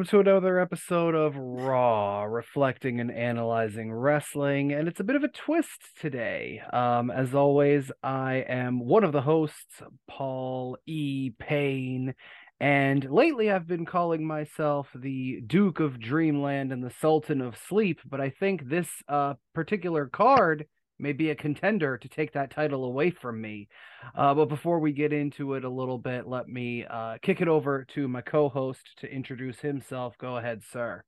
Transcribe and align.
welcome 0.00 0.18
to 0.18 0.30
another 0.30 0.58
episode 0.58 1.14
of 1.14 1.36
Raw, 1.36 2.22
reflecting 2.22 3.00
and 3.00 3.10
analyzing 3.10 3.92
wrestling. 3.92 4.72
And 4.72 4.88
it's 4.88 5.00
a 5.00 5.04
bit 5.04 5.14
of 5.14 5.24
a 5.24 5.28
twist 5.28 5.90
today. 6.00 6.62
Um, 6.72 7.10
as 7.10 7.34
always, 7.34 7.92
I 8.02 8.36
am 8.48 8.80
one 8.80 9.04
of 9.04 9.12
the 9.12 9.20
hosts, 9.20 9.82
Paul 10.08 10.78
E. 10.86 11.32
Payne. 11.38 12.14
And 12.60 13.10
lately, 13.10 13.50
I've 13.50 13.66
been 13.66 13.84
calling 13.84 14.26
myself 14.26 14.88
the 14.94 15.42
Duke 15.46 15.80
of 15.80 16.00
Dreamland 16.00 16.72
and 16.72 16.82
the 16.82 16.94
Sultan 16.98 17.42
of 17.42 17.58
Sleep. 17.68 18.00
But 18.08 18.22
I 18.22 18.30
think 18.30 18.70
this 18.70 18.88
uh, 19.06 19.34
particular 19.54 20.06
card 20.06 20.64
may 21.00 21.12
be 21.12 21.30
a 21.30 21.34
contender 21.34 21.98
to 21.98 22.08
take 22.08 22.32
that 22.32 22.50
title 22.50 22.84
away 22.84 23.10
from 23.10 23.40
me. 23.40 23.68
Uh, 24.14 24.34
but 24.34 24.48
before 24.48 24.78
we 24.78 24.92
get 24.92 25.12
into 25.12 25.54
it 25.54 25.64
a 25.64 25.68
little 25.68 25.98
bit, 25.98 26.26
let 26.26 26.48
me 26.48 26.84
uh, 26.88 27.18
kick 27.22 27.40
it 27.40 27.48
over 27.48 27.84
to 27.94 28.08
my 28.08 28.20
co 28.20 28.48
host 28.48 28.90
to 28.98 29.12
introduce 29.12 29.60
himself. 29.60 30.16
Go 30.18 30.36
ahead, 30.36 30.62
sir. 30.70 31.02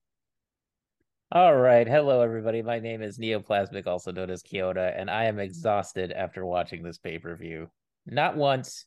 All 1.30 1.56
right. 1.56 1.88
Hello, 1.88 2.20
everybody. 2.20 2.60
My 2.60 2.78
name 2.78 3.00
is 3.00 3.18
Neoplasmic, 3.18 3.86
also 3.86 4.12
known 4.12 4.28
as 4.28 4.42
Kyoto, 4.42 4.92
and 4.94 5.10
I 5.10 5.24
am 5.24 5.38
exhausted 5.38 6.12
after 6.12 6.44
watching 6.44 6.82
this 6.82 6.98
pay 6.98 7.18
per 7.18 7.34
view. 7.36 7.70
Not 8.04 8.36
once, 8.36 8.86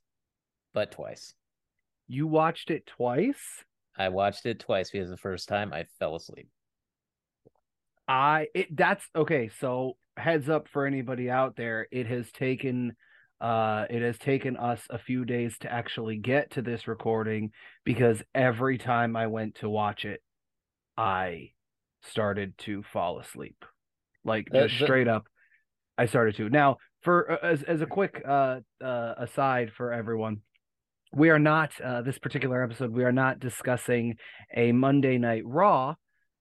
but 0.73 0.91
twice. 0.91 1.33
You 2.07 2.27
watched 2.27 2.69
it 2.69 2.85
twice? 2.85 3.63
I 3.97 4.09
watched 4.09 4.45
it 4.45 4.59
twice 4.59 4.91
because 4.91 5.09
the 5.09 5.17
first 5.17 5.47
time 5.47 5.73
I 5.73 5.85
fell 5.99 6.15
asleep. 6.15 6.47
I 8.07 8.47
it 8.53 8.75
that's 8.75 9.03
okay. 9.15 9.49
So 9.59 9.97
heads 10.17 10.49
up 10.49 10.67
for 10.71 10.85
anybody 10.85 11.29
out 11.29 11.55
there, 11.55 11.87
it 11.91 12.07
has 12.07 12.31
taken 12.31 12.95
uh 13.41 13.85
it 13.89 14.01
has 14.01 14.17
taken 14.17 14.55
us 14.55 14.81
a 14.89 14.97
few 14.97 15.25
days 15.25 15.57
to 15.59 15.71
actually 15.71 16.17
get 16.17 16.51
to 16.51 16.61
this 16.61 16.87
recording 16.87 17.51
because 17.83 18.23
every 18.33 18.77
time 18.77 19.15
I 19.15 19.27
went 19.27 19.55
to 19.55 19.69
watch 19.69 20.05
it, 20.05 20.21
I 20.97 21.51
started 22.01 22.57
to 22.59 22.83
fall 22.93 23.19
asleep. 23.19 23.65
Like 24.23 24.47
just 24.53 24.79
the- 24.79 24.85
straight 24.85 25.07
up 25.07 25.27
I 25.97 26.05
started 26.05 26.35
to. 26.37 26.49
Now, 26.49 26.77
for 27.01 27.31
uh, 27.31 27.37
as 27.45 27.63
as 27.63 27.81
a 27.81 27.85
quick 27.85 28.21
uh 28.25 28.59
uh 28.83 29.13
aside 29.17 29.71
for 29.75 29.91
everyone, 29.91 30.41
we 31.13 31.29
are 31.29 31.39
not 31.39 31.71
uh 31.81 32.01
this 32.01 32.17
particular 32.17 32.63
episode 32.63 32.91
we 32.91 33.03
are 33.03 33.11
not 33.11 33.39
discussing 33.39 34.15
a 34.55 34.71
Monday 34.71 35.17
Night 35.17 35.43
Raw 35.45 35.95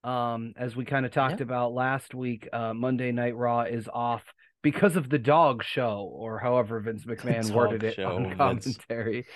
um 0.05 0.53
as 0.57 0.77
we 0.77 0.85
kind 0.85 1.07
of 1.07 1.13
talked 1.13 1.41
about 1.41 1.73
last 1.73 2.15
week 2.15 2.49
uh 2.53 2.73
monday 2.75 3.11
night 3.11 3.35
raw 3.37 3.63
is 3.63 3.89
off 3.93 4.23
because 4.63 4.97
of 4.97 5.11
the 5.11 5.19
dog 5.19 5.63
show 5.63 6.11
or 6.13 6.39
however 6.39 6.81
vince 6.81 7.05
mcmahon 7.07 7.47
dog 7.47 7.55
worded 7.55 7.85
it 7.85 7.95
show, 7.95 8.17
on 8.17 8.37
commentary. 8.37 9.27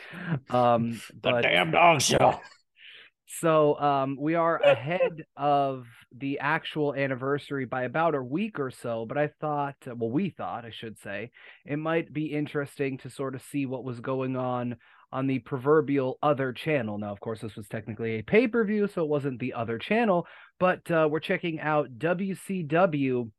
Um 0.50 1.00
but 1.22 1.42
damn 1.42 1.70
dog 1.70 2.00
show. 2.00 2.41
so 3.41 3.78
um 3.78 4.16
we 4.19 4.34
are 4.34 4.56
ahead 4.58 5.24
of 5.36 5.86
the 6.16 6.39
actual 6.41 6.94
anniversary 6.94 7.66
by 7.66 7.83
about 7.83 8.14
a 8.14 8.22
week 8.22 8.58
or 8.58 8.70
so 8.70 9.05
but 9.06 9.19
i 9.19 9.28
thought 9.39 9.77
well 9.86 10.11
we 10.11 10.30
thought 10.30 10.64
i 10.64 10.70
should 10.70 10.98
say 10.98 11.30
it 11.66 11.77
might 11.77 12.11
be 12.11 12.33
interesting 12.33 12.96
to 12.96 13.11
sort 13.11 13.34
of 13.34 13.42
see 13.42 13.66
what 13.66 13.84
was 13.84 14.00
going 14.00 14.34
on 14.34 14.77
on 15.12 15.27
the 15.27 15.39
proverbial 15.41 16.19
other 16.23 16.53
channel 16.53 16.98
now 16.98 17.11
of 17.12 17.20
course 17.20 17.41
this 17.41 17.56
was 17.56 17.67
technically 17.69 18.19
a 18.19 18.23
pay-per-view 18.23 18.86
so 18.89 19.02
it 19.02 19.08
wasn't 19.08 19.39
the 19.41 19.55
other 19.55 19.79
channel 19.79 20.27
but 20.61 20.89
uh, 20.91 21.08
we're 21.11 21.20
checking 21.20 21.61
out 21.61 21.89
wcw 21.98 23.30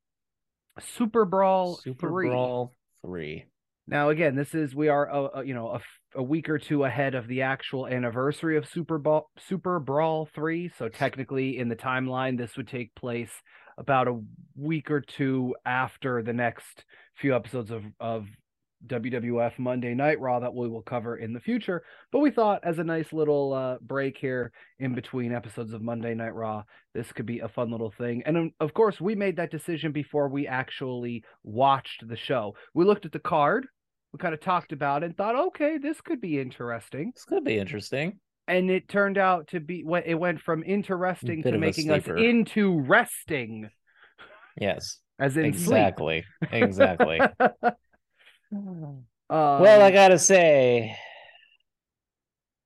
super 0.80 1.26
brawl 1.26 1.76
Super 1.78 2.10
3 2.10 2.28
Brawl 2.30 2.76
3. 3.06 3.46
now, 3.88 4.10
again, 4.10 4.36
this 4.36 4.54
is 4.54 4.76
we 4.76 4.88
are 4.88 5.10
a, 5.10 5.40
a- 5.40 5.46
you 5.46 5.54
know 5.54 5.80
a 6.16 6.24
week 6.24 6.50
or 6.50 6.58
two 6.58 6.84
ahead 6.86 7.16
of 7.16 7.28
the 7.28 7.42
actual 7.44 7.88
anniversary 7.88 8.58
of 8.58 8.68
Super 8.68 8.98
Brawl 8.98 9.30
Super 9.38 9.80
Brawl 9.80 10.28
three. 10.34 10.70
So 10.78 10.90
technically, 10.90 11.58
in 11.58 11.70
the 11.70 11.76
timeline, 11.76 12.38
this 12.38 12.56
would 12.58 12.68
take 12.68 12.94
place 12.96 13.32
about 13.78 14.08
a 14.08 14.20
week 14.56 14.92
or 14.92 15.02
two 15.02 15.56
after 15.66 16.22
the 16.24 16.34
next 16.34 16.84
few 17.16 17.36
episodes 17.36 17.72
of 17.72 17.84
of 18.00 18.28
WWF 18.88 19.60
Monday 19.60 19.94
Night 19.94 20.20
Raw 20.20 20.40
that 20.40 20.54
we 20.54 20.68
will 20.68 20.82
cover 20.82 21.18
in 21.18 21.34
the 21.34 21.40
future. 21.40 21.84
But 22.12 22.20
we 22.20 22.32
thought, 22.32 22.62
as 22.64 22.80
a 22.80 22.84
nice 22.84 23.12
little 23.12 23.54
uh, 23.54 23.78
break 23.82 24.18
here 24.18 24.52
in 24.80 24.96
between 24.96 25.34
episodes 25.34 25.74
of 25.74 25.82
Monday 25.82 26.14
Night 26.14 26.34
Raw, 26.34 26.64
this 26.94 27.12
could 27.12 27.26
be 27.26 27.40
a 27.40 27.50
fun 27.50 27.72
little 27.72 27.92
thing. 27.92 28.24
And 28.26 28.38
um, 28.38 28.52
of 28.60 28.74
course, 28.74 29.02
we 29.02 29.16
made 29.16 29.36
that 29.38 29.52
decision 29.52 29.92
before 29.92 30.30
we 30.30 30.48
actually 30.48 31.24
watched 31.44 32.08
the 32.08 32.18
show. 32.18 32.56
We 32.74 32.86
looked 32.86 33.06
at 33.06 33.12
the 33.12 33.20
card, 33.20 33.68
we 34.14 34.18
kind 34.18 34.34
of 34.34 34.40
talked 34.40 34.72
about 34.72 35.04
it, 35.04 35.08
and 35.08 35.18
thought, 35.18 35.36
okay, 35.36 35.78
this 35.78 36.02
could 36.02 36.22
be 36.22 36.40
interesting. 36.40 37.12
This 37.14 37.26
could 37.26 37.44
be 37.44 37.58
interesting. 37.58 38.20
And 38.48 38.72
it 38.72 38.88
turned 38.88 39.20
out 39.20 39.48
to 39.50 39.60
be 39.60 39.84
what 39.84 40.08
it 40.08 40.16
went 40.16 40.42
from 40.42 40.64
interesting 40.64 41.44
to 41.44 41.58
making 41.58 41.92
us 41.92 42.08
into 42.08 42.80
resting, 42.80 43.70
Yes, 44.60 45.00
as 45.20 45.38
in 45.38 45.46
exactly. 45.46 46.26
Exactly. 46.52 47.20
sleep. 48.50 49.06
well, 49.58 49.82
I 49.82 49.92
Um, 49.92 49.94
gotta 49.94 50.18
say, 50.20 50.96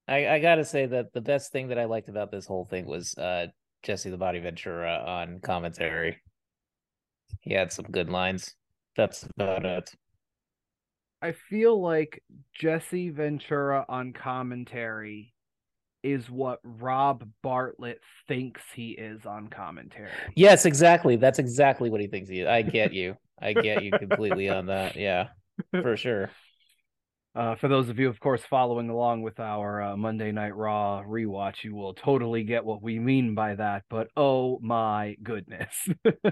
I, 0.08 0.28
I 0.28 0.40
gotta 0.40 0.66
say 0.66 0.86
that 0.88 1.14
the 1.14 1.22
best 1.22 1.52
thing 1.52 1.70
that 1.70 1.80
I 1.80 1.86
liked 1.86 2.10
about 2.10 2.32
this 2.32 2.46
whole 2.46 2.66
thing 2.66 2.86
was 2.86 3.18
uh 3.18 3.48
Jesse 3.84 4.10
the 4.10 4.18
Body 4.18 4.40
Ventura 4.40 5.04
on 5.06 5.40
commentary. 5.40 6.22
He 7.42 7.54
had 7.54 7.72
some 7.72 7.86
good 7.86 8.10
lines. 8.10 8.56
That's 8.96 9.24
about 9.24 9.66
it. 9.66 9.90
I 11.22 11.32
feel 11.32 11.82
like 11.82 12.22
Jesse 12.54 13.10
Ventura 13.10 13.86
on 13.88 14.14
commentary 14.14 15.34
is 16.04 16.30
what 16.30 16.60
Rob 16.64 17.30
Bartlett 17.42 18.02
thinks 18.28 18.62
he 18.74 18.92
is 18.92 19.26
on 19.26 19.48
commentary. 19.50 20.36
Yes, 20.36 20.66
exactly. 20.66 21.16
That's 21.16 21.40
exactly 21.40 21.90
what 21.90 22.02
he 22.02 22.08
thinks 22.08 22.30
he 22.30 22.42
is. 22.42 22.48
I 22.48 22.62
get 22.62 22.94
you. 22.94 23.16
I 23.42 23.54
get 23.54 23.82
you 23.82 23.94
completely 23.94 24.50
on 24.50 24.68
that. 24.68 24.96
Yeah, 24.98 25.30
for 25.72 25.98
sure. 25.98 26.30
Uh, 27.36 27.56
for 27.56 27.68
those 27.68 27.90
of 27.90 27.98
you, 27.98 28.10
of 28.10 28.20
course, 28.20 28.44
following 28.48 28.90
along 28.92 29.24
with 29.24 29.40
our 29.40 29.82
uh, 29.82 29.98
Monday 29.98 30.32
Night 30.32 30.56
Raw 30.56 31.02
rewatch, 31.04 31.64
you 31.64 31.74
will 31.74 31.96
totally 31.96 32.44
get 32.44 32.64
what 32.64 32.84
we 32.84 33.00
mean 33.00 33.34
by 33.34 33.56
that. 33.56 33.86
But 33.90 34.10
oh 34.16 34.60
my 34.62 35.16
goodness! 35.24 35.74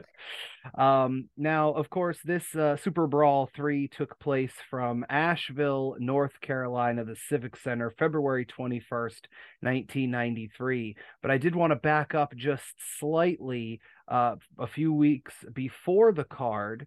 um, 0.78 1.28
now, 1.36 1.72
of 1.72 1.90
course, 1.90 2.20
this 2.24 2.54
uh, 2.54 2.78
Super 2.78 3.08
Brawl 3.08 3.50
three 3.56 3.88
took 3.88 4.20
place 4.20 4.54
from 4.70 5.04
Asheville, 5.09 5.96
North 5.98 6.40
Carolina, 6.40 7.03
the 7.03 7.18
Civic 7.30 7.58
Center, 7.58 7.92
February 7.98 8.46
twenty 8.46 8.80
first, 8.80 9.28
nineteen 9.64 10.12
ninety 10.12 10.52
three. 10.56 10.96
But 11.24 11.32
I 11.32 11.40
did 11.40 11.56
want 11.56 11.72
to 11.72 11.78
back 11.78 12.14
up 12.14 12.36
just 12.36 12.76
slightly. 13.00 13.82
Uh, 14.08 14.36
a 14.59 14.68
few 14.68 14.92
weeks 14.92 15.34
before 15.53 16.12
the 16.12 16.26
card, 16.26 16.86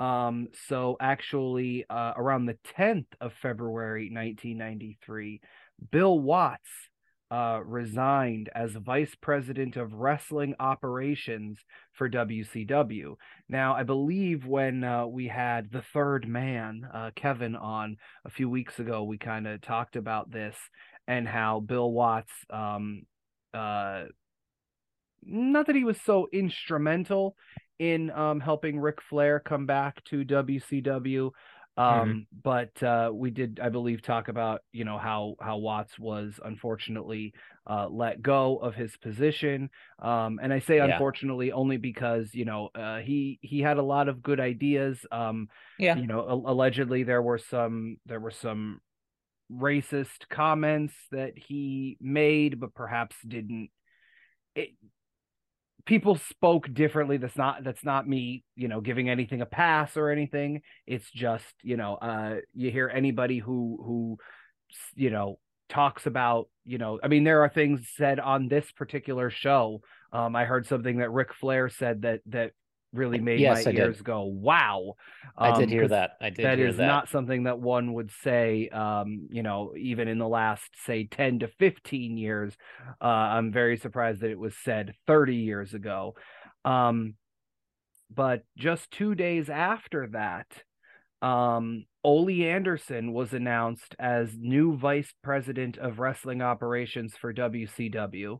um, 0.00 0.48
so 0.68 0.96
actually, 1.00 1.84
uh, 1.88 2.12
around 2.16 2.46
the 2.46 2.58
10th 2.76 3.06
of 3.20 3.32
February, 3.40 4.10
1993, 4.10 5.40
Bill 5.90 6.18
Watts 6.18 6.68
uh, 7.30 7.60
resigned 7.64 8.50
as 8.54 8.72
vice 8.72 9.14
president 9.20 9.76
of 9.76 9.92
wrestling 9.92 10.54
operations 10.60 11.58
for 11.92 12.08
WCW. 12.08 13.16
Now, 13.48 13.74
I 13.74 13.82
believe 13.82 14.46
when 14.46 14.84
uh, 14.84 15.06
we 15.06 15.28
had 15.28 15.70
the 15.70 15.82
third 15.92 16.28
man, 16.28 16.86
uh, 16.92 17.10
Kevin, 17.16 17.56
on 17.56 17.96
a 18.24 18.30
few 18.30 18.48
weeks 18.48 18.78
ago, 18.78 19.04
we 19.04 19.18
kind 19.18 19.46
of 19.46 19.60
talked 19.60 19.96
about 19.96 20.30
this 20.30 20.56
and 21.06 21.26
how 21.26 21.60
Bill 21.60 21.90
Watts, 21.90 22.32
um, 22.50 23.02
uh, 23.52 24.04
not 25.22 25.66
that 25.66 25.76
he 25.76 25.84
was 25.84 26.00
so 26.00 26.28
instrumental 26.32 27.36
in 27.78 28.10
um 28.10 28.40
helping 28.40 28.78
Ric 28.80 29.00
Flair 29.02 29.40
come 29.40 29.66
back 29.66 30.02
to 30.04 30.24
WCW. 30.24 31.32
Um, 31.76 32.26
but 32.44 32.80
uh, 32.84 33.10
we 33.12 33.30
did, 33.32 33.58
I 33.60 33.68
believe, 33.68 34.00
talk 34.00 34.28
about 34.28 34.60
you 34.72 34.84
know 34.84 34.96
how 34.96 35.34
how 35.40 35.56
Watts 35.58 35.98
was 35.98 36.38
unfortunately 36.44 37.34
uh, 37.68 37.88
let 37.88 38.22
go 38.22 38.58
of 38.58 38.76
his 38.76 38.96
position. 38.98 39.70
Um, 39.98 40.38
and 40.40 40.52
I 40.52 40.60
say 40.60 40.78
Yeah. 40.78 40.84
unfortunately 40.84 41.50
only 41.50 41.76
because 41.76 42.32
you 42.32 42.44
know 42.44 42.68
uh, 42.76 42.98
he 42.98 43.38
he 43.42 43.60
had 43.60 43.78
a 43.78 43.82
lot 43.82 44.08
of 44.08 44.22
good 44.22 44.38
ideas. 44.38 45.04
Um, 45.10 45.48
Yeah. 45.78 45.96
you 45.96 46.06
know, 46.06 46.20
a- 46.20 46.52
allegedly 46.52 47.02
there 47.02 47.22
were 47.22 47.38
some 47.38 47.96
there 48.06 48.20
were 48.20 48.30
some 48.30 48.80
racist 49.52 50.28
comments 50.30 50.94
that 51.10 51.36
he 51.36 51.96
made, 52.00 52.60
but 52.60 52.74
perhaps 52.74 53.16
didn't. 53.26 53.70
It, 54.54 54.70
people 55.86 56.16
spoke 56.16 56.72
differently 56.72 57.16
that's 57.18 57.36
not 57.36 57.62
that's 57.62 57.84
not 57.84 58.08
me 58.08 58.42
you 58.56 58.68
know 58.68 58.80
giving 58.80 59.10
anything 59.10 59.40
a 59.40 59.46
pass 59.46 59.96
or 59.96 60.10
anything. 60.10 60.62
It's 60.86 61.10
just 61.10 61.54
you 61.62 61.76
know 61.76 61.94
uh 61.94 62.36
you 62.54 62.70
hear 62.70 62.88
anybody 62.88 63.38
who 63.38 63.78
who 63.84 64.18
you 64.94 65.10
know 65.10 65.38
talks 65.68 66.06
about 66.06 66.48
you 66.64 66.76
know 66.76 67.00
i 67.02 67.08
mean 67.08 67.24
there 67.24 67.42
are 67.42 67.48
things 67.48 67.88
said 67.96 68.20
on 68.20 68.48
this 68.48 68.70
particular 68.72 69.30
show. 69.30 69.80
Um 70.12 70.34
i 70.36 70.44
heard 70.44 70.66
something 70.66 70.98
that 70.98 71.10
Ric 71.10 71.34
Flair 71.34 71.68
said 71.68 72.02
that 72.02 72.20
that 72.26 72.52
really 72.94 73.18
made 73.18 73.40
Yes, 73.40 73.66
my 73.66 73.70
I 73.70 73.72
did. 73.72 73.78
ears 73.86 74.00
go, 74.02 74.22
"Wow!" 74.24 74.94
I 75.36 75.58
did 75.58 75.68
hear 75.68 75.88
that. 75.88 76.12
I 76.20 76.30
did 76.30 76.44
that 76.44 76.58
hear 76.58 76.68
is 76.68 76.76
that. 76.76 76.86
not 76.86 77.08
something 77.08 77.44
that 77.44 77.58
one 77.58 77.92
would 77.94 78.10
say 78.22 78.68
um 78.70 79.28
you 79.30 79.42
know 79.42 79.74
even 79.76 80.08
in 80.08 80.18
the 80.18 80.28
last 80.28 80.62
say 80.86 81.04
10 81.06 81.40
to 81.40 81.48
15 81.58 82.16
years 82.16 82.54
uh 83.02 83.04
i'm 83.06 83.52
very 83.52 83.76
surprised 83.76 84.20
that 84.20 84.30
it 84.30 84.38
was 84.38 84.54
said 84.64 84.94
30 85.06 85.36
years 85.36 85.74
ago 85.74 86.14
um 86.64 87.14
but 88.14 88.42
just 88.56 88.90
2 88.92 89.14
days 89.14 89.48
after 89.48 90.08
that 90.08 90.46
um 91.26 91.84
Ole 92.02 92.42
Anderson 92.44 93.14
was 93.14 93.32
announced 93.32 93.94
as 93.98 94.36
new 94.38 94.76
vice 94.76 95.10
president 95.22 95.78
of 95.78 95.98
wrestling 95.98 96.42
operations 96.42 97.14
for 97.18 97.32
WCW 97.32 98.38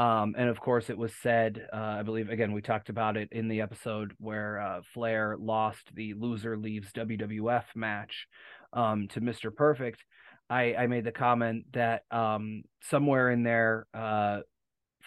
um, 0.00 0.34
and 0.38 0.48
of 0.48 0.58
course, 0.58 0.88
it 0.88 0.96
was 0.96 1.12
said, 1.22 1.66
uh, 1.70 1.76
I 1.76 2.02
believe, 2.02 2.30
again, 2.30 2.52
we 2.52 2.62
talked 2.62 2.88
about 2.88 3.18
it 3.18 3.28
in 3.32 3.48
the 3.48 3.60
episode 3.60 4.14
where 4.16 4.58
uh, 4.58 4.80
Flair 4.94 5.36
lost 5.38 5.94
the 5.94 6.14
loser 6.14 6.56
leaves 6.56 6.90
WWF 6.92 7.64
match 7.74 8.26
um, 8.72 9.08
to 9.08 9.20
Mr. 9.20 9.54
Perfect. 9.54 10.02
I, 10.48 10.74
I 10.74 10.86
made 10.86 11.04
the 11.04 11.12
comment 11.12 11.66
that 11.74 12.04
um, 12.10 12.62
somewhere 12.80 13.30
in 13.30 13.42
there, 13.42 13.86
uh, 13.92 14.40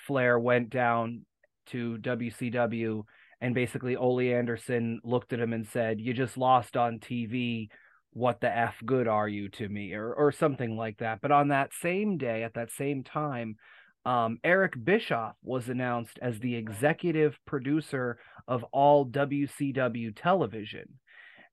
Flair 0.06 0.38
went 0.38 0.70
down 0.70 1.26
to 1.68 1.98
WCW 1.98 3.02
and 3.42 3.56
basically 3.56 3.96
Ole 3.96 4.20
Anderson 4.20 5.00
looked 5.04 5.34
at 5.34 5.40
him 5.40 5.54
and 5.54 5.66
said, 5.66 6.00
You 6.00 6.14
just 6.14 6.38
lost 6.38 6.78
on 6.78 7.00
TV. 7.00 7.70
What 8.12 8.42
the 8.42 8.56
F 8.56 8.76
good 8.86 9.08
are 9.08 9.28
you 9.28 9.50
to 9.50 9.68
me? 9.68 9.94
Or, 9.94 10.14
or 10.14 10.32
something 10.32 10.78
like 10.78 11.00
that. 11.00 11.20
But 11.20 11.32
on 11.32 11.48
that 11.48 11.72
same 11.82 12.20
day, 12.20 12.44
at 12.44 12.54
that 12.54 12.70
same 12.70 13.04
time, 13.04 13.56
um, 14.06 14.40
Eric 14.44 14.74
Bischoff 14.84 15.36
was 15.44 15.70
announced 15.70 16.20
as 16.22 16.40
the 16.40 16.56
executive 16.56 17.38
producer 17.46 18.20
of 18.48 18.64
all 18.72 19.06
WCW 19.06 20.14
television. 20.16 21.00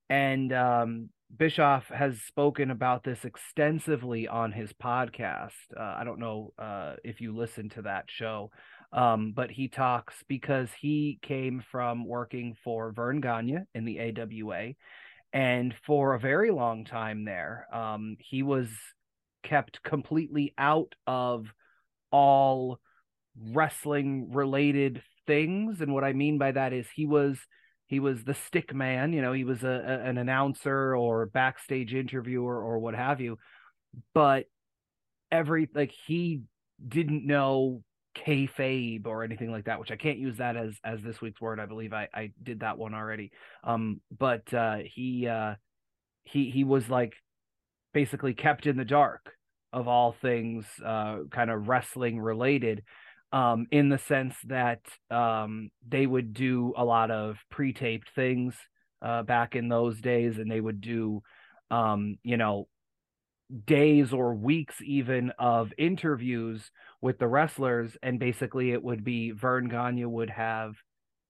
And 0.09 0.53
um, 0.53 1.11
Bischoff 1.37 1.87
has 1.89 2.21
spoken 2.23 2.71
about 2.71 3.05
this 3.05 3.25
extensively 3.25 4.27
on 4.27 4.51
his 4.51 4.73
podcast. 4.73 5.53
Uh, 5.77 5.95
I 5.99 6.03
don't 6.05 6.19
know 6.19 6.53
uh, 6.59 6.97
if 7.05 7.21
you 7.21 7.37
listen 7.37 7.69
to 7.71 7.83
that 7.83 8.07
show, 8.09 8.51
um, 8.93 9.33
but 9.35 9.51
he 9.51 9.69
talks 9.69 10.15
because 10.27 10.69
he 10.81 11.21
came 11.23 11.63
from 11.71 12.05
working 12.05 12.57
for 12.65 12.91
Verne 12.91 13.21
Gagne 13.21 13.59
in 13.75 13.85
the 13.85 14.01
AWA. 14.01 14.73
And 15.33 15.73
for 15.87 16.15
a 16.15 16.21
very 16.21 16.51
long 16.51 16.85
time 16.85 17.25
there, 17.25 17.69
um, 17.73 18.17
he 18.19 18.43
was 18.43 18.69
kept 19.45 19.83
completely 19.85 20.53
out 20.59 20.97
of 21.07 21.47
all 22.11 22.79
wrestling 23.53 24.33
related 24.33 25.03
things. 25.27 25.81
And 25.81 25.93
what 25.93 26.05
i 26.05 26.13
mean 26.13 26.39
by 26.39 26.53
that 26.53 26.73
is 26.73 26.87
he 26.95 27.07
was 27.07 27.39
he 27.87 28.01
was 28.01 28.23
the 28.23 28.35
stick 28.35 28.73
man 28.75 29.13
you 29.13 29.21
know 29.21 29.33
he 29.33 29.45
was 29.45 29.65
a, 29.65 29.69
a, 29.69 30.09
an 30.09 30.19
announcer 30.19 30.97
or 30.97 31.27
backstage 31.27 31.95
interviewer 31.95 32.63
or 32.63 32.79
what 32.79 32.95
have 32.95 33.21
you. 33.21 33.39
But 34.15 34.47
every 35.31 35.69
like 35.75 35.93
he 36.07 36.43
didn't 36.87 37.27
know 37.27 37.83
kayfabe 38.17 39.07
or 39.07 39.23
anything 39.23 39.53
like 39.53 39.67
that 39.67 39.79
which 39.79 39.93
i 39.93 39.97
can't 39.97 40.19
use 40.19 40.39
that 40.39 40.57
as 40.57 40.75
as 40.85 41.01
this 41.03 41.21
week's 41.21 41.41
word. 41.41 41.61
I 41.61 41.67
believe 41.67 41.93
i 41.93 42.09
i 42.13 42.33
did 42.43 42.61
that 42.61 42.79
one 42.79 42.95
already. 42.95 43.31
Um 43.63 44.01
but 44.17 44.53
uh 44.53 44.79
he 44.85 45.29
uh 45.29 45.55
he 46.25 46.51
he 46.51 46.65
was 46.65 46.89
like 46.89 47.15
basically 47.93 48.35
kept 48.35 48.67
in 48.67 48.77
the 48.77 48.85
dark 48.85 49.33
of 49.73 49.89
all 49.89 50.15
things 50.21 50.65
uh, 50.85 51.19
kind 51.31 51.51
of 51.51 51.69
wrestling 51.69 52.21
related 52.21 52.83
um, 53.33 53.67
in 53.71 53.89
the 53.89 53.99
sense 53.99 54.35
that 54.47 54.81
um, 55.11 55.71
they 55.87 56.07
would 56.07 56.35
do 56.35 56.75
a 56.77 56.85
lot 56.85 57.11
of 57.11 57.37
pre-taped 57.51 58.11
things 58.15 58.55
uh, 59.03 59.23
back 59.23 59.55
in 59.55 59.69
those 59.69 60.01
days 60.01 60.39
and 60.39 60.51
they 60.51 60.61
would 60.61 60.81
do 60.81 61.23
um, 61.71 62.17
you 62.23 62.37
know 62.37 62.67
days 63.65 64.13
or 64.13 64.35
weeks 64.35 64.77
even 64.85 65.33
of 65.39 65.73
interviews 65.77 66.71
with 67.01 67.19
the 67.19 67.27
wrestlers 67.27 67.97
and 68.03 68.19
basically 68.19 68.73
it 68.73 68.83
would 68.83 69.03
be 69.03 69.33
Verne 69.33 69.69
Gagne 69.69 70.05
would 70.05 70.31
have 70.31 70.75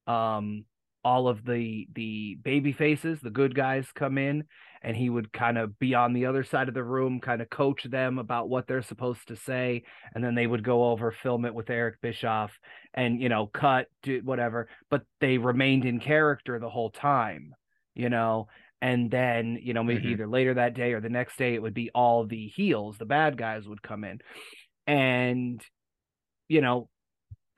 um 0.06 0.64
all 1.02 1.28
of 1.28 1.44
the 1.44 1.86
the 1.94 2.36
baby 2.42 2.72
faces 2.72 3.18
the 3.20 3.30
good 3.30 3.54
guys 3.54 3.86
come 3.94 4.18
in 4.18 4.44
and 4.82 4.96
he 4.96 5.10
would 5.10 5.32
kind 5.32 5.58
of 5.58 5.78
be 5.78 5.94
on 5.94 6.12
the 6.12 6.26
other 6.26 6.42
side 6.42 6.68
of 6.68 6.74
the 6.74 6.82
room 6.82 7.20
kind 7.20 7.42
of 7.42 7.50
coach 7.50 7.84
them 7.84 8.18
about 8.18 8.48
what 8.48 8.66
they're 8.66 8.82
supposed 8.82 9.28
to 9.28 9.36
say 9.36 9.82
and 10.14 10.24
then 10.24 10.34
they 10.34 10.46
would 10.46 10.64
go 10.64 10.90
over 10.90 11.12
film 11.12 11.44
it 11.44 11.54
with 11.54 11.70
Eric 11.70 12.00
Bischoff 12.00 12.52
and 12.94 13.20
you 13.20 13.28
know 13.28 13.46
cut 13.46 13.86
do 14.02 14.20
whatever 14.24 14.68
but 14.90 15.02
they 15.20 15.38
remained 15.38 15.84
in 15.84 16.00
character 16.00 16.58
the 16.58 16.70
whole 16.70 16.90
time 16.90 17.54
you 17.94 18.08
know 18.08 18.48
and 18.80 19.10
then 19.10 19.58
you 19.62 19.74
know 19.74 19.82
maybe 19.82 20.08
Mhm. 20.08 20.12
either 20.12 20.26
later 20.26 20.54
that 20.54 20.74
day 20.74 20.92
or 20.92 21.00
the 21.00 21.08
next 21.08 21.36
day 21.36 21.54
it 21.54 21.62
would 21.62 21.74
be 21.74 21.90
all 21.94 22.24
the 22.26 22.46
heels 22.48 22.96
the 22.98 23.04
bad 23.04 23.36
guys 23.36 23.68
would 23.68 23.82
come 23.82 24.04
in 24.04 24.20
and 24.86 25.62
you 26.48 26.60
know 26.60 26.88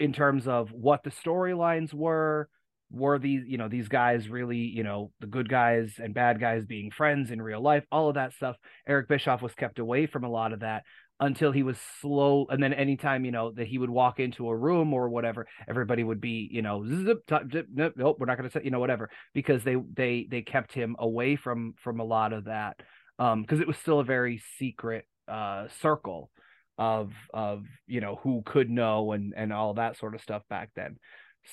in 0.01 0.13
terms 0.13 0.49
of 0.49 0.73
what 0.73 1.05
the 1.05 1.11
storylines 1.11 1.95
were 1.95 2.49
were 2.93 3.19
these 3.19 3.45
you 3.47 3.59
know 3.59 3.69
these 3.69 3.89
guys 3.89 4.29
really 4.29 4.59
you 4.59 4.83
know 4.83 5.11
the 5.21 5.27
good 5.27 5.49
guys 5.49 5.95
and 5.99 6.15
bad 6.15 6.39
guys 6.39 6.65
being 6.67 6.91
friends 6.91 7.31
in 7.31 7.41
real 7.41 7.61
life 7.61 7.85
all 7.91 8.09
of 8.09 8.15
that 8.15 8.33
stuff 8.35 8.57
eric 8.87 9.09
bischoff 9.09 9.43
was 9.43 9.55
kept 9.55 9.79
away 9.79 10.07
from 10.07 10.25
a 10.25 10.31
lot 10.31 10.53
of 10.53 10.61
that 10.61 10.85
until 11.21 11.53
he 11.53 11.63
was 11.63 11.79
slow 12.01 12.47
and 12.51 12.63
then 12.63 12.73
anytime 12.73 13.25
you 13.25 13.31
know 13.31 13.51
that 13.53 13.67
he 13.67 13.79
would 13.79 13.91
walk 13.91 14.21
into 14.21 14.49
a 14.49 14.57
room 14.57 14.93
or 14.93 15.09
whatever 15.09 15.47
everybody 15.69 16.05
would 16.05 16.21
be 16.21 16.49
you 16.51 16.63
know 16.63 16.85
zip, 16.87 17.25
top, 17.27 17.43
zip, 17.51 17.67
nope, 17.73 17.95
nope 17.97 18.17
we're 18.19 18.27
not 18.27 18.37
going 18.37 18.49
to 18.49 18.53
say 18.53 18.65
you 18.65 18.71
know 18.71 18.81
whatever 18.81 19.09
because 19.33 19.63
they 19.65 19.77
they 19.95 20.27
they 20.31 20.43
kept 20.43 20.73
him 20.73 20.97
away 20.99 21.37
from 21.37 21.75
from 21.83 22.01
a 22.01 22.05
lot 22.05 22.33
of 22.33 22.45
that 22.45 22.77
um 23.19 23.43
because 23.43 23.61
it 23.61 23.67
was 23.67 23.77
still 23.79 24.01
a 24.01 24.05
very 24.05 24.43
secret 24.59 25.07
uh 25.29 25.67
circle 25.81 26.31
of 26.79 27.13
of 27.33 27.65
you 27.87 28.01
know 28.01 28.19
who 28.23 28.43
could 28.45 28.69
know 28.69 29.13
and 29.13 29.35
and 29.37 29.53
all 29.53 29.75
that 29.75 29.97
sort 29.99 30.15
of 30.15 30.21
stuff 30.21 30.43
back 30.49 30.71
then. 30.75 30.97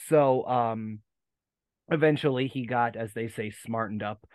So 0.07 0.47
um 0.47 0.99
eventually 1.91 2.47
he 2.47 2.65
got 2.65 2.95
as 2.95 3.13
they 3.13 3.27
say 3.27 3.51
smartened 3.51 4.03
up. 4.03 4.25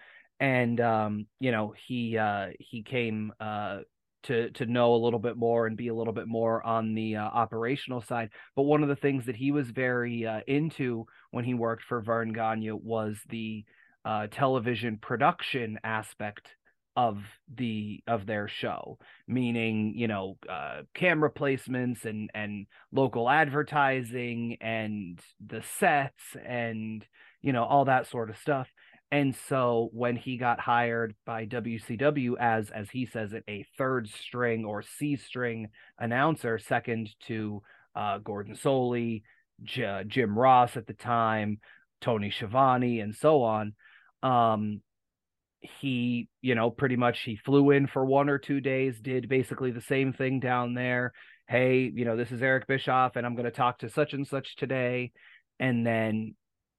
And 0.40 0.80
um 0.80 1.26
you 1.40 1.52
know 1.52 1.74
he 1.86 2.18
uh 2.18 2.48
he 2.58 2.82
came 2.82 3.32
uh 3.40 3.80
to 4.24 4.50
to 4.50 4.66
know 4.66 4.94
a 4.94 5.02
little 5.02 5.18
bit 5.18 5.36
more 5.36 5.66
and 5.66 5.76
be 5.76 5.88
a 5.88 5.94
little 5.94 6.12
bit 6.12 6.26
more 6.26 6.64
on 6.66 6.94
the 6.94 7.16
uh, 7.16 7.22
operational 7.22 8.00
side. 8.00 8.30
But 8.56 8.62
one 8.62 8.82
of 8.82 8.88
the 8.88 8.96
things 8.96 9.26
that 9.26 9.36
he 9.36 9.52
was 9.52 9.70
very 9.70 10.26
uh, 10.26 10.40
into 10.46 11.06
when 11.30 11.44
he 11.44 11.54
worked 11.54 11.84
for 11.84 12.00
Verne 12.00 12.32
Gagne 12.32 12.72
was 12.72 13.16
the 13.28 13.64
uh, 14.04 14.26
television 14.30 14.98
production 14.98 15.78
aspect 15.84 16.48
of 16.96 17.22
the 17.54 18.02
of 18.06 18.26
their 18.26 18.48
show. 18.48 18.98
Meaning 19.28 19.94
you 19.96 20.08
know 20.08 20.36
uh 20.48 20.82
camera 20.94 21.30
placements 21.30 22.04
and 22.04 22.30
and 22.34 22.66
local 22.92 23.28
advertising 23.28 24.56
and 24.60 25.20
the 25.44 25.62
sets 25.78 26.36
and 26.46 27.04
you 27.44 27.52
know 27.52 27.64
all 27.64 27.84
that 27.84 28.06
sort 28.08 28.30
of 28.30 28.38
stuff. 28.38 28.68
And 29.12 29.36
so 29.48 29.90
when 29.92 30.16
he 30.16 30.38
got 30.38 30.58
hired 30.58 31.14
by 31.26 31.44
WCW 31.44 32.36
as 32.40 32.70
as 32.70 32.88
he 32.90 33.04
says 33.04 33.34
it 33.34 33.44
a 33.48 33.66
third 33.76 34.08
string 34.08 34.64
or 34.64 34.82
C 34.82 35.16
string 35.16 35.68
announcer 35.98 36.58
second 36.58 37.10
to 37.26 37.62
uh 37.94 38.18
Gordon 38.18 38.54
Solie 38.54 39.22
J- 39.62 40.04
Jim 40.06 40.36
Ross 40.36 40.78
at 40.78 40.86
the 40.86 40.94
time 40.94 41.60
Tony 42.00 42.30
Schiavone 42.30 43.00
and 43.00 43.14
so 43.14 43.42
on 43.42 43.74
um 44.22 44.80
he 45.60 46.28
you 46.40 46.54
know 46.54 46.70
pretty 46.70 46.96
much 46.96 47.20
he 47.20 47.36
flew 47.36 47.70
in 47.70 47.86
for 47.86 48.06
one 48.06 48.30
or 48.30 48.38
two 48.38 48.60
days 48.60 49.00
did 49.00 49.28
basically 49.28 49.70
the 49.70 49.82
same 49.82 50.14
thing 50.14 50.40
down 50.40 50.72
there. 50.72 51.12
Hey 51.46 51.92
you 51.94 52.06
know 52.06 52.16
this 52.16 52.32
is 52.32 52.42
eric 52.42 52.66
bischoff 52.66 53.16
and 53.16 53.26
i'm 53.26 53.34
going 53.34 53.44
to 53.44 53.50
talk 53.50 53.80
to 53.80 53.90
such 53.90 54.14
and 54.14 54.26
such 54.26 54.56
today. 54.56 55.12
And 55.60 55.86
then 55.86 56.34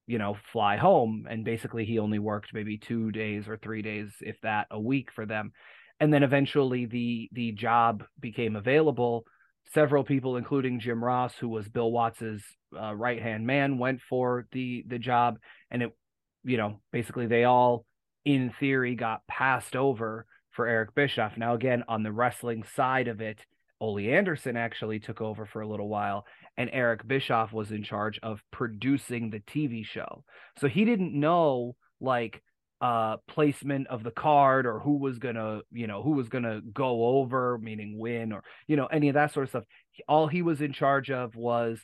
you 0.07 0.17
know 0.17 0.37
fly 0.51 0.77
home 0.77 1.25
and 1.29 1.43
basically 1.43 1.85
he 1.85 1.99
only 1.99 2.19
worked 2.19 2.53
maybe 2.53 2.77
two 2.77 3.11
days 3.11 3.47
or 3.47 3.57
three 3.57 3.81
days 3.81 4.11
if 4.21 4.39
that 4.41 4.67
a 4.71 4.79
week 4.79 5.09
for 5.11 5.25
them. 5.25 5.51
And 5.99 6.13
then 6.13 6.23
eventually 6.23 6.85
the 6.85 7.29
the 7.31 7.51
job 7.51 8.03
became 8.19 8.55
available. 8.55 9.25
Several 9.73 10.03
people 10.03 10.37
including 10.37 10.79
jim 10.79 11.03
ross 11.03 11.33
who 11.35 11.49
was 11.49 11.67
bill 11.67 11.91
watts's 11.91 12.43
uh, 12.79 12.95
right 12.95 13.21
hand 13.21 13.47
man 13.47 13.77
went 13.77 14.01
for 14.09 14.47
the 14.51 14.83
the 14.87 14.99
job. 14.99 15.39
And 15.71 15.83
it 15.83 15.97
you 16.43 16.57
know 16.57 16.79
basically 16.91 17.27
they 17.27 17.45
all 17.45 17.85
in 18.25 18.51
theory 18.59 18.95
got 18.95 19.25
passed 19.27 19.75
over 19.75 20.25
for 20.51 20.67
Eric 20.67 20.95
Bischoff. 20.95 21.37
Now 21.37 21.55
again 21.55 21.83
on 21.87 22.03
the 22.03 22.11
wrestling 22.11 22.63
side 22.75 23.07
of 23.07 23.21
it, 23.21 23.39
Ole 23.81 23.99
Anderson 23.99 24.55
actually 24.55 24.99
took 24.99 25.19
over 25.19 25.45
for 25.45 25.61
a 25.61 25.67
little 25.67 25.89
while 25.89 26.25
and 26.57 26.69
Eric 26.71 27.07
Bischoff 27.07 27.51
was 27.53 27.71
in 27.71 27.83
charge 27.83 28.19
of 28.23 28.41
producing 28.51 29.29
the 29.29 29.39
TV 29.41 29.85
show. 29.85 30.23
So 30.59 30.67
he 30.67 30.85
didn't 30.85 31.13
know 31.13 31.75
like 31.99 32.41
uh 32.81 33.17
placement 33.27 33.87
of 33.87 34.03
the 34.03 34.11
card 34.11 34.65
or 34.65 34.79
who 34.79 34.97
was 34.97 35.17
going 35.17 35.35
to, 35.35 35.61
you 35.71 35.87
know, 35.87 36.01
who 36.03 36.11
was 36.11 36.29
going 36.29 36.43
to 36.43 36.61
go 36.73 37.05
over 37.05 37.57
meaning 37.57 37.97
win 37.97 38.31
or 38.33 38.43
you 38.67 38.75
know 38.75 38.85
any 38.87 39.09
of 39.09 39.15
that 39.15 39.33
sort 39.33 39.45
of 39.45 39.49
stuff. 39.49 39.63
All 40.07 40.27
he 40.27 40.41
was 40.41 40.61
in 40.61 40.73
charge 40.73 41.09
of 41.11 41.35
was 41.35 41.79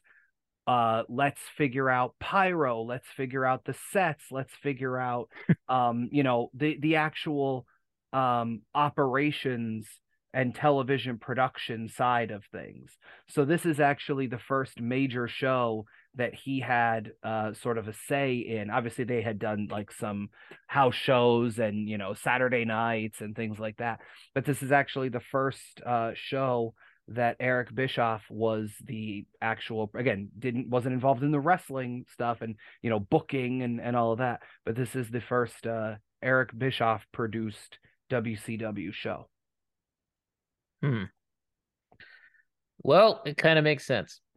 uh 0.67 1.03
let's 1.09 1.41
figure 1.57 1.89
out 1.89 2.13
pyro 2.19 2.83
let's 2.83 3.07
figure 3.17 3.45
out 3.45 3.65
the 3.65 3.75
sets 3.91 4.25
let's 4.29 4.53
figure 4.61 4.97
out 4.97 5.27
um 5.69 6.07
you 6.11 6.23
know 6.23 6.51
the 6.53 6.77
the 6.79 6.97
actual 6.97 7.65
um 8.13 8.61
operations 8.75 9.87
and 10.33 10.55
television 10.55 11.17
production 11.17 11.89
side 11.89 12.31
of 12.31 12.43
things. 12.51 12.97
So 13.27 13.45
this 13.45 13.65
is 13.65 13.79
actually 13.79 14.27
the 14.27 14.39
first 14.39 14.79
major 14.79 15.27
show 15.27 15.85
that 16.15 16.33
he 16.33 16.59
had 16.59 17.11
uh 17.23 17.53
sort 17.53 17.77
of 17.77 17.87
a 17.87 17.93
say 18.07 18.35
in. 18.35 18.69
Obviously 18.69 19.03
they 19.03 19.21
had 19.21 19.39
done 19.39 19.67
like 19.71 19.91
some 19.91 20.29
house 20.67 20.95
shows 20.95 21.59
and 21.59 21.87
you 21.87 21.97
know 21.97 22.13
saturday 22.13 22.65
nights 22.65 23.21
and 23.21 23.35
things 23.35 23.59
like 23.59 23.77
that. 23.77 23.99
But 24.33 24.45
this 24.45 24.61
is 24.61 24.71
actually 24.71 25.09
the 25.09 25.21
first 25.31 25.81
uh 25.85 26.11
show 26.15 26.73
that 27.09 27.37
Eric 27.39 27.73
Bischoff 27.73 28.21
was 28.29 28.71
the 28.83 29.25
actual 29.41 29.91
again 29.95 30.29
didn't 30.37 30.69
wasn't 30.69 30.93
involved 30.93 31.23
in 31.23 31.31
the 31.31 31.39
wrestling 31.39 32.05
stuff 32.11 32.41
and 32.41 32.55
you 32.81 32.89
know 32.89 32.99
booking 32.99 33.63
and 33.63 33.81
and 33.81 33.95
all 33.95 34.13
of 34.13 34.19
that. 34.19 34.41
But 34.65 34.75
this 34.75 34.95
is 34.95 35.09
the 35.09 35.21
first 35.21 35.65
uh 35.67 35.95
Eric 36.21 36.57
Bischoff 36.57 37.05
produced 37.11 37.79
WCW 38.11 38.93
show. 38.93 39.27
Hmm. 40.81 41.03
Well, 42.83 43.21
it 43.25 43.37
kind 43.37 43.59
of 43.59 43.63
makes 43.63 43.85
sense. 43.85 44.19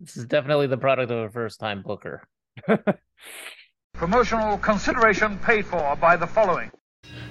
this 0.00 0.16
is 0.16 0.24
definitely 0.26 0.66
the 0.66 0.78
product 0.78 1.10
of 1.10 1.18
a 1.18 1.30
first 1.30 1.60
time 1.60 1.82
booker. 1.82 2.22
Promotional 3.94 4.58
consideration 4.58 5.38
paid 5.38 5.66
for 5.66 5.96
by 5.96 6.16
the 6.16 6.26
following. 6.26 6.70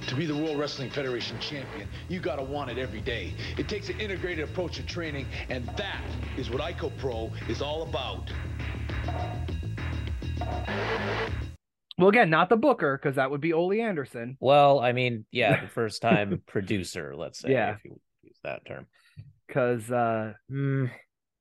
To 0.08 0.16
be 0.16 0.26
the 0.26 0.36
World 0.36 0.60
Wrestling 0.60 0.90
Federation 0.90 1.40
champion, 1.40 1.88
you 2.08 2.20
gotta 2.20 2.44
want 2.44 2.70
it 2.70 2.78
every 2.78 3.02
day. 3.02 3.34
It 3.58 3.68
takes 3.68 3.90
an 3.90 4.00
integrated 4.00 4.50
approach 4.50 4.76
to 4.76 4.84
training, 4.84 5.28
and 5.50 5.66
that 5.78 6.02
is 6.38 6.50
what 6.50 6.62
IcoPro 6.62 7.32
is 7.50 7.62
all 7.62 7.84
about. 7.84 8.32
Well, 11.98 12.10
again, 12.10 12.30
not 12.30 12.50
the 12.50 12.58
booker 12.58 12.98
because 13.02 13.16
that 13.16 13.32
would 13.32 13.42
be 13.42 13.54
Ole 13.54 13.74
Anderson. 13.82 14.38
Well, 14.40 14.80
I 14.80 14.92
mean, 14.92 15.26
yeah, 15.32 15.62
the 15.62 15.68
first 15.68 16.02
time 16.02 16.42
producer, 16.48 17.16
let's 17.16 17.40
say, 17.40 17.52
Yeah. 17.52 17.72
if 17.76 17.84
you 17.86 18.00
use 18.24 18.38
that 18.44 18.66
term. 18.66 18.86
Because 19.48 19.90
uh, 19.92 20.34
Mm, 20.52 20.92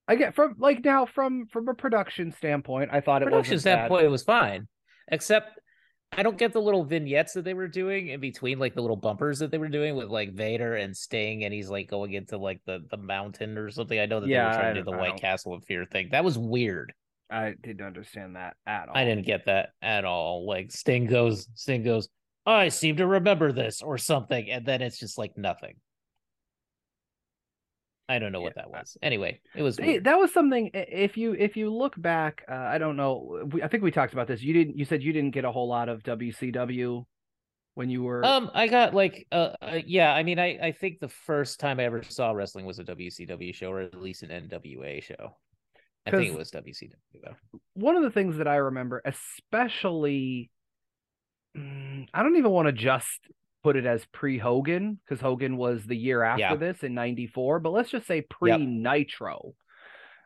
I 0.08 0.14
get 0.14 0.34
from 0.34 0.54
like 0.58 0.84
now 0.84 1.06
from 1.06 1.46
from 1.48 1.68
a 1.68 1.74
production 1.74 2.32
standpoint, 2.32 2.90
I 2.92 3.00
thought 3.00 3.22
it 3.22 3.26
production 3.26 3.54
wasn't 3.56 3.64
bad. 3.64 3.78
standpoint, 3.78 4.04
it 4.04 4.08
was 4.10 4.22
fine, 4.22 4.68
except 5.10 5.58
I 6.16 6.22
don't 6.22 6.38
get 6.38 6.52
the 6.52 6.62
little 6.62 6.84
vignettes 6.84 7.32
that 7.34 7.42
they 7.44 7.52
were 7.52 7.66
doing 7.66 8.08
in 8.08 8.20
between, 8.20 8.60
like 8.60 8.74
the 8.76 8.80
little 8.80 8.96
bumpers 8.96 9.40
that 9.40 9.50
they 9.50 9.58
were 9.58 9.68
doing 9.68 9.96
with 9.96 10.08
like 10.08 10.32
Vader 10.34 10.76
and 10.76 10.96
Sting, 10.96 11.44
and 11.44 11.52
he's 11.52 11.68
like 11.68 11.88
going 11.88 12.12
into 12.12 12.38
like 12.38 12.60
the 12.64 12.86
the 12.90 12.96
mountain 12.96 13.58
or 13.58 13.68
something. 13.70 13.98
I 13.98 14.06
know 14.06 14.20
that 14.20 14.28
Yeah, 14.28 14.44
they 14.44 14.48
were 14.56 14.62
trying 14.62 14.70
I 14.70 14.74
to 14.74 14.80
do 14.80 14.84
the 14.84 14.96
I 14.96 15.00
White 15.00 15.20
Castle 15.20 15.52
of 15.52 15.64
Fear 15.64 15.84
thing. 15.86 16.10
That 16.12 16.24
was 16.24 16.38
weird. 16.38 16.92
I 17.30 17.54
didn't 17.60 17.86
understand 17.86 18.36
that 18.36 18.56
at 18.66 18.88
all. 18.88 18.96
I 18.96 19.04
didn't 19.04 19.26
get 19.26 19.46
that 19.46 19.70
at 19.82 20.04
all. 20.04 20.46
Like 20.46 20.70
Sting 20.70 21.06
goes, 21.06 21.48
Sting 21.54 21.82
goes, 21.82 22.08
I 22.46 22.68
seem 22.68 22.96
to 22.96 23.06
remember 23.06 23.50
this 23.52 23.82
or 23.82 23.98
something, 23.98 24.50
and 24.50 24.64
then 24.64 24.80
it's 24.80 24.98
just 24.98 25.18
like 25.18 25.36
nothing. 25.36 25.74
I 28.08 28.20
don't 28.20 28.30
know 28.30 28.40
what 28.40 28.54
that 28.54 28.70
was. 28.70 28.96
Anyway, 29.02 29.40
it 29.56 29.62
was 29.62 29.78
Hey, 29.78 29.98
that 29.98 30.16
was 30.16 30.32
something. 30.32 30.70
If 30.72 31.16
you 31.16 31.32
if 31.32 31.56
you 31.56 31.74
look 31.74 32.00
back, 32.00 32.44
uh, 32.48 32.54
I 32.54 32.78
don't 32.78 32.96
know. 32.96 33.48
We, 33.52 33.62
I 33.64 33.68
think 33.68 33.82
we 33.82 33.90
talked 33.90 34.12
about 34.12 34.28
this. 34.28 34.42
You 34.42 34.52
didn't. 34.52 34.78
You 34.78 34.84
said 34.84 35.02
you 35.02 35.12
didn't 35.12 35.32
get 35.32 35.44
a 35.44 35.50
whole 35.50 35.68
lot 35.68 35.88
of 35.88 36.04
WCW 36.04 37.04
when 37.74 37.90
you 37.90 38.04
were. 38.04 38.24
Um, 38.24 38.48
I 38.54 38.68
got 38.68 38.94
like, 38.94 39.26
uh, 39.32 39.50
uh, 39.60 39.80
yeah. 39.84 40.14
I 40.14 40.22
mean, 40.22 40.38
I 40.38 40.56
I 40.62 40.72
think 40.72 41.00
the 41.00 41.08
first 41.08 41.58
time 41.58 41.80
I 41.80 41.84
ever 41.84 42.04
saw 42.04 42.30
wrestling 42.30 42.64
was 42.64 42.78
a 42.78 42.84
WCW 42.84 43.52
show, 43.52 43.72
or 43.72 43.80
at 43.80 44.00
least 44.00 44.22
an 44.22 44.28
NWA 44.28 45.02
show. 45.02 45.36
I 46.06 46.10
think 46.10 46.32
it 46.32 46.38
was 46.38 46.50
WCW 46.50 46.90
though. 47.22 47.58
one 47.74 47.96
of 47.96 48.02
the 48.02 48.10
things 48.10 48.36
that 48.38 48.46
I 48.48 48.56
remember, 48.56 49.02
especially, 49.04 50.50
mm, 51.56 52.06
I 52.14 52.22
don't 52.22 52.36
even 52.36 52.50
want 52.52 52.66
to 52.66 52.72
just 52.72 53.20
put 53.62 53.76
it 53.76 53.86
as 53.86 54.04
pre 54.12 54.38
Hogan 54.38 55.00
because 55.04 55.20
Hogan 55.20 55.56
was 55.56 55.84
the 55.84 55.96
year 55.96 56.22
after 56.22 56.40
Yeah. 56.40 56.54
this 56.54 56.82
in 56.82 56.94
'94, 56.94 57.60
but 57.60 57.70
let's 57.70 57.90
just 57.90 58.06
say 58.06 58.22
pre 58.22 58.56
Nitro. 58.58 59.54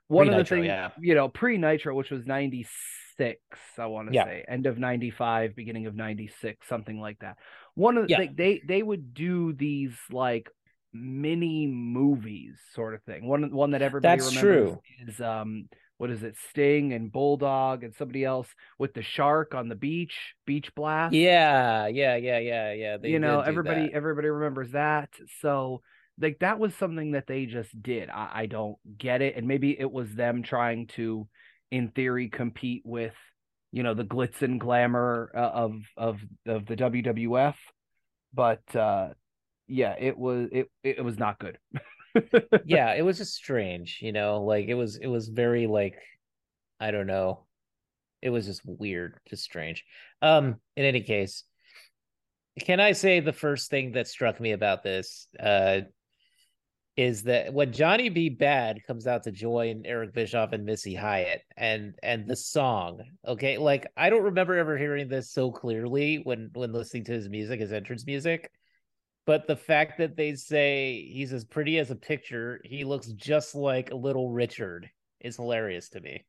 One 0.08 0.28
of 0.28 0.34
the 0.36 0.44
things, 0.44 0.66
yeah. 0.66 0.90
you 1.00 1.14
know, 1.14 1.28
pre 1.28 1.56
Nitro, 1.56 1.94
which 1.94 2.10
was 2.10 2.26
'96, 2.26 3.40
I 3.78 3.86
want 3.86 4.08
to 4.08 4.14
Yeah. 4.14 4.24
say, 4.24 4.44
end 4.48 4.66
of 4.66 4.78
'95, 4.78 5.54
beginning 5.54 5.86
of 5.86 5.94
'96, 5.94 6.66
something 6.68 7.00
like 7.00 7.18
that. 7.20 7.38
One 7.74 7.96
of 7.96 8.08
the 8.08 8.10
Yeah. 8.10 8.30
they 8.34 8.60
they 8.66 8.82
would 8.82 9.14
do 9.14 9.52
these 9.52 9.96
like 10.10 10.50
mini 10.92 11.66
movies 11.66 12.56
sort 12.74 12.94
of 12.94 13.02
thing. 13.04 13.26
One 13.26 13.52
one 13.52 13.72
that 13.72 13.82
everybody 13.82 14.20
That's 14.20 14.34
remembers 14.36 14.78
true. 14.98 15.08
is 15.08 15.20
um 15.20 15.68
what 16.00 16.10
is 16.10 16.22
it, 16.22 16.34
Sting 16.48 16.94
and 16.94 17.12
Bulldog 17.12 17.84
and 17.84 17.94
somebody 17.94 18.24
else 18.24 18.48
with 18.78 18.94
the 18.94 19.02
shark 19.02 19.54
on 19.54 19.68
the 19.68 19.74
beach, 19.74 20.34
Beach 20.46 20.74
Blast. 20.74 21.14
Yeah, 21.14 21.88
yeah, 21.88 22.16
yeah, 22.16 22.38
yeah, 22.38 22.72
yeah. 22.72 22.96
They 22.96 23.10
you 23.10 23.18
know, 23.18 23.40
everybody 23.40 23.82
that. 23.82 23.92
everybody 23.92 24.28
remembers 24.28 24.70
that. 24.70 25.10
So 25.42 25.82
like 26.18 26.38
that 26.40 26.58
was 26.58 26.74
something 26.74 27.12
that 27.12 27.26
they 27.26 27.44
just 27.44 27.82
did. 27.82 28.08
I, 28.08 28.30
I 28.32 28.46
don't 28.46 28.76
get 28.96 29.20
it. 29.20 29.36
And 29.36 29.46
maybe 29.46 29.78
it 29.78 29.92
was 29.92 30.14
them 30.14 30.42
trying 30.42 30.86
to, 30.96 31.28
in 31.70 31.88
theory, 31.88 32.30
compete 32.30 32.82
with, 32.86 33.14
you 33.70 33.82
know, 33.82 33.92
the 33.92 34.04
glitz 34.04 34.40
and 34.40 34.58
glamour 34.58 35.30
uh, 35.34 35.38
of 35.38 35.82
of 35.98 36.18
of 36.46 36.64
the 36.64 36.76
WWF. 36.76 37.56
But 38.32 38.74
uh 38.74 39.10
yeah, 39.70 39.94
it 39.98 40.18
was 40.18 40.48
it 40.52 40.70
it 40.82 41.04
was 41.04 41.18
not 41.18 41.38
good. 41.38 41.58
yeah, 42.64 42.94
it 42.94 43.02
was 43.02 43.18
just 43.18 43.34
strange, 43.34 44.00
you 44.02 44.12
know, 44.12 44.42
like 44.42 44.66
it 44.66 44.74
was 44.74 44.96
it 44.96 45.06
was 45.06 45.28
very 45.28 45.66
like 45.66 45.96
I 46.80 46.90
don't 46.90 47.06
know. 47.06 47.46
It 48.20 48.30
was 48.30 48.46
just 48.46 48.62
weird, 48.64 49.18
just 49.28 49.44
strange. 49.44 49.84
Um 50.20 50.56
in 50.76 50.84
any 50.84 51.02
case, 51.02 51.44
can 52.60 52.80
I 52.80 52.92
say 52.92 53.20
the 53.20 53.32
first 53.32 53.70
thing 53.70 53.92
that 53.92 54.08
struck 54.08 54.40
me 54.40 54.52
about 54.52 54.82
this 54.82 55.28
uh 55.38 55.82
is 56.96 57.22
that 57.22 57.54
when 57.54 57.72
Johnny 57.72 58.08
B. 58.08 58.28
Bad 58.28 58.80
comes 58.86 59.06
out 59.06 59.22
to 59.22 59.30
join 59.30 59.82
Eric 59.86 60.12
Bischoff 60.12 60.52
and 60.52 60.64
Missy 60.64 60.94
Hyatt 60.94 61.42
and 61.56 61.94
and 62.02 62.26
the 62.26 62.36
song, 62.36 63.02
okay, 63.26 63.56
like 63.56 63.86
I 63.96 64.10
don't 64.10 64.24
remember 64.24 64.56
ever 64.58 64.76
hearing 64.76 65.08
this 65.08 65.30
so 65.30 65.52
clearly 65.52 66.16
when 66.24 66.50
when 66.54 66.72
listening 66.72 67.04
to 67.04 67.12
his 67.12 67.28
music, 67.28 67.60
his 67.60 67.72
entrance 67.72 68.04
music. 68.04 68.50
But 69.26 69.46
the 69.46 69.56
fact 69.56 69.98
that 69.98 70.16
they 70.16 70.34
say 70.34 71.08
he's 71.12 71.32
as 71.32 71.44
pretty 71.44 71.78
as 71.78 71.90
a 71.90 71.96
picture, 71.96 72.60
he 72.64 72.84
looks 72.84 73.06
just 73.08 73.54
like 73.54 73.92
little 73.92 74.30
Richard 74.30 74.90
is 75.20 75.36
hilarious 75.36 75.88
to 75.90 76.00
me. 76.00 76.24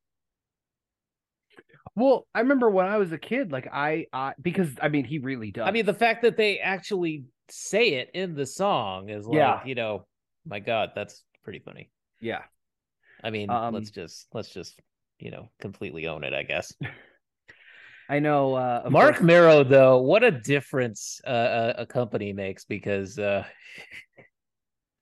well, 1.95 2.27
I 2.35 2.39
remember 2.41 2.69
when 2.69 2.85
I 2.85 2.97
was 2.97 3.11
a 3.11 3.17
kid, 3.17 3.51
like 3.51 3.67
I, 3.71 4.05
I 4.13 4.33
because 4.41 4.69
I 4.81 4.89
mean 4.89 5.05
he 5.05 5.19
really 5.19 5.51
does. 5.51 5.67
I 5.67 5.71
mean, 5.71 5.85
the 5.85 5.93
fact 5.93 6.21
that 6.23 6.37
they 6.37 6.59
actually 6.59 7.25
say 7.49 7.93
it 7.95 8.11
in 8.13 8.35
the 8.35 8.45
song 8.45 9.09
is 9.09 9.25
like, 9.25 9.37
Yeah. 9.37 9.65
you 9.65 9.75
know, 9.75 10.05
my 10.45 10.59
God, 10.59 10.91
that's 10.95 11.23
pretty 11.43 11.59
funny. 11.59 11.89
yeah. 12.19 12.43
I 13.23 13.29
mean, 13.29 13.49
Um, 13.49 13.73
let's 13.73 13.91
just 13.91 14.27
let's 14.33 14.49
just 14.49 14.79
you 15.19 15.31
know 15.31 15.49
completely 15.59 16.07
own 16.07 16.23
it, 16.23 16.33
I 16.33 16.43
guess. 16.43 16.73
I 18.11 18.19
know 18.19 18.55
uh 18.55 18.87
Mark 18.89 19.15
course- 19.15 19.23
Mero, 19.25 19.63
though, 19.63 19.97
what 20.01 20.23
a 20.23 20.31
difference 20.31 21.21
uh, 21.25 21.73
a, 21.77 21.81
a 21.83 21.85
company 21.85 22.33
makes 22.33 22.65
because 22.65 23.17
uh, 23.17 23.43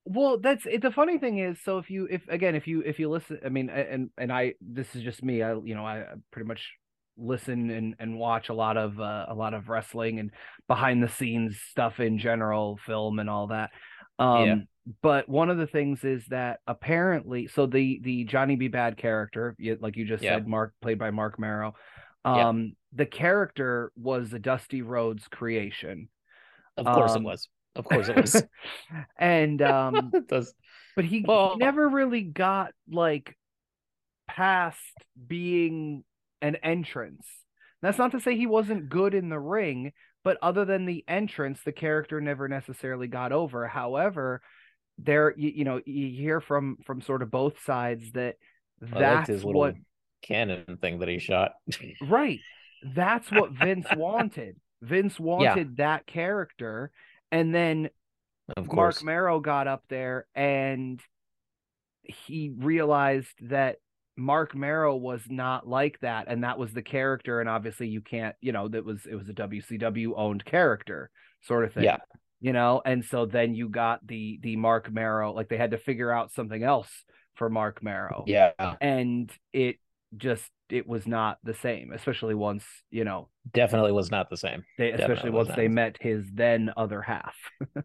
Well, 0.05 0.39
that's 0.39 0.65
it. 0.65 0.81
The 0.81 0.91
funny 0.91 1.17
thing 1.19 1.37
is, 1.39 1.59
so 1.63 1.77
if 1.77 1.89
you, 1.89 2.07
if 2.09 2.21
again, 2.29 2.55
if 2.55 2.67
you, 2.67 2.81
if 2.81 2.99
you 2.99 3.09
listen, 3.09 3.39
I 3.45 3.49
mean, 3.49 3.69
and 3.69 4.09
and 4.17 4.31
I, 4.31 4.53
this 4.61 4.95
is 4.95 5.03
just 5.03 5.23
me. 5.23 5.43
I, 5.43 5.53
you 5.53 5.75
know, 5.75 5.85
I 5.85 6.05
pretty 6.31 6.47
much 6.47 6.71
listen 7.17 7.69
and 7.69 7.95
and 7.99 8.17
watch 8.17 8.49
a 8.49 8.53
lot 8.53 8.77
of 8.77 8.99
uh, 8.99 9.25
a 9.27 9.35
lot 9.35 9.53
of 9.53 9.69
wrestling 9.69 10.19
and 10.19 10.31
behind 10.67 11.03
the 11.03 11.09
scenes 11.09 11.59
stuff 11.69 11.99
in 11.99 12.17
general, 12.17 12.79
film 12.85 13.19
and 13.19 13.29
all 13.29 13.47
that. 13.47 13.69
Um, 14.17 14.45
Yeah. 14.45 14.55
But 15.03 15.29
one 15.29 15.51
of 15.51 15.57
the 15.57 15.67
things 15.67 16.03
is 16.03 16.25
that 16.29 16.61
apparently, 16.65 17.45
so 17.47 17.67
the 17.67 17.99
the 18.03 18.23
Johnny 18.23 18.55
B. 18.55 18.67
Bad 18.69 18.97
character, 18.97 19.55
like 19.79 19.95
you 19.95 20.05
just 20.05 20.23
Yeah. 20.23 20.35
said, 20.37 20.47
Mark 20.47 20.73
played 20.81 20.97
by 20.97 21.11
Mark 21.11 21.37
Mero. 21.39 21.75
Yeah. 22.25 22.49
Um, 22.49 22.75
the 22.93 23.05
character 23.05 23.91
was 23.95 24.33
a 24.33 24.39
Dusty 24.39 24.81
Rhodes 24.81 25.27
creation. 25.27 26.09
of 26.77 26.89
course 26.91 27.15
Um, 27.15 27.21
it 27.23 27.23
was. 27.23 27.49
Of 27.75 27.85
course 27.85 28.09
it 28.09 28.15
was. 28.15 28.43
and 29.17 29.61
um 29.61 30.11
it 30.13 30.27
does. 30.27 30.53
but 30.95 31.05
he, 31.05 31.21
he 31.21 31.55
never 31.55 31.88
really 31.88 32.21
got 32.21 32.73
like 32.89 33.38
past 34.27 34.79
being 35.27 36.03
an 36.41 36.55
entrance. 36.57 37.25
That's 37.81 37.97
not 37.97 38.11
to 38.11 38.19
say 38.19 38.35
he 38.35 38.47
wasn't 38.47 38.89
good 38.89 39.13
in 39.13 39.29
the 39.29 39.39
ring, 39.39 39.93
but 40.23 40.38
other 40.41 40.65
than 40.65 40.85
the 40.85 41.03
entrance, 41.07 41.61
the 41.63 41.71
character 41.71 42.19
never 42.19 42.47
necessarily 42.47 43.07
got 43.07 43.31
over. 43.31 43.67
However, 43.67 44.41
there 44.97 45.33
you, 45.38 45.49
you 45.49 45.63
know 45.63 45.81
you 45.85 46.09
hear 46.09 46.41
from 46.41 46.77
from 46.85 47.01
sort 47.01 47.21
of 47.21 47.31
both 47.31 47.63
sides 47.63 48.11
that 48.13 48.35
I 48.91 48.99
that's 48.99 49.43
what 49.43 49.75
cannon 50.21 50.77
thing 50.81 50.99
that 50.99 51.09
he 51.09 51.19
shot. 51.19 51.53
right 52.01 52.39
that's 52.83 53.29
what 53.31 53.51
Vince 53.51 53.88
wanted. 53.95 54.55
Vince 54.81 55.19
wanted 55.19 55.77
that 55.77 56.07
character, 56.07 56.91
and 57.31 57.53
then 57.53 57.89
of 58.55 58.71
Mark. 58.71 59.03
Mero 59.03 59.39
got 59.39 59.67
up 59.67 59.83
there 59.89 60.25
and 60.33 60.99
he 62.03 62.51
realized 62.57 63.35
that 63.41 63.77
Mark 64.17 64.55
Mero 64.55 64.95
was 64.95 65.21
not 65.29 65.67
like 65.67 65.99
that, 65.99 66.27
and 66.27 66.43
that 66.43 66.57
was 66.57 66.73
the 66.73 66.81
character. 66.81 67.39
And 67.39 67.49
obviously, 67.49 67.88
you 67.88 68.01
can't, 68.01 68.35
you 68.41 68.51
know, 68.51 68.67
that 68.67 68.83
was 68.83 69.05
it 69.05 69.15
was 69.15 69.29
a 69.29 69.33
WCW 69.33 70.13
owned 70.15 70.43
character 70.45 71.11
sort 71.41 71.65
of 71.65 71.73
thing. 71.73 71.83
Yeah. 71.83 71.97
You 72.41 72.53
know, 72.53 72.81
and 72.85 73.03
so 73.03 73.25
then 73.25 73.53
you 73.53 73.67
got 73.67 74.05
the 74.07 74.39
the 74.41 74.55
Mark 74.55 74.91
Mero, 74.91 75.33
like 75.33 75.49
they 75.49 75.57
had 75.57 75.71
to 75.71 75.77
figure 75.77 76.11
out 76.11 76.31
something 76.31 76.63
else 76.63 76.89
for 77.35 77.49
Mark 77.49 77.83
Mero. 77.83 78.23
Yeah. 78.27 78.51
And 78.79 79.29
it 79.51 79.77
just 80.17 80.49
it 80.69 80.87
was 80.87 81.07
not 81.07 81.37
the 81.43 81.53
same, 81.53 81.91
especially 81.93 82.35
once, 82.35 82.63
you 82.89 83.03
know, 83.03 83.29
Definitely 83.51 83.91
was 83.91 84.11
not 84.11 84.29
the 84.29 84.37
same. 84.37 84.63
they 84.77 84.91
especially 84.91 85.31
once 85.31 85.49
they 85.55 85.67
met 85.67 85.97
his 85.99 86.25
then 86.33 86.71
other 86.77 87.01
half, 87.01 87.35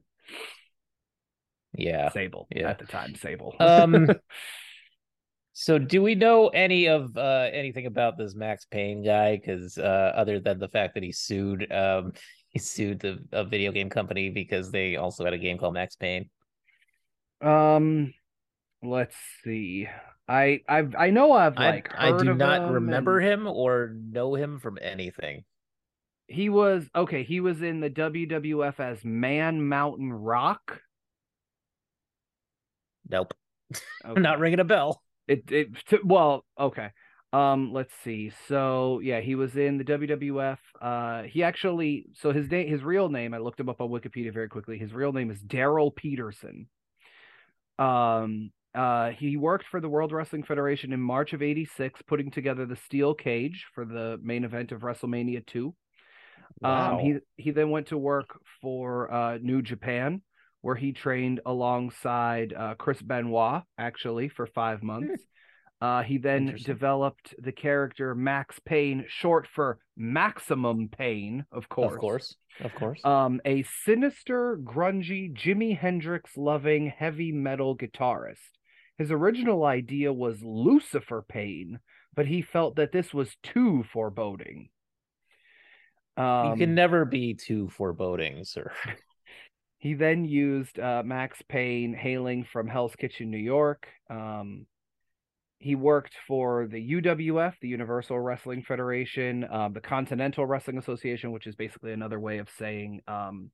Yeah. 1.77 2.11
Sable 2.11 2.47
yeah. 2.55 2.71
at 2.71 2.79
the 2.79 2.87
time, 2.87 3.15
Sable. 3.17 3.55
Um 3.59 4.09
so 5.53 5.79
do 5.79 6.03
we 6.03 6.15
know 6.15 6.49
any 6.49 6.89
of 6.89 7.17
uh 7.17 7.49
anything 7.53 7.87
about 7.87 8.17
this 8.17 8.35
Max 8.35 8.65
Payne 8.67 9.03
guy? 9.05 9.37
Because 9.37 9.77
uh 9.79 10.13
other 10.15 10.39
than 10.41 10.59
the 10.59 10.69
fact 10.69 10.95
that 10.95 11.03
he 11.03 11.13
sued 11.13 11.71
um 11.73 12.13
he 12.49 12.59
sued 12.59 13.01
the 13.01 13.19
a 13.33 13.45
video 13.45 13.73
game 13.73 13.91
company 13.91 14.31
because 14.31 14.71
they 14.71 14.97
also 14.97 15.25
had 15.25 15.35
a 15.35 15.39
game 15.39 15.59
called 15.59 15.75
Max 15.75 15.97
Payne. 15.97 16.31
Um, 17.41 18.15
let's 18.83 19.17
see. 19.43 19.89
I 20.29 20.61
I 20.69 20.87
I 20.99 21.11
know 21.11 21.33
I've 21.33 21.59
I, 21.59 21.71
like 21.71 21.91
I 21.97 22.11
heard 22.11 22.25
do 22.25 22.35
not 22.35 22.63
him 22.63 22.73
remember 22.73 23.19
and 23.19 23.29
him 23.29 23.47
or 23.47 23.95
know 23.95 24.35
him 24.35 24.59
from 24.59 24.79
anything. 24.81 25.45
He 26.27 26.49
was 26.49 26.89
okay. 26.95 27.23
He 27.23 27.41
was 27.41 27.61
in 27.61 27.81
the 27.81 27.91
WWF 27.91 28.81
as 28.81 29.05
Man 29.05 29.67
Mountain 29.69 30.13
Rock. 30.13 30.81
Nope. 33.09 33.35
Okay. 34.07 34.21
Not 34.21 34.39
ringing 34.39 34.61
a 34.61 34.65
bell. 34.65 35.03
It 35.27 35.51
it 35.51 35.69
well 36.05 36.45
okay. 36.61 36.91
Um, 37.33 37.73
let's 37.73 37.93
see. 38.05 38.31
So 38.49 39.01
yeah, 39.03 39.21
he 39.21 39.35
was 39.35 39.57
in 39.57 39.79
the 39.79 39.85
WWF. 39.85 40.59
Uh, 40.81 41.23
he 41.23 41.43
actually 41.43 42.07
so 42.13 42.31
his 42.31 42.51
name 42.51 42.69
his 42.69 42.85
real 42.85 43.09
name 43.09 43.35
I 43.35 43.39
looked 43.39 43.59
him 43.59 43.69
up 43.69 43.81
on 43.81 43.89
Wikipedia 43.89 44.33
very 44.33 44.49
quickly. 44.49 44.79
His 44.79 44.93
real 44.93 45.13
name 45.13 45.31
is 45.31 45.43
Daryl 45.43 45.95
Peterson. 45.95 46.69
Um, 47.79 48.53
uh, 48.75 49.11
he 49.11 49.37
worked 49.37 49.67
for 49.71 49.81
the 49.81 49.89
World 49.89 50.13
Wrestling 50.13 50.43
Federation 50.43 50.93
in 50.93 51.01
March 51.01 51.33
of 51.33 51.43
'86, 51.43 52.03
putting 52.07 52.31
together 52.31 52.67
the 52.67 52.77
steel 52.77 53.15
cage 53.15 53.67
for 53.75 53.85
the 53.85 54.19
main 54.23 54.45
event 54.45 54.73
of 54.73 54.81
WrestleMania 54.81 55.47
2. 55.47 55.75
Um, 56.63 56.99
he 56.99 57.17
he 57.37 57.51
then 57.51 57.71
went 57.71 57.89
to 57.89 57.99
work 57.99 58.39
for 58.61 59.13
uh, 59.13 59.39
New 59.39 59.63
Japan, 59.63 60.23
where 60.61 60.75
he 60.75 60.93
trained 60.93 61.41
alongside 61.47 62.53
uh, 62.53 62.75
Chris 62.75 63.01
Benoit, 63.01 63.63
actually, 63.79 64.29
for 64.29 64.47
five 64.47 64.83
months. 64.83 65.23
Uh, 65.81 66.03
he 66.03 66.17
then 66.17 66.57
developed 66.65 67.35
the 67.39 67.53
character 67.53 68.15
Max 68.15 68.59
Payne, 68.65 69.05
short 69.07 69.47
for 69.47 69.79
Maximum 69.97 70.89
Pain, 70.89 71.45
of 71.53 71.69
course. 71.69 71.93
of 71.93 71.99
course. 71.99 72.37
Of 72.61 72.75
course. 72.75 73.05
Um, 73.05 73.41
a 73.45 73.65
sinister, 73.85 74.59
grungy, 74.63 75.35
Jimi 75.35 75.77
Hendrix 75.77 76.37
loving 76.37 76.93
heavy 76.97 77.33
metal 77.33 77.77
guitarist. 77.77 78.39
His 78.99 79.11
original 79.11 79.65
idea 79.65 80.13
was 80.13 80.43
Lucifer 80.43 81.25
Payne, 81.27 81.81
but 82.15 82.27
he 82.27 82.43
felt 82.43 82.77
that 82.77 82.93
this 82.93 83.13
was 83.13 83.37
too 83.43 83.85
foreboding. 83.93 84.69
Um, 86.17 86.51
you 86.51 86.67
can 86.67 86.75
never 86.75 87.05
be 87.05 87.35
too 87.35 87.69
foreboding, 87.71 88.45
sir. 88.45 88.71
He 89.85 89.93
then 89.93 90.25
used 90.25 90.79
uh, 90.79 91.03
Max 91.05 91.43
Payne, 91.47 91.93
hailing 91.93 92.47
from 92.51 92.67
Hell's 92.67 92.97
Kitchen, 92.97 93.31
New 93.31 93.37
York. 93.37 93.87
Um, 94.09 94.65
he 95.59 95.75
worked 95.75 96.15
for 96.27 96.67
the 96.67 96.79
UWF, 96.95 97.53
the 97.61 97.69
Universal 97.69 98.19
Wrestling 98.19 98.63
Federation, 98.63 99.45
uh, 99.45 99.69
the 99.69 99.83
Continental 99.83 100.47
Wrestling 100.47 100.79
Association, 100.79 101.33
which 101.33 101.47
is 101.47 101.55
basically 101.55 101.93
another 101.93 102.19
way 102.19 102.39
of 102.39 102.49
saying 102.57 103.03
um, 103.07 103.51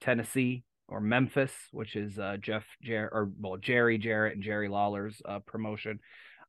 Tennessee 0.00 0.62
or 0.90 1.00
Memphis, 1.00 1.52
which 1.72 1.96
is 1.96 2.18
uh, 2.18 2.36
Jeff 2.40 2.64
Jer- 2.82 3.08
or 3.12 3.30
well 3.38 3.56
Jerry 3.56 3.96
Jarrett 3.98 4.34
and 4.34 4.42
Jerry 4.42 4.68
Lawler's 4.68 5.22
uh, 5.24 5.38
promotion. 5.40 6.00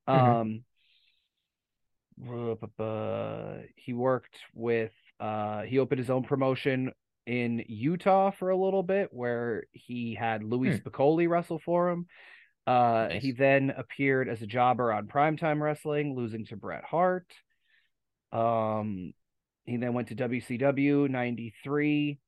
Um, 0.08 0.64
uh, 2.80 3.58
he 3.76 3.94
worked 3.94 4.38
with 4.54 4.92
uh, 5.20 5.62
he 5.64 5.80
opened 5.80 6.00
his 6.00 6.10
own 6.10 6.24
promotion 6.24 6.92
in 7.26 7.64
Utah 7.68 8.32
for 8.32 8.50
a 8.50 8.58
little 8.58 8.84
bit, 8.84 9.10
where 9.12 9.64
he 9.72 10.16
had 10.16 10.44
Louis 10.44 10.78
Hmm. 10.78 10.88
Spicolli 10.88 11.30
wrestle 11.30 11.60
for 11.64 11.90
him. 11.90 12.08
Uh, 12.68 13.08
Nice. 13.10 13.22
He 13.22 13.32
then 13.32 13.72
appeared 13.76 14.30
as 14.30 14.42
a 14.42 14.48
jobber 14.48 14.92
on 14.92 15.08
Primetime 15.08 15.62
Wrestling, 15.62 16.16
losing 16.16 16.46
to 16.46 16.56
Bret 16.56 16.84
Hart. 16.84 17.32
Um, 18.32 19.14
he 19.66 19.78
then 19.78 19.94
went 19.94 20.08
to 20.10 20.16
WCW 20.16 21.10
'93. 21.10 22.20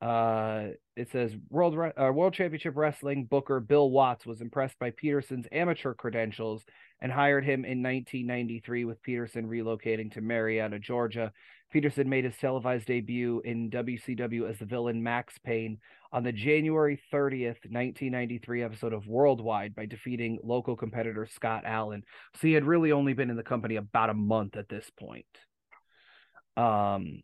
Uh, 0.00 0.68
it 0.96 1.10
says 1.10 1.34
World 1.48 1.76
uh, 1.78 2.12
World 2.12 2.34
Championship 2.34 2.76
Wrestling 2.76 3.24
Booker 3.24 3.60
Bill 3.60 3.90
Watts 3.90 4.26
was 4.26 4.40
impressed 4.40 4.78
by 4.78 4.90
Peterson's 4.90 5.46
amateur 5.50 5.94
credentials 5.94 6.64
and 7.00 7.10
hired 7.10 7.44
him 7.44 7.64
in 7.64 7.82
1993 7.82 8.84
with 8.84 9.02
Peterson 9.02 9.48
relocating 9.48 10.12
to 10.12 10.20
Marietta, 10.20 10.78
Georgia. 10.78 11.32
Peterson 11.72 12.08
made 12.08 12.24
his 12.24 12.36
televised 12.36 12.86
debut 12.86 13.40
in 13.44 13.70
WCW 13.70 14.48
as 14.48 14.58
the 14.58 14.66
villain 14.66 15.02
Max 15.02 15.38
Payne 15.38 15.78
on 16.12 16.22
the 16.22 16.32
January 16.32 17.00
30th, 17.10 17.64
1993 17.70 18.62
episode 18.62 18.92
of 18.92 19.06
Worldwide 19.06 19.74
by 19.74 19.86
defeating 19.86 20.38
local 20.44 20.76
competitor 20.76 21.26
Scott 21.26 21.62
Allen. 21.64 22.02
So 22.34 22.46
he 22.46 22.52
had 22.52 22.64
really 22.64 22.92
only 22.92 23.14
been 23.14 23.30
in 23.30 23.36
the 23.36 23.42
company 23.42 23.76
about 23.76 24.10
a 24.10 24.14
month 24.14 24.56
at 24.56 24.68
this 24.68 24.90
point. 24.98 25.24
Um 26.54 27.22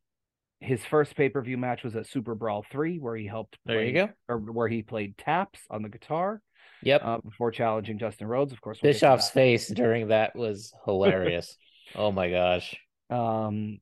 his 0.61 0.85
first 0.85 1.14
pay-per-view 1.16 1.57
match 1.57 1.85
was 1.85 1.94
at 1.97 2.07
Super 2.07 2.35
Brawl 2.35 2.64
3 2.71 2.99
where 2.99 3.16
he 3.16 3.27
helped 3.27 3.57
There 3.64 3.85
you 3.85 3.92
go. 3.92 4.09
or 4.29 4.38
where 4.38 4.68
he 4.68 4.83
played 4.83 5.16
taps 5.18 5.61
on 5.71 5.83
the 5.83 5.88
guitar 5.88 6.40
Yep. 6.83 7.01
uh, 7.05 7.18
before 7.18 7.51
challenging 7.51 7.97
Dustin 7.99 8.27
Rhodes, 8.29 8.53
of 8.53 8.61
course. 8.61 8.79
we'll 8.83 8.92
Bischoff's 8.92 9.31
face 9.31 9.68
during 9.68 10.09
that 10.09 10.35
was 10.37 10.73
hilarious. 10.85 11.57
oh 11.94 12.11
my 12.12 12.31
gosh. 12.31 12.75
um 13.11 13.79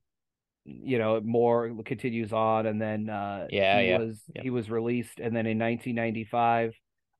you 0.65 0.97
know 0.97 1.21
more 1.21 1.71
continues 1.85 2.33
on 2.33 2.65
and 2.65 2.81
then 2.81 3.09
uh 3.09 3.47
Yeah, 3.49 3.79
he 3.81 3.87
yeah, 3.89 3.97
was 3.99 4.21
yeah. 4.35 4.41
he 4.43 4.49
was 4.49 4.69
released 4.69 5.19
and 5.19 5.33
then 5.35 5.45
in 5.45 5.57
1995 5.57 6.73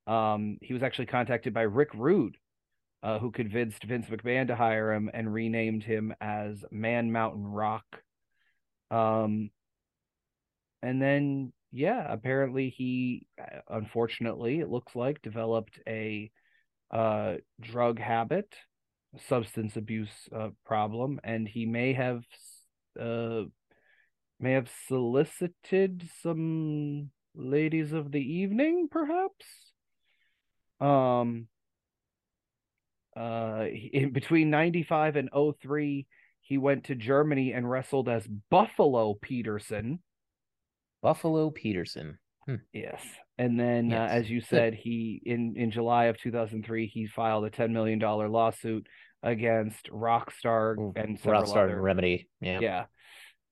um 0.06 0.58
he 0.62 0.74
was 0.74 0.84
actually 0.84 1.06
contacted 1.06 1.54
by 1.54 1.62
Rick 1.62 1.94
Rude 1.96 2.36
uh 3.04 3.20
who 3.20 3.32
convinced 3.32 3.84
Vince 3.86 4.08
McMahon 4.08 4.48
to 4.48 4.56
hire 4.56 4.92
him 4.92 5.10
and 5.14 5.34
renamed 5.34 5.84
him 5.84 6.14
as 6.20 6.66
Man 6.72 7.12
Mountain 7.12 7.46
Rock 7.46 7.86
um 8.92 9.50
and 10.82 11.02
then 11.02 11.52
yeah 11.72 12.06
apparently 12.12 12.70
he 12.70 13.28
uh, 13.42 13.60
unfortunately 13.70 14.60
it 14.60 14.70
looks 14.70 14.96
like 14.96 15.22
developed 15.22 15.80
a 15.88 16.32
uh 16.92 17.36
drug 17.60 18.00
habit 18.00 18.56
substance 19.28 19.76
abuse 19.76 20.30
uh, 20.36 20.50
problem 20.66 21.20
and 21.24 21.48
he 21.48 21.66
may 21.66 21.94
have 21.94 22.24
uh 23.00 23.44
may 24.40 24.54
have 24.54 24.70
solicited 24.88 26.08
some 26.22 27.10
ladies 27.36 27.94
of 27.94 28.12
the 28.12 28.22
evening 28.22 28.88
perhaps? 28.90 29.46
Um 30.80 31.48
uh 33.16 33.66
in 33.94 34.12
between 34.12 34.50
95 34.50 35.16
and 35.16 35.30
03 35.62 36.06
he 36.48 36.58
went 36.58 36.86
to 36.86 36.96
Germany 36.96 37.52
and 37.52 37.70
wrestled 37.70 38.08
as 38.08 38.26
Buffalo 38.50 39.16
Peterson 39.22 40.00
Buffalo 41.04 41.50
Peterson. 41.52 42.18
Yes. 42.74 43.02
And 43.38 43.60
then, 43.60 43.90
Yes. 43.90 44.00
uh, 44.00 44.14
as 44.14 44.30
you 44.30 44.40
said, 44.42 44.74
he 44.74 45.22
in 45.26 45.56
in 45.58 45.70
July 45.72 46.06
of 46.06 46.18
2003, 46.18 46.88
he 46.88 47.06
filed 47.06 47.44
a 47.46 47.50
10 47.50 47.72
million 47.74 48.00
dollar 48.00 48.30
lawsuit 48.30 48.88
against 49.22 49.90
Rockstar 49.92 50.78
Ooh, 50.78 50.94
and 50.96 51.20
several 51.20 51.44
Rockstar 51.44 51.64
other. 51.66 51.82
Remedy. 51.82 52.30
Yeah. 52.40 52.60
Yeah. 52.62 52.86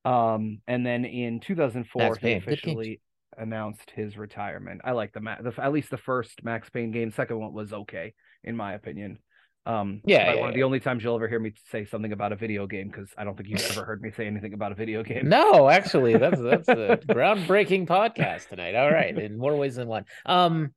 Um, 0.06 0.62
and 0.68 0.86
then 0.86 1.04
in 1.06 1.40
2004, 1.42 2.02
Max 2.02 2.18
he 2.18 2.22
Payne, 2.24 2.38
officially 2.38 3.02
announced 3.38 3.92
his 3.92 4.18
retirement. 4.18 4.82
I 4.86 4.92
like 4.94 5.12
the, 5.14 5.20
the 5.20 5.54
at 5.62 5.74
least 5.74 5.90
the 5.90 5.98
first 5.98 6.44
Max 6.44 6.70
Payne 6.70 6.92
game. 6.92 7.12
Second 7.12 7.40
one 7.40 7.54
was 7.54 7.74
okay, 7.74 8.14
in 8.44 8.56
my 8.56 8.74
opinion. 8.74 9.20
Um, 9.66 10.02
Yeah, 10.06 10.34
yeah, 10.34 10.40
one 10.40 10.50
of 10.50 10.56
yeah. 10.56 10.60
the 10.60 10.64
only 10.64 10.80
times 10.80 11.04
you'll 11.04 11.16
ever 11.16 11.28
hear 11.28 11.40
me 11.40 11.54
say 11.72 11.86
something 11.86 12.12
about 12.12 12.32
a 12.32 12.36
video 12.36 12.68
game 12.68 12.88
because 12.88 13.10
I 13.18 13.24
don't 13.24 13.36
think 13.36 13.50
you've 13.50 13.66
ever 13.72 13.84
heard 13.84 14.02
me 14.02 14.12
say 14.12 14.28
anything 14.28 14.54
about 14.54 14.72
a 14.72 14.76
video 14.76 15.04
game. 15.04 15.28
No, 15.28 15.70
actually, 15.70 16.18
that's 16.18 16.40
that's 16.40 16.68
a 16.70 17.00
groundbreaking 17.10 17.88
podcast 17.88 18.50
tonight. 18.50 18.76
All 18.76 18.92
right, 18.92 19.18
in 19.18 19.38
more 19.38 19.56
ways 19.56 19.76
than 19.76 19.88
one. 19.88 20.06
Um, 20.26 20.74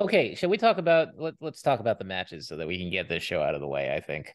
Okay, 0.00 0.34
shall 0.34 0.48
we 0.48 0.56
talk 0.56 0.78
about 0.78 1.08
let, 1.18 1.34
let's 1.42 1.60
talk 1.60 1.78
about 1.78 1.98
the 1.98 2.06
matches 2.06 2.48
so 2.48 2.56
that 2.56 2.66
we 2.66 2.78
can 2.78 2.90
get 2.90 3.08
this 3.08 3.22
show 3.22 3.42
out 3.42 3.54
of 3.54 3.60
the 3.60 3.66
way, 3.66 3.94
I 3.94 4.00
think. 4.00 4.34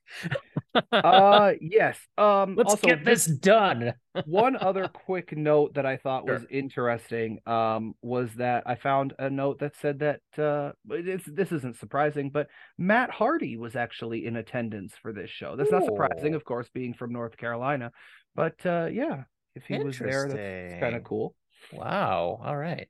uh 0.91 1.53
yes. 1.61 1.97
Um 2.19 2.55
let's 2.55 2.71
also 2.71 2.87
get 2.87 3.03
this 3.03 3.25
done. 3.25 3.93
one 4.25 4.55
other 4.57 4.87
quick 5.05 5.35
note 5.35 5.73
that 5.73 5.85
I 5.85 5.97
thought 5.97 6.27
was 6.27 6.45
interesting 6.51 7.39
um 7.47 7.95
was 8.03 8.31
that 8.35 8.63
I 8.67 8.75
found 8.75 9.13
a 9.17 9.29
note 9.29 9.59
that 9.59 9.75
said 9.81 9.99
that 9.99 10.21
uh 10.37 10.73
it's, 10.91 11.25
this 11.25 11.51
isn't 11.51 11.77
surprising, 11.77 12.29
but 12.29 12.47
Matt 12.77 13.09
Hardy 13.09 13.57
was 13.57 13.75
actually 13.75 14.27
in 14.27 14.35
attendance 14.35 14.93
for 15.01 15.13
this 15.13 15.31
show. 15.31 15.55
That's 15.55 15.71
not 15.71 15.85
surprising, 15.85 16.35
of 16.35 16.45
course, 16.45 16.69
being 16.73 16.93
from 16.93 17.11
North 17.11 17.37
Carolina, 17.37 17.91
but 18.35 18.63
uh 18.67 18.87
yeah, 18.91 19.23
if 19.55 19.63
he 19.65 19.79
was 19.79 19.97
there, 19.97 20.27
that's 20.27 20.79
kind 20.79 20.95
of 20.95 21.03
cool. 21.03 21.33
Wow. 21.73 22.39
All 22.43 22.55
right. 22.55 22.87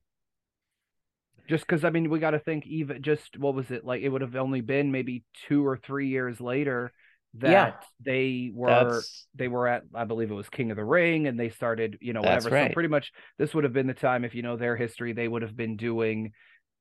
Just 1.48 1.66
because 1.68 1.84
I 1.84 1.90
mean, 1.92 2.10
we 2.10 2.20
got 2.20 2.32
to 2.32 2.40
think 2.40 2.66
even 2.68 3.02
just 3.02 3.38
what 3.38 3.54
was 3.56 3.72
it 3.72 3.86
like? 3.86 4.02
It 4.02 4.10
would 4.10 4.22
have 4.22 4.36
only 4.36 4.62
been 4.62 4.92
maybe 4.92 5.24
two 5.48 5.66
or 5.66 5.78
three 5.78 6.08
years 6.10 6.42
later 6.42 6.92
that 7.36 7.50
Yeah. 7.52 7.74
they 8.04 8.52
were 8.54 8.68
That's 8.96 9.28
they 9.36 9.48
were 9.48 9.68
at 9.68 9.84
I 9.94 10.06
believe 10.06 10.32
it 10.32 10.36
was 10.36 10.50
King 10.50 10.72
of 10.72 10.78
the 10.78 10.86
Ring 10.86 11.28
and 11.28 11.40
they 11.40 11.50
started 11.50 11.98
you 12.02 12.14
know 12.14 12.22
That's 12.22 12.46
whatever. 12.46 12.50
right. 12.50 12.70
So 12.70 12.74
pretty 12.74 12.90
much 12.90 13.12
this 13.38 13.54
would 13.54 13.64
have 13.64 13.74
been 13.74 13.88
the 13.88 13.94
time 13.94 14.24
if 14.26 14.34
you 14.36 14.42
know 14.42 14.58
their 14.58 14.76
history 14.76 15.14
they 15.14 15.28
would 15.28 15.42
have 15.42 15.56
been 15.56 15.78
doing, 15.78 16.32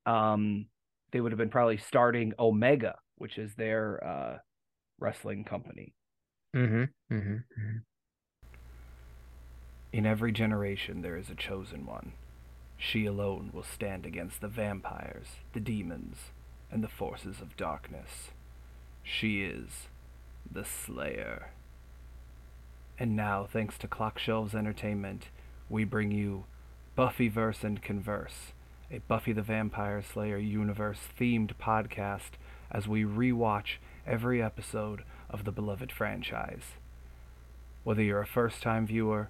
um, 0.05 0.65
they 1.11 1.21
would 1.21 1.31
have 1.31 1.39
been 1.39 1.49
probably 1.49 1.77
starting 1.77 2.33
Omega, 2.39 2.95
which 3.17 3.37
is 3.37 3.53
their 3.55 4.03
uh 4.03 4.37
wrestling 4.99 5.43
company. 5.43 5.93
mm-hmm, 6.55 6.83
mm-hmm. 7.13 7.37
In 9.91 10.05
every 10.05 10.31
generation 10.31 11.01
there 11.01 11.17
is 11.17 11.29
a 11.29 11.35
chosen 11.35 11.85
one. 11.85 12.13
She 12.77 13.05
alone 13.05 13.51
will 13.53 13.63
stand 13.63 14.05
against 14.05 14.41
the 14.41 14.47
vampires, 14.47 15.27
the 15.53 15.59
demons, 15.59 16.17
and 16.71 16.83
the 16.83 16.87
forces 16.87 17.41
of 17.41 17.57
darkness. 17.57 18.31
She 19.03 19.43
is 19.43 19.87
the 20.51 20.65
Slayer. 20.65 21.51
And 22.97 23.15
now, 23.15 23.47
thanks 23.51 23.77
to 23.79 23.87
Clock 23.87 24.19
Shelves 24.19 24.55
Entertainment, 24.55 25.29
we 25.69 25.83
bring 25.83 26.11
you 26.11 26.45
Buffyverse 26.97 27.63
and 27.63 27.81
Converse, 27.81 28.53
a 28.91 28.99
Buffy 28.99 29.33
the 29.33 29.41
Vampire 29.41 30.01
Slayer 30.01 30.37
universe 30.37 30.99
themed 31.19 31.51
podcast 31.61 32.31
as 32.71 32.87
we 32.87 33.03
rewatch 33.03 33.77
every 34.07 34.41
episode 34.41 35.03
of 35.29 35.43
the 35.43 35.51
beloved 35.51 35.91
franchise. 35.91 36.75
Whether 37.83 38.01
you're 38.01 38.21
a 38.21 38.27
first 38.27 38.61
time 38.61 38.87
viewer 38.87 39.29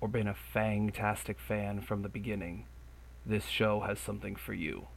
or 0.00 0.08
been 0.08 0.28
a 0.28 0.34
fantastic 0.34 1.38
fan 1.38 1.80
from 1.80 2.02
the 2.02 2.08
beginning, 2.08 2.66
this 3.30 3.46
show 3.46 3.80
has 3.80 3.98
something 3.98 4.36
for 4.36 4.52
you. 4.52 4.88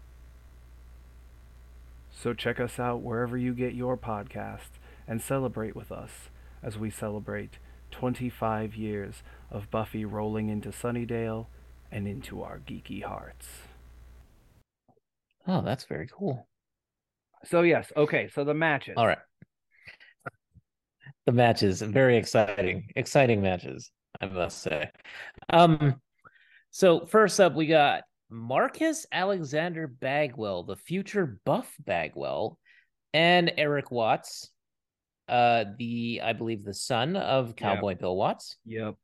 So 2.12 2.34
check 2.34 2.60
us 2.60 2.80
out 2.80 3.02
wherever 3.02 3.38
you 3.38 3.54
get 3.54 3.74
your 3.74 3.98
podcasts 3.98 4.80
and 5.08 5.22
celebrate 5.22 5.76
with 5.76 5.91
us 5.91 6.30
as 6.62 6.78
we 6.78 6.89
celebrate 6.89 7.58
25 7.91 8.76
years 8.76 9.24
of 9.52 9.69
Buffy 9.69 10.06
rolling 10.06 10.50
into 10.50 10.69
Sunnydale 10.69 11.48
and 11.91 12.08
into 12.08 12.41
our 12.41 12.60
geeky 12.60 13.04
hearts. 13.04 13.48
Oh, 15.48 15.62
that's 15.62 15.84
very 15.86 16.08
cool. 16.12 16.48
So 17.46 17.62
yes, 17.62 17.91
okay, 17.96 18.30
so 18.34 18.43
the 18.43 18.54
matches. 18.54 18.96
All 18.98 19.08
right. 19.08 19.17
The 21.26 21.34
matches, 21.34 21.82
very 21.82 22.17
exciting, 22.17 22.88
exciting 22.96 23.41
matches, 23.41 23.91
I 24.19 24.26
must 24.28 24.62
say. 24.62 24.89
Um, 25.50 26.02
so 26.72 27.06
first 27.06 27.39
up, 27.39 27.54
we 27.54 27.67
got 27.67 28.04
Marcus 28.34 29.06
Alexander 29.12 29.86
Bagwell, 29.88 30.63
the 30.63 30.76
future 30.76 31.39
Buff 31.46 31.72
Bagwell, 31.86 32.58
and 33.13 33.54
Eric 33.58 33.91
Watts, 33.91 34.50
uh, 35.30 35.65
the 35.78 36.22
I 36.24 36.34
believe 36.34 36.63
the 36.63 36.74
son 36.74 37.15
of 37.15 37.56
Cowboy 37.56 37.93
Bill 37.96 38.15
Watts, 38.15 38.58
Yep. 38.65 38.96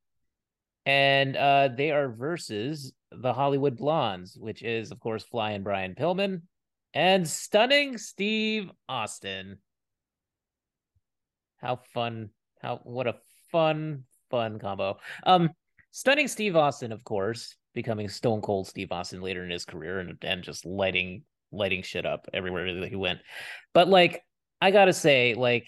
and 0.87 1.37
uh, 1.37 1.69
they 1.77 1.91
are 1.91 2.09
versus 2.09 2.91
the 3.11 3.31
Hollywood 3.33 3.77
Blondes, 3.77 4.35
which 4.35 4.63
is 4.63 4.91
of 4.91 4.99
course 4.99 5.23
Flying 5.23 5.61
Brian 5.61 5.93
Pillman 5.93 6.41
and 6.95 7.27
Stunning 7.27 7.99
Steve 7.99 8.71
Austin. 8.89 9.59
How 11.57 11.75
fun! 11.93 12.31
How 12.61 12.77
what 12.83 13.05
a 13.07 13.15
fun 13.51 14.05
fun 14.31 14.57
combo. 14.59 14.97
Um, 15.23 15.51
Stunning 15.91 16.27
Steve 16.27 16.55
Austin, 16.55 16.91
of 16.91 17.03
course, 17.03 17.55
becoming 17.73 18.09
Stone 18.09 18.41
Cold 18.41 18.67
Steve 18.67 18.91
Austin 18.91 19.21
later 19.21 19.43
in 19.43 19.49
his 19.49 19.65
career 19.65 19.99
and 19.99 20.17
and 20.21 20.43
just 20.43 20.65
lighting 20.65 21.23
lighting 21.51 21.81
shit 21.81 22.05
up 22.05 22.27
everywhere 22.33 22.73
that 22.73 22.89
he 22.89 22.95
went. 22.95 23.19
But 23.73 23.87
like, 23.87 24.23
I 24.61 24.71
gotta 24.71 24.93
say, 24.93 25.33
like, 25.33 25.67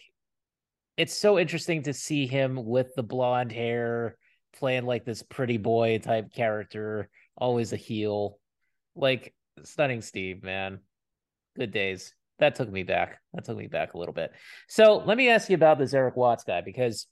it's 0.97 1.15
so 1.15 1.39
interesting 1.39 1.83
to 1.83 1.93
see 1.93 2.27
him 2.27 2.65
with 2.65 2.93
the 2.95 3.03
blonde 3.03 3.51
hair, 3.51 4.17
playing 4.57 4.85
like 4.85 5.05
this 5.05 5.23
pretty 5.23 5.57
boy 5.57 5.99
type 5.99 6.33
character, 6.33 7.09
always 7.37 7.73
a 7.73 7.77
heel. 7.77 8.37
Like, 8.95 9.33
Stunning 9.63 10.01
Steve, 10.01 10.43
man. 10.43 10.79
Good 11.55 11.71
days. 11.71 12.13
That 12.39 12.55
took 12.55 12.71
me 12.71 12.83
back. 12.83 13.19
That 13.33 13.45
took 13.45 13.57
me 13.57 13.67
back 13.67 13.93
a 13.93 13.97
little 13.97 14.13
bit. 14.13 14.31
So 14.67 14.97
let 14.97 15.17
me 15.17 15.29
ask 15.29 15.49
you 15.49 15.55
about 15.55 15.77
this 15.77 15.93
Eric 15.93 16.15
Watts 16.15 16.43
guy 16.43 16.61
because 16.61 17.07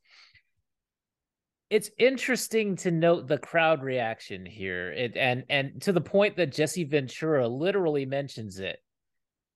it's 1.69 1.91
interesting 1.99 2.75
to 2.77 2.91
note 2.91 3.27
the 3.27 3.37
crowd 3.37 3.83
reaction 3.83 4.45
here. 4.45 4.91
It 4.91 5.15
and 5.15 5.43
and 5.49 5.81
to 5.83 5.91
the 5.91 6.01
point 6.01 6.37
that 6.37 6.51
Jesse 6.51 6.83
Ventura 6.83 7.47
literally 7.47 8.05
mentions 8.05 8.59
it. 8.59 8.79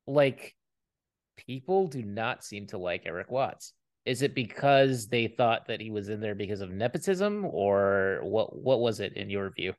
Like 0.06 0.56
people 1.38 1.88
do 1.88 2.04
not 2.04 2.43
seem 2.43 2.67
to 2.67 2.78
like 2.78 3.04
Eric 3.06 3.32
Watts. 3.32 3.73
Is 4.06 4.21
it 4.21 4.36
because 4.36 5.08
they 5.08 5.28
thought 5.28 5.67
that 5.67 5.82
he 5.82 5.89
was 5.89 6.10
in 6.10 6.19
there 6.19 6.36
because 6.36 6.62
of 6.62 6.69
nepotism 6.69 7.45
or 7.45 8.19
what 8.21 8.56
what 8.56 8.80
was 8.80 8.99
it 8.99 9.13
in 9.15 9.30
your 9.30 9.49
view? 9.49 9.73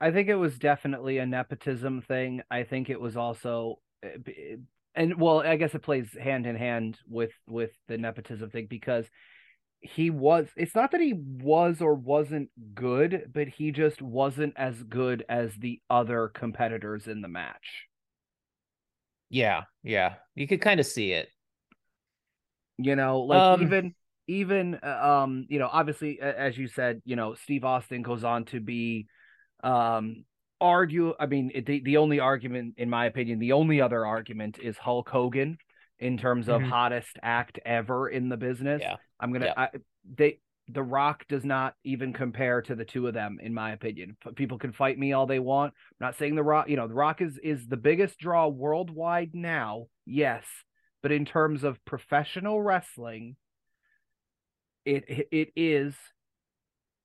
I 0.00 0.12
think 0.12 0.28
it 0.28 0.36
was 0.36 0.58
definitely 0.58 1.18
a 1.18 1.26
nepotism 1.26 2.02
thing. 2.02 2.42
I 2.50 2.62
think 2.62 2.90
it 2.90 3.00
was 3.00 3.16
also 3.16 3.80
eh, 4.04 4.56
and 4.94 5.20
well, 5.20 5.40
I 5.40 5.56
guess 5.56 5.74
it 5.74 5.82
plays 5.82 6.16
hand 6.20 6.46
in 6.46 6.54
hand 6.54 6.98
with 7.08 7.32
with 7.48 7.70
the 7.88 7.98
nepotism 7.98 8.50
thing 8.50 8.66
because 8.68 9.06
he 9.80 10.10
was 10.10 10.48
it's 10.56 10.74
not 10.74 10.90
that 10.92 11.00
he 11.00 11.12
was 11.14 11.80
or 11.80 11.94
wasn't 11.94 12.50
good, 12.74 13.30
but 13.32 13.48
he 13.48 13.70
just 13.72 14.02
wasn't 14.02 14.54
as 14.56 14.82
good 14.82 15.24
as 15.28 15.54
the 15.56 15.80
other 15.90 16.28
competitors 16.28 17.06
in 17.06 17.20
the 17.22 17.28
match. 17.28 17.86
Yeah, 19.30 19.64
yeah. 19.82 20.16
You 20.34 20.46
could 20.48 20.60
kind 20.60 20.80
of 20.80 20.86
see 20.86 21.12
it. 21.12 21.28
You 22.78 22.94
know, 22.96 23.20
like 23.20 23.50
Um, 23.50 23.50
even 23.50 23.94
even 24.28 24.76
uh, 24.82 25.22
um, 25.22 25.46
you 25.48 25.58
know, 25.58 25.68
obviously 25.70 26.20
as 26.20 26.56
you 26.56 26.68
said, 26.68 27.02
you 27.04 27.16
know, 27.16 27.34
Steve 27.34 27.64
Austin 27.64 28.02
goes 28.02 28.24
on 28.24 28.44
to 28.46 28.60
be 28.60 29.06
um 29.64 30.24
argue 30.60 31.14
I 31.20 31.26
mean 31.26 31.50
it, 31.54 31.66
the 31.66 31.80
the 31.82 31.96
only 31.98 32.20
argument 32.20 32.74
in 32.78 32.90
my 32.90 33.06
opinion, 33.06 33.38
the 33.40 33.52
only 33.52 33.80
other 33.80 34.06
argument 34.06 34.58
is 34.60 34.78
Hulk 34.78 35.08
Hogan 35.08 35.58
in 35.98 36.18
terms 36.18 36.48
of 36.48 36.62
Mhm. 36.62 36.70
hottest 36.70 37.18
act 37.22 37.58
ever 37.64 38.08
in 38.08 38.28
the 38.28 38.36
business. 38.36 38.82
Yeah. 38.82 38.96
I'm 39.20 39.30
going 39.30 39.42
to 39.42 39.48
Yeah. 39.48 39.54
I 39.56 39.68
they 40.16 40.40
the 40.70 40.82
Rock 40.82 41.24
does 41.28 41.44
not 41.44 41.74
even 41.82 42.12
compare 42.12 42.60
to 42.62 42.74
the 42.74 42.84
two 42.84 43.06
of 43.06 43.14
them 43.14 43.38
in 43.40 43.54
my 43.54 43.72
opinion. 43.72 44.16
People 44.36 44.58
can 44.58 44.72
fight 44.72 44.98
me 44.98 45.12
all 45.12 45.26
they 45.26 45.38
want. 45.38 45.72
I'm 45.92 46.06
not 46.06 46.18
saying 46.18 46.34
the 46.34 46.42
Rock, 46.42 46.68
you 46.68 46.76
know, 46.76 46.86
the 46.86 46.94
Rock 46.94 47.22
is 47.22 47.38
is 47.42 47.66
the 47.66 47.76
biggest 47.76 48.18
draw 48.18 48.48
worldwide 48.48 49.30
now. 49.32 49.86
Yes, 50.04 50.44
but 51.02 51.12
in 51.12 51.24
terms 51.24 51.64
of 51.64 51.82
professional 51.84 52.60
wrestling, 52.60 53.36
it 54.84 55.04
it, 55.30 55.52
is 55.56 55.94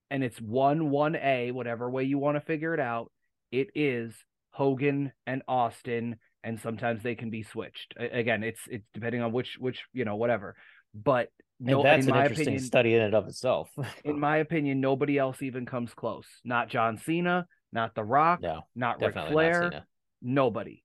and 0.09 0.23
it's 0.23 0.39
1 0.39 0.81
1A 0.81 1.53
whatever 1.53 1.89
way 1.89 2.03
you 2.03 2.17
want 2.17 2.35
to 2.35 2.41
figure 2.41 2.73
it 2.73 2.79
out. 2.79 3.11
It 3.51 3.69
is 3.75 4.13
Hogan 4.51 5.11
and 5.25 5.41
Austin 5.47 6.17
and 6.43 6.59
sometimes 6.59 7.01
they 7.01 7.15
can 7.15 7.29
be 7.29 7.43
switched. 7.43 7.93
Again, 7.97 8.43
it's 8.43 8.59
it's 8.69 8.85
depending 8.93 9.21
on 9.21 9.31
which 9.31 9.55
which, 9.59 9.79
you 9.93 10.05
know, 10.05 10.17
whatever. 10.17 10.55
But 10.93 11.29
And 11.67 11.83
that's 11.83 12.03
in 12.03 12.09
an 12.09 12.15
my 12.15 12.23
interesting 12.23 12.47
opinion 12.47 12.63
study 12.63 12.95
in 12.95 13.01
and 13.01 13.13
of 13.13 13.27
itself. 13.27 13.69
in 14.03 14.19
my 14.19 14.37
opinion, 14.37 14.81
nobody 14.81 15.17
else 15.17 15.41
even 15.41 15.65
comes 15.65 15.93
close. 15.93 16.25
Not 16.43 16.69
John 16.69 16.97
Cena, 16.97 17.47
not 17.71 17.95
The 17.95 18.03
Rock, 18.03 18.41
no, 18.41 18.61
not 18.75 19.01
Ric 19.01 19.15
Flair, 19.15 19.69
not 19.71 19.83
nobody. 20.21 20.83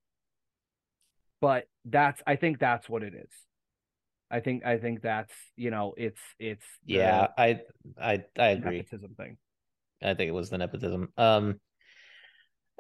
But 1.41 1.65
that's 1.85 2.21
I 2.27 2.37
think 2.37 2.59
that's 2.59 2.89
what 2.89 3.03
it 3.03 3.15
is. 3.15 3.31
I 4.31 4.41
think 4.41 4.65
I 4.65 4.79
think 4.79 5.03
that's 5.03 5.33
you 5.57 5.71
know 5.71 5.95
it's 5.97 6.21
it's 6.39 6.65
Yeah, 6.85 7.29
I 7.37 7.61
I 8.01 8.25
I 8.39 8.49
agree. 8.49 8.79
nepotism 8.79 9.15
thing. 9.15 9.37
I 10.03 10.15
think 10.15 10.29
it 10.29 10.33
was 10.33 10.51
the 10.51 10.59
nepotism. 10.59 11.09
Um 11.17 11.61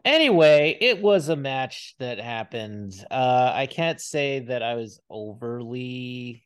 anyway, 0.04 0.76
it 0.80 1.00
was 1.00 1.28
a 1.28 1.36
match 1.36 1.94
that 1.98 2.18
happened. 2.18 2.92
Uh 3.10 3.52
I 3.54 3.66
can't 3.66 4.00
say 4.00 4.40
that 4.40 4.62
I 4.62 4.74
was 4.74 5.00
overly 5.08 6.44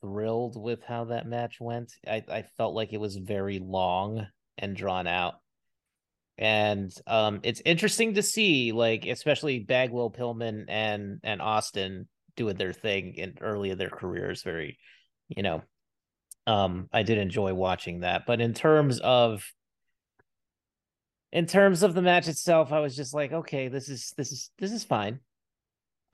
thrilled 0.00 0.60
with 0.60 0.82
how 0.84 1.04
that 1.06 1.26
match 1.26 1.58
went. 1.60 1.92
I, 2.06 2.22
I 2.30 2.42
felt 2.56 2.74
like 2.74 2.92
it 2.92 3.00
was 3.00 3.16
very 3.16 3.58
long 3.58 4.26
and 4.58 4.76
drawn 4.76 5.06
out. 5.06 5.34
and 6.38 6.90
um, 7.06 7.40
it's 7.42 7.60
interesting 7.66 8.14
to 8.14 8.22
see, 8.22 8.72
like 8.72 9.04
especially 9.06 9.58
Bagwell, 9.60 10.10
Pillman, 10.10 10.64
and 10.68 11.20
and 11.22 11.42
Austin 11.42 12.08
doing 12.36 12.56
their 12.56 12.72
thing 12.72 13.14
in 13.16 13.34
early 13.42 13.70
in 13.70 13.78
their 13.78 13.90
careers. 13.90 14.42
Very, 14.42 14.78
you 15.28 15.42
know, 15.42 15.62
um, 16.46 16.88
I 16.92 17.02
did 17.02 17.18
enjoy 17.18 17.52
watching 17.52 18.00
that. 18.00 18.22
But 18.26 18.40
in 18.40 18.54
terms 18.54 19.00
of 19.00 19.44
in 21.32 21.46
terms 21.46 21.82
of 21.82 21.94
the 21.94 22.02
match 22.02 22.26
itself, 22.26 22.72
I 22.72 22.80
was 22.80 22.96
just 22.96 23.12
like, 23.14 23.32
okay, 23.32 23.68
this 23.68 23.88
is 23.90 24.12
this 24.16 24.32
is 24.32 24.50
this 24.58 24.72
is 24.72 24.82
fine. 24.84 25.20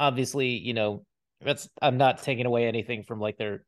Obviously, 0.00 0.58
you 0.58 0.74
know, 0.74 1.04
that's 1.40 1.68
I'm 1.80 1.98
not 1.98 2.22
taking 2.22 2.46
away 2.46 2.66
anything 2.66 3.04
from 3.04 3.20
like 3.20 3.38
their 3.38 3.64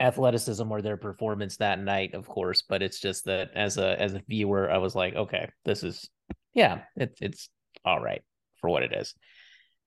athleticism 0.00 0.70
or 0.70 0.80
their 0.82 0.96
performance 0.96 1.56
that 1.56 1.80
night, 1.80 2.14
of 2.14 2.26
course, 2.26 2.62
but 2.62 2.82
it's 2.82 3.00
just 3.00 3.24
that 3.24 3.50
as 3.54 3.78
a 3.78 4.00
as 4.00 4.14
a 4.14 4.22
viewer, 4.28 4.70
I 4.70 4.78
was 4.78 4.94
like, 4.94 5.14
okay, 5.14 5.50
this 5.64 5.82
is 5.82 6.08
yeah, 6.54 6.82
it's 6.96 7.20
it's 7.20 7.48
all 7.84 8.00
right 8.00 8.22
for 8.60 8.70
what 8.70 8.82
it 8.82 8.92
is. 8.92 9.14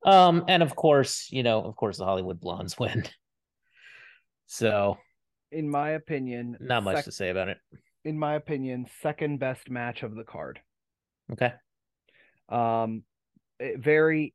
Um, 0.05 0.45
and 0.47 0.63
of 0.63 0.75
course, 0.75 1.27
you 1.31 1.43
know, 1.43 1.61
of 1.63 1.75
course, 1.75 1.97
the 1.97 2.05
Hollywood 2.05 2.39
Blondes 2.39 2.77
win. 2.79 3.03
so, 4.47 4.97
in 5.51 5.69
my 5.69 5.91
opinion, 5.91 6.57
not 6.59 6.83
much 6.83 6.97
sec- 6.97 7.05
to 7.05 7.11
say 7.11 7.29
about 7.29 7.49
it. 7.49 7.57
In 8.03 8.17
my 8.17 8.35
opinion, 8.35 8.87
second 9.01 9.39
best 9.39 9.69
match 9.69 10.03
of 10.03 10.15
the 10.15 10.23
card. 10.23 10.59
Okay. 11.31 11.53
Um, 12.49 13.03
very. 13.59 14.33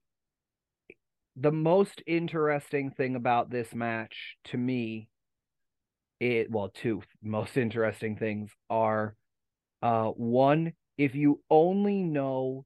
The 1.39 1.53
most 1.53 2.03
interesting 2.07 2.91
thing 2.93 3.15
about 3.15 3.51
this 3.51 3.75
match 3.75 4.37
to 4.45 4.57
me, 4.57 5.11
it 6.21 6.51
well, 6.51 6.69
two 6.69 7.03
most 7.23 7.57
interesting 7.57 8.17
things 8.17 8.51
are, 8.71 9.15
uh, 9.83 10.07
one 10.09 10.73
if 10.99 11.15
you 11.15 11.41
only 11.51 12.03
know 12.03 12.65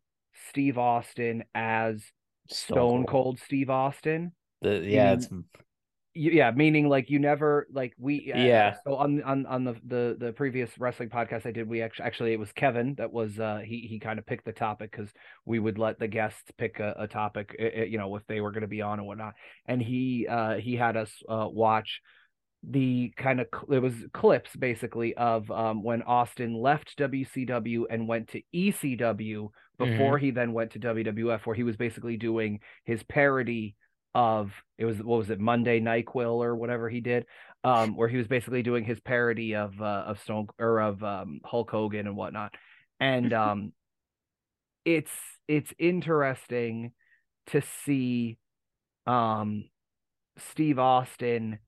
Steve 0.51 0.79
Austin 0.79 1.45
as 1.55 2.03
Stone, 2.49 3.07
Cold. 3.07 3.41
Steve 3.41 3.71
Austin. 3.71 4.33
The 4.63 4.81
yeah, 4.85 5.11
mean- 5.11 5.19
it's 5.19 5.29
yeah 6.13 6.51
meaning 6.51 6.89
like 6.89 7.09
you 7.09 7.21
never 7.21 7.69
like 7.73 7.93
we 7.97 8.33
uh, 8.33 8.37
Yeah. 8.37 8.75
so 8.85 8.97
on 8.97 9.23
on 9.23 9.47
on 9.47 9.63
the 9.63 9.75
the 9.87 10.17
the 10.19 10.33
previous 10.33 10.69
wrestling 10.77 11.09
podcast 11.09 11.47
i 11.47 11.53
did 11.53 11.69
we 11.69 11.83
actually 11.83 12.05
actually 12.05 12.33
it 12.33 12.39
was 12.39 12.51
kevin 12.51 12.97
that 12.97 13.13
was 13.13 13.39
uh 13.39 13.61
he 13.65 13.87
he 13.89 14.01
kind 14.01 14.19
of 14.19 14.27
picked 14.27 14.45
the 14.45 14.53
topic 14.53 14.91
because 14.91 15.09
we 15.45 15.61
would 15.61 15.79
let 15.79 16.01
the 16.01 16.09
guests 16.09 16.51
pick 16.59 16.81
a, 16.81 16.97
a 16.99 17.07
topic 17.07 17.55
uh, 17.61 17.81
uh, 17.83 17.85
you 17.85 17.97
know 17.97 18.17
if 18.17 18.27
they 18.27 18.41
were 18.41 18.51
going 18.51 18.63
to 18.63 18.67
be 18.67 18.83
on 18.83 18.99
and 18.99 19.07
whatnot 19.07 19.35
and 19.67 19.81
he 19.81 20.27
uh 20.29 20.55
he 20.57 20.75
had 20.75 20.97
us 20.97 21.13
uh 21.29 21.47
watch 21.49 22.01
the 22.63 23.13
kind 23.17 23.41
of 23.41 23.47
it 23.71 23.79
was 23.79 23.95
clips 24.13 24.55
basically 24.55 25.17
of 25.17 25.51
um 25.51 25.83
when 25.83 26.03
austin 26.03 26.55
left 26.55 26.95
wcw 26.99 27.85
and 27.89 28.07
went 28.07 28.29
to 28.29 28.43
ecw 28.55 29.49
before 29.79 30.19
he 30.19 30.31
then 30.31 30.53
went 30.53 30.71
to 30.71 30.79
wwf 30.79 31.47
where 31.47 31.57
he 31.57 31.63
was 31.63 31.77
basically 31.77 32.19
doing 32.19 32.61
his 32.85 33.03
parody 33.03 33.75
of 34.15 34.53
it 34.77 34.85
was 34.85 34.99
what 34.99 35.19
was 35.19 35.31
it 35.31 35.39
Monday 35.39 35.81
Nyquil 35.81 36.45
or 36.45 36.57
whatever 36.57 36.89
he 36.89 37.01
did, 37.01 37.27
um, 37.63 37.97
where 37.97 38.09
he 38.09 38.17
was 38.17 38.27
basically 38.27 38.63
doing 38.63 38.85
his 38.85 38.99
parody 39.01 39.55
of 39.55 39.81
uh, 39.81 40.05
of 40.07 40.21
Stone 40.21 40.49
or 40.59 40.81
of 40.81 41.03
um, 41.05 41.41
Hulk 41.45 41.71
Hogan 41.71 42.07
and 42.07 42.17
whatnot, 42.17 42.55
and 42.99 43.33
um, 43.33 43.73
it's 44.85 45.13
it's 45.47 45.73
interesting 45.79 46.93
to 47.49 47.63
see 47.85 48.39
um, 49.07 49.65
Steve 50.39 50.79
Austin 50.79 51.59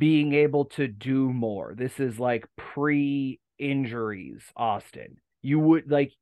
being 0.00 0.32
able 0.34 0.64
to 0.64 0.88
do 0.88 1.32
more. 1.32 1.74
This 1.76 2.00
is 2.00 2.18
like 2.18 2.46
pre 2.56 3.38
injuries 3.58 4.42
Austin. 4.56 5.18
You 5.42 5.60
would 5.60 5.90
like 5.90 6.12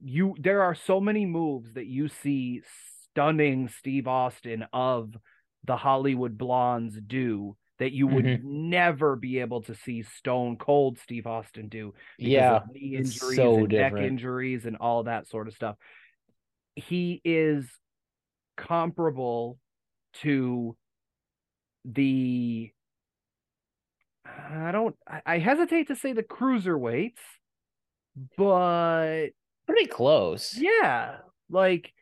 you 0.00 0.34
there 0.40 0.62
are 0.62 0.74
so 0.74 1.00
many 1.00 1.26
moves 1.26 1.74
that 1.74 1.86
you 1.86 2.08
see 2.08 2.62
stunning 3.12 3.68
Steve 3.68 4.08
Austin 4.08 4.66
of 4.72 5.14
the 5.64 5.76
Hollywood 5.76 6.36
Blondes 6.36 6.98
do 7.06 7.56
that 7.78 7.92
you 7.92 8.08
would 8.08 8.26
Mm-hmm. 8.26 8.42
never 8.42 9.16
be 9.16 9.38
able 9.38 9.62
to 9.62 9.74
see 9.74 10.02
Stone 10.02 10.56
Cold 10.58 10.98
Steve 10.98 11.26
Austin 11.26 11.68
do 11.68 11.94
because 12.22 12.28
yeah, 12.28 12.56
of 12.56 12.66
knee 12.72 12.96
injuries 12.96 13.38
so 13.44 13.56
and 13.58 13.76
neck 13.76 14.00
injuries 14.00 14.66
and 14.66 14.76
all 14.78 15.04
that 15.04 15.28
sort 15.28 15.48
of 15.48 15.54
stuff. 15.54 15.76
He 16.74 17.20
is 17.24 17.66
comparable 18.56 19.58
to 20.22 20.76
the 21.84 22.70
I 24.26 24.70
don't 24.72 24.96
I- 25.26 25.38
hesitate 25.38 25.88
to 25.88 25.96
say 25.96 26.12
the 26.12 26.22
cruiserweights, 26.22 27.12
but 28.36 29.28
pretty 29.66 29.86
close. 29.86 30.56
yeah, 30.56 31.18
like 31.48 31.92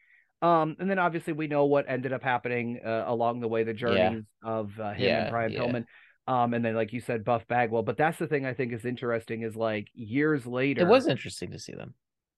um 0.40 0.76
and 0.78 0.88
then 0.88 0.98
obviously 0.98 1.32
we 1.32 1.48
know 1.48 1.64
what 1.64 1.86
ended 1.88 2.12
up 2.12 2.22
happening 2.22 2.80
uh, 2.84 3.04
along 3.06 3.40
the 3.40 3.48
way 3.48 3.64
the 3.64 3.74
journeys 3.74 4.24
of 4.42 4.70
uh, 4.78 4.92
him 4.92 5.00
Yeah, 5.08 5.20
and 5.22 5.30
Brian 5.30 5.52
yeah. 5.52 5.60
Pillman. 5.60 5.84
Um 6.26 6.54
and 6.54 6.64
then 6.64 6.74
like 6.76 6.92
you 6.92 7.00
said 7.00 7.24
Buff 7.24 7.46
Bagwell, 7.48 7.82
but 7.82 7.96
that's 7.96 8.18
the 8.18 8.26
thing 8.28 8.46
I 8.46 8.54
think 8.54 8.72
is 8.72 8.84
interesting 8.84 9.42
is 9.42 9.56
like 9.56 9.88
years 9.94 10.46
later 10.46 10.82
It 10.82 10.88
was 10.88 11.06
interesting 11.08 11.50
to 11.52 11.58
see 11.58 11.72
them. 11.74 11.94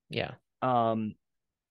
Yeah. 0.09 0.31
um 0.61 1.15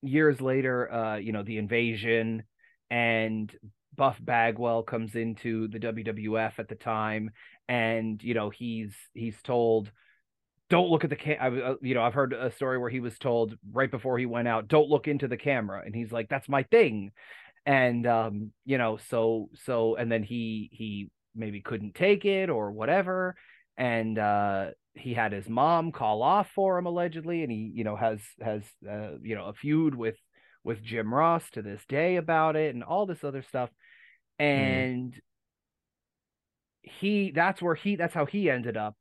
years 0.03 0.41
later 0.41 0.91
uh 0.93 1.17
you 1.17 1.33
know 1.33 1.43
the 1.43 1.59
invasion 1.59 2.45
and 2.91 3.53
Buff 3.97 4.19
Bagwell 4.21 4.83
comes 4.83 5.15
into 5.15 5.69
the 5.69 5.79
WWF 5.79 6.59
at 6.59 6.69
the 6.69 6.75
time 6.75 7.31
and 7.69 8.23
you 8.23 8.35
know 8.35 8.51
he's 8.51 8.95
he's 9.15 9.41
told 9.43 9.91
don't 10.69 10.91
look 10.91 11.05
at 11.05 11.11
the 11.11 11.17
cam 11.17 11.37
I, 11.41 11.61
uh, 11.61 11.75
you 11.83 11.95
know 11.95 12.03
I've 12.03 12.15
heard 12.15 12.33
a 12.33 12.51
story 12.53 12.79
where 12.79 12.91
he 12.91 13.01
was 13.01 13.19
told 13.19 13.57
right 13.73 13.91
before 13.91 14.19
he 14.19 14.27
went 14.27 14.49
out 14.49 14.69
don't 14.69 14.89
look 14.89 15.09
into 15.09 15.29
the 15.29 15.37
camera 15.37 15.83
and 15.85 15.95
he's 15.95 16.13
like 16.13 16.29
that's 16.29 16.49
my 16.49 16.63
thing. 16.65 17.13
And 17.67 18.07
um 18.07 18.53
you 18.65 18.79
know 18.79 18.99
so 19.11 19.51
so 19.65 19.97
and 19.97 20.11
then 20.11 20.23
he 20.23 20.71
he 20.73 21.11
maybe 21.35 21.61
couldn't 21.61 21.95
take 21.95 22.25
it 22.25 22.51
or 22.51 22.73
whatever 22.73 23.37
and 23.77 24.19
uh 24.19 24.69
he 24.95 25.15
had 25.15 25.33
his 25.33 25.49
mom 25.49 25.93
call 25.93 26.23
off 26.23 26.51
for 26.55 26.79
him 26.79 26.87
allegedly 26.87 27.43
and 27.43 27.53
he 27.53 27.71
you 27.75 27.85
know 27.85 27.97
has 27.97 28.21
has 28.41 28.63
uh, 28.91 29.13
you 29.23 29.35
know 29.35 29.47
a 29.47 29.53
feud 29.53 29.95
with 29.95 30.17
with 30.65 30.83
Jim 30.83 31.13
Ross 31.13 31.49
to 31.51 31.63
this 31.63 31.81
day 31.89 32.17
about 32.17 32.57
it 32.57 32.75
and 32.75 32.85
all 32.85 33.07
this 33.07 33.25
other 33.25 33.43
stuff 33.43 33.71
and 34.41 35.21
he 36.83 37.31
that's 37.31 37.61
where 37.63 37.75
he 37.75 37.97
that's 37.97 38.15
how 38.15 38.27
he 38.27 38.51
ended 38.51 38.77
up 38.77 38.97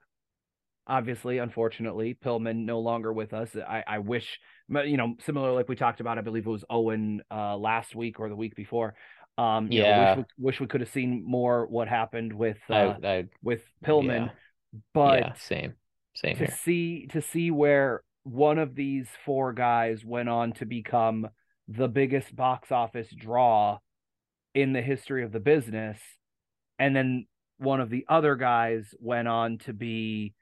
obviously 0.87 1.37
unfortunately 1.37 2.17
pillman 2.23 2.65
no 2.65 2.79
longer 2.79 3.13
with 3.13 3.33
us 3.33 3.49
i 3.67 3.83
i 3.87 3.99
wish 3.99 4.39
you 4.85 4.97
know 4.97 5.15
similar 5.25 5.51
like 5.51 5.69
we 5.69 5.75
talked 5.75 5.99
about 6.01 6.17
i 6.17 6.21
believe 6.21 6.45
it 6.45 6.49
was 6.49 6.65
owen 6.69 7.21
uh 7.31 7.55
last 7.55 7.95
week 7.95 8.19
or 8.19 8.27
the 8.29 8.35
week 8.35 8.55
before 8.55 8.95
um 9.37 9.71
you 9.71 9.81
know, 9.81 9.87
Yeah. 9.87 10.15
wish, 10.15 10.25
we, 10.37 10.45
wish 10.45 10.59
we 10.59 10.67
could 10.67 10.81
have 10.81 10.89
seen 10.91 11.23
more 11.25 11.67
what 11.67 11.87
happened 11.87 12.33
with 12.33 12.57
uh, 12.69 12.95
I, 13.03 13.07
I 13.07 13.23
with 13.41 13.61
pillman 13.85 14.25
yeah. 14.27 14.79
but 14.93 15.19
yeah, 15.19 15.33
same. 15.33 15.73
Same 16.15 16.35
to 16.35 16.45
here. 16.45 16.57
see 16.63 17.07
to 17.11 17.21
see 17.21 17.49
where 17.49 18.03
one 18.23 18.57
of 18.59 18.75
these 18.75 19.07
four 19.25 19.53
guys 19.53 20.03
went 20.03 20.27
on 20.27 20.51
to 20.53 20.65
become 20.65 21.27
the 21.67 21.87
biggest 21.87 22.35
box 22.35 22.71
office 22.71 23.07
draw 23.15 23.77
in 24.61 24.73
the 24.73 24.81
history 24.81 25.23
of 25.23 25.31
the 25.31 25.39
business 25.39 25.99
and 26.77 26.95
then 26.95 27.27
one 27.57 27.81
of 27.81 27.89
the 27.89 28.05
other 28.07 28.35
guys 28.35 28.93
went 28.99 29.27
on 29.27 29.57
to 29.59 29.73
be 29.73 30.33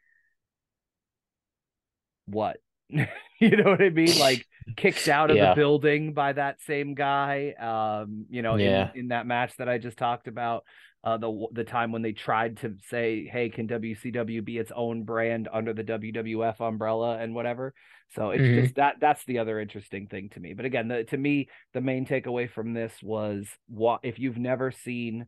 what 2.25 2.57
you 2.89 3.57
know 3.57 3.71
what 3.71 3.81
i 3.81 3.89
mean 3.89 4.17
like 4.17 4.45
kicked 4.75 5.07
out 5.07 5.31
of 5.31 5.37
Yeah. 5.37 5.49
the 5.49 5.55
building 5.55 6.13
by 6.13 6.33
that 6.33 6.61
same 6.61 6.93
guy 6.93 7.53
um 7.59 8.25
you 8.29 8.41
know 8.41 8.55
Yeah. 8.55 8.91
in, 8.93 9.01
in 9.01 9.07
that 9.09 9.25
match 9.25 9.55
that 9.57 9.69
i 9.69 9.77
just 9.77 9.97
talked 9.97 10.27
about 10.27 10.63
uh, 11.03 11.17
the 11.17 11.47
the 11.53 11.63
time 11.63 11.91
when 11.91 12.01
they 12.01 12.11
tried 12.11 12.57
to 12.57 12.75
say, 12.89 13.25
"Hey, 13.25 13.49
can 13.49 13.67
WCW 13.67 14.43
be 14.43 14.57
its 14.57 14.71
own 14.75 15.03
brand 15.03 15.47
under 15.51 15.73
the 15.73 15.83
WWF 15.83 16.59
umbrella 16.59 17.17
and 17.19 17.33
whatever?" 17.35 17.73
So 18.15 18.31
it's 18.31 18.41
Mhm. 18.43 18.55
just 18.63 18.75
that 18.75 18.95
that's 18.99 19.23
the 19.25 19.39
other 19.39 19.59
interesting 19.59 20.07
thing 20.07 20.29
to 20.29 20.39
me. 20.39 20.53
But 20.53 20.65
again, 20.65 20.87
the, 20.87 21.03
to 21.05 21.17
me, 21.17 21.49
the 21.73 21.81
main 21.81 22.05
takeaway 22.05 22.49
from 22.49 22.73
this 22.73 22.93
was 23.03 23.47
what 23.67 23.99
if 24.03 24.17
you've 24.19 24.37
never 24.37 24.71
seen 24.71 25.27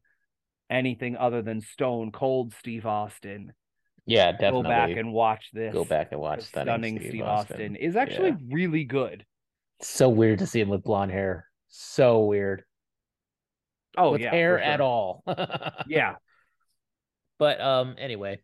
anything 0.69 1.17
other 1.17 1.41
than 1.41 1.62
Stone 1.62 2.12
Cold 2.12 2.53
Steve 2.53 2.86
Austin, 2.86 3.53
Yeah, 4.05 4.32
definitely. 4.32 4.63
go 4.63 4.69
back 4.69 4.89
and 4.97 5.12
watch 5.13 5.49
this. 5.51 5.73
go 5.73 5.84
back 5.86 6.12
and 6.12 6.21
watch 6.21 6.39
'cause 6.39 6.47
stunning, 6.47 6.97
Steve, 6.99 7.10
Steve 7.10 7.23
Austin. 7.23 7.53
Austin. 7.55 7.75
is 7.75 7.95
actually 7.95 8.29
Yeah. 8.32 8.38
really 8.49 8.84
good. 8.86 9.25
so 9.82 10.10
weird 10.10 10.39
to 10.39 10.45
see 10.45 10.60
him 10.60 10.67
with 10.69 10.84
blonde 10.84 11.10
hair. 11.12 11.45
So 11.69 12.25
weird. 12.25 12.63
Oh 13.97 14.12
with 14.12 14.21
yeah, 14.21 14.32
hair 14.32 14.58
for 14.58 14.60
at 14.60 14.82
all. 14.82 15.23
Yeah, 15.88 16.15
But 17.38 17.60
um 17.62 17.95
anyway. 17.97 18.41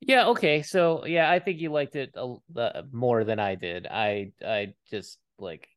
Yeah, 0.00 0.28
okay. 0.28 0.62
So 0.62 1.06
yeah, 1.06 1.30
I 1.30 1.38
think 1.38 1.60
you 1.60 1.70
liked 1.70 1.96
it 1.96 2.10
a, 2.14 2.34
uh, 2.56 2.82
more 2.92 3.24
than 3.24 3.38
I 3.38 3.54
did. 3.54 3.86
I 3.86 4.32
I 4.44 4.74
just 4.90 5.18
like 5.38 5.68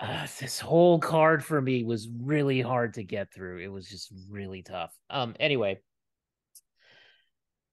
uh, 0.00 0.26
this 0.40 0.60
whole 0.60 0.98
card 0.98 1.44
for 1.44 1.60
me 1.60 1.84
was 1.84 2.08
really 2.08 2.60
hard 2.60 2.94
to 2.94 3.04
get 3.04 3.32
through. 3.32 3.58
It 3.58 3.68
was 3.68 3.88
just 3.88 4.12
really 4.30 4.62
tough. 4.62 4.94
Um 5.10 5.34
anyway. 5.40 5.80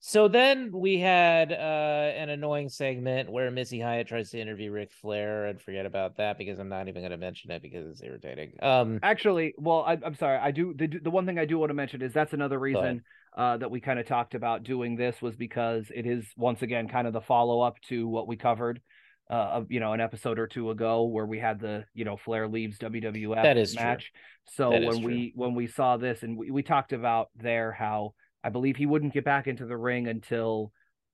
So 0.04 0.28
then 0.28 0.72
we 0.74 0.98
had 0.98 1.52
uh, 1.52 1.56
an 1.56 2.30
annoying 2.30 2.70
segment 2.70 3.32
where 3.32 3.52
Missy 3.52 3.80
Hyatt 3.80 4.08
tries 4.08 4.32
to 4.32 4.40
interview 4.40 4.72
Ric 4.72 4.92
Flair 4.92 5.46
and 5.46 5.62
forget 5.62 5.86
about 5.86 6.18
that 6.18 6.40
because 6.40 6.58
I'm 6.58 6.70
not 6.70 6.88
even 6.88 7.04
going 7.04 7.12
to 7.12 7.18
mention 7.18 7.52
it 7.52 7.62
because 7.62 7.88
it's 7.88 8.02
irritating. 8.02 8.54
Um, 8.64 9.00
Actually, 9.04 9.54
well, 9.60 9.84
I, 9.86 10.00
I'm 10.04 10.16
sorry. 10.16 10.40
I 10.40 10.50
do 10.50 10.74
the 10.74 10.88
the 10.88 11.12
one 11.12 11.28
thing 11.28 11.38
I 11.38 11.46
do 11.46 11.60
want 11.60 11.70
to 11.70 11.76
mention 11.76 12.02
is 12.02 12.14
that's 12.14 12.34
another 12.34 12.58
reason 12.58 13.04
uh, 13.38 13.58
that 13.58 13.70
we 13.70 13.80
kind 13.80 14.00
of 14.00 14.08
talked 14.08 14.34
about 14.34 14.64
doing 14.64 14.96
this 14.96 15.22
was 15.22 15.36
because 15.36 15.86
it 15.94 16.08
is 16.08 16.26
once 16.36 16.64
again 16.64 16.88
kind 16.88 17.06
of 17.06 17.14
the 17.14 17.22
follow 17.22 17.62
up 17.62 17.80
to 17.90 18.08
what 18.08 18.28
we 18.28 18.38
covered, 18.38 18.82
uh, 19.30 19.34
of, 19.34 19.72
you 19.72 19.80
know, 19.80 19.94
an 19.94 20.02
episode 20.02 20.40
or 20.40 20.48
two 20.48 20.72
ago 20.72 21.04
where 21.04 21.28
we 21.28 21.38
had 21.38 21.60
the 21.60 21.86
you 21.94 22.06
know 22.06 22.18
Flair 22.18 22.48
leaves 22.48 22.80
WWF 22.80 23.44
That 23.44 23.58
is 23.58 23.76
true. 23.76 23.84
match. 23.84 24.12
So 24.46 24.72
That 24.72 24.82
when 24.82 25.04
we 25.04 25.32
when 25.36 25.54
we 25.54 25.68
saw 25.68 25.98
this 25.98 26.24
and 26.24 26.36
we, 26.36 26.50
we 26.50 26.64
talked 26.64 26.92
about 26.92 27.30
there 27.36 27.72
how 27.72 28.16
I 28.44 28.50
believe 28.50 28.76
he 28.76 28.86
wouldn't 28.86 29.14
get 29.14 29.26
back 29.26 29.48
into 29.48 29.66
the 29.66 29.78
ring 29.78 30.08
until 30.08 30.72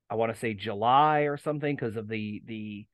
I 0.09 0.15
want 0.15 0.33
to 0.33 0.39
say 0.39 0.53
July 0.53 1.21
or 1.21 1.37
something 1.37 1.75
because 1.75 1.95
of 1.95 2.07
the 2.07 2.41
the 2.45 2.85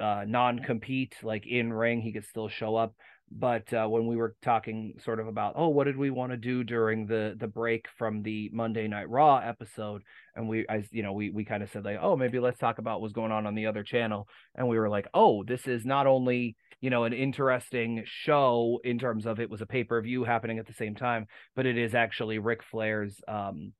uh, 0.00 0.24
non 0.26 0.60
compete 0.60 1.14
like 1.22 1.46
in 1.46 1.72
ring 1.72 2.00
he 2.00 2.12
could 2.12 2.24
still 2.24 2.48
show 2.48 2.76
up. 2.76 2.94
But 3.30 3.72
uh, 3.74 3.86
when 3.86 4.06
we 4.06 4.16
were 4.16 4.36
talking 4.42 4.94
sort 5.04 5.20
of 5.20 5.28
about 5.28 5.54
oh 5.56 5.68
what 5.68 5.84
did 5.84 5.96
we 5.96 6.10
want 6.10 6.32
to 6.32 6.38
do 6.38 6.64
during 6.64 7.06
the 7.06 7.36
the 7.38 7.46
break 7.46 7.86
from 7.98 8.22
the 8.22 8.48
monday 8.52 8.88
night 8.88 9.08
raw 9.10 9.38
episode? 9.38 10.02
And 10.34 10.48
we 10.48 10.66
i 10.68 10.84
you 10.90 11.02
know 11.02 11.12
we 11.12 11.30
we 11.30 11.44
kind 11.44 11.62
of 11.62 11.70
said 11.70 11.84
like 11.84 11.98
oh 12.00 12.16
maybe 12.16 12.40
let's 12.40 12.58
talk 12.58 12.78
about 12.78 13.00
what's 13.00 13.12
going 13.12 13.32
on 13.32 13.46
on 13.46 13.54
the 13.54 13.66
other 13.66 13.82
channel. 13.82 14.28
And 14.54 14.66
we 14.66 14.78
were 14.78 14.88
like 14.88 15.08
oh 15.14 15.44
this 15.44 15.66
is 15.66 15.84
not 15.84 16.06
only 16.06 16.56
you 16.80 16.90
know 16.90 17.04
an 17.04 17.12
interesting 17.12 18.02
show 18.06 18.80
in 18.84 18.98
terms 18.98 19.26
of 19.26 19.40
it 19.40 19.50
was 19.50 19.60
a 19.60 19.66
pay-per-view 19.66 20.24
happening 20.24 20.58
at 20.58 20.66
the 20.66 20.72
same 20.72 20.94
time 20.94 21.26
but 21.56 21.66
it 21.66 21.76
is 21.76 21.94
actually 21.94 22.38
Ric 22.38 22.62
Flair's 22.62 23.20
um 23.28 23.72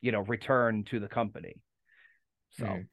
you 0.00 0.12
know 0.12 0.20
return 0.20 0.84
to 0.84 1.00
the 1.00 1.08
company 1.08 1.56
so 2.50 2.64
Mhm. 2.64 2.86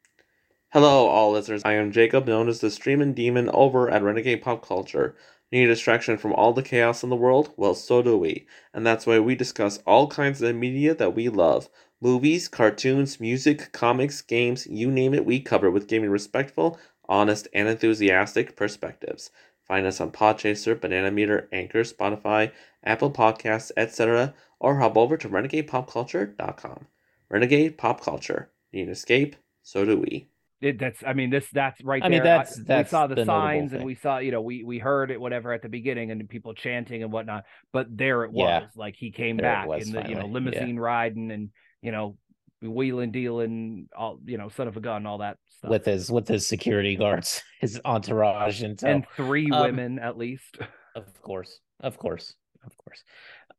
Hello, 0.73 1.07
all 1.07 1.31
listeners. 1.31 1.61
I 1.65 1.73
am 1.73 1.91
Jacob, 1.91 2.27
known 2.27 2.49
as 2.49 2.59
the 2.61 2.71
Streamin' 2.71 3.13
Demon 3.13 3.49
over 3.49 3.89
at 3.89 4.03
Renegade 4.03 4.41
Pop 4.41 4.65
Culture. 4.65 5.15
Need 5.51 5.65
a 5.65 5.67
distraction 5.67 6.17
from 6.17 6.33
all 6.33 6.53
the 6.53 6.63
chaos 6.63 7.03
in 7.03 7.09
the 7.09 7.15
world? 7.15 7.53
Well, 7.57 7.75
so 7.75 8.01
do 8.01 8.17
we. 8.17 8.47
And 8.73 8.85
that's 8.85 9.05
why 9.05 9.19
we 9.19 9.35
discuss 9.35 9.79
all 9.85 10.07
kinds 10.07 10.41
of 10.41 10.55
media 10.55 10.95
that 10.95 11.15
we 11.15 11.29
love 11.29 11.69
movies, 12.01 12.47
cartoons, 12.47 13.19
music, 13.19 13.71
comics, 13.73 14.21
games, 14.21 14.65
you 14.67 14.89
name 14.91 15.13
it, 15.13 15.25
we 15.25 15.39
cover 15.39 15.69
with 15.71 15.87
giving 15.87 16.09
respectful, 16.09 16.79
honest, 17.07 17.47
and 17.53 17.67
enthusiastic 17.67 18.55
perspectives. 18.55 19.29
Find 19.71 19.87
us 19.87 20.01
on 20.01 20.11
Podchaser, 20.11 20.77
Banana 20.81 21.11
Meter, 21.11 21.47
Anchor, 21.53 21.83
Spotify, 21.83 22.51
Apple 22.83 23.09
Podcasts, 23.09 23.71
etc., 23.77 24.33
or 24.59 24.77
hop 24.77 24.97
over 24.97 25.15
to 25.15 25.29
renegadepopculture.com. 25.29 26.87
Renegade 27.29 27.77
Pop 27.77 28.01
Culture. 28.01 28.49
Need 28.73 28.87
an 28.87 28.89
escape? 28.89 29.37
So 29.63 29.85
do 29.85 29.97
we. 29.97 30.27
it, 30.59 30.77
that's 30.77 31.01
i 31.07 31.13
mean 31.13 31.29
this 31.29 31.47
that's 31.53 31.81
right 31.85 32.03
I 32.03 32.09
mean, 32.09 32.21
there 32.21 32.39
that's- 32.39 32.59
we 32.59 32.83
saw 32.89 33.07
the, 33.07 33.15
the 33.15 33.23
signs 33.25 33.71
and 33.71 33.85
we 33.85 33.95
saw 33.95 34.17
you 34.17 34.31
know 34.31 34.41
we 34.41 34.65
we 34.65 34.77
heard 34.77 35.09
it 35.09 35.21
whatever 35.21 35.53
at 35.53 35.61
the 35.61 35.69
beginning 35.69 36.11
and 36.11 36.27
people 36.27 36.53
chanting 36.53 37.01
and 37.01 37.11
whatnot 37.13 37.45
but 37.71 37.87
there 37.89 38.25
it 38.25 38.31
was 38.33 38.63
Yeah. 38.63 38.67
like 38.75 38.95
he 38.97 39.09
came 39.11 39.37
There 39.37 39.45
back 39.45 39.67
in 39.81 39.91
the 39.93 40.01
you 40.01 40.15
know 40.15 40.21
finally, 40.23 40.27
yeah. 40.27 40.33
limousine 40.33 40.79
riding 40.79 41.31
and 41.31 41.49
you 41.81 41.93
know 41.93 42.17
wheeling 42.61 43.11
dealing 43.11 43.87
all 43.95 44.19
you 44.25 44.37
know 44.37 44.49
son 44.49 44.67
of 44.67 44.77
a 44.77 44.79
gun 44.79 45.05
all 45.05 45.17
that 45.17 45.37
stuff 45.49 45.71
with 45.71 45.85
his 45.85 46.11
with 46.11 46.27
his 46.27 46.47
security 46.47 46.95
guards, 46.95 47.41
his 47.59 47.79
entourage, 47.85 48.61
and 48.61 48.79
so 48.79 48.87
and 48.87 49.05
three 49.15 49.49
um, 49.51 49.61
women 49.63 49.99
at 49.99 50.17
least 50.17 50.57
Of 50.95 51.21
course. 51.21 51.59
Of 51.79 51.97
course. 51.97 52.33
Of 52.65 52.77
course. 52.77 53.03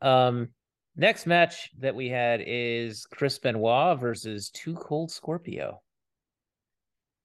Um 0.00 0.48
next 0.96 1.26
match 1.26 1.70
that 1.80 1.94
we 1.94 2.08
had 2.08 2.42
is 2.46 3.06
Chris 3.06 3.38
Benoit 3.38 3.98
versus 3.98 4.50
Too 4.50 4.74
Cold 4.74 5.10
Scorpio. 5.10 5.80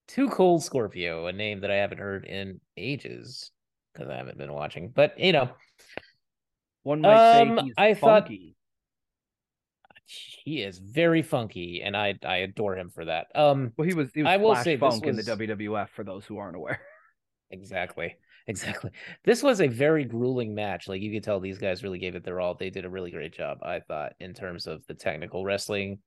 Too 0.08 0.30
Cold 0.30 0.64
Scorpio, 0.64 1.26
a 1.28 1.34
name 1.34 1.60
that 1.62 1.72
I 1.72 1.76
haven't 1.76 1.98
heard 1.98 2.24
in 2.26 2.62
ages 2.78 3.52
because 3.94 4.10
I 4.10 4.16
haven't 4.16 4.38
been 4.38 4.54
watching. 4.54 4.90
But 4.96 5.20
you 5.20 5.34
know, 5.34 5.50
one 6.84 7.02
might 7.02 7.42
Um, 7.42 7.58
say 7.58 7.64
he's 7.66 7.74
I 7.78 7.94
thought- 7.94 8.24
funky 8.24 8.56
he 10.08 10.62
is 10.64 10.80
very 10.80 11.22
funky 11.22 11.82
and 11.84 11.96
I 11.96 12.16
I 12.26 12.38
adore 12.38 12.76
him 12.78 12.90
for 12.90 13.06
that. 13.06 13.28
Um 13.36 13.74
well 13.78 13.88
he 13.88 13.94
was 13.94 14.10
he 14.14 14.24
was 14.24 14.30
I 14.30 14.38
will 14.38 14.56
say 14.56 14.78
funk 14.78 15.06
in 15.06 15.16
was- 15.16 15.26
the 15.26 15.32
wwf 15.32 15.90
for 15.90 16.04
those 16.04 16.26
who 16.26 16.38
aren't 16.38 16.56
aware 16.56 16.82
Exactly. 17.52 18.16
Exactly. 18.48 18.92
This 19.26 19.44
was 19.44 19.60
a 19.62 19.68
very 19.68 20.06
grueling 20.06 20.56
match. 20.56 20.88
Like 20.88 21.02
you 21.02 21.12
could 21.14 21.24
tell 21.24 21.40
these 21.40 21.58
guys 21.58 21.84
really 21.84 22.00
gave 22.00 22.16
it 22.16 22.24
their 22.24 22.40
all. 22.40 22.56
They 22.56 22.70
did 22.70 22.86
a 22.86 22.90
really 22.90 23.12
great 23.12 23.34
job, 23.34 23.60
I 23.62 23.82
thought, 23.82 24.14
in 24.22 24.34
terms 24.34 24.68
of 24.68 24.86
the 24.88 24.94
technical 24.94 25.44
wrestling. 25.46 26.00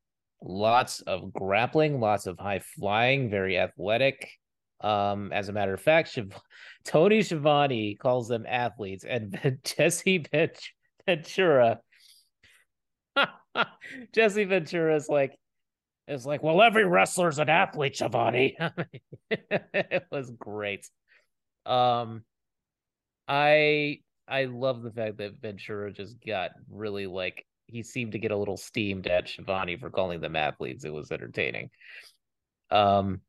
Lots 0.42 1.00
of 1.02 1.32
grappling, 1.34 2.00
lots 2.00 2.26
of 2.26 2.38
high 2.38 2.60
flying, 2.60 3.28
very 3.28 3.58
athletic. 3.58 4.30
Um, 4.80 5.30
as 5.32 5.50
a 5.50 5.52
matter 5.52 5.74
of 5.74 5.82
fact, 5.82 6.12
Shiv- 6.12 6.32
Tony 6.86 7.20
Schiavone 7.22 7.94
calls 7.96 8.28
them 8.28 8.46
athletes, 8.48 9.04
and 9.04 9.38
Jesse 9.64 10.24
Ventura, 11.06 11.80
Jesse 14.14 14.44
Ventura 14.44 14.96
is 14.96 15.08
like, 15.08 15.36
is 16.08 16.26
like, 16.26 16.42
well, 16.42 16.62
every 16.62 16.84
wrestler's 16.84 17.38
an 17.38 17.48
athlete, 17.48 17.96
Schiavone. 17.96 18.56
it 19.30 20.04
was 20.10 20.30
great. 20.30 20.88
Um, 21.66 22.24
I 23.28 24.00
I 24.26 24.44
love 24.44 24.82
the 24.82 24.90
fact 24.90 25.18
that 25.18 25.40
Ventura 25.40 25.92
just 25.92 26.16
got 26.24 26.50
really 26.70 27.06
like 27.06 27.46
he 27.66 27.82
seemed 27.82 28.12
to 28.12 28.18
get 28.18 28.32
a 28.32 28.36
little 28.36 28.56
steamed 28.56 29.06
at 29.06 29.28
Schiavone 29.28 29.76
for 29.76 29.90
calling 29.90 30.20
them 30.20 30.36
athletes. 30.36 30.84
It 30.84 30.92
was 30.92 31.12
entertaining. 31.12 31.70
Um, 32.70 33.20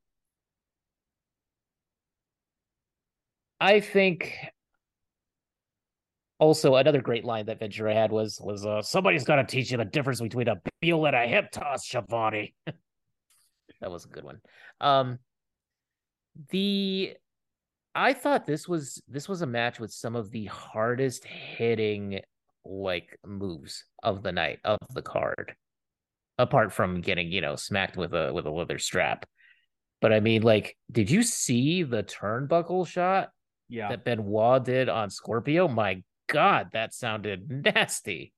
I 3.60 3.80
think 3.80 4.36
also 6.42 6.76
another 6.76 7.02
great 7.02 7.24
line 7.24 7.46
that 7.46 7.60
Ventura 7.60 7.94
had 7.94 8.12
was 8.12 8.42
was 8.44 8.66
uh, 8.66 8.82
somebody's 8.82 9.24
got 9.24 9.36
to 9.36 9.44
teach 9.44 9.72
you 9.72 9.78
the 9.78 9.86
difference 9.86 10.20
between 10.20 10.48
a 10.48 10.60
heel 10.82 11.06
and 11.06 11.16
a 11.16 11.28
hip 11.28 11.52
toss, 11.52 11.86
Schiavone. 11.86 12.56
that 12.66 13.92
was 13.92 14.06
a 14.06 14.10
good 14.10 14.24
one. 14.24 14.42
Um, 14.82 15.20
the 16.50 17.14
I 17.94 18.14
thought 18.14 18.48
this 18.48 18.68
was 18.68 19.02
this 19.08 19.30
was 19.30 19.44
a 19.44 19.48
match 19.48 19.80
with 19.80 19.94
some 19.94 20.16
of 20.16 20.32
the 20.32 20.46
hardest 20.46 21.26
hitting 21.26 22.22
like 22.66 23.20
moves 23.26 23.86
of 24.02 24.24
the 24.24 24.32
night 24.32 24.60
of 24.66 24.80
the 24.94 25.04
card. 25.04 25.54
Apart 26.40 26.74
from 26.74 27.02
getting, 27.02 27.32
you 27.32 27.42
know, 27.42 27.56
smacked 27.56 27.98
with 27.98 28.16
a 28.16 28.34
with 28.34 28.48
a 28.48 28.52
leather 28.52 28.80
strap. 28.80 29.28
But 30.02 30.12
I 30.12 30.22
mean, 30.22 30.42
like, 30.42 30.76
did 30.92 31.12
you 31.12 31.22
see 31.22 31.84
the 31.84 32.02
turnbuckle 32.02 32.88
shot 32.88 33.30
yeah 33.70 33.90
that 33.90 34.06
Benoit 34.06 34.66
did 34.66 34.90
on 34.90 35.12
Scorpio? 35.12 35.68
My 35.68 36.02
God, 36.32 36.70
that 36.74 36.94
sounded 36.94 37.50
nasty. 37.50 38.34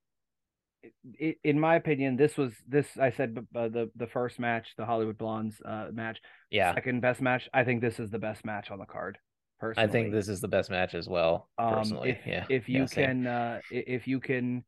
in 1.44 1.60
my 1.60 1.76
opinion, 1.76 2.18
this 2.18 2.36
was 2.38 2.54
this. 2.68 2.88
I 3.00 3.12
said 3.12 3.38
uh, 3.56 3.70
the 3.70 3.90
the 3.96 4.08
first 4.08 4.40
match, 4.40 4.68
the 4.78 4.86
Hollywood 4.86 5.18
Blondes 5.18 5.56
uh, 5.66 5.88
match, 5.94 6.20
Yeah, 6.50 6.74
second 6.74 7.02
best 7.02 7.22
match. 7.22 7.48
I 7.54 7.64
think 7.64 7.82
this 7.82 8.00
is 8.00 8.10
the 8.10 8.20
best 8.20 8.44
match 8.46 8.70
on 8.72 8.80
the 8.80 8.86
card. 8.86 9.18
Personally, 9.60 9.88
I 9.88 9.92
think 9.92 10.12
this 10.12 10.28
is 10.28 10.42
the 10.42 10.48
best 10.50 10.70
match 10.70 10.94
as 10.94 11.08
well. 11.08 11.50
Um, 11.58 11.74
Personally, 11.76 12.10
if 12.12 12.28
yeah. 12.28 12.46
if 12.50 12.68
you 12.68 12.82
yeah, 12.82 12.88
can, 12.88 13.28
uh, 13.28 13.60
if 13.72 14.08
you 14.08 14.20
can, 14.20 14.64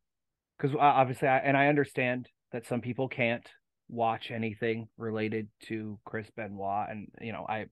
because 0.56 0.74
obviously, 0.78 1.28
I, 1.28 1.38
and 1.38 1.56
I 1.56 1.66
understand 1.68 2.28
that 2.52 2.66
some 2.66 2.80
people 2.80 3.08
can't 3.08 3.46
watch 3.88 4.30
anything 4.30 4.88
related 4.96 5.48
to 5.64 5.98
Chris 6.06 6.26
Benoit, 6.36 6.88
and 6.90 7.08
you 7.20 7.32
know, 7.32 7.44
I. 7.48 7.66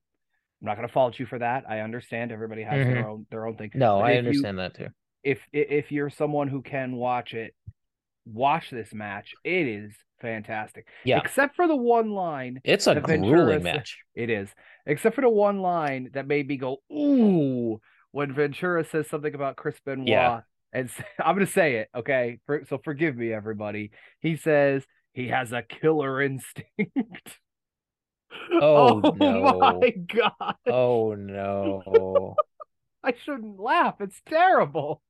I'm 0.62 0.68
not 0.68 0.76
going 0.76 0.88
to 0.88 0.94
fault 0.94 1.18
you 1.18 1.26
for 1.26 1.38
that. 1.40 1.64
I 1.68 1.80
understand 1.80 2.32
everybody 2.32 2.62
has 2.62 2.86
their 2.86 3.06
own 3.06 3.26
their 3.30 3.46
own 3.46 3.56
thing. 3.56 3.70
no, 3.74 3.98
but 3.98 4.04
I 4.04 4.10
if 4.12 4.22
you- 4.22 4.28
understand 4.28 4.58
that 4.60 4.74
too. 4.74 4.86
If 5.24 5.40
if 5.52 5.90
you're 5.90 6.10
someone 6.10 6.48
who 6.48 6.62
can 6.62 6.96
watch 6.96 7.34
it, 7.34 7.54
watch 8.26 8.70
this 8.70 8.92
match. 8.94 9.34
It 9.44 9.66
is 9.66 9.92
fantastic. 10.20 10.86
Yeah. 11.04 11.18
Except 11.18 11.56
for 11.56 11.66
the 11.66 11.76
one 11.76 12.10
line, 12.10 12.60
It's 12.64 12.86
a 12.86 12.94
grueling 13.00 13.62
match. 13.62 13.98
it 14.14 14.30
is. 14.30 14.48
Except 14.86 15.14
for 15.14 15.22
the 15.22 15.28
one 15.30 15.60
line 15.60 16.10
that 16.14 16.26
made 16.26 16.46
me 16.48 16.56
go 16.56 16.78
ooh 16.92 17.80
when 18.12 18.32
Ventura 18.34 18.84
says 18.84 19.08
something 19.08 19.34
about 19.34 19.56
Chris 19.56 19.76
Benoit. 19.84 20.08
Yeah. 20.08 20.40
And 20.72 20.90
I'm 21.18 21.34
gonna 21.34 21.46
say 21.46 21.76
it, 21.76 21.88
okay? 21.96 22.38
For, 22.46 22.62
so 22.68 22.78
forgive 22.82 23.16
me, 23.16 23.32
everybody. 23.32 23.90
He 24.20 24.36
says 24.36 24.84
he 25.12 25.28
has 25.28 25.52
a 25.52 25.62
killer 25.62 26.20
instinct. 26.22 26.68
Oh, 28.60 29.00
oh, 29.04 29.10
no. 29.16 29.78
my 29.80 29.90
god! 29.90 30.56
Oh 30.66 31.14
no. 31.14 32.34
I 33.04 33.14
shouldn't 33.24 33.60
laugh. 33.60 33.94
It's 34.00 34.20
terrible. 34.28 35.02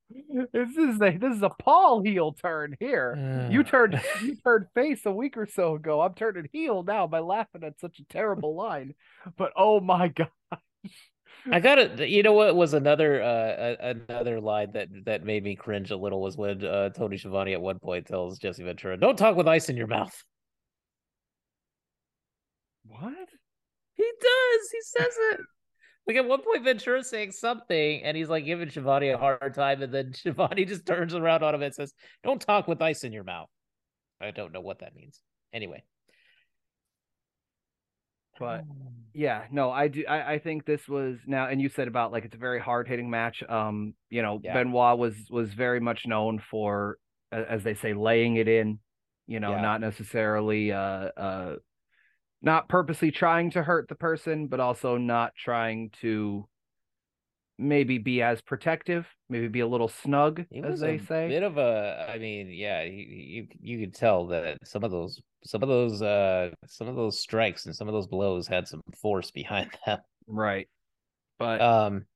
This 0.53 0.77
is 0.77 1.01
a 1.01 1.17
this 1.17 1.37
is 1.37 1.43
a 1.43 1.51
Paul 1.51 2.03
heel 2.03 2.33
turn 2.33 2.77
here. 2.79 3.49
You 3.51 3.65
turned 3.65 4.01
you 4.23 4.37
turned 4.37 4.67
face 4.75 5.05
a 5.07 5.13
week 5.13 5.37
or 5.37 5.47
so 5.47 5.75
ago. 5.75 6.01
I'm 6.01 6.15
turning 6.15 6.49
heel 6.53 6.83
now 6.83 7.07
by 7.07 7.19
laughing 7.19 7.65
at 7.65 7.81
such 7.81 7.99
a 7.99 8.05
terrible 8.05 8.55
line. 8.55 8.95
But 9.37 9.53
oh 9.57 9.81
my 9.81 10.09
god. 10.17 10.29
I 11.51 11.61
got 11.61 11.79
it. 11.79 12.09
You 12.09 12.23
know 12.23 12.33
what 12.33 12.55
was 12.55 12.75
another 12.75 13.23
uh 13.23 13.75
another 13.81 14.41
line 14.41 14.73
that 14.73 14.89
that 15.05 15.25
made 15.25 15.43
me 15.43 15.57
cringe 15.57 15.91
a 15.91 15.97
little 15.97 16.21
was 16.21 16.37
when 16.37 16.65
uh 16.65 16.91
Tony 16.91 17.19
Schiavone 17.19 17.53
at 17.53 17.61
one 17.61 17.79
point 17.79 18.07
tells 18.07 18.39
Jesse 18.39 18.63
Ventura, 18.63 18.97
"Don't 18.97 19.19
talk 19.19 19.37
with 19.37 19.49
ice 19.49 19.69
in 19.69 19.77
your 19.77 19.89
mouth." 19.89 20.23
What? 22.87 23.29
He 23.95 24.11
does. 24.21 24.71
He 24.71 24.81
says 24.81 25.15
it. 25.33 25.41
Like 26.07 26.17
at 26.17 26.27
one 26.27 26.43
point, 26.43 26.65
Ventura's 26.65 27.09
saying 27.09 27.33
something, 27.33 28.03
and 28.03 28.17
he's 28.17 28.29
like 28.29 28.45
giving 28.45 28.69
Schiavone 28.69 29.09
a 29.09 29.19
hard 29.19 29.55
time, 29.55 29.83
and 29.83 29.93
then 29.93 30.13
Schiavone 30.15 30.65
just 30.67 30.85
turns 30.87 31.15
around 31.15 31.43
on 31.43 31.55
him 31.55 31.63
and 31.63 31.75
says, 31.75 31.95
"Don't 32.23 32.41
talk 32.41 32.69
with 32.69 32.83
ice 32.83 33.05
in 33.05 33.13
your 33.13 33.25
mouth." 33.25 33.49
I 34.21 34.31
don't 34.31 34.53
know 34.53 34.61
what 34.61 34.81
that 34.81 34.95
means. 34.95 35.21
Anyway, 35.53 35.83
But 38.39 38.65
yeah, 39.15 39.45
no, 39.51 39.71
I 39.71 39.89
do. 39.89 40.05
I, 40.07 40.35
I 40.35 40.39
think 40.39 40.67
this 40.67 40.87
was 40.89 41.17
now, 41.27 41.47
and 41.49 41.61
you 41.61 41.69
said 41.69 41.89
about 41.89 42.13
like 42.13 42.25
it's 42.25 42.35
a 42.35 42.39
very 42.39 42.61
hard 42.61 42.87
hitting 42.89 43.09
match. 43.09 43.43
Um, 43.49 43.95
you 44.11 44.23
know, 44.23 44.41
Yeah. 44.43 44.55
Benoit 44.55 44.99
was 44.99 45.15
was 45.31 45.53
very 45.55 45.81
much 45.81 46.07
known 46.07 46.39
for, 46.51 46.99
as 47.33 47.63
they 47.63 47.75
say, 47.75 47.95
laying 47.95 48.37
it 48.37 48.49
in. 48.49 48.79
You 49.27 49.41
know, 49.41 49.53
Yeah. 49.53 49.63
not 49.63 49.81
necessarily 49.81 50.71
uh 50.71 50.77
uh, 51.17 51.57
not 52.45 52.69
purposely 52.69 53.11
trying 53.11 53.51
to 53.53 53.63
hurt 53.63 53.89
the 53.89 53.95
person, 53.95 54.47
but 54.49 54.61
also 54.61 54.97
not 54.99 55.35
trying 55.37 55.91
to 56.03 56.47
maybe 57.59 57.99
be 57.99 58.21
as 58.23 58.41
protective, 58.43 59.07
maybe 59.29 59.49
be 59.49 59.61
a 59.61 59.67
little 59.67 59.89
snug, 59.89 60.45
as 60.63 60.81
they 60.81 60.97
a 60.97 61.05
say. 61.07 61.29
bit 61.29 61.43
of 61.43 61.57
a. 61.59 62.07
I 62.13 62.19
mean, 62.19 62.49
yeah, 62.51 62.85
he, 62.85 63.49
you 63.61 63.77
you 63.79 63.81
could 63.87 63.95
tell 63.95 64.27
that 64.29 64.59
some 64.65 64.85
of 64.85 64.91
those 64.91 65.21
some 65.45 65.63
of 65.63 65.69
those 65.69 66.03
uh 66.03 66.51
some 66.67 66.89
of 66.89 66.97
those 66.97 67.21
strikes 67.21 67.67
and 67.67 67.75
some 67.75 67.89
of 67.89 67.95
those 67.95 68.07
blows 68.07 68.47
had 68.47 68.69
some 68.69 68.83
force 69.01 69.31
behind 69.31 69.71
them. 69.87 70.01
Right. 70.27 70.69
But 71.39 71.61
Um, 71.61 72.07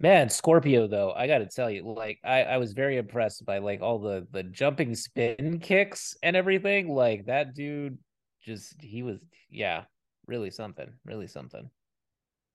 man, 0.00 0.28
Scorpio 0.28 0.86
though, 0.88 1.12
I 1.12 1.26
got 1.26 1.38
to 1.38 1.46
tell 1.46 1.70
you, 1.70 1.84
like 1.94 2.18
I 2.24 2.42
I 2.44 2.56
was 2.58 2.72
very 2.72 2.96
impressed 2.98 3.44
by 3.46 3.58
like 3.58 3.80
all 3.80 3.98
the 3.98 4.26
the 4.30 4.42
jumping 4.42 4.94
spin 4.94 5.60
kicks 5.60 6.16
and 6.22 6.36
everything. 6.36 6.88
Like 6.88 7.26
that 7.26 7.54
dude, 7.54 7.98
just 8.44 8.74
he 8.80 9.02
was 9.02 9.20
yeah, 9.50 9.84
really 10.26 10.50
something, 10.50 10.92
really 11.04 11.26
something, 11.26 11.70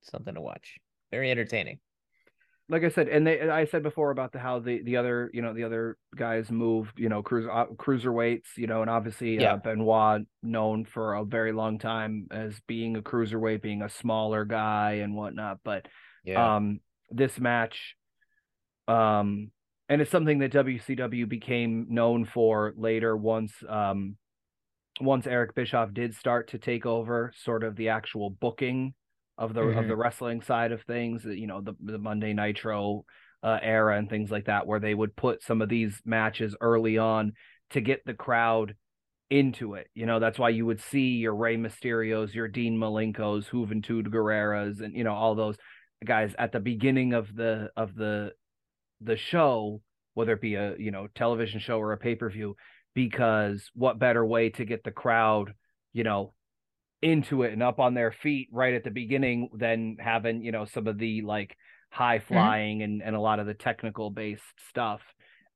something 0.02 0.36
to 0.36 0.42
watch. 0.42 0.78
Very 1.12 1.32
entertaining. 1.32 1.80
like 2.72 2.84
I 2.84 2.90
said, 2.90 3.08
and 3.10 3.26
they, 3.26 3.50
I 3.50 3.66
said 3.66 3.82
before 3.82 4.12
about 4.12 4.32
the 4.32 4.38
how 4.40 4.60
the 4.60 4.84
the 4.84 4.98
other, 4.98 5.32
you 5.34 5.42
know, 5.42 5.54
the 5.54 5.64
other 5.64 5.98
guys 6.16 6.52
moved, 6.52 7.00
you 7.00 7.10
know, 7.10 7.24
cruiser 7.24 7.52
uh, 7.52 7.66
cruiserweights, 7.66 8.58
you 8.58 8.68
know, 8.68 8.82
and 8.82 8.90
obviously 8.92 9.40
Yeah. 9.40 9.54
uh, 9.54 9.58
Benoit 9.58 10.22
known 10.44 10.86
for 10.86 11.16
a 11.16 11.26
very 11.26 11.52
long 11.52 11.80
time 11.80 12.28
as 12.30 12.54
being 12.68 12.96
a 12.96 13.02
cruiserweight, 13.02 13.64
being 13.64 13.82
a 13.82 13.90
smaller 13.90 14.46
guy 14.46 15.00
and 15.04 15.16
whatnot. 15.16 15.60
But 15.64 15.88
Yeah, 16.24 16.56
um, 16.58 16.80
this 17.10 17.40
match, 17.40 17.96
um, 18.88 19.52
and 19.88 20.02
it's 20.02 20.12
something 20.12 20.40
that 20.40 20.52
WCW 20.52 21.28
became 21.28 21.88
known 21.90 22.26
for 22.26 22.74
later 22.78 23.18
once 23.18 23.54
um 23.68 24.16
once 25.00 25.28
Eric 25.28 25.56
Bischoff 25.56 25.94
did 25.94 26.14
start 26.16 26.50
to 26.50 26.58
take 26.58 26.86
over 26.86 27.32
sort 27.44 27.64
of 27.64 27.76
the 27.76 27.90
actual 27.90 28.30
booking 28.30 28.94
of 29.38 29.54
the 29.54 29.62
of 29.62 29.88
the 29.88 29.96
wrestling 29.96 30.42
side 30.42 30.72
of 30.72 30.82
things, 30.84 31.24
you 31.24 31.48
know, 31.48 31.62
the 31.62 31.74
the 31.82 31.98
Monday 31.98 32.34
Nitro 32.34 33.06
uh, 33.42 33.58
era 33.62 33.98
and 33.98 34.10
things 34.10 34.30
like 34.30 34.46
that, 34.46 34.68
where 34.68 34.80
they 34.80 34.94
would 34.94 35.16
put 35.16 35.42
some 35.42 35.62
of 35.62 35.70
these 35.70 36.02
matches 36.06 36.56
early 36.60 36.98
on 36.98 37.34
to 37.72 37.82
get 37.82 38.02
the 38.06 38.14
crowd 38.14 38.76
into 39.30 39.76
it. 39.76 39.88
You 39.94 40.06
know, 40.06 40.20
that's 40.20 40.40
why 40.40 40.50
you 40.50 40.66
would 40.66 40.82
see 40.82 41.12
your 41.18 41.36
Rey 41.36 41.56
Mysterios, 41.56 42.34
your 42.34 42.48
Dean 42.48 42.78
Malenkos, 42.78 43.50
Juventud 43.50 44.08
Guerreras, 44.08 44.82
and 44.82 44.94
you 44.94 45.04
know 45.04 45.14
all 45.14 45.36
those 45.36 45.56
guys 46.06 46.34
at 46.38 46.52
the 46.52 46.60
beginning 46.60 47.14
of 47.14 47.34
the 47.34 47.70
of 47.78 47.96
the 47.96 48.34
the 49.02 49.16
show, 49.16 49.82
whether 50.16 50.34
it 50.34 50.42
be 50.42 50.56
a 50.56 50.76
you 50.78 50.92
know 50.92 51.08
television 51.16 51.60
show 51.60 51.80
or 51.80 51.94
a 51.94 51.98
pay 51.98 52.16
per 52.16 52.30
view, 52.30 52.56
because 52.94 53.70
what 53.74 54.00
better 54.00 54.26
way 54.26 54.50
to 54.52 54.66
get 54.66 54.84
the 54.84 54.92
crowd, 54.92 55.54
you 55.94 56.04
know, 56.04 56.34
into 57.02 57.44
it 57.44 57.54
and 57.54 57.64
up 57.64 57.80
on 57.80 57.94
their 57.94 58.12
feet 58.12 58.50
right 58.52 58.74
at 58.74 58.84
the 58.84 58.92
beginning 58.92 59.50
than 59.54 59.96
having 60.00 60.44
you 60.44 60.52
know 60.52 60.66
some 60.66 60.86
of 60.86 60.98
the 60.98 61.22
like 61.22 61.56
high 61.92 62.20
flying 62.20 62.84
and 62.84 63.02
and 63.02 63.16
a 63.16 63.20
lot 63.20 63.40
of 63.40 63.46
the 63.46 63.54
technical 63.54 64.10
based 64.10 64.44
stuff 64.70 65.00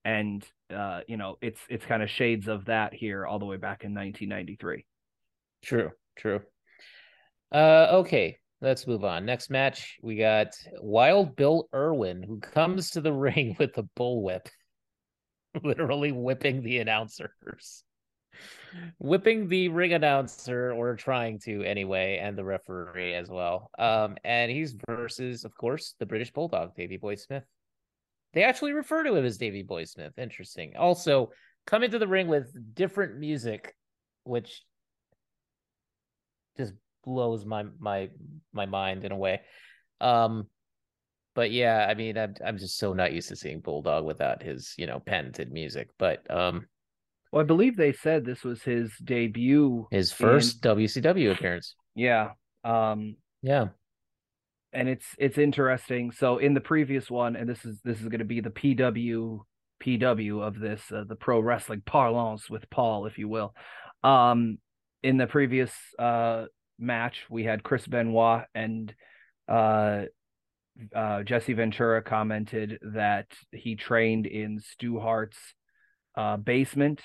and 0.06 0.46
uh 0.74 1.02
you 1.06 1.18
know 1.18 1.36
it's 1.42 1.60
it's 1.68 1.86
kind 1.86 2.02
of 2.02 2.10
shades 2.10 2.48
of 2.48 2.64
that 2.64 2.94
here 2.94 3.26
all 3.28 3.40
the 3.40 3.46
way 3.46 3.58
back 3.58 3.84
in 3.84 3.94
1993 3.94 4.86
true, 5.64 5.92
true. 6.18 6.42
Uh, 7.52 7.88
okay, 7.92 8.38
let's 8.62 8.86
move 8.86 9.04
on. 9.04 9.26
Next 9.26 9.50
match, 9.50 9.98
we 10.02 10.16
got 10.16 10.50
Wild 10.82 11.36
Bill 11.36 11.68
Irwin, 11.74 12.22
who 12.22 12.40
comes 12.40 12.92
to 12.92 13.02
the 13.02 13.14
ring 13.14 13.56
with 13.58 13.78
a 13.78 13.88
bullwhip, 13.98 14.48
literally 15.64 16.12
whipping 16.12 16.64
the 16.64 16.80
announcers, 16.80 17.84
whipping 18.98 19.48
the 19.48 19.70
ring 19.70 19.94
announcer, 19.94 20.72
or 20.72 20.96
trying 20.96 21.40
to 21.40 21.64
anyway, 21.64 22.20
and 22.22 22.38
the 22.38 22.44
referee 22.44 23.14
as 23.14 23.30
well. 23.30 23.70
Um, 23.78 24.18
and 24.24 24.52
he's 24.52 24.76
versus, 24.88 25.46
of 25.46 25.56
course, 25.56 25.96
the 26.00 26.06
British 26.06 26.32
Bulldog, 26.32 26.76
Davy 26.76 26.98
Boy 26.98 27.16
Smith. 27.16 27.44
They 28.34 28.44
actually 28.44 28.74
refer 28.74 29.04
to 29.04 29.16
him 29.16 29.26
as 29.26 29.38
Davy 29.38 29.62
Boy 29.62 29.84
Smith. 29.84 30.14
Interesting. 30.18 30.74
Also, 30.76 31.30
come 31.68 31.84
into 31.84 32.00
the 32.00 32.08
ring 32.08 32.28
with 32.28 32.52
different 32.74 33.20
music, 33.20 33.76
which 34.24 34.64
just 36.58 36.74
blows 37.04 37.46
my 37.46 37.66
my 37.80 38.10
my 38.52 38.66
mind 38.66 39.04
in 39.04 39.12
a 39.12 39.18
way. 39.18 39.42
Um, 40.02 40.48
but 41.36 41.52
yeah, 41.52 41.88
I 41.90 41.94
mean, 41.94 42.18
I'm 42.18 42.36
I'm 42.46 42.58
just 42.58 42.78
so 42.78 42.94
not 42.94 43.14
used 43.14 43.30
to 43.30 43.36
seeing 43.36 43.60
Bulldog 43.60 44.06
without 44.06 44.44
his 44.44 44.74
you 44.78 44.88
know 44.88 45.00
patented 45.00 45.52
music. 45.52 45.90
But 45.98 46.30
um, 46.30 46.68
well 47.34 47.42
i 47.42 47.46
believe 47.46 47.76
they 47.76 47.92
said 47.92 48.24
this 48.24 48.44
was 48.44 48.62
his 48.62 48.94
debut 49.04 49.88
his 49.92 50.14
first 50.14 50.62
WCW 50.62 51.32
appearance. 51.32 51.76
yeah 51.96 52.30
um 52.64 53.18
Yeah, 53.42 53.70
and 54.72 54.88
it's 54.88 55.08
it's 55.18 55.38
interesting 55.38 56.12
so 56.12 56.38
in 56.38 56.54
the 56.54 56.62
previous 56.62 57.10
one 57.10 57.36
and 57.36 57.50
this 57.50 57.66
is 57.66 57.82
this 57.84 58.00
is 58.00 58.08
going 58.08 58.20
to 58.20 58.26
be 58.26 58.40
the 58.40 58.52
pw 58.52 59.40
pw 59.84 60.42
of 60.42 60.60
this 60.60 60.82
uh, 60.94 61.04
the 61.06 61.16
pro 61.16 61.40
wrestling 61.40 61.82
parlance 61.86 62.50
with 62.50 62.70
paul 62.70 63.06
if 63.08 63.18
you 63.18 63.28
will 63.28 63.54
um 64.04 64.58
in 65.02 65.18
the 65.18 65.28
previous 65.28 65.74
uh 66.00 66.46
match 66.80 67.26
we 67.30 67.44
had 67.44 67.64
chris 67.64 67.86
benoit 67.88 68.46
and 68.54 68.94
uh 69.50 70.04
uh 70.96 71.22
jesse 71.24 71.54
ventura 71.54 72.02
commented 72.02 72.80
that 72.82 73.28
he 73.52 73.76
trained 73.76 74.26
in 74.26 74.60
stu 74.60 75.00
hart's 75.00 75.38
uh 76.18 76.36
basement 76.38 77.02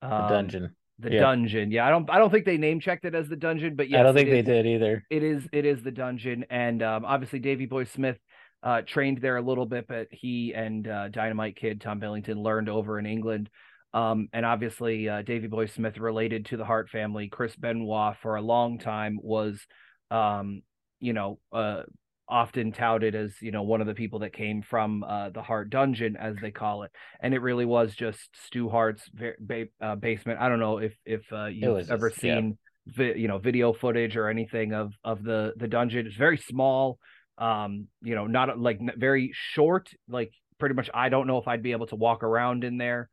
the 0.00 0.06
um, 0.14 0.28
dungeon. 0.28 0.76
the 0.98 1.12
Yeah. 1.12 1.20
dungeon 1.20 1.70
yeah 1.70 1.86
i 1.86 1.90
don't 1.90 2.10
i 2.10 2.18
don't 2.18 2.30
think 2.30 2.44
they 2.44 2.56
name 2.58 2.80
checked 2.80 3.04
it 3.04 3.14
as 3.14 3.28
the 3.28 3.36
dungeon 3.36 3.76
but 3.76 3.88
yes 3.88 4.00
I 4.00 4.02
don't 4.02 4.14
think 4.14 4.30
they 4.30 4.40
is- 4.40 4.46
did 4.46 4.66
either. 4.66 5.04
it 5.10 5.22
is 5.22 5.46
it 5.52 5.64
is 5.64 5.82
the 5.82 5.92
dungeon 5.92 6.44
and 6.50 6.82
um 6.82 7.04
obviously 7.04 7.38
davy 7.38 7.66
boy 7.66 7.84
smith 7.84 8.18
uh 8.64 8.82
trained 8.82 9.20
there 9.20 9.36
a 9.36 9.42
little 9.42 9.66
bit 9.66 9.86
but 9.86 10.08
he 10.10 10.52
and 10.54 10.88
uh 10.88 11.08
dynamite 11.08 11.54
kid 11.56 11.80
tom 11.80 12.00
billington 12.00 12.42
learned 12.42 12.68
over 12.68 12.98
in 12.98 13.06
england 13.06 13.48
um 13.94 14.28
and 14.32 14.44
obviously 14.44 15.08
uh 15.08 15.22
davy 15.22 15.46
boy 15.46 15.66
smith 15.66 15.98
related 15.98 16.46
to 16.46 16.56
the 16.56 16.64
hart 16.64 16.88
family 16.90 17.28
chris 17.28 17.54
benoit 17.54 18.16
for 18.20 18.34
a 18.34 18.42
long 18.42 18.78
time 18.78 19.18
was 19.22 19.64
um 20.10 20.62
you 20.98 21.12
know 21.12 21.38
uh 21.52 21.82
often 22.28 22.72
touted 22.72 23.14
as 23.14 23.32
you 23.40 23.50
know 23.50 23.62
one 23.62 23.80
of 23.80 23.86
the 23.86 23.94
people 23.94 24.18
that 24.20 24.32
came 24.32 24.62
from 24.62 25.02
uh 25.04 25.30
the 25.30 25.42
hart 25.42 25.70
dungeon 25.70 26.16
as 26.16 26.36
they 26.42 26.50
call 26.50 26.82
it. 26.82 26.90
And 27.20 27.32
it 27.34 27.40
really 27.40 27.64
was 27.64 27.94
just 27.94 28.18
stu 28.46 28.68
hart's 28.68 29.08
ba- 29.10 29.66
uh, 29.80 29.94
basement. 29.96 30.40
I 30.40 30.48
don't 30.48 30.60
know 30.60 30.78
if 30.78 30.94
if 31.04 31.22
uh 31.32 31.46
you've 31.46 31.62
ever 31.90 32.10
just- 32.10 32.22
yeah. 32.22 32.34
seen 32.36 32.58
vi- 32.86 33.14
you 33.16 33.28
know 33.28 33.38
video 33.38 33.72
footage 33.72 34.16
or 34.16 34.28
anything 34.28 34.74
of 34.74 34.92
of 35.04 35.22
the 35.22 35.54
the 35.56 35.68
dungeon. 35.68 36.06
It's 36.06 36.16
very 36.16 36.38
small 36.38 36.98
um 37.38 37.86
you 38.02 38.14
know 38.16 38.26
not 38.26 38.58
like 38.58 38.80
very 38.96 39.30
short 39.32 39.88
like 40.08 40.32
pretty 40.58 40.74
much 40.74 40.90
i 40.92 41.08
don't 41.08 41.28
know 41.28 41.38
if 41.38 41.46
i'd 41.46 41.62
be 41.62 41.70
able 41.70 41.86
to 41.86 41.94
walk 41.94 42.24
around 42.24 42.64
in 42.64 42.78
there 42.78 43.08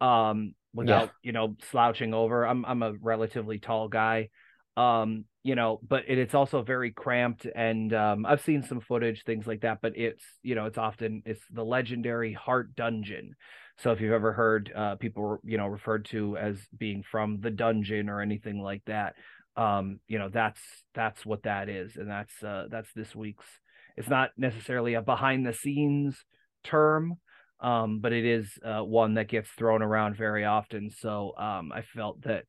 um 0.00 0.52
without 0.74 1.10
you 1.22 1.30
know 1.30 1.54
slouching 1.70 2.12
over. 2.12 2.44
I'm 2.44 2.64
i'm 2.64 2.82
a 2.82 2.92
relatively 3.00 3.60
tall 3.60 3.86
guy 3.88 4.30
um 4.76 5.24
you 5.48 5.54
know 5.54 5.80
but 5.88 6.04
it, 6.06 6.18
it's 6.18 6.34
also 6.34 6.60
very 6.60 6.90
cramped 6.90 7.46
and 7.54 7.94
um 7.94 8.26
i've 8.26 8.42
seen 8.42 8.62
some 8.62 8.80
footage 8.82 9.22
things 9.24 9.46
like 9.46 9.62
that 9.62 9.78
but 9.80 9.96
it's 9.96 10.22
you 10.42 10.54
know 10.54 10.66
it's 10.66 10.76
often 10.76 11.22
it's 11.24 11.40
the 11.50 11.64
legendary 11.64 12.34
Hart 12.34 12.74
dungeon. 12.76 13.34
So 13.78 13.92
if 13.92 14.00
you've 14.02 14.12
ever 14.12 14.34
heard 14.34 14.70
uh 14.76 14.96
people 14.96 15.38
you 15.44 15.56
know 15.56 15.66
referred 15.66 16.04
to 16.06 16.36
as 16.36 16.58
being 16.76 17.02
from 17.10 17.40
the 17.40 17.50
dungeon 17.50 18.10
or 18.10 18.20
anything 18.20 18.60
like 18.60 18.82
that 18.86 19.14
um 19.56 20.00
you 20.06 20.18
know 20.18 20.28
that's 20.28 20.60
that's 20.94 21.24
what 21.24 21.44
that 21.44 21.70
is 21.70 21.96
and 21.96 22.10
that's 22.10 22.42
uh 22.42 22.64
that's 22.70 22.92
this 22.94 23.16
week's 23.16 23.46
it's 23.96 24.10
not 24.10 24.28
necessarily 24.36 24.94
a 24.94 25.00
behind 25.00 25.46
the 25.46 25.54
scenes 25.54 26.14
term 26.62 27.14
um 27.60 28.00
but 28.00 28.12
it 28.12 28.26
is 28.26 28.58
uh 28.62 28.82
one 28.82 29.14
that 29.14 29.28
gets 29.28 29.48
thrown 29.56 29.80
around 29.80 30.14
very 30.14 30.44
often. 30.44 30.90
So 30.90 31.32
um 31.38 31.72
i 31.72 31.80
felt 31.96 32.20
that 32.24 32.44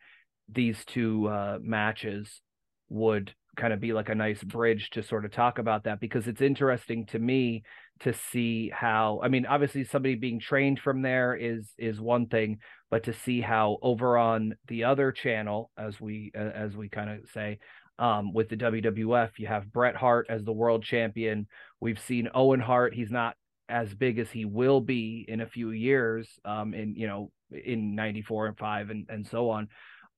these 0.52 0.84
two 0.84 1.30
uh 1.30 1.60
matches 1.62 2.42
would 2.90 3.34
kind 3.60 3.74
of 3.74 3.80
be 3.80 3.94
like 3.94 4.10
a 4.10 4.16
nice 4.16 4.42
bridge 4.44 4.90
to 4.92 5.04
sort 5.04 5.26
of 5.26 5.32
talk 5.32 5.60
about 5.60 5.84
that 5.84 6.00
because 6.00 6.28
it's 6.28 6.42
interesting 6.42 7.06
to 7.08 7.20
me 7.20 7.64
to 8.00 8.14
see 8.14 8.72
how 8.74 9.20
I 9.22 9.28
mean 9.28 9.46
obviously 9.46 9.84
somebody 9.84 10.16
being 10.16 10.40
trained 10.40 10.80
from 10.80 11.02
there 11.02 11.36
is 11.36 11.68
is 11.78 12.00
one 12.00 12.28
thing 12.28 12.60
but 12.90 13.04
to 13.04 13.14
see 13.14 13.42
how 13.42 13.78
over 13.82 14.18
on 14.18 14.56
the 14.68 14.86
other 14.86 15.12
channel 15.12 15.72
as 15.78 16.00
we 16.00 16.32
as 16.34 16.76
we 16.76 16.90
kind 16.90 17.10
of 17.10 17.30
say 17.34 17.60
um, 17.98 18.32
with 18.32 18.48
the 18.48 18.56
WWF 18.56 19.32
you 19.38 19.48
have 19.48 19.72
Bret 19.74 19.96
Hart 19.96 20.28
as 20.30 20.46
the 20.46 20.54
world 20.54 20.86
champion. 20.86 21.48
We've 21.82 22.00
seen 22.00 22.30
Owen 22.34 22.62
Hart 22.62 22.94
he's 22.94 23.12
not 23.12 23.36
as 23.68 23.94
big 23.94 24.20
as 24.20 24.32
he 24.32 24.46
will 24.46 24.80
be 24.80 25.26
in 25.28 25.42
a 25.42 25.48
few 25.48 25.72
years 25.72 26.28
um 26.46 26.74
in 26.74 26.96
you 26.96 27.08
know 27.08 27.32
in 27.52 27.94
94 27.94 28.48
and 28.48 28.58
5 28.58 28.90
and 28.90 29.06
and 29.10 29.28
so 29.28 29.50
on. 29.50 29.68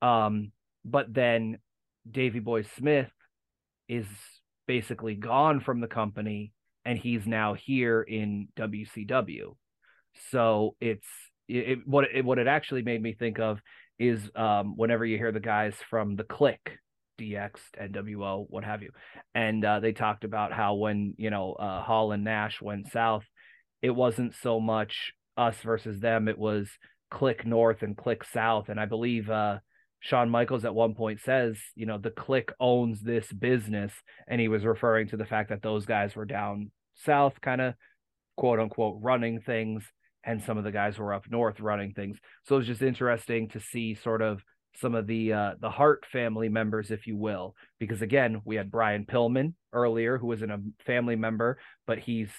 Um 0.04 0.52
but 0.86 1.14
then 1.14 1.58
Davy 2.10 2.40
Boy 2.40 2.64
Smith 2.64 3.10
is 3.88 4.06
basically 4.68 5.16
gone 5.16 5.60
from 5.60 5.82
the 5.82 5.88
company 5.88 6.54
and 6.86 6.98
he's 6.98 7.28
now 7.28 7.54
here 7.54 8.02
in 8.02 8.48
WCW. 8.58 9.56
So 10.32 10.76
it's 10.82 11.08
it, 11.48 11.80
what 11.86 12.06
it, 12.14 12.26
what 12.26 12.40
it 12.40 12.48
actually 12.48 12.82
made 12.82 13.02
me 13.02 13.14
think 13.14 13.40
of 13.40 13.60
is 14.00 14.32
um, 14.36 14.76
whenever 14.78 15.06
you 15.06 15.18
hear 15.18 15.32
the 15.32 15.40
guys 15.40 15.76
from 15.90 16.16
the 16.16 16.24
Kliq, 16.24 16.58
DX, 17.20 17.52
NWO, 17.80 18.46
what 18.50 18.64
have 18.64 18.82
you, 18.82 18.92
and 19.36 19.64
uh, 19.64 19.80
they 19.80 19.92
talked 19.92 20.24
about 20.24 20.54
how 20.54 20.76
when 20.76 21.14
you 21.18 21.30
know 21.30 21.54
uh, 21.54 21.82
Hall 21.82 22.12
and 22.12 22.24
Nash 22.24 22.62
went 22.62 22.92
south, 22.92 23.24
it 23.82 23.92
wasn't 23.92 24.34
so 24.42 24.60
much 24.60 25.14
us 25.38 25.58
versus 25.64 26.00
them; 26.00 26.28
it 26.28 26.38
was 26.38 26.70
Kliq 27.14 27.46
North 27.46 27.84
and 27.84 27.96
Kliq 27.96 28.26
South, 28.32 28.70
and 28.70 28.80
I 28.80 28.86
believe 28.86 29.30
uh, 29.30 29.60
Shawn 30.02 30.30
Michaels 30.30 30.66
at 30.66 30.76
one 30.76 30.96
point 30.96 31.22
says, 31.22 31.58
you 31.76 31.86
know, 31.86 31.98
the 31.98 32.10
Kliq 32.12 32.50
owns 32.60 33.02
this 33.02 33.32
business. 33.32 33.94
And 34.28 34.42
he 34.42 34.48
was 34.48 34.66
referring 34.66 35.08
to 35.10 35.18
the 35.18 35.26
fact 35.26 35.50
that 35.50 35.62
those 35.62 35.86
guys 35.86 36.16
were 36.16 36.26
down 36.26 36.72
south, 36.96 37.40
kind 37.42 37.62
of 37.62 37.76
quote 38.36 38.60
unquote 38.60 38.98
running 39.02 39.40
things, 39.42 39.84
and 40.24 40.42
some 40.44 40.58
of 40.58 40.64
the 40.64 40.72
guys 40.72 40.98
were 40.98 41.14
up 41.14 41.26
north 41.30 41.60
running 41.60 41.94
things. 41.94 42.18
So 42.48 42.58
it's 42.58 42.68
just 42.68 42.82
interesting 42.82 43.50
to 43.50 43.60
see 43.60 43.96
sort 43.96 44.22
of 44.22 44.42
some 44.76 44.96
of 44.96 45.06
the 45.06 45.34
uh, 45.34 45.52
the 45.60 45.70
Hart 45.70 46.06
family 46.12 46.50
members, 46.50 46.92
if 46.92 47.06
you 47.06 47.18
will, 47.18 47.56
because 47.80 48.02
again, 48.02 48.42
we 48.46 48.56
had 48.56 48.72
Brian 48.72 49.06
Pillman 49.06 49.54
earlier, 49.74 50.18
who 50.18 50.28
was 50.28 50.42
in 50.42 50.50
a 50.50 50.60
family 50.86 51.16
member, 51.16 51.60
but 51.86 52.00
he's 52.00 52.30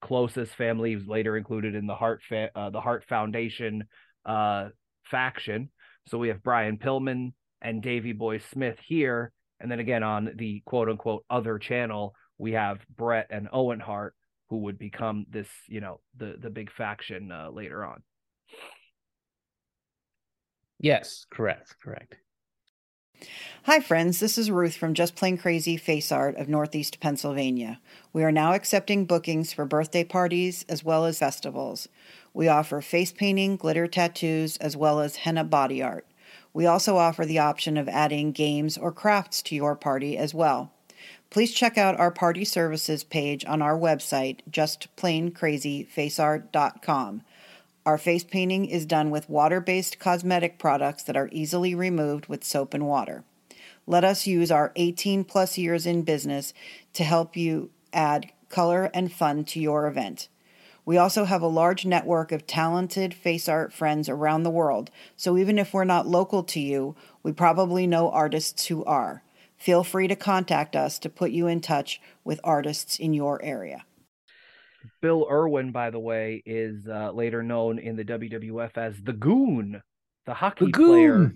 closest 0.00 0.54
family. 0.54 0.94
Was 0.94 1.06
later 1.06 1.36
included 1.36 1.74
in 1.74 1.86
the 1.86 1.94
Hart 1.94 2.22
fa- 2.28 2.50
uh, 2.54 2.70
the 2.70 2.80
Hart 2.80 3.04
Foundation 3.08 3.84
uh, 4.24 4.68
faction. 5.04 5.70
So 6.10 6.18
we 6.18 6.28
have 6.28 6.42
Brian 6.42 6.76
Pillman 6.76 7.32
and 7.62 7.80
Davy 7.80 8.12
Boy 8.12 8.38
Smith 8.38 8.78
here. 8.84 9.30
And 9.60 9.70
then 9.70 9.78
again 9.78 10.02
on 10.02 10.32
the 10.34 10.60
quote 10.64 10.88
unquote 10.88 11.24
other 11.30 11.58
channel, 11.58 12.14
we 12.36 12.52
have 12.52 12.80
Bret 12.96 13.28
and 13.30 13.48
Owen 13.52 13.78
Hart, 13.78 14.16
who 14.48 14.58
would 14.58 14.76
become 14.76 15.24
this, 15.30 15.48
you 15.68 15.80
know, 15.80 16.00
the 16.16 16.36
the 16.40 16.50
big 16.50 16.72
faction 16.72 17.30
uh, 17.30 17.50
later 17.50 17.84
on. 17.84 18.02
Yes, 20.80 21.26
correct, 21.30 21.76
correct. 21.80 22.16
Hi, 23.64 23.80
friends. 23.80 24.20
This 24.20 24.38
is 24.38 24.50
Ruth 24.50 24.74
from 24.74 24.94
Just 24.94 25.14
Plain 25.14 25.36
Crazy 25.36 25.76
Face 25.76 26.10
Art 26.10 26.36
of 26.36 26.48
Northeast 26.48 26.98
Pennsylvania. 26.98 27.78
We 28.12 28.24
are 28.24 28.32
now 28.32 28.54
accepting 28.54 29.04
bookings 29.04 29.52
for 29.52 29.64
birthday 29.64 30.04
parties 30.04 30.64
as 30.68 30.82
well 30.82 31.04
as 31.04 31.18
festivals. 31.18 31.88
We 32.32 32.48
offer 32.48 32.80
face 32.80 33.12
painting, 33.12 33.56
glitter 33.56 33.86
tattoos, 33.86 34.56
as 34.56 34.76
well 34.76 35.00
as 35.00 35.16
henna 35.16 35.44
body 35.44 35.82
art. 35.82 36.06
We 36.52 36.66
also 36.66 36.96
offer 36.96 37.24
the 37.26 37.38
option 37.38 37.76
of 37.76 37.88
adding 37.88 38.32
games 38.32 38.78
or 38.78 38.92
crafts 38.92 39.42
to 39.42 39.54
your 39.54 39.76
party 39.76 40.16
as 40.16 40.34
well. 40.34 40.72
Please 41.28 41.52
check 41.52 41.76
out 41.78 42.00
our 42.00 42.10
party 42.10 42.44
services 42.44 43.04
page 43.04 43.44
on 43.44 43.62
our 43.62 43.78
website, 43.78 44.40
justplaincrazyfaceart.com. 44.50 47.22
Our 47.86 47.96
face 47.96 48.24
painting 48.24 48.66
is 48.66 48.84
done 48.84 49.10
with 49.10 49.30
water 49.30 49.60
based 49.60 49.98
cosmetic 49.98 50.58
products 50.58 51.02
that 51.04 51.16
are 51.16 51.30
easily 51.32 51.74
removed 51.74 52.26
with 52.26 52.44
soap 52.44 52.74
and 52.74 52.86
water. 52.86 53.24
Let 53.86 54.04
us 54.04 54.26
use 54.26 54.50
our 54.50 54.72
18 54.76 55.24
plus 55.24 55.56
years 55.56 55.86
in 55.86 56.02
business 56.02 56.52
to 56.92 57.04
help 57.04 57.36
you 57.36 57.70
add 57.92 58.30
color 58.50 58.90
and 58.92 59.10
fun 59.10 59.44
to 59.44 59.60
your 59.60 59.86
event. 59.86 60.28
We 60.84 60.98
also 60.98 61.24
have 61.24 61.42
a 61.42 61.46
large 61.46 61.86
network 61.86 62.32
of 62.32 62.46
talented 62.46 63.14
face 63.14 63.48
art 63.48 63.72
friends 63.72 64.08
around 64.08 64.42
the 64.42 64.50
world, 64.50 64.90
so 65.16 65.38
even 65.38 65.58
if 65.58 65.72
we're 65.72 65.84
not 65.84 66.06
local 66.06 66.42
to 66.44 66.60
you, 66.60 66.96
we 67.22 67.32
probably 67.32 67.86
know 67.86 68.10
artists 68.10 68.66
who 68.66 68.84
are. 68.84 69.22
Feel 69.56 69.84
free 69.84 70.08
to 70.08 70.16
contact 70.16 70.74
us 70.74 70.98
to 70.98 71.08
put 71.08 71.30
you 71.30 71.46
in 71.46 71.60
touch 71.60 72.00
with 72.24 72.40
artists 72.42 72.98
in 72.98 73.14
your 73.14 73.42
area. 73.42 73.84
Bill 75.00 75.26
Irwin, 75.30 75.72
by 75.72 75.90
the 75.90 75.98
way, 75.98 76.42
is 76.44 76.86
uh, 76.88 77.10
later 77.12 77.42
known 77.42 77.78
in 77.78 77.96
the 77.96 78.04
WWF 78.04 78.76
as 78.76 79.00
the 79.02 79.12
Goon, 79.12 79.82
the 80.26 80.34
hockey 80.34 80.66
The 80.66 80.72
player, 80.72 81.34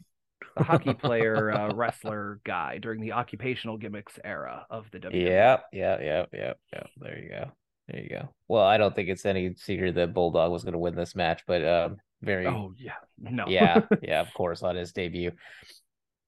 the 0.57 0.63
hockey 0.63 0.95
player 1.03 1.51
uh, 1.51 1.71
wrestler 1.71 2.41
guy 2.45 2.79
during 2.79 3.01
the 3.01 3.13
occupational 3.13 3.77
gimmicks 3.77 4.19
era 4.25 4.67
of 4.71 4.91
the 4.93 4.99
WWF. 5.01 5.27
Yeah, 5.27 5.59
yeah, 5.73 6.01
yeah, 6.01 6.25
yeah, 6.33 6.53
yeah. 6.73 6.83
There 6.97 7.19
you 7.19 7.29
go. 7.29 7.53
There 7.89 8.03
you 8.03 8.09
go. 8.09 8.35
Well, 8.49 8.65
I 8.65 8.79
don't 8.79 8.95
think 8.95 9.09
it's 9.09 9.27
any 9.27 9.55
secret 9.55 9.95
that 9.97 10.15
Bulldog 10.15 10.51
was 10.51 10.65
going 10.65 10.73
to 10.73 10.79
win 10.79 10.95
this 10.95 11.15
match, 11.15 11.43
but 11.47 11.67
um, 11.67 11.97
very, 12.23 12.47
Oh 12.47 12.73
yeah, 12.79 12.93
no. 13.19 13.45
yeah, 13.47 13.83
yeah, 14.03 14.21
of 14.23 14.33
course, 14.33 14.63
on 14.63 14.77
his 14.77 14.93
debut. 14.93 15.33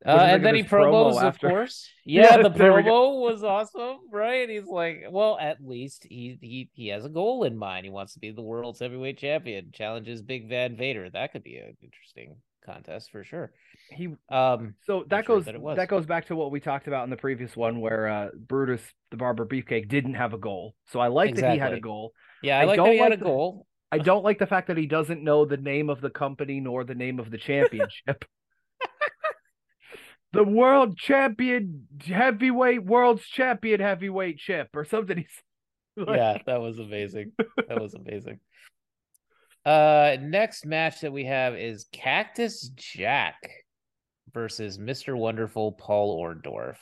Uh, 0.05 0.13
What 0.13 0.19
do 0.19 0.27
you 0.27 0.33
think 0.33 0.37
and 0.37 0.45
then 0.45 0.55
he 0.55 0.63
his 0.63 0.71
promo 0.71 1.11
promos, 1.11 1.23
of 1.23 1.25
after? 1.25 1.49
course. 1.49 1.89
Yeah, 2.05 2.37
Yeah, 2.37 2.43
the 2.43 2.51
there 2.51 2.73
we 2.75 2.83
go. 2.83 2.91
promo 2.91 3.21
was 3.23 3.43
awesome, 3.43 3.99
right? 4.13 4.49
He's 4.49 4.67
like, 4.67 5.05
well, 5.11 5.39
at 5.41 5.59
least 5.65 6.07
he 6.09 6.39
he 6.41 6.71
he 6.75 6.89
has 6.89 7.05
a 7.05 7.09
goal 7.09 7.45
in 7.45 7.57
mind. 7.57 7.85
He 7.85 7.91
wants 7.91 8.13
to 8.15 8.21
be 8.21 8.31
the 8.31 8.43
world's 8.43 8.81
heavyweight 8.81 9.19
champion. 9.19 9.71
Challenges 9.73 10.23
Big 10.23 10.49
Van 10.49 10.77
Vader. 10.77 11.11
That 11.11 11.33
could 11.33 11.43
be 11.43 11.57
an 11.57 11.77
interesting 11.83 12.37
contest 12.65 13.11
for 13.11 13.25
sure. 13.25 13.53
he 13.91 14.09
Um, 14.29 14.75
So 14.87 15.05
that 15.09 15.25
sure 15.25 15.37
goes 15.37 15.45
that 15.47 15.77
that, 15.77 15.89
goes 15.89 16.07
back 16.07 16.27
to 16.27 16.37
what 16.37 16.51
we 16.51 16.61
talked 16.61 16.87
about 16.89 17.05
in 17.05 17.11
the 17.11 17.17
previous 17.17 17.57
one, 17.57 17.81
where 17.81 18.07
uh, 18.09 18.29
Brutus 18.37 18.83
the 19.11 19.17
Barber 19.17 19.47
Beefcake 19.47 19.89
didn't 19.89 20.15
have 20.15 20.35
a 20.35 20.39
goal. 20.39 20.75
So 20.89 21.01
I 21.01 21.09
like 21.09 21.35
that 21.37 21.53
he 21.53 21.59
had 21.59 21.73
a 21.73 21.81
goal. 21.81 22.13
yeah, 22.43 22.59
I, 22.59 22.63
I 22.63 22.65
like 22.65 22.77
don't 22.77 22.93
he 22.93 22.99
had 22.99 23.11
like 23.11 23.15
a 23.15 23.25
the- 23.25 23.25
goal. 23.25 23.67
I 23.93 23.99
don't 23.99 24.25
like 24.25 24.39
the 24.41 24.47
fact 24.49 24.67
that 24.67 24.77
he 24.77 24.87
doesn't 24.87 25.23
know 25.23 25.45
the 25.45 25.57
name 25.57 25.91
of 25.91 26.01
the 26.01 26.11
company 26.11 26.59
nor 26.61 26.83
the 26.85 26.95
name 26.97 27.19
of 27.21 27.31
the 27.31 27.39
championship. 27.49 28.25
The 30.33 30.45
world 30.45 30.99
champion 30.99 31.87
heavyweight 32.05 32.85
world's 32.85 33.25
champion 33.25 33.81
heavyweight 33.81 34.39
chip 34.39 34.69
or 34.75 34.85
something. 34.85 35.17
He's 35.97 36.07
like, 36.07 36.17
yeah, 36.19 36.39
that 36.47 36.61
was 36.61 36.79
amazing. 36.79 37.33
That 37.69 37.81
was 37.81 37.95
amazing. 37.95 38.41
Uh, 39.65 40.17
next 40.21 40.67
match 40.67 41.01
that 41.01 41.13
we 41.13 41.25
have 41.25 41.55
is 41.57 41.87
Cactus 41.93 42.69
Jack 42.77 43.37
versus 44.33 44.79
Mr. 44.79 45.17
Wonderful 45.17 45.73
Paul 45.73 46.21
Orndorff. 46.23 46.77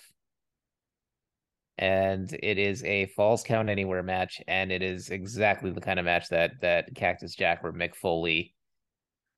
And 1.79 2.33
it 2.43 2.59
is 2.59 2.85
a 2.85 3.07
falls 3.07 3.43
count 3.43 3.69
anywhere 3.69 4.03
match, 4.03 4.41
and 4.47 4.71
it 4.71 4.83
is 4.83 5.11
exactly 5.11 5.71
the 5.73 5.81
kind 5.81 5.99
of 5.99 6.05
match 6.05 6.29
that 6.29 6.53
that 6.61 6.95
Cactus 6.95 7.35
Jack 7.35 7.61
or 7.65 7.73
Mick 7.73 7.95
Foley 7.97 8.55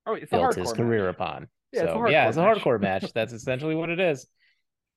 Oh, 0.06 0.18
built 0.30 0.54
his 0.54 0.72
career 0.72 1.06
match. 1.06 1.14
upon. 1.14 1.48
Yeah, 1.76 1.82
it's 1.82 1.90
a 1.90 1.94
so 1.94 2.08
yeah, 2.08 2.24
hardcore 2.24 2.28
it's 2.28 2.36
a 2.36 2.42
match. 2.42 2.58
hardcore 2.58 2.80
match. 2.80 3.12
That's 3.14 3.32
essentially 3.32 3.74
what 3.74 3.90
it 3.90 4.00
is. 4.00 4.26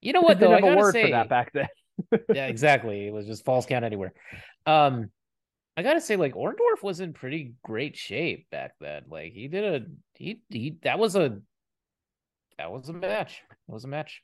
You 0.01 0.13
know 0.13 0.21
what 0.21 0.39
though? 0.39 0.51
I 0.51 0.55
have 0.55 0.59
a 0.59 0.67
gotta 0.67 0.77
word 0.77 0.93
say, 0.93 1.03
for 1.03 1.11
that 1.11 1.29
back 1.29 1.51
then. 1.53 1.67
yeah, 2.33 2.47
exactly. 2.47 3.07
It 3.07 3.13
was 3.13 3.25
just 3.25 3.45
falls 3.45 3.65
count 3.65 3.85
anywhere. 3.85 4.13
Um, 4.65 5.09
I 5.75 5.83
gotta 5.83 6.01
say, 6.01 6.15
like 6.15 6.33
Orndorff 6.33 6.83
was 6.83 6.99
in 6.99 7.13
pretty 7.13 7.53
great 7.63 7.97
shape 7.97 8.49
back 8.49 8.73
then. 8.79 9.03
Like 9.09 9.33
he 9.33 9.47
did 9.47 9.63
a 9.63 9.85
he 10.15 10.41
he 10.49 10.77
that 10.83 10.99
was 10.99 11.15
a 11.15 11.39
that 12.57 12.71
was 12.71 12.89
a 12.89 12.93
match. 12.93 13.41
It 13.49 13.71
was 13.71 13.83
a 13.83 13.87
match. 13.87 14.21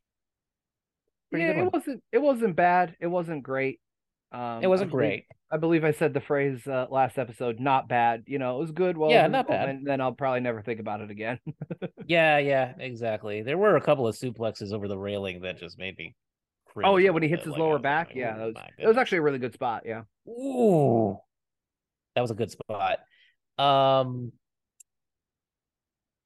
Pretty 1.32 1.45
yeah, 1.45 1.64
it 1.64 1.74
wasn't 1.74 2.03
it 2.12 2.22
wasn't 2.22 2.56
bad. 2.56 2.95
It 2.99 3.08
wasn't 3.08 3.43
great. 3.43 3.80
Um, 4.32 4.63
it 4.63 4.67
wasn't 4.67 4.89
I 4.89 4.91
believe- 4.91 5.07
great. 5.09 5.26
I 5.51 5.57
believe 5.57 5.86
I 5.86 5.91
said 5.91 6.13
the 6.13 6.19
phrase 6.21 6.67
uh, 6.67 6.88
last 6.89 7.17
episode, 7.17 7.59
not 7.59 7.88
bad. 7.88 8.23
You 8.26 8.39
know, 8.39 8.57
it 8.57 8.59
was 8.59 8.71
good. 8.71 8.97
Well, 8.97 9.11
Yeah, 9.11 9.28
not 9.28 9.47
bad. 9.47 9.69
And 9.69 9.88
then 9.88 10.01
I'll 10.01 10.11
probably 10.11 10.41
never 10.41 10.61
think 10.61 10.80
about 10.80 11.01
it 11.01 11.11
again. 11.11 11.39
Yeah, 12.07 12.38
yeah, 12.39 12.73
exactly. 12.78 13.41
There 13.41 13.57
were 13.57 13.78
a 13.78 13.82
couple 13.82 14.07
of 14.07 14.15
suplexes 14.15 14.73
over 14.73 14.88
the 14.88 14.97
railing 14.97 15.41
that 15.41 15.57
just 15.57 15.80
made 15.80 15.97
me. 15.97 16.15
oh 16.84 16.97
yeah, 16.97 17.09
when 17.11 17.23
he 17.23 17.30
hits 17.30 17.41
bit. 17.41 17.45
his 17.45 17.51
Like, 17.53 17.59
lower 17.59 17.80
back, 17.80 18.07
like, 18.09 18.15
yeah, 18.17 18.34
"Oh 18.36 18.39
that 18.39 18.45
was, 18.45 18.55
it 18.80 18.88
was 18.88 18.97
actually 18.97 19.19
a 19.19 19.21
really 19.23 19.39
good 19.39 19.53
spot. 19.53 19.84
Yeah. 19.86 20.01
Ooh, 20.28 21.17
that 22.15 22.21
was 22.21 22.32
a 22.32 22.36
good 22.36 22.51
spot. 22.51 22.99
Um, 23.57 24.34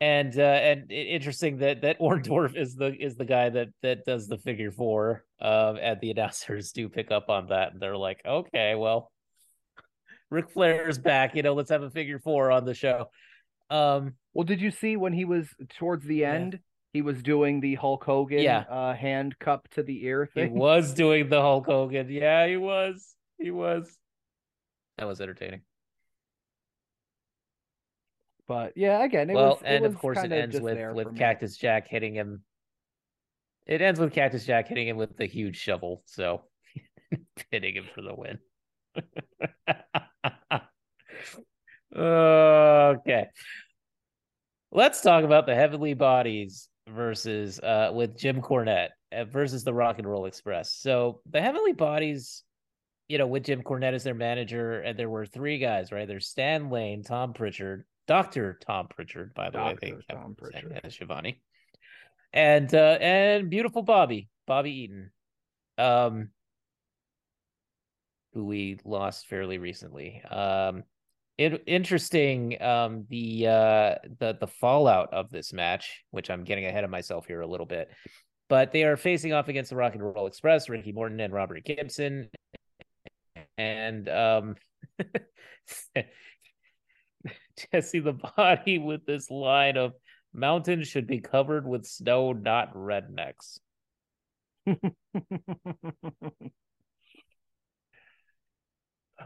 and 0.01 0.37
uh, 0.37 0.41
and 0.41 0.91
interesting 0.91 1.57
that 1.57 1.81
that 1.81 1.99
Orndorff 2.01 2.55
is 2.55 2.75
the 2.75 2.93
is 2.95 3.15
the 3.15 3.25
guy 3.25 3.49
that 3.49 3.69
that 3.83 4.05
does 4.05 4.27
the 4.27 4.37
figure 4.37 4.71
four. 4.71 5.25
Um, 5.41 5.77
and 5.81 5.99
the 6.01 6.11
announcers 6.11 6.71
do 6.71 6.89
pick 6.89 7.11
up 7.11 7.29
on 7.29 7.47
that, 7.47 7.73
and 7.73 7.81
they're 7.81 7.97
like, 7.97 8.21
okay, 8.25 8.75
well, 8.75 9.11
Ric 10.29 10.49
Flair's 10.51 10.97
back. 10.97 11.35
You 11.35 11.43
know, 11.43 11.53
let's 11.53 11.71
have 11.71 11.83
a 11.83 11.89
figure 11.89 12.19
four 12.19 12.51
on 12.51 12.65
the 12.65 12.73
show. 12.73 13.09
Um, 13.69 14.13
Well, 14.33 14.45
did 14.45 14.61
you 14.61 14.71
see 14.71 14.95
when 14.95 15.13
he 15.13 15.25
was 15.25 15.47
towards 15.77 16.05
the 16.05 16.17
Yeah. 16.17 16.33
end? 16.33 16.59
He 16.91 17.03
was 17.03 17.21
doing 17.21 17.59
the 17.61 17.75
Hulk 17.75 18.03
Hogan 18.03 18.39
Yeah. 18.41 18.61
uh, 18.67 18.95
hand 18.95 19.37
cup 19.37 19.67
to 19.71 19.83
the 19.83 20.03
ear 20.05 20.27
He 20.33 20.41
thing. 20.41 20.53
was 20.55 20.93
doing 20.95 21.29
the 21.29 21.39
Hulk 21.39 21.67
Hogan. 21.67 22.09
Yeah, 22.09 22.47
he 22.47 22.57
was. 22.57 23.15
He 23.37 23.51
was. 23.51 23.95
That 24.97 25.05
was 25.05 25.21
entertaining. 25.21 25.61
But 28.49 28.73
yeah, 28.75 29.03
again, 29.03 29.29
it 29.29 29.35
well, 29.35 29.49
was. 29.49 29.61
and 29.63 29.85
of 29.85 29.95
course 29.99 30.17
it 30.23 30.31
ends 30.31 30.59
with 30.59 30.79
with 30.95 31.11
me. 31.11 31.19
Cactus 31.19 31.55
Jack 31.55 31.87
hitting 31.87 32.15
him. 32.15 32.41
It 33.67 33.79
ends 33.79 33.99
with 33.99 34.11
Cactus 34.11 34.43
Jack 34.43 34.67
hitting 34.67 34.87
him 34.87 34.97
with 34.97 35.15
the 35.17 35.27
huge 35.27 35.55
shovel, 35.55 36.01
so 36.07 36.41
hitting 37.51 37.75
him 37.75 37.85
for 37.93 38.01
the 38.01 38.15
win. 38.15 38.39
okay. 41.95 43.27
Let's 44.71 45.01
talk 45.01 45.23
about 45.23 45.45
the 45.45 45.53
Heavenly 45.53 45.93
Bodies 45.93 46.69
versus 46.89 47.59
uh 47.59 47.91
with 47.93 48.17
Jim 48.17 48.41
Cornette 48.41 48.89
uh, 49.15 49.25
versus 49.25 49.63
the 49.63 49.75
Rock 49.75 49.99
and 49.99 50.07
Roll 50.07 50.25
Express. 50.25 50.73
So 50.73 51.21
the 51.29 51.39
Heavenly 51.39 51.73
Bodies, 51.73 52.43
you 53.07 53.19
know, 53.19 53.27
with 53.27 53.43
Jim 53.43 53.61
Cornette 53.61 53.93
as 53.93 54.03
their 54.03 54.15
manager, 54.15 54.81
and 54.81 54.97
there 54.97 55.07
were 55.07 55.27
three 55.27 55.59
guys, 55.59 55.91
right? 55.91 56.07
There's 56.07 56.27
Stan 56.27 56.71
Lane, 56.71 57.03
Tom 57.03 57.33
Pritchard, 57.33 57.85
Doctor 58.10 58.57
Tom 58.66 58.88
Pritchard, 58.89 59.36
by 59.36 59.51
the 59.51 59.60
way, 59.60 59.64
I 59.64 59.74
Dr. 59.74 59.80
think 59.80 60.07
Tom 60.12 60.36
Pritchard. 60.36 60.82
as 60.84 60.95
Schiavone, 60.95 61.39
and 62.34 62.74
uh 62.74 62.97
and 62.99 63.51
beautiful 63.51 63.84
Bobby, 63.84 64.30
Bobby 64.47 64.72
Eaton, 64.72 65.12
um, 65.78 66.30
who 68.34 68.45
we 68.45 68.80
lost 68.84 69.28
fairly 69.28 69.60
recently. 69.60 70.24
Um, 70.24 70.86
it 71.38 71.64
interesting 71.68 72.60
um 72.62 73.05
the 73.10 73.47
uh 73.47 73.95
the 74.18 74.36
the 74.41 74.47
fallout 74.47 75.14
of 75.14 75.30
this 75.30 75.53
match 75.53 76.03
which 76.12 76.30
i'm 76.30 76.43
getting 76.43 76.66
ahead 76.66 76.84
of 76.84 76.89
myself 76.89 77.26
here 77.28 77.39
a 77.39 77.47
little 77.47 77.66
bit 77.66 77.89
but 78.49 78.74
they 78.74 78.84
are 78.84 78.97
facing 78.97 79.32
off 79.32 79.47
against 79.47 79.70
the 79.70 79.76
rock 79.78 79.93
and 79.93 80.03
roll 80.03 80.28
express 80.28 80.68
ricky 80.68 80.91
morton 80.91 81.18
and 81.22 81.32
robert 81.32 81.64
gibson 81.64 82.30
and 83.57 84.10
um 84.10 84.55
jesse 87.74 87.99
the 87.99 88.14
body 88.14 88.78
with 88.78 89.05
this 89.05 89.30
line 89.30 89.78
of 89.78 89.93
mountains 90.34 90.88
should 90.88 91.07
be 91.07 91.20
covered 91.20 91.68
with 91.68 91.86
snow 91.86 92.34
not 92.34 92.74
rednecks 92.74 93.60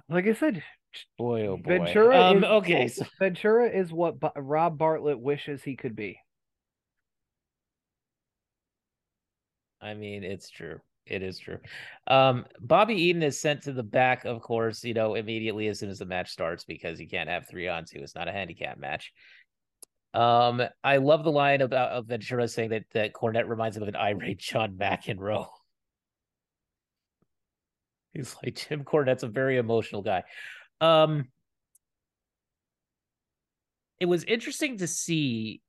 like 0.09 0.27
I 0.27 0.33
said, 0.33 0.63
boy 1.17 1.47
oh 1.47 1.57
boy 1.57 1.77
Ventura 1.77 2.21
um, 2.21 2.37
is 2.37 2.43
okay 2.43 2.87
so 2.87 3.05
Ventura 3.19 3.69
is 3.69 3.91
what 3.91 4.19
Bo- 4.19 4.31
Rob 4.35 4.77
Bartlett 4.77 5.19
wishes 5.19 5.63
he 5.63 5.75
could 5.75 5.95
be. 5.95 6.19
I 9.81 9.95
mean, 9.95 10.23
it's 10.23 10.49
true. 10.49 10.79
It 11.05 11.21
is 11.21 11.37
true. 11.37 11.59
Um, 12.07 12.45
Bobby 12.61 12.95
Eaton 12.95 13.23
is 13.23 13.39
sent 13.39 13.63
to 13.63 13.73
the 13.73 13.83
back, 13.83 14.23
of 14.23 14.41
course, 14.41 14.83
you 14.83 14.93
know, 14.93 15.15
immediately 15.15 15.67
as 15.67 15.79
soon 15.79 15.89
as 15.89 15.99
the 15.99 16.05
match 16.05 16.31
starts 16.31 16.63
because 16.63 16.99
you 16.99 17.07
can't 17.07 17.29
have 17.29 17.47
three 17.47 17.67
on 17.67 17.85
two. 17.85 17.99
It's 17.99 18.15
not 18.15 18.29
a 18.29 18.31
handicap 18.31 18.77
match. 18.77 19.11
Um, 20.13 20.61
I 20.83 20.97
love 20.97 21.23
the 21.23 21.31
line 21.31 21.61
about 21.61 21.91
of 21.91 22.05
Ventura 22.05 22.47
saying 22.47 22.69
that 22.69 22.83
that 22.93 23.13
Cornette 23.13 23.49
reminds 23.49 23.75
him 23.75 23.83
of 23.83 23.89
an 23.89 23.95
irate 23.95 24.39
John 24.39 24.77
McEnroe. 24.77 25.47
He's 28.13 28.35
like 28.43 28.55
Jim 28.55 28.85
Cornette's 28.85 29.23
a 29.23 29.27
very 29.27 29.57
emotional 29.57 30.03
guy. 30.03 30.23
Um, 30.79 31.29
it 33.99 34.05
was 34.05 34.23
interesting 34.23 34.77
to 34.77 34.87
see 34.87 35.61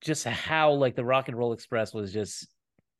just 0.00 0.24
how 0.24 0.72
like 0.72 0.96
the 0.96 1.04
Rock 1.04 1.28
and 1.28 1.38
Roll 1.38 1.52
Express 1.52 1.94
was 1.94 2.12
just 2.12 2.48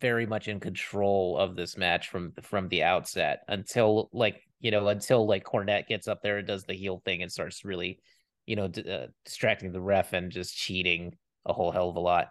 very 0.01 0.27
much 0.27 0.49
in 0.49 0.61
control 0.61 1.37
of 1.39 1.57
this 1.57 1.77
match 1.77 2.09
from 2.09 2.33
from 2.43 2.69
the 2.69 2.83
outset 2.83 3.43
until 3.49 4.09
like 4.13 4.43
you 4.61 4.71
know 4.71 4.89
until 4.89 5.27
like 5.27 5.45
Cornette 5.45 5.87
gets 5.87 6.09
up 6.09 6.23
there 6.23 6.39
and 6.39 6.47
does 6.47 6.65
the 6.65 6.75
heel 6.75 7.03
thing 7.05 7.23
and 7.23 7.31
starts 7.31 7.65
really 7.65 8.01
you 8.47 8.57
know 8.57 8.69
d- 8.69 8.91
uh, 8.91 9.07
distracting 9.25 9.73
the 9.73 9.81
ref 9.81 10.13
and 10.13 10.33
just 10.33 10.57
cheating 10.57 11.17
a 11.47 11.53
whole 11.53 11.71
hell 11.71 11.91
of 11.91 11.97
a 11.97 12.01
lot. 12.01 12.31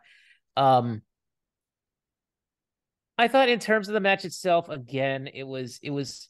Um 0.58 1.02
I 3.18 3.28
thought 3.28 3.50
in 3.50 3.60
terms 3.60 3.90
of 3.90 3.94
the 3.94 4.00
match 4.00 4.26
itself 4.26 4.70
again 4.70 5.28
it 5.28 5.44
was 5.44 5.80
it 5.84 5.92
was 5.92 6.30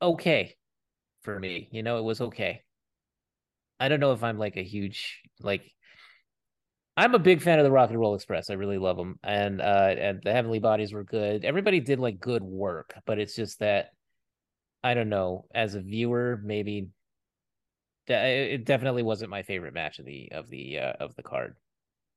okay 0.00 0.56
for 1.22 1.38
me. 1.38 1.68
You 1.72 1.82
know, 1.82 1.98
it 1.98 2.04
was 2.04 2.20
okay. 2.20 2.62
I 3.80 3.88
don't 3.88 4.00
know 4.00 4.12
if 4.12 4.22
I'm 4.22 4.38
like 4.38 4.56
a 4.56 4.62
huge 4.62 5.20
like 5.40 5.70
I'm 6.98 7.14
a 7.14 7.20
big 7.20 7.42
fan 7.42 7.60
of 7.60 7.64
the 7.64 7.70
Rock 7.70 7.90
and 7.90 7.98
Roll 8.00 8.16
Express. 8.16 8.50
I 8.50 8.54
really 8.54 8.76
love 8.76 8.96
them, 8.96 9.20
and 9.22 9.60
uh, 9.60 9.94
and 9.96 10.20
the 10.20 10.32
Heavenly 10.32 10.58
Bodies 10.58 10.92
were 10.92 11.04
good. 11.04 11.44
Everybody 11.44 11.78
did 11.78 12.00
like 12.00 12.18
good 12.18 12.42
work, 12.42 12.92
but 13.06 13.20
it's 13.20 13.36
just 13.36 13.60
that 13.60 13.92
I 14.82 14.94
don't 14.94 15.08
know. 15.08 15.46
As 15.54 15.76
a 15.76 15.80
viewer, 15.80 16.40
maybe 16.42 16.88
it 18.08 18.64
definitely 18.64 19.04
wasn't 19.04 19.30
my 19.30 19.42
favorite 19.42 19.74
match 19.74 20.00
of 20.00 20.06
the 20.06 20.32
of 20.32 20.50
the 20.50 20.80
uh, 20.80 20.92
of 20.98 21.14
the 21.14 21.22
card. 21.22 21.54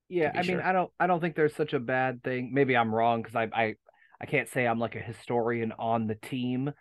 Yeah, 0.09 0.31
I 0.35 0.41
mean. 0.41 0.59
I 0.59 0.71
don't, 0.71 0.91
I 0.99 1.05
don't 1.05 1.21
think 1.21 1.35
there's 1.35 1.55
such 1.55 1.73
a 1.73 1.79
bad 1.79 2.23
thing. 2.23 2.49
Maybe 2.51 2.75
I'm 2.75 2.93
wrong 2.93 3.21
because 3.21 3.35
I, 3.35 3.49
I, 3.53 3.75
I 4.19 4.25
can't 4.25 4.49
say 4.49 4.65
I'm 4.65 4.79
like 4.79 4.95
a 4.95 4.99
historian 4.99 5.73
on 5.77 6.07
the 6.07 6.15
team, 6.15 6.71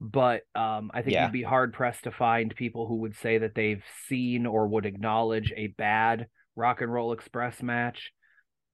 but 0.00 0.42
um, 0.54 0.90
I 0.94 1.02
think 1.02 1.14
Yeah. 1.14 1.24
you'd 1.24 1.32
be 1.32 1.42
hard 1.42 1.74
pressed 1.74 2.04
to 2.04 2.10
find 2.10 2.56
people 2.56 2.86
who 2.88 2.96
would 2.96 3.16
say 3.16 3.38
that 3.38 3.54
they've 3.54 3.84
seen 4.08 4.46
or 4.46 4.66
would 4.66 4.86
acknowledge 4.86 5.52
a 5.56 5.68
bad 5.68 6.26
Rock 6.60 6.82
and 6.82 6.92
Roll 6.92 7.12
Express 7.12 7.62
match. 7.62 8.12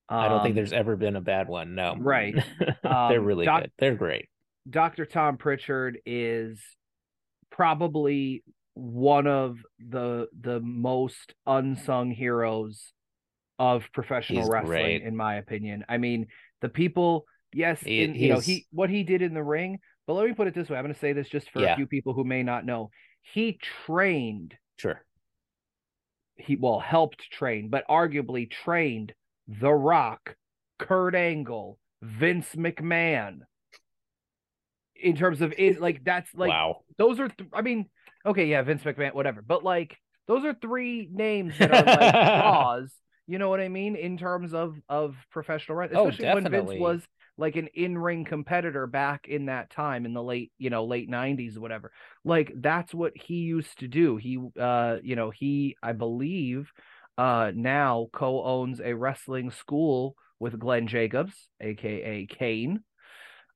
I 0.08 0.28
don't 0.28 0.42
think 0.42 0.52
Um, 0.52 0.56
there's 0.56 0.72
ever 0.72 0.96
been 0.96 1.16
a 1.16 1.20
bad 1.20 1.48
one. 1.48 1.74
No, 1.74 1.96
Right. 1.98 2.34
They're 2.82 2.92
Um, 3.20 3.24
really 3.24 3.44
Doc- 3.46 3.62
good. 3.62 3.72
They're 3.78 3.94
great. 3.94 4.28
Dr. 4.68 5.06
Tom 5.06 5.36
Pritchard 5.36 5.98
is 6.04 6.60
probably 7.50 8.42
one 8.74 9.26
of 9.26 9.56
the 9.78 10.28
the 10.38 10.60
most 10.60 11.34
unsung 11.46 12.10
heroes 12.10 12.92
of 13.58 13.84
professional 13.94 14.42
He's 14.42 14.50
wrestling 14.50 14.66
great. 14.82 15.02
in 15.02 15.16
my 15.16 15.36
opinion. 15.36 15.84
I 15.88 15.96
mean, 15.98 16.26
the 16.60 16.68
people 16.68 17.24
yes, 17.54 17.80
He- 17.80 18.02
in, 18.02 18.14
you 18.14 18.28
know, 18.34 18.40
he 18.40 18.66
what 18.70 18.90
he 18.90 19.02
did 19.02 19.22
in 19.22 19.32
the 19.34 19.42
ring, 19.42 19.78
but 20.06 20.14
let 20.14 20.26
me 20.26 20.34
put 20.34 20.46
it 20.46 20.54
this 20.54 20.68
way. 20.68 20.76
I'm 20.76 20.84
going 20.84 20.92
to 20.94 21.00
say 21.00 21.12
this 21.14 21.28
just 21.28 21.50
for 21.50 21.60
Yeah. 21.62 21.72
a 21.72 21.76
few 21.76 21.86
people 21.86 22.12
who 22.12 22.24
may 22.24 22.42
not 22.42 22.66
know. 22.66 22.90
He 23.22 23.58
trained 23.86 24.54
Sure. 24.76 25.00
He 26.36 26.56
well 26.56 26.80
helped 26.80 27.30
train, 27.30 27.68
but 27.68 27.86
arguably 27.88 28.50
trained 28.50 29.12
The 29.48 29.72
Rock, 29.72 30.36
Kurt 30.78 31.14
Angle, 31.14 31.78
Vince 32.02 32.54
McMahon. 32.54 33.40
In 34.94 35.16
terms 35.16 35.42
of 35.42 35.52
it, 35.58 35.80
like 35.80 36.04
that's 36.04 36.34
like 36.34 36.48
wow. 36.48 36.80
those 36.96 37.20
are. 37.20 37.28
Th- 37.28 37.50
I 37.52 37.60
mean, 37.60 37.86
okay, 38.24 38.46
yeah, 38.46 38.62
Vince 38.62 38.82
McMahon, 38.82 39.14
whatever, 39.14 39.42
but 39.42 39.62
like 39.62 39.96
those 40.26 40.44
are 40.44 40.54
three 40.54 41.08
names 41.12 41.58
that 41.58 41.70
are 41.70 41.84
like 41.84 42.12
draws. 42.42 42.92
You 43.26 43.38
know 43.38 43.50
what 43.50 43.60
I 43.60 43.68
mean 43.68 43.96
in 43.96 44.16
terms 44.16 44.54
of 44.54 44.76
of 44.88 45.16
professional 45.30 45.76
wrestling, 45.76 46.00
Oh, 46.00 46.08
especially 46.08 46.42
when. 46.42 46.50
Vince 46.50 46.80
was 46.80 47.02
like 47.38 47.56
an 47.56 47.68
in 47.74 47.96
ring 47.98 48.24
competitor 48.24 48.86
back 48.86 49.26
in 49.28 49.46
that 49.46 49.70
time 49.70 50.06
in 50.06 50.14
the 50.14 50.22
late 50.22 50.52
you 50.58 50.70
know 50.70 50.84
late 50.84 51.08
'90s 51.08 51.56
or 51.56 51.60
whatever. 51.60 51.92
Like 52.24 52.52
that's 52.56 52.94
what 52.94 53.12
he 53.16 53.36
used 53.36 53.78
to 53.80 53.88
do. 53.88 54.16
He, 54.16 54.38
uh, 54.58 54.96
you 55.02 55.16
know, 55.16 55.30
he 55.30 55.76
I 55.82 55.92
believe, 55.92 56.70
uh, 57.18 57.52
now 57.54 58.08
co-owns 58.12 58.80
a 58.80 58.94
wrestling 58.94 59.50
school 59.50 60.16
with 60.38 60.58
Glenn 60.58 60.86
Jacobs, 60.86 61.34
aka 61.60 62.26
Kane. 62.26 62.80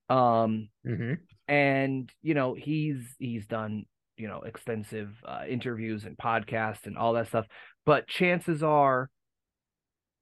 Um, 0.08 0.68
hmm 0.84 1.14
and 1.48 2.10
you 2.22 2.34
know 2.34 2.54
he's 2.54 3.16
he's 3.18 3.46
done 3.46 3.84
you 4.16 4.28
know 4.28 4.42
extensive 4.42 5.10
uh, 5.26 5.42
interviews 5.48 6.04
and 6.04 6.16
podcasts 6.16 6.86
and 6.86 6.96
all 6.96 7.14
that 7.14 7.28
stuff 7.28 7.46
but 7.84 8.06
chances 8.06 8.62
are 8.62 9.10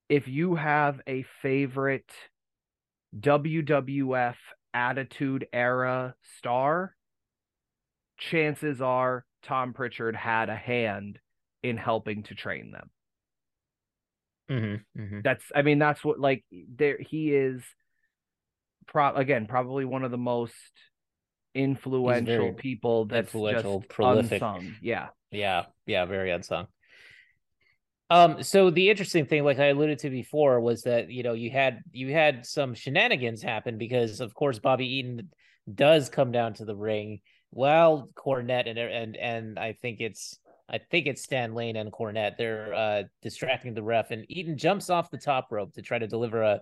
if 0.08 0.26
you 0.28 0.54
have 0.54 1.00
a 1.06 1.24
favorite 1.42 2.10
WWF 3.18 4.36
attitude 4.74 5.46
era 5.52 6.14
star 6.38 6.94
chances 8.18 8.80
are 8.80 9.24
Tom 9.42 9.72
Pritchard 9.72 10.14
had 10.16 10.48
a 10.48 10.56
hand 10.56 11.18
in 11.62 11.76
helping 11.76 12.22
to 12.24 12.34
train 12.34 12.70
them 12.70 12.90
hmm 14.48 14.74
hmm 14.96 15.20
that's 15.22 15.44
i 15.54 15.62
mean 15.62 15.78
that's 15.78 16.04
what 16.04 16.18
like 16.18 16.44
there 16.50 16.96
he 16.98 17.34
is 17.34 17.62
pro 18.86 19.14
again 19.14 19.46
probably 19.46 19.84
one 19.84 20.04
of 20.04 20.10
the 20.10 20.16
most 20.16 20.54
influential 21.54 22.52
people 22.52 23.04
that's 23.06 23.34
influential, 23.34 23.80
just 23.80 23.90
prolific. 23.90 24.42
unsung 24.42 24.74
yeah 24.80 25.08
Yeah, 25.30 25.64
yeah, 25.86 26.04
very 26.06 26.30
unsung. 26.30 26.68
Um, 28.10 28.42
so 28.42 28.70
the 28.70 28.88
interesting 28.88 29.26
thing, 29.26 29.44
like 29.44 29.58
I 29.58 29.66
alluded 29.66 29.98
to 30.00 30.10
before, 30.10 30.60
was 30.60 30.82
that 30.82 31.10
you 31.10 31.22
know 31.22 31.34
you 31.34 31.50
had 31.50 31.82
you 31.92 32.12
had 32.12 32.46
some 32.46 32.74
shenanigans 32.74 33.42
happen 33.42 33.76
because 33.76 34.20
of 34.20 34.34
course 34.34 34.58
Bobby 34.58 34.86
Eaton 34.96 35.30
does 35.72 36.08
come 36.08 36.32
down 36.32 36.54
to 36.54 36.64
the 36.64 36.76
ring. 36.76 37.20
Well, 37.50 38.08
Cornette 38.14 38.68
and 38.68 38.78
and 38.78 39.16
and 39.16 39.58
I 39.58 39.74
think 39.74 40.00
it's 40.00 40.38
I 40.70 40.78
think 40.78 41.06
it's 41.06 41.22
Stan 41.22 41.54
Lane 41.54 41.76
and 41.76 41.92
Cornette. 41.92 42.36
They're 42.36 42.74
uh, 42.74 43.02
distracting 43.22 43.74
the 43.74 43.82
ref, 43.82 44.10
and 44.10 44.24
Eaton 44.28 44.56
jumps 44.56 44.90
off 44.90 45.10
the 45.10 45.18
top 45.18 45.48
rope 45.50 45.74
to 45.74 45.82
try 45.82 45.98
to 45.98 46.06
deliver 46.06 46.42
a 46.42 46.60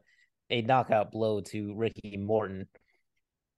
a 0.51 0.63
knockout 0.63 1.11
blow 1.11 1.41
to 1.41 1.75
Ricky 1.75 2.17
Morton. 2.17 2.69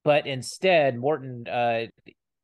But 0.05 0.27
instead, 0.27 0.97
Morton, 0.97 1.47
uh, 1.49 1.87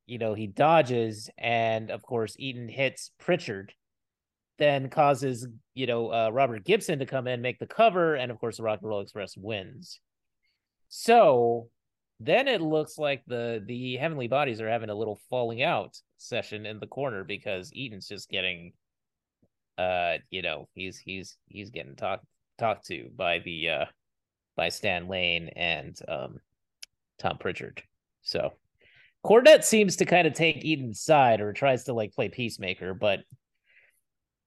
you 0.07 0.19
know, 0.19 0.35
he 0.35 0.47
dodges, 0.47 1.31
and 1.39 1.91
of 1.91 2.03
course, 2.03 2.37
Eaton 2.39 2.69
hits 2.69 3.11
Pritchard, 3.19 3.73
then 4.59 4.89
causes 4.89 5.47
you 5.75 5.87
know 5.87 6.13
uh, 6.13 6.31
Robert 6.33 6.65
Gibson 6.65 6.99
to 7.01 7.07
come 7.07 7.27
in, 7.27 7.43
make 7.43 7.59
the 7.59 7.67
cover, 7.67 8.15
and 8.15 8.31
of 8.31 8.39
course, 8.39 8.59
the 8.59 8.63
Rock 8.63 8.81
and 8.81 8.89
Roll 8.89 9.01
Express 9.01 9.37
wins. 9.37 10.01
So 10.89 11.69
then 12.21 12.49
it 12.49 12.61
looks 12.61 12.99
like 12.99 13.23
the 13.27 13.63
the 13.67 13.97
heavenly 13.97 14.29
bodies 14.29 14.61
are 14.61 14.69
having 14.69 14.91
a 14.91 14.95
little 14.95 15.21
falling 15.31 15.63
out 15.63 15.97
session 16.17 16.67
in 16.67 16.79
the 16.79 16.87
corner 16.87 17.25
because 17.25 17.73
Eaton's 17.73 18.09
just 18.09 18.31
getting 18.31 18.73
uh 19.77 20.15
you 20.31 20.41
know 20.41 20.69
he's 20.75 20.99
he's 20.99 21.37
he's 21.49 21.71
getting 21.71 21.97
talked 21.97 22.25
talked 22.59 22.87
to 22.87 23.11
by 23.17 23.41
the 23.41 23.69
uh 23.69 23.85
by 24.57 24.69
Stan 24.69 25.09
Lane 25.09 25.51
and 25.57 25.99
um 26.07 26.39
Tom 27.19 27.39
Pritchard. 27.39 27.83
So 28.23 28.53
Cornette 29.25 29.65
seems 29.65 29.97
to 29.97 30.05
kind 30.05 30.27
of 30.27 30.35
take 30.35 30.65
Eaton's 30.65 31.01
side 31.01 31.41
or 31.41 31.53
tries 31.53 31.85
to 31.85 31.93
like 31.93 32.13
play 32.13 32.29
peacemaker, 32.29 32.95
but 32.95 33.21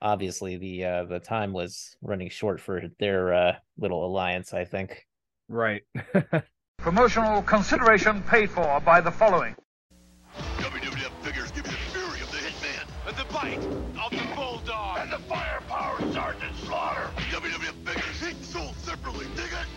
obviously 0.02 0.58
the 0.58 0.86
uh 0.86 1.04
the 1.06 1.20
time 1.20 1.54
was 1.54 1.96
running 2.02 2.30
short 2.30 2.60
for 2.60 2.84
their 3.00 3.34
uh 3.34 3.56
little 3.78 4.06
alliance, 4.06 4.54
I 4.54 4.66
think. 4.66 5.06
Right. 5.50 5.84
Promotional 6.78 7.42
consideration 7.42 8.22
paid 8.24 8.50
for 8.50 8.80
by 8.82 9.02
the 9.02 9.12
following. 9.12 9.56
WWF 10.58 11.12
figures 11.24 11.52
give 11.52 11.66
you 11.66 11.72
the 11.72 11.78
fury 11.92 12.22
of 12.22 12.32
the 12.32 12.38
Hitman 12.38 12.88
and 13.08 13.18
the 13.18 13.34
bite 13.34 13.58
of 14.04 14.12
the 14.12 14.36
Bulldog 14.36 15.00
and 15.00 15.12
the 15.12 15.20
firepower 15.20 16.00
Sergeant 16.12 16.56
Slaughter. 16.58 17.10
WWF 17.32 17.74
figures 17.86 18.30
each 18.30 18.46
sold 18.46 18.76
separately. 18.76 19.26
Dig 19.36 19.46
it? 19.46 19.68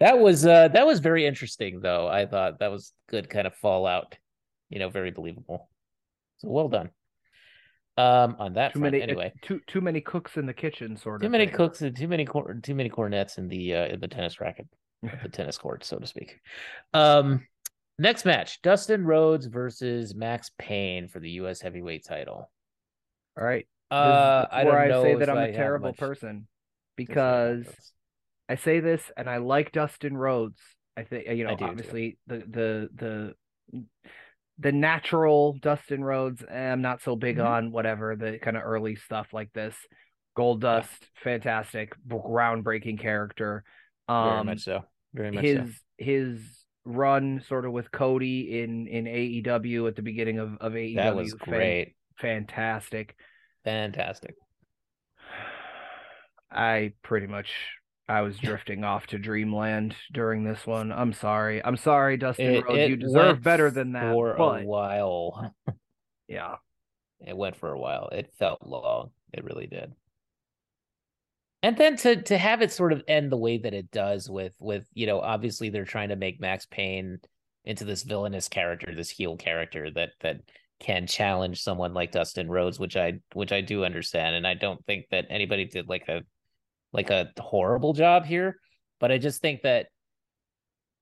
That 0.00 0.18
was 0.18 0.46
uh 0.46 0.68
that 0.68 0.86
was 0.86 1.00
very 1.00 1.26
interesting 1.26 1.80
though. 1.80 2.08
I 2.08 2.26
thought 2.26 2.60
that 2.60 2.70
was 2.70 2.92
good 3.08 3.28
kind 3.28 3.46
of 3.46 3.54
fallout. 3.54 4.16
You 4.70 4.78
know, 4.78 4.88
very 4.88 5.10
believable. 5.10 5.68
So 6.38 6.48
well 6.48 6.68
done. 6.68 6.90
Um 7.96 8.36
on 8.38 8.54
that 8.54 8.74
too 8.74 8.80
front, 8.80 8.92
many 8.92 9.02
anyway. 9.02 9.32
too 9.42 9.60
too 9.66 9.80
many 9.80 10.00
cooks 10.00 10.36
in 10.36 10.46
the 10.46 10.54
kitchen, 10.54 10.96
sort 10.96 11.22
Too 11.22 11.28
of. 11.28 11.30
Too 11.30 11.30
many 11.30 11.46
thing. 11.46 11.54
cooks 11.54 11.80
and 11.82 11.96
too 11.96 12.08
many 12.08 12.24
cor- 12.24 12.54
too 12.62 12.74
many 12.74 12.88
cornets 12.88 13.38
in 13.38 13.48
the 13.48 13.74
uh 13.74 13.86
in 13.86 14.00
the 14.00 14.08
tennis 14.08 14.40
racket. 14.40 14.68
the 15.22 15.28
tennis 15.32 15.58
court, 15.58 15.84
so 15.84 15.98
to 15.98 16.06
speak. 16.06 16.40
Um 16.92 17.46
next 17.98 18.24
match, 18.24 18.60
Dustin 18.62 19.04
Rhodes 19.04 19.46
versus 19.46 20.14
Max 20.14 20.50
Payne 20.58 21.08
for 21.08 21.20
the 21.20 21.30
US 21.42 21.60
heavyweight 21.60 22.04
title. 22.04 22.50
All 23.38 23.44
right. 23.44 23.66
Uh 23.90 24.46
I 24.50 24.64
where 24.64 24.64
don't 24.64 24.76
I 24.76 24.88
know 24.88 25.02
say 25.02 25.14
that 25.16 25.30
I'm 25.30 25.38
I 25.38 25.48
a 25.48 25.52
terrible 25.52 25.88
much 25.88 25.98
person 25.98 26.48
to 26.98 27.04
say 27.06 27.14
about 27.14 27.40
because. 27.64 27.66
I 28.48 28.56
say 28.56 28.80
this 28.80 29.10
and 29.16 29.28
I 29.30 29.38
like 29.38 29.72
Dustin 29.72 30.16
Rhodes. 30.16 30.60
I 30.98 31.04
think 31.04 31.28
you 31.28 31.44
know 31.44 31.54
do, 31.54 31.64
too. 31.64 31.64
obviously 31.64 32.18
the 32.26 32.38
the 32.46 32.88
the 32.94 33.84
the 34.58 34.72
natural 34.72 35.54
Dustin 35.60 36.02
Rhodes. 36.04 36.44
eh, 36.48 36.72
I'm 36.72 36.82
not 36.82 37.02
so 37.02 37.16
big 37.16 37.38
Mhm. 37.38 37.46
on 37.46 37.70
whatever 37.72 38.16
the 38.16 38.38
kind 38.38 38.56
of 38.56 38.62
early 38.64 38.96
stuff 38.96 39.32
like 39.32 39.52
this. 39.52 39.74
Goldust, 40.36 41.08
fantastic, 41.22 41.92
groundbreaking 42.08 42.98
character. 43.00 43.64
Very 44.08 44.20
Um, 44.40 44.46
much 44.46 44.60
so. 44.60 44.84
Very 45.12 45.30
much 45.30 45.44
his 45.44 45.58
so. 45.58 45.74
his 45.98 46.64
run 46.84 47.40
sort 47.40 47.64
of 47.64 47.72
with 47.72 47.90
Cody 47.90 48.60
in 48.62 48.86
in 48.88 49.06
AEW 49.06 49.86
at 49.88 49.96
the 49.96 50.02
beginning 50.02 50.38
of 50.38 50.56
of 50.58 50.74
AEW. 50.76 50.96
That 50.96 51.16
was 51.16 51.34
great. 51.34 51.94
fantastic. 52.18 53.16
Fantastic. 53.64 54.34
I 56.50 56.92
pretty 57.02 57.26
much 57.26 57.52
I 58.08 58.20
was 58.20 58.36
drifting 58.38 58.84
off 58.84 59.06
to 59.08 59.18
dreamland 59.18 59.94
during 60.12 60.44
this 60.44 60.66
one. 60.66 60.92
I'm 60.92 61.12
sorry. 61.14 61.64
I'm 61.64 61.76
sorry, 61.76 62.16
Dustin 62.18 62.56
It, 62.56 62.64
Rhodes. 62.64 62.78
it 62.78 62.88
you 62.90 62.96
deserve 62.96 63.42
better 63.42 63.70
than 63.70 63.92
that. 63.92 64.12
for 64.12 64.34
but 64.36 64.62
a 64.62 64.66
while. 64.66 65.54
yeah, 66.28 66.56
It 67.20 67.36
went 67.36 67.56
for 67.56 67.72
a 67.72 67.78
while. 67.78 68.08
It 68.12 68.32
felt 68.38 68.66
long. 68.66 69.10
It 69.32 69.44
really 69.44 69.66
did. 69.66 69.92
And 71.62 71.78
then 71.78 71.96
to 71.98 72.20
to 72.24 72.36
have 72.36 72.60
it 72.60 72.72
sort 72.72 72.92
of 72.92 73.02
end 73.08 73.32
the 73.32 73.38
way 73.38 73.56
that 73.56 73.72
it 73.72 73.90
does 73.90 74.28
with 74.28 74.54
with 74.60 74.86
you 74.92 75.06
know 75.06 75.20
obviously 75.20 75.70
they're 75.70 75.86
trying 75.86 76.10
to 76.10 76.16
make 76.16 76.38
Max 76.40 76.66
Payne 76.66 77.20
into 77.64 77.86
this 77.86 78.02
villainous 78.02 78.48
character, 78.50 78.94
this 78.94 79.08
heel 79.08 79.36
character 79.38 79.90
that 79.92 80.10
that 80.20 80.40
can 80.78 81.06
challenge 81.06 81.62
someone 81.62 81.94
like 81.94 82.12
Dustin 82.12 82.50
Rhodes, 82.50 82.78
which 82.78 82.98
I 82.98 83.14
which 83.32 83.50
I 83.50 83.62
do 83.62 83.82
understand, 83.86 84.36
and 84.36 84.46
I 84.46 84.52
don't 84.52 84.84
think 84.84 85.06
that 85.10 85.24
anybody 85.30 85.64
did 85.64 85.88
like 85.88 86.06
a 86.08 86.20
like 86.94 87.10
a 87.10 87.28
horrible 87.38 87.92
job 87.92 88.24
here, 88.24 88.56
but 89.00 89.12
I 89.12 89.18
just 89.18 89.42
think 89.42 89.62
that 89.62 89.88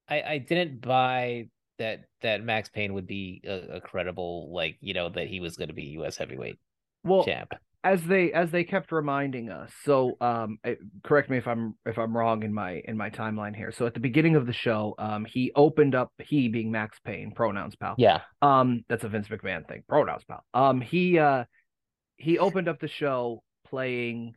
I 0.08 0.22
I 0.22 0.38
didn't 0.38 0.80
buy 0.80 1.48
that 1.78 2.00
that 2.22 2.42
Max 2.42 2.68
Payne 2.70 2.94
would 2.94 3.06
be 3.06 3.42
a, 3.44 3.76
a 3.76 3.80
credible 3.80 4.52
like 4.52 4.76
you 4.80 4.94
know 4.94 5.08
that 5.10 5.28
he 5.28 5.40
was 5.40 5.56
going 5.56 5.68
to 5.68 5.74
be 5.74 5.84
U.S. 5.98 6.16
heavyweight 6.16 6.58
well, 7.04 7.24
champ. 7.24 7.52
as 7.84 8.02
they 8.04 8.32
as 8.32 8.50
they 8.50 8.64
kept 8.64 8.90
reminding 8.92 9.50
us. 9.50 9.70
So, 9.84 10.16
um, 10.20 10.58
correct 11.02 11.28
me 11.30 11.36
if 11.36 11.46
I'm 11.46 11.74
if 11.84 11.98
I'm 11.98 12.16
wrong 12.16 12.42
in 12.42 12.54
my 12.54 12.80
in 12.84 12.96
my 12.96 13.10
timeline 13.10 13.54
here. 13.54 13.72
So 13.72 13.86
at 13.86 13.94
the 13.94 14.00
beginning 14.00 14.36
of 14.36 14.46
the 14.46 14.52
show, 14.52 14.94
um, 14.98 15.24
he 15.24 15.52
opened 15.54 15.94
up. 15.94 16.12
He 16.18 16.48
being 16.48 16.70
Max 16.70 16.98
Payne, 17.04 17.32
pronouns 17.32 17.76
pal. 17.76 17.94
Yeah, 17.98 18.20
Um, 18.40 18.84
that's 18.88 19.04
a 19.04 19.08
Vince 19.08 19.28
McMahon 19.28 19.66
thing. 19.68 19.82
Pronouns, 19.88 20.24
pal. 20.24 20.44
Um, 20.54 20.80
he 20.80 21.18
uh, 21.18 21.44
he 22.16 22.38
opened 22.38 22.68
up 22.68 22.80
the 22.80 22.88
show 22.88 23.42
playing 23.68 24.34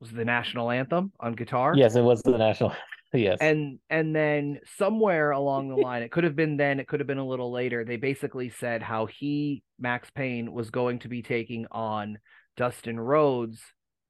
was 0.00 0.10
the 0.10 0.24
national 0.24 0.70
anthem 0.70 1.12
on 1.20 1.34
guitar. 1.34 1.74
yes, 1.76 1.94
it 1.96 2.02
was 2.02 2.22
the 2.22 2.36
national. 2.36 2.72
yes, 3.12 3.38
And 3.40 3.78
and 3.90 4.14
then 4.14 4.60
somewhere 4.76 5.30
along 5.30 5.68
the 5.68 5.76
line, 5.76 6.02
it 6.02 6.10
could 6.12 6.24
have 6.24 6.36
been 6.36 6.56
then, 6.56 6.78
it 6.80 6.86
could 6.88 7.00
have 7.00 7.06
been 7.06 7.18
a 7.18 7.26
little 7.26 7.50
later. 7.50 7.84
They 7.84 7.96
basically 7.96 8.50
said 8.50 8.82
how 8.82 9.06
he 9.06 9.62
Max 9.78 10.10
Payne 10.10 10.52
was 10.52 10.70
going 10.70 10.98
to 11.00 11.08
be 11.08 11.22
taking 11.22 11.66
on 11.70 12.18
Dustin 12.56 12.98
Rhodes 13.00 13.60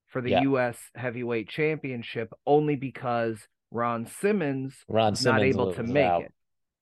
for 0.08 0.20
the 0.20 0.30
Yeah. 0.30 0.40
U.S. 0.42 0.78
Heavyweight 0.94 1.48
Championship 1.48 2.32
only 2.46 2.76
because 2.76 3.38
Ron 3.70 4.06
Simmons 4.06 4.74
Ron 4.88 5.14
Simmons 5.14 5.24
not 5.24 5.42
able 5.42 5.72
to 5.74 5.82
make 5.82 6.04
out. 6.04 6.22
it. 6.22 6.32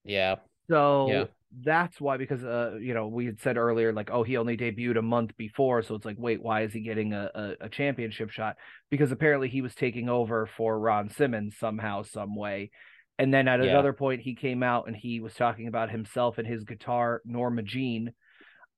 Yeah, 0.05 0.35
So 0.69 1.07
Yeah. 1.11 1.23
That's 1.63 1.99
why, 1.99 2.17
because 2.17 2.43
uh, 2.43 2.77
you 2.79 2.93
know, 2.93 3.07
we 3.07 3.25
had 3.25 3.39
said 3.39 3.57
earlier, 3.57 3.93
like, 3.93 4.09
oh, 4.11 4.23
he 4.23 4.37
only 4.37 4.57
debuted 4.57 4.97
a 4.97 5.01
month 5.01 5.35
before, 5.37 5.81
so 5.81 5.95
it's 5.95 6.05
like, 6.05 6.17
wait, 6.19 6.41
why 6.41 6.61
is 6.63 6.73
he 6.73 6.81
getting 6.81 7.13
a, 7.13 7.29
a, 7.33 7.53
a 7.61 7.69
championship 7.69 8.29
shot? 8.29 8.57
Because 8.89 9.11
apparently 9.11 9.47
he 9.49 9.61
was 9.61 9.73
taking 9.75 10.09
over 10.09 10.49
for 10.57 10.79
Ron 10.79 11.09
Simmons 11.09 11.55
somehow, 11.57 12.03
some 12.03 12.35
way. 12.35 12.71
And 13.17 13.33
then 13.33 13.47
at 13.47 13.61
Yeah. 13.61 13.71
another 13.71 13.93
point, 13.93 14.21
he 14.21 14.35
came 14.35 14.61
out 14.61 14.87
and 14.87 14.95
he 14.95 15.19
was 15.19 15.33
talking 15.33 15.67
about 15.67 15.89
himself 15.89 16.37
and 16.37 16.47
his 16.47 16.63
guitar, 16.63 17.21
Norma 17.25 17.63
Jean, 17.63 18.13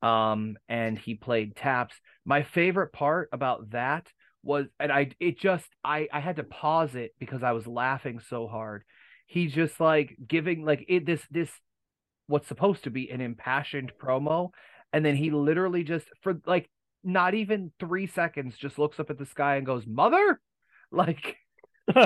um, 0.02 0.58
and 0.70 0.98
he 0.98 1.16
played 1.16 1.56
taps. 1.56 1.96
My 2.26 2.44
favorite 2.44 2.94
part 2.94 3.30
about 3.34 3.72
that 3.72 4.08
was, 4.44 4.68
and 4.80 4.92
I, 4.92 5.12
it 5.20 5.40
just, 5.40 5.68
I, 5.84 6.08
I 6.14 6.20
had 6.22 6.38
to 6.38 6.44
pause 6.44 6.96
it 6.96 7.14
because 7.20 7.44
I 7.44 7.52
was 7.52 7.68
laughing 7.68 8.22
so 8.30 8.48
hard. 8.48 8.84
He's 9.26 9.54
just 9.54 9.80
like 9.80 10.16
giving 10.26 10.64
like 10.64 10.86
it 10.88 11.06
this 11.06 11.22
this 11.30 11.52
what's 12.30 12.48
supposed 12.48 12.84
to 12.86 12.90
be 12.90 13.10
an 13.10 13.22
impassioned 13.22 13.92
promo 14.02 14.50
and 14.94 15.04
then 15.06 15.16
he 15.16 15.32
literally 15.32 15.84
just 15.84 16.08
for 16.22 16.40
like 16.46 16.70
not 17.04 17.34
even 17.34 17.72
three 17.80 18.08
seconds 18.08 18.58
just 18.58 18.78
looks 18.78 19.00
up 19.00 19.10
at 19.10 19.18
the 19.18 19.26
sky 19.26 19.56
and 19.56 19.66
goes 19.66 19.86
mother! 19.88 20.40
Like 20.92 21.38
like 21.96 22.06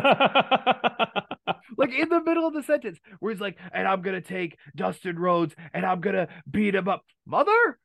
in 1.94 2.10
the 2.10 2.22
middle 2.26 2.48
of 2.48 2.54
the 2.54 2.64
sentence 2.64 3.00
where 3.20 3.34
he's 3.34 3.42
like 3.42 3.58
and 3.74 3.86
i'm 3.86 4.02
gonna 4.02 4.22
take 4.22 4.58
dustin 4.76 5.20
rhodes 5.20 5.56
and 5.74 5.86
i'm 5.86 6.00
gonna 6.00 6.28
beat 6.50 6.76
him 6.76 6.88
up. 6.88 7.04
Mother! 7.26 7.80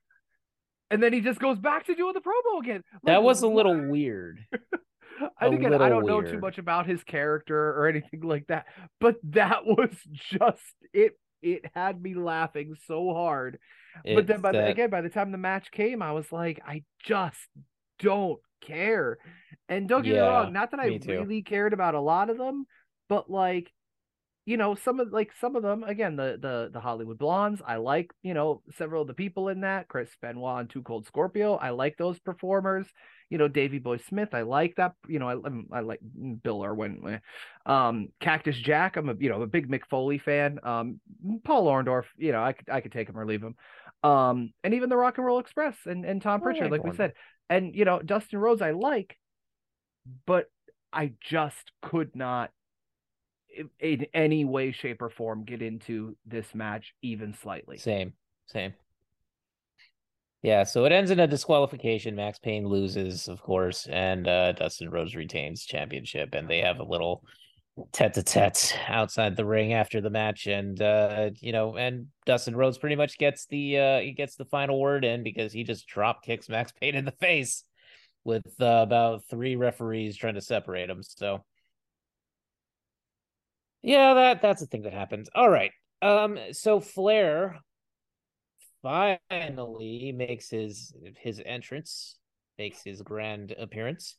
And 0.91 1.03
then 1.03 1.13
he 1.13 1.21
just 1.21 1.39
goes 1.39 1.59
back 1.59 1.87
to 1.87 1.95
doing 1.95 2.15
the 2.15 2.21
promo 2.21 2.63
again. 2.63 2.83
That 3.05 3.23
was 3.23 3.43
a 3.43 3.49
little 3.49 3.89
weird. 3.91 4.41
I 5.41 5.49
think 5.49 5.65
I 5.67 5.89
don't 5.89 6.07
know 6.07 6.23
too 6.23 6.39
much 6.39 6.59
about 6.59 6.87
his 6.87 7.03
character 7.03 7.71
or 7.71 7.89
anything 7.89 8.21
like 8.23 8.47
that, 8.47 8.67
but 9.01 9.17
that 9.25 9.61
was 9.65 9.91
just 10.15 10.63
it. 10.93 11.19
It 11.43 11.65
had 11.75 12.01
me 12.03 12.15
laughing 12.15 12.75
so 12.87 13.13
hard. 13.15 13.59
but 14.17 14.27
then, 14.27 14.37
It's 14.37 14.43
by 14.43 14.53
the, 14.53 14.59
that- 14.59 14.71
again, 14.71 14.91
by 14.91 15.01
the 15.01 15.09
time 15.11 15.33
the 15.33 15.39
match 15.39 15.71
came, 15.71 16.03
I 16.03 16.13
was 16.13 16.31
like, 16.33 16.61
I 16.67 16.85
just 17.05 17.39
don't 17.99 18.39
care. 18.61 19.19
And 19.69 19.89
don't 19.89 20.03
get 20.03 20.15
me 20.15 20.19
wrong, 20.29 20.53
not 20.53 20.71
that 20.71 20.81
I 20.81 20.89
really 21.21 21.43
cared 21.43 21.73
about 21.73 21.95
a 21.95 22.01
lot 22.01 22.31
of 22.31 22.39
them, 22.39 22.67
but 23.09 23.31
like, 23.31 23.73
you 24.47 24.57
know 24.57 24.75
some 24.77 24.99
of 24.99 25.13
like 25.13 25.31
some 25.43 25.57
of 25.57 25.63
them 25.63 25.83
again 25.85 26.17
the 26.17 26.39
the 26.41 26.71
the 26.73 26.81
Hollywood 26.81 27.19
Blondes 27.19 27.61
I 27.67 27.77
like 27.77 28.11
you 28.23 28.33
know 28.33 28.63
several 28.79 29.03
of 29.03 29.09
the 29.09 29.13
people 29.13 29.49
in 29.51 29.61
that 29.61 29.89
Chris 29.89 30.09
Benoit 30.23 30.61
and 30.61 30.71
Two 30.71 30.81
Cold 30.83 31.05
Scorpio 31.07 31.57
I 31.57 31.69
like 31.69 31.99
those 31.99 32.19
performers 32.21 32.87
you 33.31 33.39
know 33.39 33.49
Davy 33.49 33.79
Boy 33.79 33.99
Smith 34.09 34.31
I 34.33 34.43
like 34.43 34.77
that 34.77 34.95
you 35.07 35.19
know 35.19 35.29
I 35.29 35.77
I 35.77 35.81
like 35.81 36.01
Bill 36.43 36.65
Irwin 36.65 37.21
um 37.67 38.09
Cactus 38.21 38.57
Jack 38.57 38.97
I'm 38.97 39.09
a 39.09 39.15
you 39.19 39.29
know 39.29 39.43
a 39.43 39.47
big 39.47 39.71
Mick 39.71 39.83
Foley 39.91 40.19
fan. 40.19 40.59
Um 40.63 41.01
Paul 41.45 41.67
Orndorff 41.67 42.05
you 42.17 42.33
know 42.33 42.43
I 42.43 42.53
could 42.53 42.71
I 42.71 42.81
could 42.81 42.93
take 42.93 43.09
him 43.09 43.19
or 43.19 43.27
leave 43.27 43.43
him. 43.43 43.57
Um 44.03 44.53
and 44.65 44.75
even 44.75 44.89
the 44.89 44.97
Rock 44.97 45.19
and 45.19 45.27
Roll 45.27 45.39
Express 45.39 45.77
and 45.87 46.05
and 46.05 46.23
Tom 46.23 46.41
Pritchard 46.41 46.71
like 46.71 46.83
like 46.83 46.91
we 46.91 46.97
said. 46.97 47.13
And 47.51 47.75
you 47.75 47.85
know 47.85 48.01
Dustin 48.01 48.39
Rhodes 48.39 48.63
I 48.63 48.73
like 48.73 49.17
but 50.27 50.51
I 50.93 51.13
just 51.21 51.73
could 51.83 52.15
not 52.17 52.51
in 53.81 54.07
any 54.15 54.45
way 54.45 54.73
shape 54.73 55.03
or 55.03 55.11
form 55.11 55.45
get 55.45 55.63
into 55.63 56.17
this 56.27 56.55
match 56.55 56.95
even 57.03 57.35
slightly. 57.35 57.79
Same, 57.79 58.13
same. 58.47 58.73
Yeah, 60.43 60.63
so 60.63 60.85
it 60.85 60.93
ends 60.93 61.11
in 61.11 61.19
a 61.19 61.27
disqualification. 61.27 62.15
Max 62.15 62.39
Payne 62.39 62.67
loses, 62.67 63.27
of 63.27 63.43
course, 63.43 63.89
and 63.91 64.29
uh, 64.29 64.53
Dustin 64.53 64.89
Rhodes 64.89 65.17
retains 65.17 65.65
championship, 65.65 66.33
and 66.33 66.49
they 66.49 66.59
have 66.59 66.79
a 66.79 66.85
little 66.85 67.25
tete-a-tete 67.93 68.79
outside 68.89 69.37
the 69.37 69.45
ring 69.45 69.73
after 69.73 70.01
the 70.01 70.11
match, 70.11 70.47
and 70.47 70.81
uh, 70.81 71.31
you 71.41 71.51
know, 71.51 71.77
and 71.77 72.07
Dustin 72.25 72.55
Rhodes 72.55 72.79
pretty 72.79 72.95
much 72.95 73.19
gets 73.19 73.47
the 73.47 73.79
uh, 73.79 73.99
he 74.01 74.13
gets 74.13 74.37
the 74.37 74.45
final 74.45 74.79
word 74.79 75.05
in 75.05 75.25
because 75.25 75.53
he 75.53 75.65
just 75.65 75.89
drop 75.89 76.23
kicks 76.23 76.49
Max 76.49 76.73
Payne 76.73 76.95
in 76.95 77.05
the 77.05 77.13
face 77.13 77.65
with 78.23 78.47
uh, 78.61 78.81
about 78.83 79.25
three 79.29 79.57
referees 79.57 80.17
trying 80.17 80.35
to 80.35 80.41
separate 80.41 80.89
him. 80.89 81.03
So, 81.03 81.45
yeah, 83.83 84.15
that 84.15 84.43
that's 84.43 84.61
the 84.61 84.67
thing 84.67 84.83
that 84.83 84.93
happens. 84.93 85.29
All 85.35 85.51
right. 85.51 85.73
Um, 86.01 86.39
so 86.53 86.79
Flair 86.79 87.59
finally 88.83 90.13
makes 90.13 90.51
his 90.51 90.93
his 91.19 91.43
entrance, 91.45 92.17
makes 92.59 92.83
his 92.83 93.03
grand 93.03 93.53
appearance. 93.59 94.17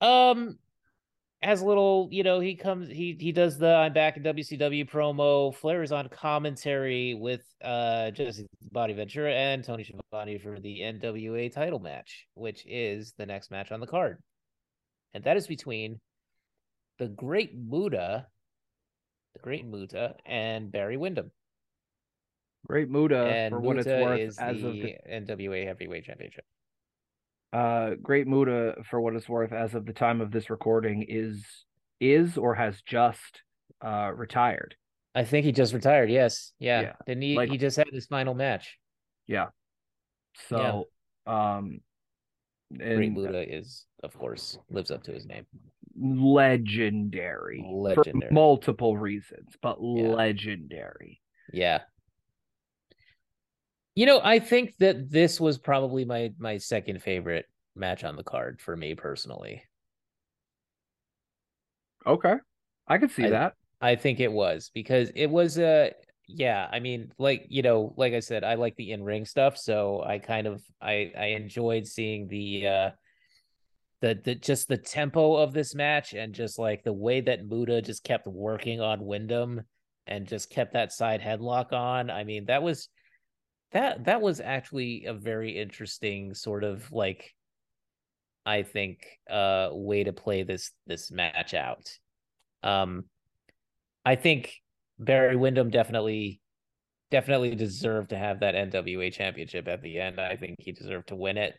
Um, 0.00 0.58
has 1.42 1.62
little, 1.62 2.08
you 2.10 2.24
know, 2.24 2.40
he 2.40 2.56
comes, 2.56 2.88
he 2.88 3.16
he 3.18 3.32
does 3.32 3.58
the 3.58 3.72
"I'm 3.72 3.92
back 3.92 4.16
in 4.16 4.22
WCW" 4.24 4.90
promo. 4.90 5.54
Flair 5.54 5.82
is 5.82 5.92
on 5.92 6.08
commentary 6.08 7.14
with 7.14 7.42
uh 7.62 8.10
Jesse 8.10 8.46
Body 8.72 8.92
Ventura 8.92 9.32
and 9.32 9.62
Tony 9.62 9.84
Schiavone 9.84 10.38
for 10.38 10.58
the 10.58 10.80
NWA 10.80 11.52
title 11.52 11.78
match, 11.78 12.26
which 12.34 12.64
is 12.66 13.14
the 13.18 13.26
next 13.26 13.50
match 13.50 13.70
on 13.70 13.80
the 13.80 13.86
card, 13.86 14.18
and 15.14 15.24
that 15.24 15.36
is 15.36 15.46
between 15.46 16.00
the 16.98 17.08
Great 17.08 17.56
Muta, 17.56 18.26
the 19.34 19.40
Great 19.40 19.64
Muta, 19.64 20.16
and 20.26 20.72
Barry 20.72 20.96
Windham. 20.96 21.30
Great 22.66 22.90
Muta 22.90 23.24
and 23.24 23.52
for 23.52 23.60
what 23.60 23.78
it's 23.78 23.86
worth 23.86 24.20
is 24.20 24.38
as 24.38 24.62
of 24.62 24.74
the 24.74 24.82
the 24.82 24.96
NWA 25.10 25.64
Heavyweight 25.66 26.04
Championship. 26.04 26.44
uh 27.52 27.90
Great 28.02 28.26
Muta 28.26 28.74
for 28.90 29.00
what 29.00 29.14
it's 29.14 29.28
worth 29.28 29.52
as 29.52 29.74
of 29.74 29.86
the 29.86 29.92
time 29.92 30.20
of 30.20 30.30
this 30.30 30.50
recording 30.50 31.04
is 31.08 31.44
is 32.00 32.36
or 32.36 32.54
has 32.54 32.80
just 32.82 33.42
uh 33.84 34.10
retired. 34.14 34.74
I 35.14 35.24
think 35.24 35.44
he 35.46 35.52
just 35.52 35.72
retired. 35.74 36.10
Yes, 36.10 36.52
yeah. 36.58 36.80
Yeah, 36.82 36.92
Didn't 37.06 37.22
he? 37.22 37.36
like- 37.36 37.50
he 37.50 37.58
just 37.58 37.76
had 37.76 37.88
his 37.92 38.06
final 38.06 38.34
match. 38.34 38.76
Yeah. 39.26 39.46
So 40.48 40.88
um 41.26 41.80
Great 42.76 43.06
and 43.06 43.14
Buddha 43.14 43.56
is, 43.56 43.86
of 44.02 44.12
course, 44.18 44.58
lives 44.68 44.90
up 44.90 45.02
to 45.04 45.12
his 45.12 45.24
name. 45.26 45.46
legendary, 46.00 47.64
Legendary. 47.66 48.28
for 48.28 48.32
multiple 48.34 48.96
reasons, 48.96 49.56
but 49.62 49.78
Yeah. 49.80 50.08
legendary. 50.08 51.20
Yeah. 51.52 51.80
You 53.98 54.06
know, 54.06 54.20
I 54.22 54.38
think 54.38 54.76
that 54.78 55.10
this 55.10 55.40
was 55.40 55.58
probably 55.58 56.04
my 56.04 56.30
my 56.38 56.58
second 56.58 57.02
favorite 57.02 57.46
match 57.74 58.04
on 58.04 58.14
the 58.14 58.22
card 58.22 58.60
for 58.60 58.76
me 58.76 58.94
personally. 58.94 59.64
Okay. 62.06 62.34
I 62.86 62.98
could 62.98 63.10
see 63.10 63.24
I- 63.24 63.30
that. 63.30 63.54
I 63.80 63.96
think 63.96 64.20
it 64.20 64.30
was 64.30 64.70
because 64.72 65.10
it 65.16 65.26
was 65.26 65.58
a 65.58 65.94
yeah, 66.28 66.68
I 66.70 66.78
mean, 66.78 67.10
like, 67.18 67.46
you 67.48 67.62
know, 67.62 67.92
like 67.96 68.12
I 68.12 68.20
said, 68.20 68.44
I 68.44 68.54
like 68.54 68.76
the 68.76 68.92
in-ring 68.92 69.24
stuff, 69.24 69.58
so 69.58 70.00
I 70.06 70.20
kind 70.20 70.46
of 70.46 70.62
I 70.80 71.10
I 71.18 71.24
enjoyed 71.30 71.84
seeing 71.84 72.28
the 72.28 72.68
uh 72.68 72.90
the 74.00 74.20
the 74.24 74.36
just 74.36 74.68
the 74.68 74.78
tempo 74.78 75.34
of 75.34 75.52
this 75.52 75.74
match 75.74 76.14
and 76.14 76.32
just 76.32 76.56
like 76.56 76.84
the 76.84 76.92
way 76.92 77.20
that 77.22 77.48
Muta 77.48 77.82
just 77.82 78.04
kept 78.04 78.28
working 78.28 78.80
on 78.80 79.04
Windham 79.04 79.62
and 80.06 80.28
just 80.28 80.50
kept 80.50 80.74
that 80.74 80.92
side 80.92 81.20
headlock 81.20 81.72
on. 81.72 82.10
I 82.10 82.22
mean, 82.22 82.44
that 82.44 82.62
was 82.62 82.88
that 83.72 84.04
that 84.04 84.20
was 84.20 84.40
actually 84.40 85.04
a 85.06 85.14
very 85.14 85.58
interesting 85.58 86.34
sort 86.34 86.64
of 86.64 86.90
like 86.92 87.34
I 88.46 88.62
think 88.62 89.06
uh 89.30 89.68
way 89.72 90.04
to 90.04 90.12
play 90.12 90.42
this 90.42 90.72
this 90.86 91.10
match 91.10 91.54
out. 91.54 91.90
Um 92.62 93.04
I 94.04 94.16
think 94.16 94.54
Barry 94.98 95.36
Windham 95.36 95.70
definitely 95.70 96.40
definitely 97.10 97.54
deserved 97.54 98.10
to 98.10 98.18
have 98.18 98.40
that 98.40 98.54
NWA 98.54 99.12
championship 99.12 99.68
at 99.68 99.82
the 99.82 99.98
end. 99.98 100.20
I 100.20 100.36
think 100.36 100.56
he 100.58 100.72
deserved 100.72 101.08
to 101.08 101.16
win 101.16 101.38
it. 101.38 101.54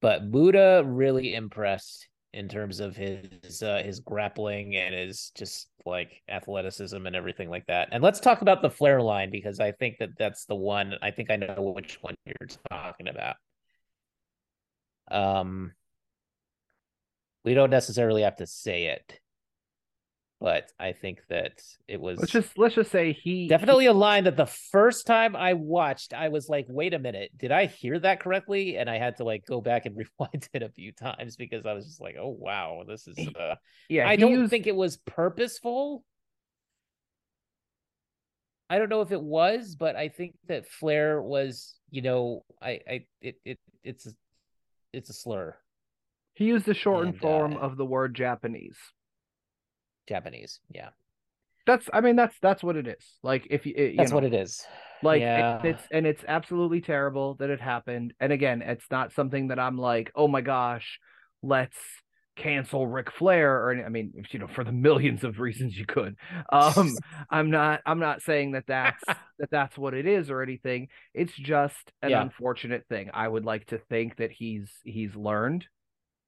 But 0.00 0.24
Muta 0.24 0.82
really 0.84 1.34
impressed 1.34 2.08
in 2.32 2.48
terms 2.48 2.80
of 2.80 2.96
his 2.96 3.62
uh, 3.62 3.82
his 3.84 4.00
grappling 4.00 4.76
and 4.76 4.94
his 4.94 5.32
just 5.34 5.68
like 5.84 6.22
athleticism 6.28 7.06
and 7.06 7.16
everything 7.16 7.50
like 7.50 7.66
that. 7.66 7.88
And 7.92 8.02
let's 8.02 8.20
talk 8.20 8.42
about 8.42 8.62
the 8.62 8.70
Flair 8.70 9.00
line 9.02 9.30
because 9.30 9.60
I 9.60 9.72
think 9.72 9.98
that 9.98 10.10
that's 10.18 10.44
the 10.46 10.54
one. 10.54 10.94
I 11.02 11.10
think 11.10 11.30
I 11.30 11.36
know 11.36 11.72
which 11.74 11.98
one 12.00 12.14
you're 12.24 12.48
talking 12.70 13.08
about. 13.08 13.36
Um, 15.10 15.72
we 17.44 17.54
don't 17.54 17.70
necessarily 17.70 18.22
have 18.22 18.36
to 18.36 18.46
say 18.46 18.86
it, 18.86 19.18
but 20.40 20.72
I 20.78 20.92
think 20.92 21.20
that 21.28 21.60
it 21.86 22.00
was 22.00 22.18
Let's 22.18 22.32
just 22.32 22.58
let's 22.58 22.74
just 22.74 22.90
say 22.90 23.12
he 23.12 23.46
definitely 23.46 23.86
a 23.86 23.92
line 23.92 24.24
that 24.24 24.36
the 24.38 24.46
first 24.46 25.06
time 25.06 25.36
I 25.36 25.52
watched, 25.52 26.14
I 26.14 26.28
was 26.28 26.48
like, 26.48 26.66
wait 26.68 26.94
a 26.94 26.98
minute, 26.98 27.30
did 27.36 27.52
I 27.52 27.66
hear 27.66 27.98
that 27.98 28.20
correctly? 28.20 28.78
And 28.78 28.88
I 28.88 28.98
had 28.98 29.18
to 29.18 29.24
like 29.24 29.44
go 29.44 29.60
back 29.60 29.84
and 29.86 29.94
rewind 30.18 30.48
it 30.54 30.62
a 30.62 30.70
few 30.70 30.92
times 30.92 31.36
because 31.36 31.66
I 31.66 31.74
was 31.74 31.84
just 31.86 32.00
like, 32.00 32.16
oh 32.18 32.34
wow, 32.38 32.84
this 32.88 33.06
is 33.06 33.18
uh 33.38 33.56
yeah, 33.88 34.08
I 34.08 34.16
don't 34.16 34.32
used- 34.32 34.50
think 34.50 34.66
it 34.66 34.74
was 34.76 34.96
purposeful. 34.96 36.04
I 38.70 38.78
don't 38.78 38.88
know 38.88 39.00
if 39.00 39.10
it 39.10 39.20
was, 39.20 39.74
but 39.74 39.96
I 39.96 40.08
think 40.08 40.36
that 40.46 40.64
Flair 40.68 41.20
was, 41.20 41.74
you 41.90 42.02
know, 42.02 42.44
I 42.62 42.80
I 42.88 43.06
it 43.20 43.36
it 43.44 43.58
it's 43.82 44.06
a, 44.06 44.10
it's 44.92 45.10
a 45.10 45.12
slur. 45.12 45.56
he 46.34 46.44
used 46.46 46.66
the 46.66 46.74
shortened 46.74 47.14
and, 47.14 47.20
form 47.20 47.56
uh, 47.56 47.60
of 47.60 47.76
the 47.76 47.84
word 47.84 48.14
Japanese. 48.14 48.76
Japanese. 50.08 50.60
Yeah. 50.70 50.90
That's 51.66 51.88
I 51.92 52.00
mean 52.00 52.16
that's 52.16 52.36
that's 52.40 52.62
what 52.62 52.76
it 52.76 52.86
is. 52.88 53.04
Like 53.22 53.46
if 53.50 53.66
you, 53.66 53.74
you 53.76 53.94
That's 53.96 54.10
know, 54.10 54.16
what 54.16 54.24
it 54.24 54.34
is. 54.34 54.64
Like 55.02 55.22
it- 55.22 55.64
it's 55.64 55.82
and 55.92 56.06
it's 56.06 56.24
absolutely 56.26 56.80
terrible 56.80 57.34
that 57.34 57.50
it 57.50 57.60
happened. 57.60 58.14
And 58.18 58.32
again, 58.32 58.62
it's 58.62 58.90
not 58.90 59.12
something 59.12 59.48
that 59.48 59.58
I'm 59.58 59.76
like, 59.78 60.10
oh 60.14 60.26
my 60.26 60.40
gosh, 60.40 60.98
let's 61.42 61.76
cancel 62.36 62.86
Ric 62.86 63.10
Flair 63.12 63.62
or 63.62 63.72
any, 63.72 63.82
I 63.84 63.90
mean, 63.90 64.12
you 64.30 64.38
know, 64.38 64.46
for 64.46 64.64
the 64.64 64.72
millions 64.72 65.22
of 65.24 65.38
reasons 65.38 65.76
you 65.76 65.84
could. 65.84 66.16
Um, 66.50 66.90
I'm 67.30 67.50
not 67.50 67.80
I'm 67.84 67.98
not 68.00 68.22
saying 68.22 68.52
that 68.52 68.64
that's 68.66 69.04
that 69.38 69.50
that's 69.50 69.76
what 69.76 69.92
it 69.94 70.06
is 70.06 70.30
or 70.30 70.42
anything. 70.42 70.88
It's 71.12 71.34
just 71.36 71.92
an 72.02 72.10
Yeah. 72.10 72.22
unfortunate 72.22 72.86
thing. 72.88 73.10
I 73.12 73.28
would 73.28 73.44
like 73.44 73.66
to 73.66 73.78
think 73.90 74.16
that 74.16 74.30
he's 74.32 74.70
he's 74.82 75.14
learned, 75.14 75.66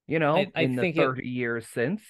you 0.07 0.19
know, 0.19 0.35
I- 0.37 0.51
I 0.55 0.61
in 0.61 0.75
the 0.75 0.81
think 0.81 0.97
it- 0.97 1.01
30 1.01 1.27
years 1.27 1.65
since. 1.73 2.01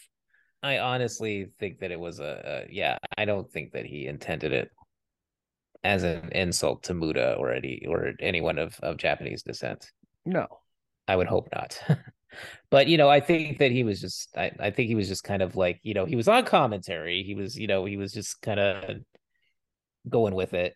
I 0.64 0.80
honestly 0.80 1.52
think 1.60 1.80
that 1.80 1.92
it 1.92 2.00
was 2.00 2.20
a, 2.20 2.66
a 2.68 2.74
yeah. 2.74 2.98
I 3.18 3.26
don't 3.26 3.52
think 3.52 3.74
that 3.74 3.86
he 3.86 4.08
intended 4.08 4.54
it 4.54 4.72
as 5.84 6.04
an 6.04 6.30
insult 6.32 6.84
to 6.84 6.94
Muta 6.94 7.34
or 7.34 7.52
any 7.52 7.86
or 7.88 8.14
anyone 8.22 8.58
of 8.58 8.80
of 8.82 8.98
Japanese 8.98 9.44
descent. 9.44 9.92
No. 10.26 10.48
I 11.06 11.18
would 11.18 11.28
hope 11.28 11.50
not. 11.54 11.82
but 12.70 12.88
you 12.88 12.96
know, 12.98 13.10
I 13.10 13.20
think 13.20 13.60
that 13.60 13.72
he 13.72 13.84
was 13.84 14.00
just 14.00 14.30
I, 14.38 14.52
I 14.58 14.72
think 14.72 14.88
he 14.88 14.96
was 14.96 15.10
just 15.10 15.26
kind 15.26 15.42
of 15.42 15.58
like, 15.58 15.82
you 15.84 15.94
know, 15.94 16.06
he 16.06 16.16
was 16.16 16.30
on 16.30 16.46
commentary. 16.46 17.24
He 17.24 17.36
was, 17.36 17.60
you 17.60 17.68
know, 17.68 17.84
he 17.84 17.98
was 17.98 18.14
just 18.14 18.42
kind 18.42 18.60
of 18.60 19.02
going 20.10 20.34
with 20.34 20.54
it. 20.54 20.76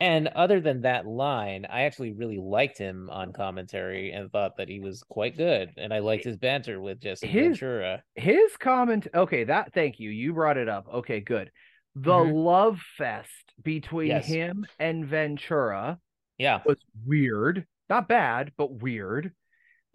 And 0.00 0.28
other 0.28 0.60
than 0.60 0.82
that 0.82 1.06
line, 1.06 1.66
I 1.70 1.82
actually 1.82 2.12
really 2.12 2.38
liked 2.38 2.76
him 2.78 3.08
on 3.10 3.32
commentary 3.32 4.10
and 4.12 4.30
thought 4.30 4.56
that 4.56 4.68
he 4.68 4.80
was 4.80 5.02
quite 5.08 5.36
good. 5.36 5.70
And 5.76 5.94
I 5.94 6.00
liked 6.00 6.24
his 6.24 6.36
banter 6.36 6.80
with 6.80 7.00
Jesse 7.00 7.26
His- 7.28 7.58
Ventura. 7.60 8.02
his 8.16 8.56
comment 8.56 9.06
okay 9.14 9.44
that 9.44 9.72
thank 9.72 10.00
you 10.00 10.10
you 10.10 10.32
brought 10.32 10.56
it 10.56 10.68
up 10.68 10.88
okay 10.92 11.20
good 11.20 11.50
the 11.94 12.10
Mhm. 12.12 12.32
love 12.44 12.80
fest 12.98 13.30
between 13.62 14.08
Yes. 14.08 14.26
him 14.26 14.66
and 14.80 15.06
ventura 15.06 16.00
Yeah. 16.38 16.60
was 16.66 16.78
weird 17.06 17.64
not 17.88 18.08
bad 18.08 18.52
but 18.56 18.72
weird 18.72 19.32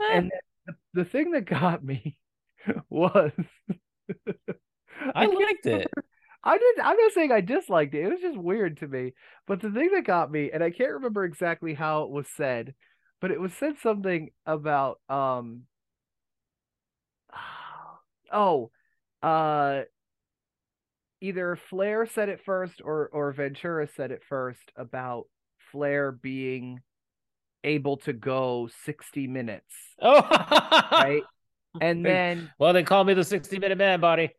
Eh, 0.01 0.05
and 0.13 0.31
the, 0.65 0.75
the 0.93 1.05
thing 1.05 1.31
that 1.31 1.41
got 1.45 1.83
me 1.83 2.17
was 2.89 3.31
I 5.13 5.25
can't 5.27 5.33
liked 5.39 5.65
it. 5.65 5.91
I 6.43 6.57
didn't. 6.57 6.85
I'm 6.85 6.97
not 6.97 7.11
saying 7.13 7.31
I 7.31 7.41
disliked 7.41 7.93
it. 7.93 8.03
It 8.05 8.09
was 8.11 8.21
just 8.21 8.37
weird 8.37 8.77
to 8.77 8.87
me. 8.87 9.13
But 9.47 9.61
the 9.61 9.69
thing 9.71 9.91
that 9.93 10.05
got 10.05 10.31
me, 10.31 10.51
and 10.53 10.63
I 10.63 10.71
can't 10.71 10.93
remember 10.93 11.25
exactly 11.25 11.73
how 11.73 12.03
it 12.03 12.09
was 12.09 12.27
said, 12.35 12.73
but 13.19 13.31
it 13.31 13.39
was 13.39 13.53
said 13.53 13.75
something 13.81 14.29
about 14.45 14.99
um. 15.09 15.63
Oh, 18.31 18.69
uh, 19.23 19.81
either 21.19 21.55
Flair 21.69 22.05
said 22.05 22.29
it 22.29 22.41
first 22.45 22.79
or 22.83 23.09
or 23.11 23.31
Ventura 23.31 23.87
said 23.95 24.11
it 24.11 24.21
first 24.29 24.71
about 24.75 25.25
Flair 25.71 26.11
being 26.11 26.79
able 27.63 27.97
to 27.97 28.13
go 28.13 28.69
60 28.85 29.25
minutes, 29.27 29.73
Oh, 30.01 30.21
right? 30.91 31.23
And 31.81 32.03
then 32.05 32.51
well, 32.59 32.73
they 32.73 32.83
call 32.83 33.03
me 33.03 33.13
the 33.13 33.23
60 33.23 33.57
minute 33.59 33.77
man, 33.77 33.99
buddy. 33.99 34.29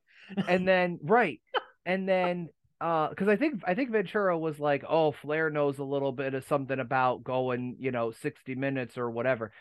and 0.48 0.66
then 0.66 0.98
right 1.02 1.40
and 1.86 2.08
then 2.08 2.48
uh 2.80 3.08
because 3.08 3.28
i 3.28 3.36
think 3.36 3.62
i 3.66 3.74
think 3.74 3.90
ventura 3.90 4.36
was 4.38 4.58
like 4.58 4.84
oh 4.88 5.12
flair 5.12 5.50
knows 5.50 5.78
a 5.78 5.84
little 5.84 6.12
bit 6.12 6.34
of 6.34 6.44
something 6.46 6.78
about 6.78 7.22
going 7.24 7.76
you 7.78 7.90
know 7.90 8.10
60 8.10 8.54
minutes 8.54 8.96
or 8.98 9.10
whatever. 9.10 9.52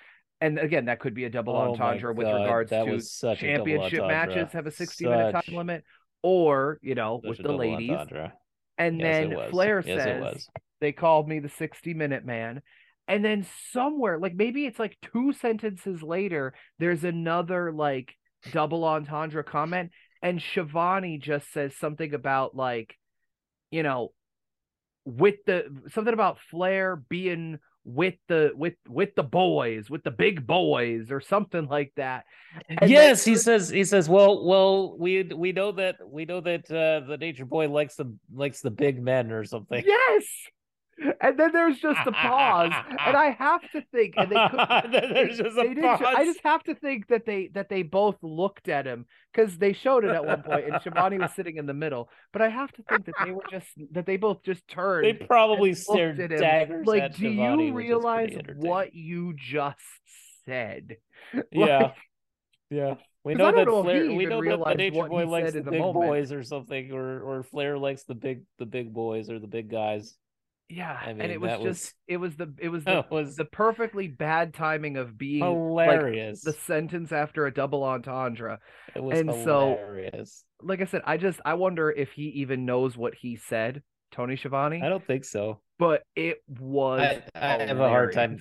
And 0.41 0.57
again 0.57 0.85
that 0.85 0.99
could 0.99 1.13
be 1.13 1.25
a 1.25 1.29
double 1.29 1.53
Oh 1.53 1.71
entendre 1.71 2.13
with 2.13 2.27
regards 2.27 2.71
that 2.71 2.85
to 2.85 2.91
was 2.91 3.11
such 3.11 3.39
championship 3.39 4.05
matches 4.07 4.51
have 4.53 4.67
a 4.67 4.71
60 4.71 5.05
minute 5.05 5.31
time 5.33 5.55
limit 5.55 5.83
or 6.23 6.79
you 6.81 6.95
know 6.95 7.15
Such 7.21 7.37
with 7.37 7.43
the 7.43 7.51
ladies. 7.53 7.89
entendre. 7.89 8.33
and 8.77 8.99
Yes, 8.99 9.25
then 9.29 9.37
flair 9.49 9.83
Yes, 9.85 10.03
says 10.03 10.47
they 10.79 10.91
called 10.93 11.27
me 11.27 11.39
the 11.39 11.49
60 11.49 11.93
minute 11.93 12.25
man. 12.25 12.61
And 13.09 13.25
then 13.25 13.45
somewhere 13.73 14.17
like 14.17 14.35
maybe 14.35 14.65
it's 14.65 14.79
like 14.79 14.95
two 15.13 15.33
sentences 15.33 16.01
later 16.03 16.53
there's 16.77 17.03
another 17.03 17.71
like 17.73 18.13
double 18.53 18.85
entendre 18.85 19.43
comment 19.43 19.91
and 20.21 20.41
Schiavone 20.41 21.17
just 21.17 21.51
says 21.51 21.75
something 21.75 22.13
about 22.13 22.55
like 22.55 22.95
you 23.71 23.83
know 23.83 24.11
with 25.05 25.35
the 25.45 25.65
something 25.91 26.13
about 26.13 26.39
Flair 26.51 26.95
being 26.95 27.59
with 27.85 28.15
the 28.27 28.51
with 28.55 28.75
with 28.87 29.15
the 29.15 29.23
boys 29.23 29.89
with 29.89 30.03
the 30.03 30.11
big 30.11 30.45
boys 30.45 31.11
or 31.11 31.21
something 31.21 31.67
like 31.67 31.91
that 31.95 32.25
And 32.67 32.89
yes, 32.89 33.23
he 33.23 33.35
says. 33.35 33.69
He 33.69 33.83
says, 33.83 34.09
"Well, 34.09 34.45
well, 34.45 34.97
we 34.97 35.23
we 35.23 35.51
know 35.51 35.71
that 35.73 35.95
we 36.05 36.25
know 36.25 36.41
that 36.41 36.69
uh, 36.69 37.07
the 37.07 37.17
Nature 37.19 37.45
Boy 37.45 37.69
likes 37.69 37.95
the 37.95 38.15
likes 38.33 38.61
the 38.61 38.71
big 38.71 39.01
men 39.01 39.31
or 39.31 39.43
something." 39.45 39.83
yes 39.85 40.25
and 41.21 41.37
then 41.39 41.51
there's 41.53 41.79
just 41.79 41.99
a 42.05 42.11
pause 42.11 42.71
and 43.05 43.15
I 43.15 43.31
have 43.31 43.61
to 43.71 43.81
think 43.91 44.15
and 44.17 44.29
they 44.31 44.35
could 44.49 44.59
Then 44.91 45.13
There's 45.13 45.37
just 45.37 45.57
a 45.57 45.63
did 45.73 45.83
I 45.85 46.25
just 46.25 46.41
have 46.43 46.63
to 46.63 46.75
think 46.75 47.07
that 47.07 47.25
they 47.25 47.47
that 47.53 47.69
they 47.69 47.83
both 47.83 48.17
looked 48.21 48.69
at 48.69 48.85
him 48.85 49.05
because 49.33 49.57
they 49.57 49.73
showed 49.73 50.03
it 50.05 50.11
at 50.11 50.25
one 50.25 50.43
point 50.43 50.65
and 50.65 50.81
Schiavone 50.81 51.19
was 51.19 51.31
sitting 51.33 51.57
in 51.57 51.65
the 51.65 51.73
middle. 51.73 52.09
But 52.33 52.41
I 52.41 52.49
have 52.49 52.71
to 52.73 52.83
think 52.83 53.05
that 53.05 53.15
they 53.23 53.31
were 53.31 53.43
just 53.51 53.67
that 53.91 54.05
they 54.05 54.17
both 54.17 54.43
just 54.43 54.67
turned. 54.67 55.05
They 55.05 55.13
probably 55.13 55.73
stared 55.73 56.19
at 56.19 56.31
him. 56.31 56.39
daggers 56.39 56.85
like, 56.87 57.03
at 57.03 57.15
do 57.15 57.17
Schiavone, 57.17 57.67
you 57.67 57.73
which 57.73 57.89
is 57.91 58.05
pretty 58.13 58.35
realize 58.35 58.37
what 58.55 58.93
you 58.93 59.33
just 59.37 59.77
said? 60.45 60.97
Yeah, 61.51 61.77
Like, 61.79 61.95
yeah. 62.69 62.95
We 63.23 63.35
'Cause 63.35 63.41
I 63.43 63.51
know 63.51 63.51
that 63.51 63.65
know 63.65 63.83
Flair. 63.83 64.11
We 64.11 64.25
know 64.25 64.41
that 64.43 64.63
the 64.65 64.73
Nature 64.73 65.03
Boy 65.05 65.25
likes 65.27 65.53
the 65.53 65.61
the 65.61 65.71
big 65.71 65.79
moment. 65.79 66.05
boys 66.05 66.31
or 66.31 66.43
something, 66.43 66.91
or 66.91 67.21
or 67.21 67.43
Flair 67.43 67.77
likes 67.77 68.03
the 68.05 68.15
big 68.15 68.43
the 68.57 68.65
big 68.65 68.93
boys 68.93 69.29
or 69.29 69.39
the 69.39 69.47
big 69.47 69.69
guys. 69.69 70.17
Yeah, 70.69 70.95
I 71.03 71.09
and 71.09 71.21
it 71.23 71.41
was 71.41 71.51
just 71.53 71.63
was- 71.63 71.93
it 72.07 72.17
was 72.17 72.35
the 72.35 72.53
it 72.59 72.69
was 72.69 72.83
the, 72.85 73.03
was 73.09 73.35
the 73.35 73.45
perfectly 73.45 74.07
bad 74.07 74.53
timing 74.53 74.97
of 74.97 75.17
being 75.17 75.41
like 75.41 75.89
hilarious. 75.89 76.41
the 76.41 76.53
sentence 76.53 77.11
after 77.11 77.47
a 77.47 77.53
double 77.53 77.83
entendre. 77.83 78.59
it 78.95 79.03
was 79.03 79.19
and 79.19 79.29
so- 79.43 79.77
hilarious. 79.77 80.43
Like 80.61 80.81
I 80.81 80.85
said, 80.85 81.01
I 81.05 81.17
just 81.17 81.39
I 81.45 81.53
wonder 81.55 81.89
if 81.89 82.11
he 82.11 82.23
even 82.41 82.65
knows 82.65 82.97
what 82.97 83.15
he 83.15 83.37
said, 83.37 83.81
Tony 84.11 84.35
Schiavone. 84.35 84.81
I 84.83 84.89
don't 84.89 85.05
think 85.05 85.23
so. 85.25 85.61
but 85.79 86.03
it 86.15 86.37
was. 86.47 87.01
I, 87.01 87.23
I 87.33 87.63
have 87.65 87.79
a 87.79 87.87
hard 87.89 88.13
time. 88.13 88.39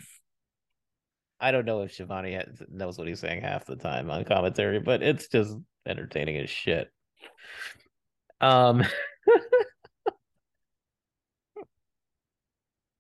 I 1.41 1.53
don't 1.53 1.65
know 1.65 1.83
if 1.83 1.93
Schiavone 1.95 2.33
has, 2.33 2.61
knows 2.69 2.99
what 2.99 3.07
he's 3.07 3.21
saying 3.21 3.43
half 3.43 3.65
the 3.65 3.77
time 3.77 4.11
on 4.11 4.25
commentary, 4.25 4.81
but 4.81 5.03
it's 5.03 5.29
just 5.29 5.57
entertaining 5.87 6.37
as 6.39 6.51
shit. 6.51 6.91
Um, 8.41 8.83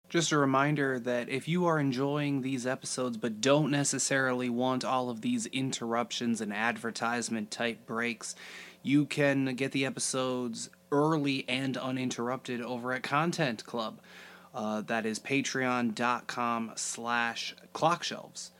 Just 0.08 0.32
a 0.32 0.38
reminder 0.38 0.98
that 0.98 1.28
if 1.28 1.46
you 1.48 1.66
are 1.66 1.78
enjoying 1.78 2.40
these 2.40 2.66
episodes 2.66 3.18
but 3.18 3.42
don't 3.42 3.70
necessarily 3.70 4.48
want 4.48 4.82
all 4.82 5.10
of 5.10 5.20
these 5.20 5.44
interruptions 5.46 6.40
and 6.40 6.52
advertisement 6.52 7.50
type 7.50 7.84
breaks, 7.84 8.34
you 8.82 9.04
can 9.04 9.54
get 9.54 9.72
the 9.72 9.84
episodes 9.84 10.70
early 10.90 11.44
and 11.46 11.76
uninterrupted 11.76 12.62
over 12.62 12.94
at 12.94 13.02
Content 13.02 13.66
Club. 13.66 14.00
Uh, 14.54 14.80
that 14.80 15.04
is 15.04 15.18
patreon.com 15.18 16.72
slash 16.74 17.54
clockshelves, 17.74 18.50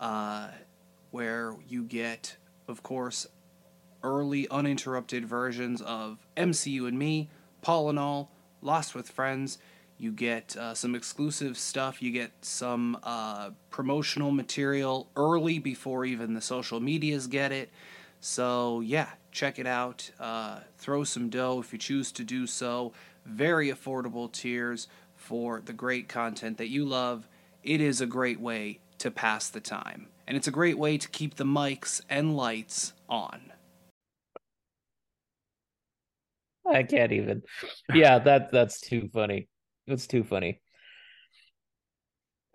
uh, 0.00 0.48
where 1.10 1.54
you 1.68 1.82
get, 1.82 2.36
of 2.66 2.82
course, 2.82 3.26
early 4.02 4.48
uninterrupted 4.48 5.26
versions 5.26 5.82
of 5.82 6.26
MCU 6.38 6.88
and 6.88 6.98
Me, 6.98 7.28
Paul 7.60 7.90
and 7.90 7.98
All, 7.98 8.30
Lost 8.62 8.94
with 8.94 9.10
Friends. 9.10 9.58
You 9.98 10.12
get 10.12 10.56
uh, 10.56 10.74
some 10.74 10.94
exclusive 10.94 11.56
stuff. 11.56 12.02
You 12.02 12.10
get 12.10 12.30
some 12.42 12.98
uh, 13.02 13.50
promotional 13.70 14.30
material 14.30 15.08
early 15.16 15.58
before 15.58 16.04
even 16.04 16.34
the 16.34 16.40
social 16.40 16.80
medias 16.80 17.26
get 17.26 17.50
it. 17.50 17.70
So, 18.20 18.80
yeah, 18.80 19.08
check 19.30 19.58
it 19.58 19.66
out. 19.66 20.10
Uh, 20.20 20.60
throw 20.78 21.04
some 21.04 21.30
dough 21.30 21.60
if 21.60 21.72
you 21.72 21.78
choose 21.78 22.12
to 22.12 22.24
do 22.24 22.46
so. 22.46 22.92
Very 23.24 23.70
affordable 23.70 24.30
tiers 24.30 24.88
for 25.14 25.62
the 25.64 25.72
great 25.72 26.08
content 26.08 26.58
that 26.58 26.68
you 26.68 26.84
love. 26.84 27.26
It 27.62 27.80
is 27.80 28.00
a 28.00 28.06
great 28.06 28.40
way 28.40 28.80
to 28.98 29.10
pass 29.10 29.48
the 29.48 29.60
time. 29.60 30.08
And 30.26 30.36
it's 30.36 30.48
a 30.48 30.52
great 30.52 30.78
way 30.78 30.98
to 30.98 31.08
keep 31.08 31.36
the 31.36 31.44
mics 31.44 32.00
and 32.10 32.36
lights 32.36 32.92
on. 33.08 33.52
I 36.68 36.82
can't 36.82 37.12
even. 37.12 37.42
Yeah, 37.94 38.18
that 38.18 38.50
that's 38.50 38.80
too 38.80 39.08
funny. 39.12 39.48
It's 39.86 40.06
too 40.06 40.24
funny. 40.24 40.60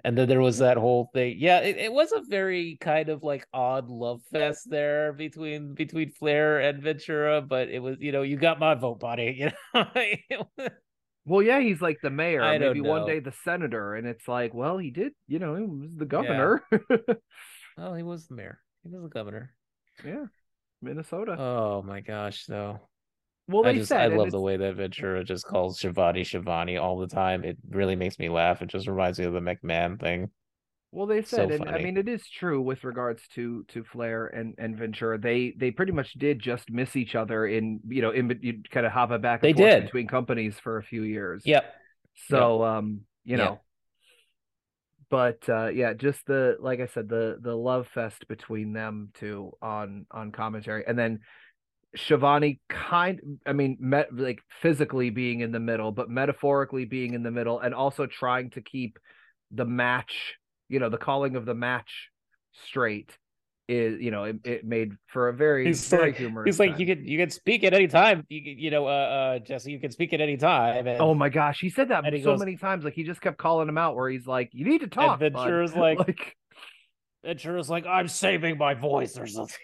And 0.04 0.18
then 0.18 0.28
there 0.28 0.42
was 0.42 0.58
that 0.58 0.78
whole 0.78 1.10
thing. 1.14 1.38
Yeah, 1.40 1.60
it, 1.60 1.78
it 1.78 1.94
was 1.94 2.12
a 2.12 2.22
very 2.28 2.78
kind 2.82 3.10
of 3.10 3.22
like 3.22 3.46
odd 3.54 3.88
love 3.90 4.22
fest 4.32 4.68
there 4.68 5.14
between 5.14 5.76
between 5.76 6.12
Flair 6.12 6.60
and 6.60 6.82
Ventura, 6.82 7.40
but 7.42 7.70
it 7.70 7.80
was, 7.80 7.98
you 8.00 8.12
know, 8.12 8.24
you 8.24 8.36
got 8.36 8.60
my 8.60 8.74
vote, 8.74 9.00
buddy. 9.00 9.48
You 9.76 10.48
know, 10.58 10.70
Well, 11.24 11.44
yeah, 11.44 11.60
he's 11.60 11.82
like 11.82 12.00
the 12.02 12.10
mayor, 12.10 12.42
I 12.42 12.58
maybe 12.58 12.82
one 12.82 13.06
day 13.06 13.20
the 13.20 13.32
senator, 13.44 13.94
and 13.94 14.08
it's 14.08 14.28
like, 14.28 14.56
well, 14.56 14.80
he 14.80 14.90
did, 14.90 15.14
you 15.28 15.38
know, 15.38 15.56
he 15.56 15.62
was 15.62 15.96
the 15.96 16.06
governor. 16.06 16.64
well, 17.78 17.94
he 17.94 18.02
was 18.02 18.28
the 18.28 18.34
mayor. 18.34 18.60
He 18.84 18.90
was 18.90 19.04
the 19.04 19.08
governor. 19.08 19.54
yeah, 20.04 20.26
Minnesota. 20.82 21.36
Oh 21.38 21.84
my 21.84 22.00
gosh, 22.02 22.46
though. 22.48 22.80
Well, 23.52 23.66
I 23.68 23.74
they 23.74 23.80
just 23.80 23.90
said 23.90 24.02
I 24.02 24.08
love 24.08 24.28
it's- 24.28 24.32
the 24.34 24.40
way 24.42 24.58
that 24.58 24.76
Ventura 24.76 25.24
just 25.24 25.46
calls 25.46 25.78
Schiavone 25.80 26.24
Schiavone 26.24 26.78
all 26.78 26.98
the 26.98 27.08
time. 27.08 27.44
It 27.44 27.58
really 27.70 27.96
makes 27.96 28.18
me 28.20 28.30
laugh. 28.30 28.62
It 28.62 28.68
just 28.68 28.88
reminds 28.88 29.20
me 29.20 29.26
of 29.26 29.34
the 29.34 29.40
McMahon 29.40 30.00
thing. 30.00 30.30
Well, 30.94 31.08
they 31.08 31.22
So 31.22 31.38
said, 31.48 31.52
and 31.52 31.70
I 31.70 31.78
mean, 31.82 31.96
it 31.96 32.10
is 32.10 32.28
true 32.28 32.62
with 32.62 32.84
regards 32.84 33.26
to 33.36 33.64
to 33.70 33.84
Flair 33.86 34.28
and 34.28 34.56
and 34.58 34.78
Ventura. 34.78 35.18
They 35.18 35.54
they 35.58 35.72
pretty 35.72 35.94
much 35.94 36.14
did 36.14 36.40
just 36.40 36.70
miss 36.70 36.96
each 36.98 37.16
other 37.16 37.46
in 37.48 37.80
you 37.88 38.02
know 38.02 38.12
in 38.12 38.38
you 38.42 38.62
kind 38.70 38.86
of 38.86 38.92
hop 38.92 39.12
it 39.12 39.22
back. 39.22 39.42
And 39.42 39.50
They 39.56 39.58
forth 39.58 39.70
did. 39.72 39.84
between 39.86 40.08
companies 40.08 40.60
for 40.60 40.78
a 40.78 40.84
few 40.84 41.04
years. 41.04 41.44
Yep. 41.46 41.64
So 42.28 42.64
um, 42.64 43.02
you 43.24 43.38
Yep. 43.38 43.46
know. 43.46 43.62
But 45.10 45.48
uh 45.50 45.68
yeah, 45.68 45.94
just 45.94 46.26
the 46.26 46.58
like 46.60 46.80
I 46.82 46.88
said, 46.88 47.08
the 47.08 47.38
the 47.40 47.56
love 47.56 47.88
fest 47.88 48.28
between 48.28 48.74
them 48.74 49.12
two 49.14 49.52
on 49.62 50.06
on 50.12 50.32
commentary, 50.34 50.84
and 50.86 50.98
then 51.00 51.20
Schiavone 51.96 52.60
kind 52.70 53.40
I 53.46 53.54
mean 53.54 53.78
met 53.80 54.14
like 54.16 54.40
physically 54.62 55.10
being 55.10 55.42
in 55.42 55.52
the 55.52 55.60
middle, 55.60 55.92
but 55.92 56.10
metaphorically 56.10 56.86
being 56.86 57.14
in 57.14 57.24
the 57.24 57.32
middle, 57.32 57.60
and 57.60 57.74
also 57.74 58.06
trying 58.06 58.50
to 58.52 58.62
keep 58.62 58.98
the 59.52 59.66
match, 59.66 60.36
you 60.70 60.80
know, 60.80 60.90
the 60.90 60.98
calling 60.98 61.36
of 61.36 61.46
the 61.46 61.54
match 61.56 62.10
straight 62.66 63.18
is 63.68 64.02
you 64.02 64.12
know 64.12 64.26
it, 64.26 64.36
it 64.44 64.66
made 64.66 64.92
for 65.08 65.30
a 65.30 65.34
very 65.34 65.66
He's 65.66 65.88
very 65.90 66.08
like, 66.12 66.18
humorous. 66.18 66.48
he's 66.48 66.60
like, 66.60 66.80
you 66.80 66.86
could 66.86 67.08
you 67.08 67.18
can 67.18 67.30
speak 67.30 67.64
at 67.64 67.74
any 67.74 67.88
time. 67.88 68.26
You 68.30 68.42
you 68.42 68.72
know, 68.72 68.88
uh, 68.88 68.90
uh, 68.90 69.40
Jesse, 69.40 69.72
you 69.72 69.80
can 69.80 69.92
speak 69.92 70.14
at 70.14 70.22
any 70.22 70.38
time. 70.38 70.88
And, 70.88 71.02
Oh 71.02 71.14
my 71.14 71.30
gosh, 71.30 71.60
he 71.60 71.70
said 71.70 71.90
that 71.90 72.04
so 72.06 72.20
goes- 72.24 72.40
many 72.40 72.58
times. 72.58 72.84
Like 72.84 72.94
he 72.94 73.04
just 73.04 73.22
kept 73.22 73.38
calling 73.38 73.68
him 73.68 73.78
out, 73.78 73.96
where 73.96 74.10
he's 74.10 74.28
like, 74.28 74.50
"You 74.54 74.66
need 74.66 74.82
to 74.82 74.88
talk." 74.88 75.20
bud." 75.20 75.34
Ventura's 75.34 75.76
like, 75.76 76.00
like 76.00 76.36
is 77.24 77.70
like, 77.70 77.86
I'm 77.86 78.08
saving 78.08 78.58
my 78.58 78.74
voice 78.74 79.18
or 79.18 79.28
something. 79.28 79.56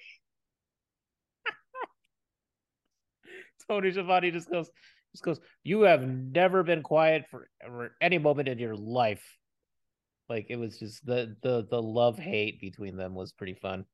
Tony 3.69 3.91
Schiavone 3.91 4.31
just 4.31 4.49
goes, 4.49 4.69
just 5.13 5.23
goes, 5.23 5.39
you 5.63 5.81
have 5.81 6.01
never 6.07 6.63
been 6.63 6.83
quiet 6.83 7.25
for, 7.29 7.49
for 7.65 7.91
any 8.01 8.17
moment 8.17 8.47
in 8.47 8.59
your 8.59 8.75
life. 8.75 9.23
Like 10.29 10.47
it 10.49 10.57
was 10.57 10.77
just 10.77 11.05
the 11.05 11.37
the 11.41 11.65
the 11.69 11.81
love 11.81 12.19
hate 12.19 12.59
between 12.59 12.97
them 12.97 13.15
was 13.15 13.31
pretty 13.31 13.53
fun. 13.53 13.85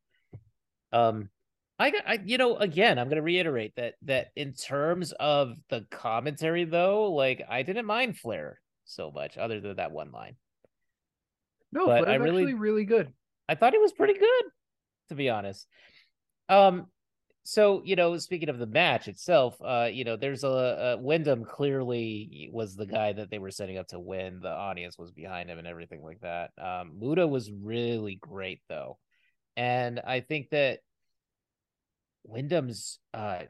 Um, 0.92 1.30
I 1.78 1.90
got, 1.90 2.04
I, 2.08 2.20
you 2.24 2.38
know, 2.38 2.58
again, 2.58 2.98
I'm 2.98 3.08
going 3.08 3.18
to 3.18 3.24
reiterate 3.24 3.74
that 3.76 3.96
that 4.04 4.28
in 4.36 4.54
terms 4.54 5.12
of 5.20 5.54
the 5.70 5.86
commentary, 5.92 6.66
though, 6.66 7.12
like 7.12 7.44
I 7.50 7.64
didn't 7.64 7.86
mind 7.86 8.18
Flair 8.18 8.60
so 8.86 9.12
much, 9.12 9.38
other 9.38 9.60
than 9.60 9.76
that 9.78 9.92
one 9.92 10.12
line. 10.12 10.36
No, 11.72 11.88
But 11.88 12.08
I 12.08 12.16
really- 12.16 12.44
actually 12.44 12.54
really 12.56 12.86
good. 12.86 13.12
I 13.50 13.56
thought 13.56 13.74
he 13.74 13.80
was 13.80 13.92
pretty 13.92 14.14
good, 14.14 14.44
to 15.10 15.16
be 15.16 15.30
honest. 15.30 15.68
Um, 16.48 16.88
so 17.44 17.82
you 17.84 17.96
know, 17.96 18.18
speaking 18.18 18.50
of 18.50 18.58
the 18.58 18.66
match 18.66 19.08
itself, 19.08 19.58
uh, 19.62 19.90
you 19.92 20.06
know, 20.06 20.16
there's 20.16 20.44
a, 20.44 20.96
a 20.96 20.98
Windham 20.98 21.44
clearly 21.44 22.50
was 22.52 22.76
the 22.76 22.86
guy 22.86 23.12
that 23.14 23.30
they 23.30 23.40
were 23.40 23.52
setting 23.52 23.78
up 23.78 23.88
to 23.90 24.00
win. 24.00 24.40
The 24.42 24.50
audience 24.50 24.98
was 24.98 25.12
behind 25.12 25.50
him 25.50 25.60
and 25.60 25.68
everything 25.68 26.02
like 26.02 26.22
that. 26.22 26.52
Um, 26.58 26.94
Muta 27.00 27.28
was 27.28 27.52
really 27.52 28.16
great 28.16 28.62
though, 28.70 28.98
and 29.58 30.00
I 30.00 30.22
think 30.22 30.50
that 30.52 30.80
Windham's 32.24 33.00
uh, 33.14 33.44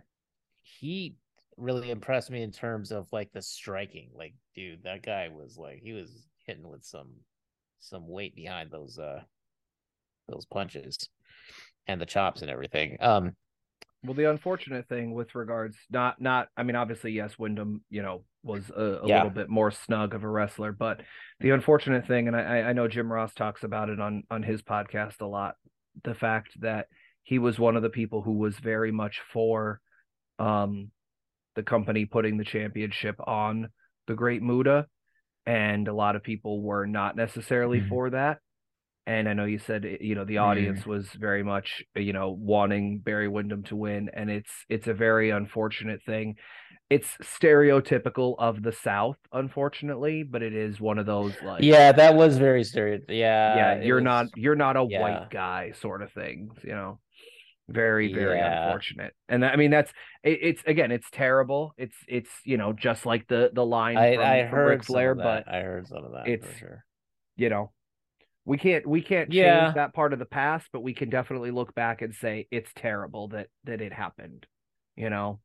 he 0.61 1.15
really 1.57 1.91
impressed 1.91 2.31
me 2.31 2.41
in 2.41 2.51
terms 2.51 2.91
of 2.91 3.07
like 3.11 3.31
the 3.31 3.41
striking. 3.41 4.09
Like, 4.15 4.33
dude, 4.55 4.83
that 4.83 5.03
guy 5.03 5.29
was 5.29 5.57
like 5.57 5.81
he 5.83 5.93
was 5.93 6.09
hitting 6.45 6.67
with 6.67 6.83
some 6.83 7.11
some 7.79 8.07
weight 8.07 8.35
behind 8.35 8.71
those 8.71 8.97
uh 8.97 9.21
those 10.27 10.45
punches 10.45 10.97
and 11.85 11.99
the 11.99 12.05
chops 12.05 12.41
and 12.41 12.49
everything. 12.49 12.97
Um, 12.99 13.35
Well, 14.03 14.13
the 14.13 14.29
unfortunate 14.29 14.87
thing 14.89 15.13
with 15.13 15.33
regards 15.35 15.77
not 15.89 16.19
not 16.21 16.49
I 16.57 16.63
mean 16.63 16.75
obviously 16.75 17.11
yes 17.13 17.37
Windham 17.39 17.83
you 17.89 18.01
know 18.01 18.23
was 18.43 18.69
a, 18.75 18.81
a 19.01 19.07
Yeah. 19.07 19.17
little 19.17 19.29
bit 19.29 19.49
more 19.49 19.71
snug 19.71 20.13
of 20.13 20.23
a 20.23 20.27
wrestler, 20.27 20.73
but 20.73 21.01
the 21.39 21.51
unfortunate 21.51 22.05
thing, 22.07 22.27
and 22.27 22.35
I 22.35 22.61
I 22.61 22.73
know 22.73 22.87
Jim 22.89 23.11
Ross 23.11 23.33
talks 23.33 23.63
about 23.63 23.89
it 23.89 23.99
on 24.01 24.23
on 24.29 24.43
his 24.43 24.61
podcast 24.61 25.21
a 25.21 25.25
lot, 25.25 25.55
the 26.03 26.13
fact 26.15 26.59
that 26.61 26.87
he 27.23 27.39
was 27.39 27.57
one 27.57 27.77
of 27.77 27.83
the 27.83 27.89
people 27.89 28.21
who 28.21 28.33
was 28.33 28.57
very 28.59 28.91
much 28.91 29.21
for 29.31 29.79
um 30.39 30.91
the 31.55 31.63
company 31.63 32.05
putting 32.05 32.37
the 32.37 32.43
championship 32.43 33.15
on 33.25 33.69
the 34.07 34.15
Great 34.15 34.41
Muta, 34.41 34.87
and 35.45 35.87
a 35.87 35.93
lot 35.93 36.15
of 36.17 36.23
people 36.23 36.61
were 36.61 36.85
not 36.85 37.15
necessarily 37.15 37.79
Mhm. 37.79 37.87
for 37.89 38.09
that. 38.09 38.39
And 39.05 39.27
I 39.27 39.33
know 39.33 39.45
you 39.45 39.59
said 39.59 39.85
eh, 39.85 39.97
you 39.99 40.15
know 40.15 40.23
the 40.25 40.37
audience 40.37 40.85
was 40.85 41.07
very 41.09 41.43
much 41.43 41.83
you 41.95 42.13
know 42.13 42.29
wanting 42.39 42.99
Barry 42.99 43.27
Windham 43.27 43.63
to 43.63 43.75
win, 43.75 44.09
and 44.13 44.29
it's 44.29 44.51
it's 44.69 44.87
a 44.87 44.93
very 44.93 45.29
unfortunate 45.29 46.01
thing. 46.05 46.35
It's 46.89 47.17
stereotypical 47.23 48.35
of 48.37 48.61
the 48.61 48.71
South, 48.71 49.17
unfortunately, 49.31 50.23
but 50.23 50.41
it 50.43 50.53
is 50.53 50.79
one 50.79 50.99
of 50.99 51.05
those 51.05 51.33
like 51.43 51.63
yeah, 51.63 51.91
that 51.91 52.15
was 52.15 52.37
very 52.37 52.63
stereotypical. 52.63 53.05
Yeah, 53.09 53.55
yeah 53.55 53.81
you're 53.81 53.95
was- 53.97 54.03
not 54.03 54.25
you're 54.35 54.55
not 54.55 54.77
a 54.77 54.85
yeah. 54.89 55.01
white 55.01 55.29
guy 55.29 55.71
sort 55.81 56.01
of 56.01 56.11
things, 56.11 56.53
you 56.63 56.73
know. 56.73 56.99
Very 57.69 58.13
very 58.13 58.37
Yeah. 58.37 58.65
unfortunate, 58.65 59.13
and 59.29 59.45
I 59.45 59.55
mean 59.55 59.71
that's 59.71 59.89
it, 60.21 60.39
it's 60.41 60.63
again 60.67 60.91
it's 60.91 61.09
terrible. 61.11 61.73
It's 61.77 61.95
it's 62.09 62.29
you 62.43 62.57
know 62.57 62.73
just 62.73 63.05
like 63.05 63.25
the 63.29 63.51
the 63.53 63.65
line 63.65 63.95
I, 63.95 64.15
from, 64.15 64.25
I 64.25 64.41
from 64.41 64.49
heard 64.49 64.67
Ric 64.67 64.83
Flair, 64.83 65.15
but 65.15 65.47
I 65.47 65.61
heard 65.61 65.87
some 65.87 66.03
of 66.03 66.11
that 66.11 66.27
it's- 66.27 66.51
for 66.51 66.57
sure. 66.57 66.85
you 67.37 67.47
know 67.49 67.71
we 68.45 68.57
can't 68.57 68.85
we 68.87 69.01
can't 69.01 69.31
change 69.31 69.71
Yeah. 69.71 69.73
that 69.73 69.93
part 69.93 70.13
of 70.13 70.19
the 70.19 70.25
past 70.25 70.67
but 70.73 70.81
we 70.83 70.93
can 70.93 71.09
definitely 71.09 71.51
look 71.51 71.73
back 71.75 72.01
and 72.01 72.13
say 72.13 72.47
it's 72.51 72.71
terrible 72.75 73.29
that 73.29 73.47
that 73.63 73.81
it 73.81 73.93
happened 73.93 74.45
you 74.95 75.09
know 75.09 75.39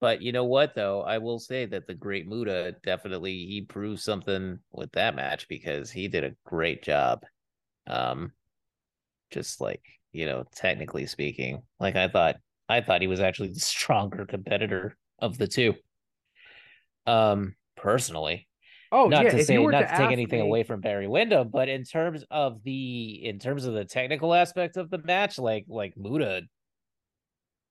But 0.00 0.20
you 0.20 0.32
know 0.32 0.44
what, 0.44 0.74
though, 0.74 1.02
I 1.02 1.18
will 1.18 1.38
say 1.38 1.64
that 1.66 1.86
the 1.86 1.94
Great 1.94 2.26
Muta 2.26 2.76
definitely 2.82 3.46
he 3.46 3.62
proved 3.62 4.00
something 4.00 4.58
with 4.72 4.92
that 4.92 5.14
match 5.14 5.46
because 5.48 5.90
he 5.92 6.08
did 6.08 6.24
a 6.24 6.34
great 6.44 6.82
job. 6.82 7.24
Um, 7.86 8.32
just 9.30 9.60
like 9.60 9.82
you 10.12 10.26
know, 10.26 10.44
technically 10.56 11.06
speaking, 11.06 11.62
like 11.80 11.96
I 11.96 12.08
thought, 12.08 12.36
I 12.68 12.82
thought 12.82 13.02
he 13.02 13.08
was 13.08 13.20
actually 13.20 13.50
the 13.50 13.60
stronger 13.60 14.26
competitor 14.26 14.96
of 15.20 15.38
the 15.38 15.48
two. 15.48 15.74
Um, 17.06 17.56
personally, 17.76 18.48
oh 18.92 19.08
not 19.08 19.24
yeah 19.24 19.30
to 19.30 19.38
if 19.38 19.46
say 19.46 19.56
not 19.56 19.80
to, 19.80 19.86
to, 19.88 19.96
take 19.96 20.12
anything 20.12 20.40
me- 20.40 20.46
away 20.46 20.62
from 20.62 20.80
Barry 20.80 21.08
Windham, 21.08 21.48
but 21.48 21.68
in 21.68 21.82
terms 21.82 22.24
of 22.30 22.62
the 22.62 23.24
in 23.24 23.40
terms 23.40 23.64
of 23.64 23.74
the 23.74 23.84
technical 23.84 24.32
aspect 24.34 24.76
of 24.76 24.90
the 24.90 24.98
match, 24.98 25.38
like 25.38 25.64
like 25.68 25.94
Muta 25.96 26.42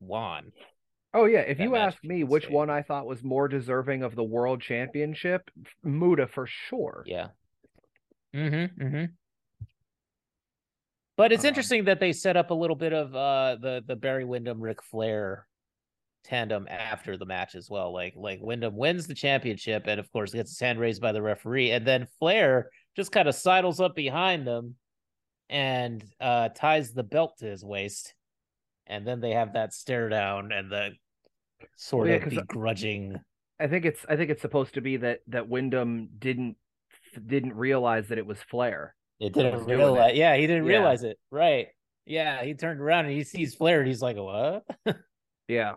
won. 0.01 0.51
oh 1.13 1.25
yeah 1.25 1.39
if 1.41 1.57
that 1.59 1.63
you 1.63 1.75
ask 1.75 2.03
me 2.03 2.23
which 2.23 2.49
one 2.49 2.69
i 2.71 2.81
thought 2.81 3.05
was 3.05 3.23
more 3.23 3.47
deserving 3.47 4.01
of 4.01 4.15
the 4.15 4.23
world 4.23 4.61
championship 4.61 5.49
muta 5.83 6.25
for 6.25 6.47
sure 6.47 7.03
Yeah. 7.05 7.27
Mm-hmm. 8.33 8.81
Mm-hmm. 8.83 9.05
But 11.17 11.31
it's 11.33 11.43
Um, 11.43 11.49
interesting 11.49 11.83
that 11.85 11.99
they 11.99 12.13
set 12.13 12.35
up 12.37 12.49
a 12.49 12.53
little 12.55 12.75
bit 12.77 12.93
of 12.93 13.13
uh 13.15 13.57
the 13.61 13.83
the 13.85 13.95
Barry 13.95 14.25
Windham 14.25 14.59
Ric 14.61 14.81
Flair 14.81 15.45
tandem 16.23 16.67
after 16.69 17.17
the 17.17 17.25
match 17.25 17.55
as 17.55 17.69
well. 17.69 17.93
Like 17.93 18.13
like 18.15 18.39
Windham 18.41 18.75
wins 18.75 19.07
the 19.07 19.13
championship 19.15 19.83
and 19.87 19.99
of 19.99 20.11
course 20.11 20.33
gets 20.33 20.51
his 20.51 20.59
hand 20.59 20.79
raised 20.79 21.01
by 21.01 21.11
the 21.11 21.21
referee, 21.21 21.71
and 21.71 21.85
then 21.85 22.07
Flair 22.19 22.69
just 22.95 23.11
kind 23.11 23.27
of 23.27 23.35
sidles 23.35 23.79
up 23.79 23.95
behind 23.95 24.45
them 24.45 24.75
and 25.49 26.03
uh 26.19 26.49
ties 26.49 26.93
the 26.93 27.03
belt 27.03 27.37
to 27.39 27.45
his 27.45 27.63
waist. 27.63 28.13
And 28.87 29.07
then 29.07 29.21
they 29.21 29.31
have 29.31 29.53
that 29.53 29.73
stare 29.73 30.09
down 30.09 30.51
and 30.51 30.71
the 30.71 30.91
sort 31.77 32.09
yeah, 32.09 32.15
of 32.15 32.33
I- 32.33 32.35
begrudging 32.41 33.15
i 33.59 33.67
think 33.67 33.85
it's 33.85 34.03
i 34.09 34.15
think 34.15 34.31
it's 34.31 34.41
supposed 34.41 34.73
to 34.73 34.81
be 34.81 34.97
that 34.97 35.19
that 35.27 35.47
windham 35.47 36.09
didn't 36.17 36.55
didn't 37.27 37.53
realize 37.53 38.07
that 38.07 38.17
it 38.17 38.25
was 38.25 38.39
flair 38.49 38.95
It 39.19 39.33
didn't 39.33 39.65
realize. 39.65 40.15
Yeah, 40.17 40.35
he 40.35 40.47
didn't 40.47 40.65
Yeah. 40.65 40.77
realize 40.77 41.03
it. 41.03 41.19
Right. 41.29 41.67
Yeah, 42.07 42.43
he 42.43 42.55
turned 42.55 42.81
around 42.81 43.05
and 43.05 43.13
he 43.13 43.23
sees 43.23 43.53
Flair 43.53 43.79
and 43.79 43.87
he's 43.87 44.01
like, 44.01 44.17
"What?" 44.17 44.63
yeah 45.47 45.73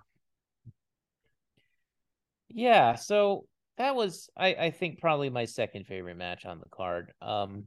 yeah. 2.49 2.95
So 2.97 3.47
that 3.79 3.95
was, 3.97 4.29
I, 4.37 4.55
I 4.55 4.71
think, 4.71 5.01
probably 5.01 5.31
my 5.31 5.45
second 5.47 5.87
favorite 5.87 6.17
match 6.17 6.45
on 6.45 6.59
the 6.61 6.69
card. 6.71 7.13
Um. 7.21 7.65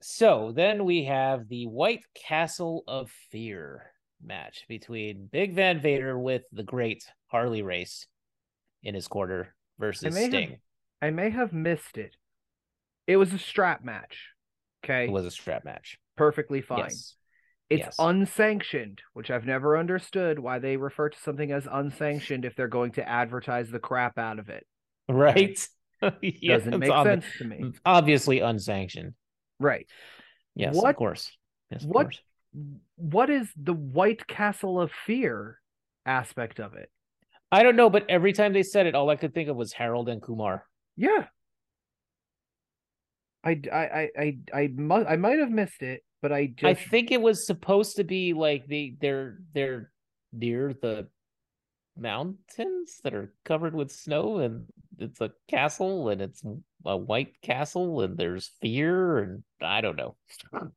So 0.00 0.52
then 0.54 0.84
we 0.84 1.04
have 1.04 1.48
the 1.48 1.66
White 1.66 2.04
Castle 2.14 2.84
of 2.86 3.10
Fear 3.30 3.90
match 4.24 4.64
between 4.68 5.28
Big 5.30 5.54
Van 5.54 5.80
Vader 5.80 6.18
with 6.18 6.42
the 6.52 6.62
Great 6.62 7.04
Harley 7.26 7.62
Race 7.62 8.06
in 8.82 8.94
his 8.94 9.08
quarter 9.08 9.54
versus 9.78 10.14
have 10.14 10.28
Sting. 10.28 10.58
i 11.02 11.10
may 11.10 11.30
have 11.30 11.52
missed 11.52 11.98
it 11.98 12.14
it 13.06 13.16
was 13.16 13.32
a 13.32 13.38
strap 13.38 13.84
match 13.84 14.28
okay 14.84 15.06
It 15.06 15.10
was 15.12 15.26
a 15.26 15.30
strap 15.30 15.64
match. 15.64 15.98
perfectly 16.16 16.60
fine 16.60 16.80
Yes. 16.84 17.14
It's 17.70 17.80
Yes. 17.84 17.96
unsanctioned, 17.98 19.02
which 19.12 19.30
I've 19.30 19.44
never 19.44 19.76
understood 19.76 20.38
why 20.38 20.58
they 20.58 20.76
refer 20.78 21.10
to 21.10 21.18
something 21.18 21.52
as 21.52 21.66
unsanctioned 21.70 22.44
if 22.46 22.56
they're 22.56 22.66
going 22.68 22.92
to 22.92 23.06
advertise 23.06 23.70
the 23.70 23.78
crap 23.78 24.16
out 24.18 24.38
of 24.38 24.48
it. 24.48 24.66
Right. 25.08 25.58
Yeah, 26.22 26.58
Doesn't 26.58 26.78
make 26.78 26.92
sense 26.92 27.24
to 27.38 27.44
me. 27.44 27.72
Obviously 27.84 28.38
unsanctioned. 28.38 29.14
Right. 29.58 29.88
Yes, 30.54 30.76
What- 30.76 30.90
of 30.90 30.96
course. 30.96 31.36
Yes, 31.72 31.82
of 31.82 31.90
what- 31.90 32.04
course. 32.04 32.20
What 32.94 33.28
is 33.30 33.52
the 33.56 33.74
White 33.74 34.26
Castle 34.28 34.80
of 34.80 34.92
Fear 34.92 35.60
aspect 36.06 36.60
of 36.60 36.74
it? 36.74 36.88
I 37.50 37.62
don't 37.64 37.74
know, 37.76 37.90
but 37.90 38.08
every 38.08 38.32
time 38.32 38.52
they 38.52 38.62
said 38.62 38.86
it, 38.86 38.94
all 38.94 39.10
I 39.10 39.16
could 39.16 39.34
think 39.34 39.48
of 39.48 39.56
was 39.56 39.72
Harold 39.72 40.08
and 40.08 40.22
Kumar. 40.22 40.64
Yeah. 40.96 41.26
I 43.44 43.60
I 43.72 43.78
I 43.78 44.08
I 44.18 44.38
I, 44.54 44.66
mu- 44.68 45.04
I 45.04 45.16
might 45.16 45.38
have 45.38 45.50
missed 45.50 45.82
it, 45.82 46.02
but 46.22 46.32
I 46.32 46.46
just 46.46 46.64
I 46.64 46.74
think 46.74 47.10
it 47.10 47.20
was 47.20 47.46
supposed 47.46 47.96
to 47.96 48.04
be 48.04 48.32
like 48.32 48.66
they 48.66 48.94
they're 49.00 49.38
they're 49.54 49.90
near 50.32 50.72
the 50.74 51.08
mountains 51.96 53.00
that 53.02 53.14
are 53.14 53.32
covered 53.44 53.74
with 53.74 53.90
snow 53.90 54.38
and 54.38 54.66
it's 54.98 55.20
a 55.20 55.32
castle 55.48 56.08
and 56.10 56.20
it's 56.20 56.42
a 56.84 56.96
white 56.96 57.40
castle 57.42 58.02
and 58.02 58.16
there's 58.16 58.50
fear 58.60 59.18
and 59.18 59.42
I 59.60 59.80
don't 59.80 59.96
know. 59.96 60.16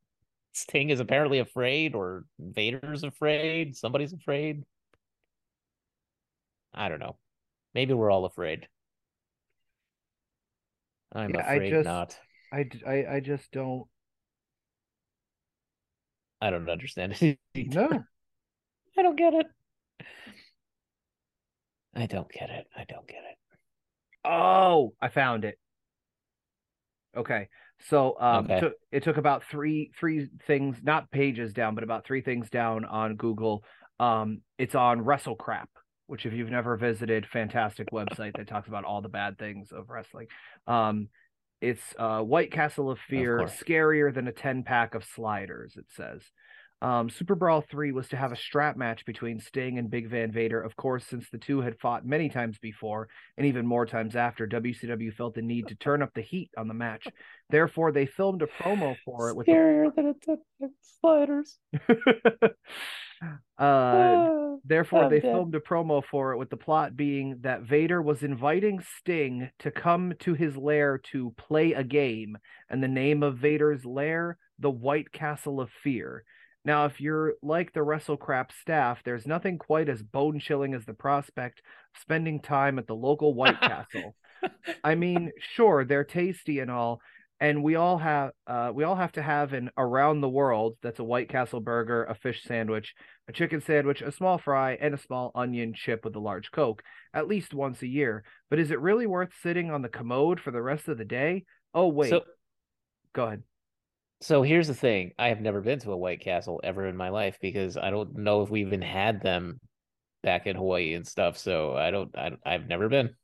Sting 0.54 0.90
is 0.90 1.00
apparently 1.00 1.40
afraid 1.40 1.96
or 1.96 2.26
Vader's 2.40 3.04
afraid, 3.04 3.76
somebody's 3.78 4.14
afraid. 4.14 4.64
I 6.74 6.90
don't 6.90 7.00
know. 7.00 7.18
Maybe 7.74 7.94
we're 7.94 8.12
all 8.12 8.26
afraid. 8.26 8.68
I'm 11.14 11.32
Yeah, 11.32 11.46
I 11.46 11.54
afraid 11.56 11.70
just- 11.72 11.86
not. 11.86 12.18
I, 12.54 12.66
I 12.86 13.06
I 13.16 13.20
just 13.22 13.50
don't 13.52 13.86
I 16.42 16.50
don't 16.50 16.70
understand 16.70 17.14
it. 17.14 17.40
either. 17.54 17.90
know. 17.92 18.04
I 18.98 19.02
don't 19.04 19.18
get 19.18 19.34
it. 19.34 19.46
I 21.96 22.06
don't 22.08 22.32
get 22.32 22.50
it. 22.50 22.68
I 22.76 22.86
don't 22.86 23.08
get 23.08 23.18
it. 23.18 23.38
Oh, 24.26 24.94
I 25.02 25.10
found 25.10 25.46
it. 25.46 25.58
Okay. 27.16 27.50
So 27.90 28.16
um 28.20 28.46
Okay. 28.46 28.60
took 28.60 28.74
it 28.92 29.04
took 29.04 29.18
about 29.18 29.44
three 29.44 29.92
three 29.98 30.30
things, 30.48 30.78
not 30.84 31.12
pages 31.12 31.54
down, 31.54 31.76
but 31.76 31.84
about 31.84 32.06
three 32.06 32.22
things 32.22 32.50
down 32.50 32.86
on 32.86 33.16
Google. 33.16 33.64
Um 34.00 34.42
it's 34.58 34.76
on 34.76 35.04
WrestleCrap, 35.04 35.66
which 36.08 36.26
if 36.26 36.34
you've 36.34 36.50
never 36.50 36.78
visited, 36.78 37.26
fantastic 37.26 37.92
website 37.92 38.38
that 38.38 38.48
talks 38.48 38.68
about 38.68 38.86
all 38.86 39.02
the 39.02 39.10
bad 39.10 39.38
things 39.38 39.72
of 39.72 39.90
wrestling. 39.90 40.28
Um 40.68 41.10
it's 41.62 41.94
uh 41.98 42.22
White 42.22 42.52
Castle 42.52 42.90
of 42.92 43.00
Fear, 43.00 43.40
course. 43.40 43.64
scarier 43.64 44.14
than 44.14 44.28
a 44.28 44.32
10 44.32 44.64
pack 44.64 44.96
of 44.96 45.06
sliders, 45.06 45.78
it 45.78 45.86
says. 45.96 46.22
Um, 46.82 47.12
Super 47.12 47.36
Brawl 47.36 47.62
3 47.70 47.92
was 47.92 48.08
to 48.10 48.18
have 48.18 48.32
a 48.32 48.36
strap 48.36 48.76
match 48.76 49.06
between 49.06 49.40
Sting 49.40 49.78
and 49.78 49.90
Big 49.90 50.10
Van 50.10 50.32
Vader. 50.32 50.60
Of 50.62 50.76
course, 50.76 51.06
since 51.06 51.30
the 51.30 51.38
two 51.38 51.62
had 51.62 51.80
fought 51.80 52.06
many 52.06 52.28
times 52.28 52.58
before 52.58 53.08
and 53.38 53.46
even 53.46 53.68
more 53.68 53.86
times 53.86 54.16
after, 54.16 54.48
WCW 54.48 55.14
felt 55.14 55.36
the 55.36 55.44
need 55.44 55.68
to 55.68 55.76
turn 55.76 56.02
up 56.02 56.12
the 56.16 56.22
heat 56.22 56.50
on 56.58 56.68
the 56.68 56.74
match. 56.74 57.08
Therefore, 57.50 57.92
they 57.92 58.08
filmed 58.08 58.42
a 58.42 58.48
promo 58.48 58.96
for 59.06 59.30
it 59.30 59.36
with 59.36 59.46
the 59.46 59.52
Scarier 59.54 59.96
than 59.96 60.08
a 60.08 60.14
ten 60.14 60.38
sliders. 60.82 61.60
uh, 63.60 64.56
therefore, 64.66 65.04
I'm 65.04 65.10
they 65.12 65.20
dead. 65.20 65.32
filmed 65.32 65.54
a 65.54 65.60
promo 65.60 66.04
for 66.04 66.32
it 66.32 66.38
with 66.38 66.50
the 66.50 66.58
plot 66.58 66.96
being 66.96 67.38
that 67.42 67.62
Vader 67.62 68.02
was 68.02 68.24
inviting 68.24 68.82
Sting 68.98 69.52
to 69.60 69.70
come 69.70 70.14
to 70.22 70.34
his 70.34 70.58
lair 70.58 71.00
to 71.12 71.32
play 71.38 71.74
a 71.74 71.84
game, 71.84 72.38
and 72.70 72.82
the 72.82 72.88
name 72.88 73.22
of 73.22 73.38
Vader's 73.38 73.86
lair, 73.86 74.38
the 74.58 74.72
White 74.72 75.12
Castle 75.12 75.62
of 75.62 75.70
Fear. 75.84 76.24
Now, 76.64 76.86
if 76.86 77.02
you're 77.02 77.34
like 77.42 77.74
the 77.74 77.80
WrestleCrap 77.80 78.52
staff, 78.62 79.02
there's 79.04 79.26
nothing 79.26 79.58
quite 79.58 79.90
as 79.90 80.04
bone 80.04 80.40
chilling 80.40 80.74
as 80.74 80.86
the 80.86 80.94
prospect 80.94 81.60
of 81.96 82.02
spending 82.02 82.40
time 82.40 82.78
at 82.78 82.88
the 82.88 82.96
local 82.96 83.34
White 83.34 83.60
Castle. 83.60 84.16
I 84.84 84.96
mean, 84.96 85.32
sure, 85.40 85.86
they're 85.86 86.04
tasty 86.04 86.60
and 86.60 86.70
all, 86.70 87.02
and 87.40 87.64
we 87.64 87.76
all 87.76 87.98
have 87.98 88.32
uh, 88.46 88.72
we 88.74 88.84
all 88.84 88.96
have 88.96 89.12
to 89.14 89.22
have 89.22 89.54
an 89.54 89.72
around 89.78 90.22
the 90.22 90.30
world 90.30 90.78
that's 90.84 91.00
a 91.00 91.04
White 91.04 91.30
Castle 91.30 91.60
burger, 91.62 92.04
a 92.04 92.14
fish 92.14 92.44
sandwich, 92.44 92.94
a 93.28 93.32
chicken 93.34 93.62
sandwich, 93.62 94.02
a 94.02 94.12
small 94.12 94.38
fry, 94.38 94.74
and 94.80 94.94
a 94.94 95.00
small 95.00 95.32
onion 95.34 95.74
chip 95.74 96.06
with 96.06 96.16
a 96.16 96.20
large 96.20 96.52
Coke 96.52 96.84
at 97.14 97.28
least 97.28 97.54
once 97.54 97.82
a 97.82 97.88
year. 97.88 98.24
But 98.50 98.60
is 98.60 98.70
it 98.70 98.80
really 98.80 99.08
worth 99.08 99.32
sitting 99.42 99.72
on 99.72 99.82
the 99.82 99.90
commode 99.90 100.40
for 100.40 100.52
the 100.52 100.62
rest 100.62 100.88
of 100.88 101.00
the 101.00 101.06
day? 101.06 101.46
Oh 101.74 101.88
wait, 101.88 102.12
So 102.12 102.22
go 103.14 103.26
ahead. 103.26 103.44
So 104.22 104.44
here's 104.44 104.68
the 104.68 104.74
thing. 104.76 105.12
I 105.18 105.30
have 105.30 105.42
never 105.42 105.62
been 105.62 105.80
to 105.80 105.92
a 105.92 105.98
White 105.98 106.22
Castle 106.22 106.62
ever 106.64 106.88
in 106.88 106.96
my 106.96 107.10
life 107.10 107.38
because 107.42 107.78
I 107.78 107.90
don't 107.90 108.18
know 108.18 108.42
if 108.44 108.50
we 108.50 108.62
even 108.62 108.82
had 108.82 109.22
them 109.22 109.60
back 110.24 110.48
in 110.48 110.56
Hawaii 110.56 110.94
and 110.94 111.08
stuff. 111.08 111.38
So 111.38 111.76
I 111.76 111.92
don't 111.92 112.16
I 112.18 112.32
I've 112.46 112.68
never 112.68 112.90
been. 112.90 113.16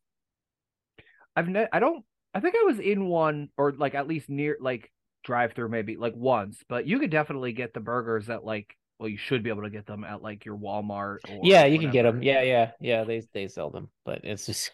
I've 1.35 1.47
ne- 1.47 1.67
I 1.71 1.79
don't 1.79 2.03
I 2.33 2.39
think 2.39 2.55
I 2.55 2.63
was 2.65 2.79
in 2.79 3.05
one 3.07 3.49
or 3.57 3.71
like 3.73 3.95
at 3.95 4.07
least 4.07 4.29
near 4.29 4.57
like 4.59 4.91
drive 5.23 5.53
through 5.53 5.69
maybe 5.69 5.95
like 5.97 6.15
once, 6.15 6.63
but 6.67 6.85
you 6.87 6.99
could 6.99 7.11
definitely 7.11 7.53
get 7.53 7.73
the 7.73 7.79
burgers 7.79 8.29
at 8.29 8.43
like 8.43 8.75
well 8.99 9.09
you 9.09 9.17
should 9.17 9.43
be 9.43 9.49
able 9.49 9.63
to 9.63 9.69
get 9.69 9.85
them 9.85 10.03
at 10.03 10.21
like 10.21 10.45
your 10.45 10.57
Walmart 10.57 11.19
or 11.23 11.39
Yeah, 11.43 11.65
you 11.65 11.79
can 11.79 11.91
get 11.91 12.03
them. 12.03 12.23
Yeah, 12.23 12.41
yeah, 12.41 12.71
yeah. 12.79 13.03
They 13.03 13.21
they 13.33 13.47
sell 13.47 13.69
them, 13.69 13.89
but 14.05 14.21
it's 14.23 14.45
just 14.45 14.71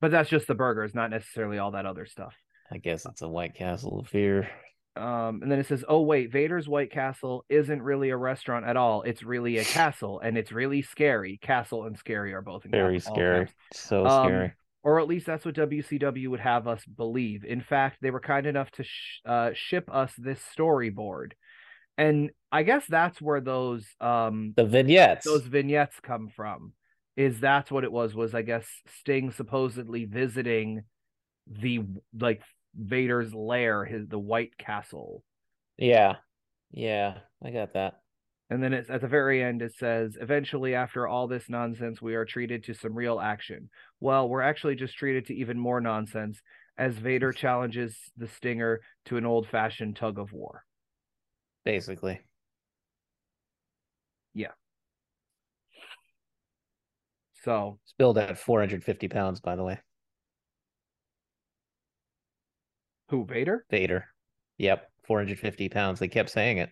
But 0.00 0.10
that's 0.10 0.28
just 0.30 0.46
the 0.46 0.54
burgers, 0.54 0.94
not 0.94 1.10
necessarily 1.10 1.58
all 1.58 1.70
that 1.72 1.86
other 1.86 2.06
stuff. 2.06 2.34
I 2.70 2.78
guess 2.78 3.06
uh 3.06 3.10
it's 3.10 3.22
a 3.22 3.28
White 3.28 3.54
Castle 3.54 4.00
of 4.00 4.08
fear. 4.08 4.48
Um, 4.94 5.40
and 5.42 5.50
then 5.50 5.58
it 5.58 5.66
says, 5.66 5.84
"Oh 5.88 6.02
wait, 6.02 6.30
Vader's 6.30 6.68
White 6.68 6.90
Castle 6.90 7.44
isn't 7.48 7.82
really 7.82 8.10
a 8.10 8.16
restaurant 8.16 8.66
at 8.66 8.76
all. 8.76 9.02
It's 9.02 9.22
really 9.22 9.58
a 9.58 9.64
castle, 9.78 10.20
and 10.20 10.36
it's 10.36 10.52
really 10.52 10.82
scary. 10.82 11.38
Castle 11.42 11.84
and 11.86 11.96
scary 11.96 12.34
are 12.34 12.42
both 12.42 12.64
in 12.66 12.70
Very 12.70 13.00
scary. 13.00 13.48
So 13.72 14.06
Um, 14.06 14.26
scary. 14.28 14.52
or 14.82 15.00
at 15.00 15.08
least 15.08 15.26
that's 15.26 15.44
what 15.46 15.54
WCW 15.54 16.28
would 16.28 16.40
have 16.40 16.68
us 16.68 16.84
believe. 16.84 17.44
In 17.44 17.62
fact, 17.62 17.98
they 18.02 18.10
were 18.10 18.20
kind 18.20 18.46
enough 18.46 18.70
to 18.72 18.84
sh- 18.84 19.20
uh, 19.24 19.50
ship 19.54 19.88
us 19.90 20.12
this 20.18 20.40
storyboard, 20.56 21.32
and 21.96 22.30
I 22.50 22.62
guess 22.62 22.84
that's 22.86 23.20
where 23.20 23.40
those 23.40 23.86
um 24.00 24.52
The 24.56 24.66
vignettes. 24.66 25.24
those 25.24 25.46
vignettes 25.46 26.00
come 26.00 26.28
from. 26.28 26.74
Is 27.16 27.40
that's 27.40 27.70
what 27.70 27.84
it 27.84 27.92
was? 27.92 28.14
Was 28.14 28.34
I 28.34 28.42
guess 28.42 28.66
Sting 29.00 29.30
supposedly 29.32 30.04
visiting 30.04 30.82
the 31.46 31.80
like 32.18 32.42
Vader's 32.74 33.34
lair, 33.34 33.84
his 33.84 34.06
the 34.08 34.18
White 34.18 34.56
Castle. 34.58 35.22
Yeah. 35.76 36.16
Yeah, 36.70 37.18
I 37.44 37.50
got 37.50 37.74
that. 37.74 38.00
And 38.50 38.62
then 38.62 38.74
it's 38.74 38.90
at 38.90 39.00
the 39.00 39.08
very 39.08 39.42
end, 39.42 39.62
it 39.62 39.74
says, 39.74 40.16
eventually, 40.20 40.74
after 40.74 41.06
all 41.06 41.26
this 41.26 41.48
nonsense, 41.48 42.02
we 42.02 42.14
are 42.14 42.24
treated 42.24 42.64
to 42.64 42.74
some 42.74 42.94
real 42.94 43.18
action. 43.18 43.70
Well, 44.00 44.28
we're 44.28 44.42
actually 44.42 44.74
just 44.74 44.96
treated 44.96 45.26
to 45.26 45.34
even 45.34 45.58
more 45.58 45.80
nonsense 45.80 46.40
as 46.76 46.94
Vader 46.94 47.32
challenges 47.32 47.96
the 48.16 48.28
Stinger 48.28 48.80
to 49.06 49.16
an 49.16 49.24
old 49.24 49.48
fashioned 49.48 49.96
tug 49.96 50.18
of 50.18 50.32
war. 50.32 50.64
Basically. 51.64 52.20
Yeah. 54.34 54.52
So, 57.44 57.78
It's 57.84 57.94
billed 57.98 58.18
at 58.18 58.38
450 58.38 59.08
pounds, 59.08 59.40
by 59.40 59.56
the 59.56 59.64
way. 59.64 59.78
Who, 63.12 63.24
Vader? 63.26 63.64
Vader. 63.70 64.06
Yep, 64.56 64.90
450 65.06 65.68
pounds. 65.68 66.00
They 66.00 66.08
kept 66.08 66.30
saying 66.30 66.58
it. 66.58 66.70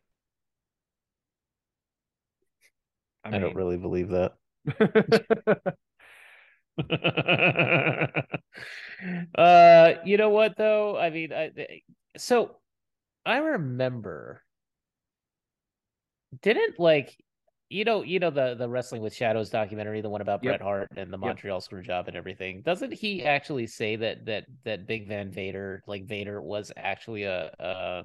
I, 3.22 3.38
don't 3.38 3.54
really 3.54 3.76
believe 3.76 4.08
that. 4.08 4.32
uh, 9.34 9.92
you 10.06 10.16
know 10.16 10.30
what 10.30 10.56
though? 10.56 10.98
I 10.98 11.10
mean, 11.10 11.34
I 11.34 11.50
so 12.16 12.56
I 13.26 13.36
remember 13.36 14.42
didn't 16.40 16.80
like 16.80 17.14
you 17.70 17.84
know 17.84 18.02
you 18.02 18.18
know 18.18 18.30
the 18.30 18.54
the 18.54 18.68
wrestling 18.68 19.00
with 19.00 19.14
shadows 19.14 19.48
documentary 19.48 20.00
the 20.00 20.10
one 20.10 20.20
about 20.20 20.42
Yep. 20.42 20.58
Bret 20.58 20.60
Hart 20.60 20.88
and 20.96 21.12
the 21.12 21.16
Yep. 21.16 21.18
Montreal 21.18 21.60
screw 21.60 21.82
job 21.82 22.08
and 22.08 22.16
everything 22.16 22.62
doesn't 22.62 22.92
he 22.92 23.24
actually 23.24 23.66
say 23.66 23.96
that 23.96 24.26
that 24.26 24.44
that 24.64 24.86
Big 24.86 25.08
Van 25.08 25.30
Vader 25.30 25.82
like 25.86 26.04
Vader 26.04 26.42
was 26.42 26.72
actually 26.76 27.22
a 27.22 27.54
a 27.58 28.02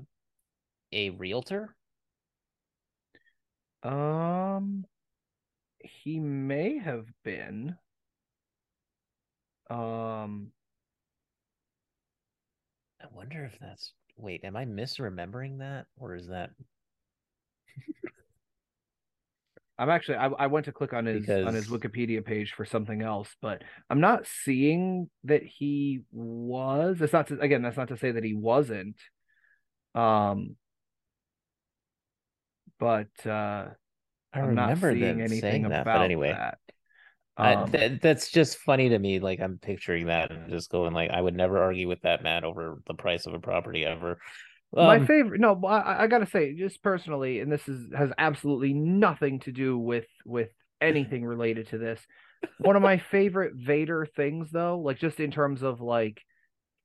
a 0.93 1.09
realtor 1.11 1.75
um, 3.83 4.85
he 5.79 6.19
may 6.19 6.79
have 6.79 7.05
been. 7.23 7.77
Um, 9.69 10.51
I 13.01 13.05
wonder 13.11 13.43
if 13.45 13.57
that's 13.59 13.93
wait 14.17 14.43
am 14.43 14.55
I 14.55 14.65
misremembering 14.65 15.59
that 15.59 15.85
or 15.97 16.15
is 16.15 16.27
that 16.27 16.51
I'm 19.77 19.89
actually 19.89 20.17
I, 20.17 20.27
I 20.27 20.47
went 20.47 20.65
to 20.65 20.71
click 20.71 20.93
on 20.93 21.05
his 21.05 21.29
on 21.29 21.53
his 21.53 21.67
Wikipedia 21.67 22.23
page 22.23 22.53
for 22.53 22.65
something 22.65 23.01
else, 23.01 23.35
but 23.41 23.63
I'm 23.89 23.99
not 23.99 24.25
seeing 24.25 25.09
that 25.25 25.43
he 25.43 26.01
was. 26.11 27.01
It's 27.01 27.13
not 27.13 27.27
to, 27.27 27.39
again. 27.39 27.61
That's 27.61 27.77
not 27.77 27.89
to 27.89 27.97
say 27.97 28.11
that 28.11 28.23
he 28.23 28.33
wasn't. 28.33 28.95
Um, 29.93 30.55
but 32.79 33.09
uh, 33.25 33.67
I 34.33 34.39
I'm 34.39 34.55
not 34.55 34.77
seeing 34.77 35.21
anything 35.21 35.63
that, 35.69 35.81
about 35.81 36.03
anyway, 36.03 36.31
that. 36.31 36.57
I, 37.37 37.55
Um, 37.55 37.71
that 37.71 38.01
that's 38.01 38.31
just 38.31 38.57
funny 38.59 38.89
to 38.89 38.99
me. 38.99 39.19
Like 39.19 39.41
I'm 39.41 39.57
picturing 39.57 40.07
that 40.07 40.31
and 40.31 40.49
just 40.49 40.69
going 40.69 40.93
like, 40.93 41.11
I 41.11 41.19
would 41.19 41.35
never 41.35 41.61
argue 41.61 41.87
with 41.87 42.01
that 42.01 42.23
man 42.23 42.45
over 42.45 42.81
the 42.87 42.93
price 42.93 43.25
of 43.25 43.33
a 43.33 43.39
property 43.39 43.85
ever. 43.85 44.19
My 44.79 44.99
Um, 44.99 44.99
favorite. 44.99 45.39
No, 45.41 45.59
I, 45.65 46.03
I 46.03 46.07
gotta 46.07 46.25
say, 46.25 46.53
just 46.53 46.81
personally, 46.83 47.39
and 47.39 47.51
this 47.51 47.67
is 47.67 47.91
has 47.95 48.11
absolutely 48.17 48.73
nothing 48.73 49.39
to 49.41 49.51
do 49.51 49.77
with 49.77 50.05
with 50.25 50.49
anything 50.81 51.25
related 51.25 51.69
to 51.69 51.77
this. 51.77 52.01
One 52.61 52.75
of 52.75 52.81
my 52.81 52.97
favorite 52.97 53.53
Vader 53.55 54.05
things, 54.05 54.49
though, 54.51 54.79
like 54.79 54.99
just 54.99 55.19
in 55.19 55.31
terms 55.31 55.63
of 55.63 55.81
like, 55.81 56.21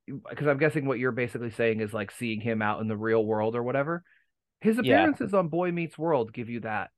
because 0.08 0.48
I'm 0.48 0.58
guessing 0.58 0.86
what 0.86 0.98
you're 0.98 1.12
basically 1.12 1.50
saying 1.52 1.80
is 1.80 1.94
like 1.94 2.10
seeing 2.12 2.40
him 2.40 2.62
out 2.62 2.80
in 2.80 2.88
the 2.88 2.96
real 2.96 3.24
world 3.24 3.56
or 3.56 3.62
whatever. 3.62 4.04
His 4.60 4.78
Yeah. 4.80 5.08
appearances 5.08 5.34
on 5.34 5.48
Boy 5.48 5.72
Meets 5.72 5.98
World 5.98 6.32
give 6.32 6.50
you 6.50 6.60
that. 6.60 6.90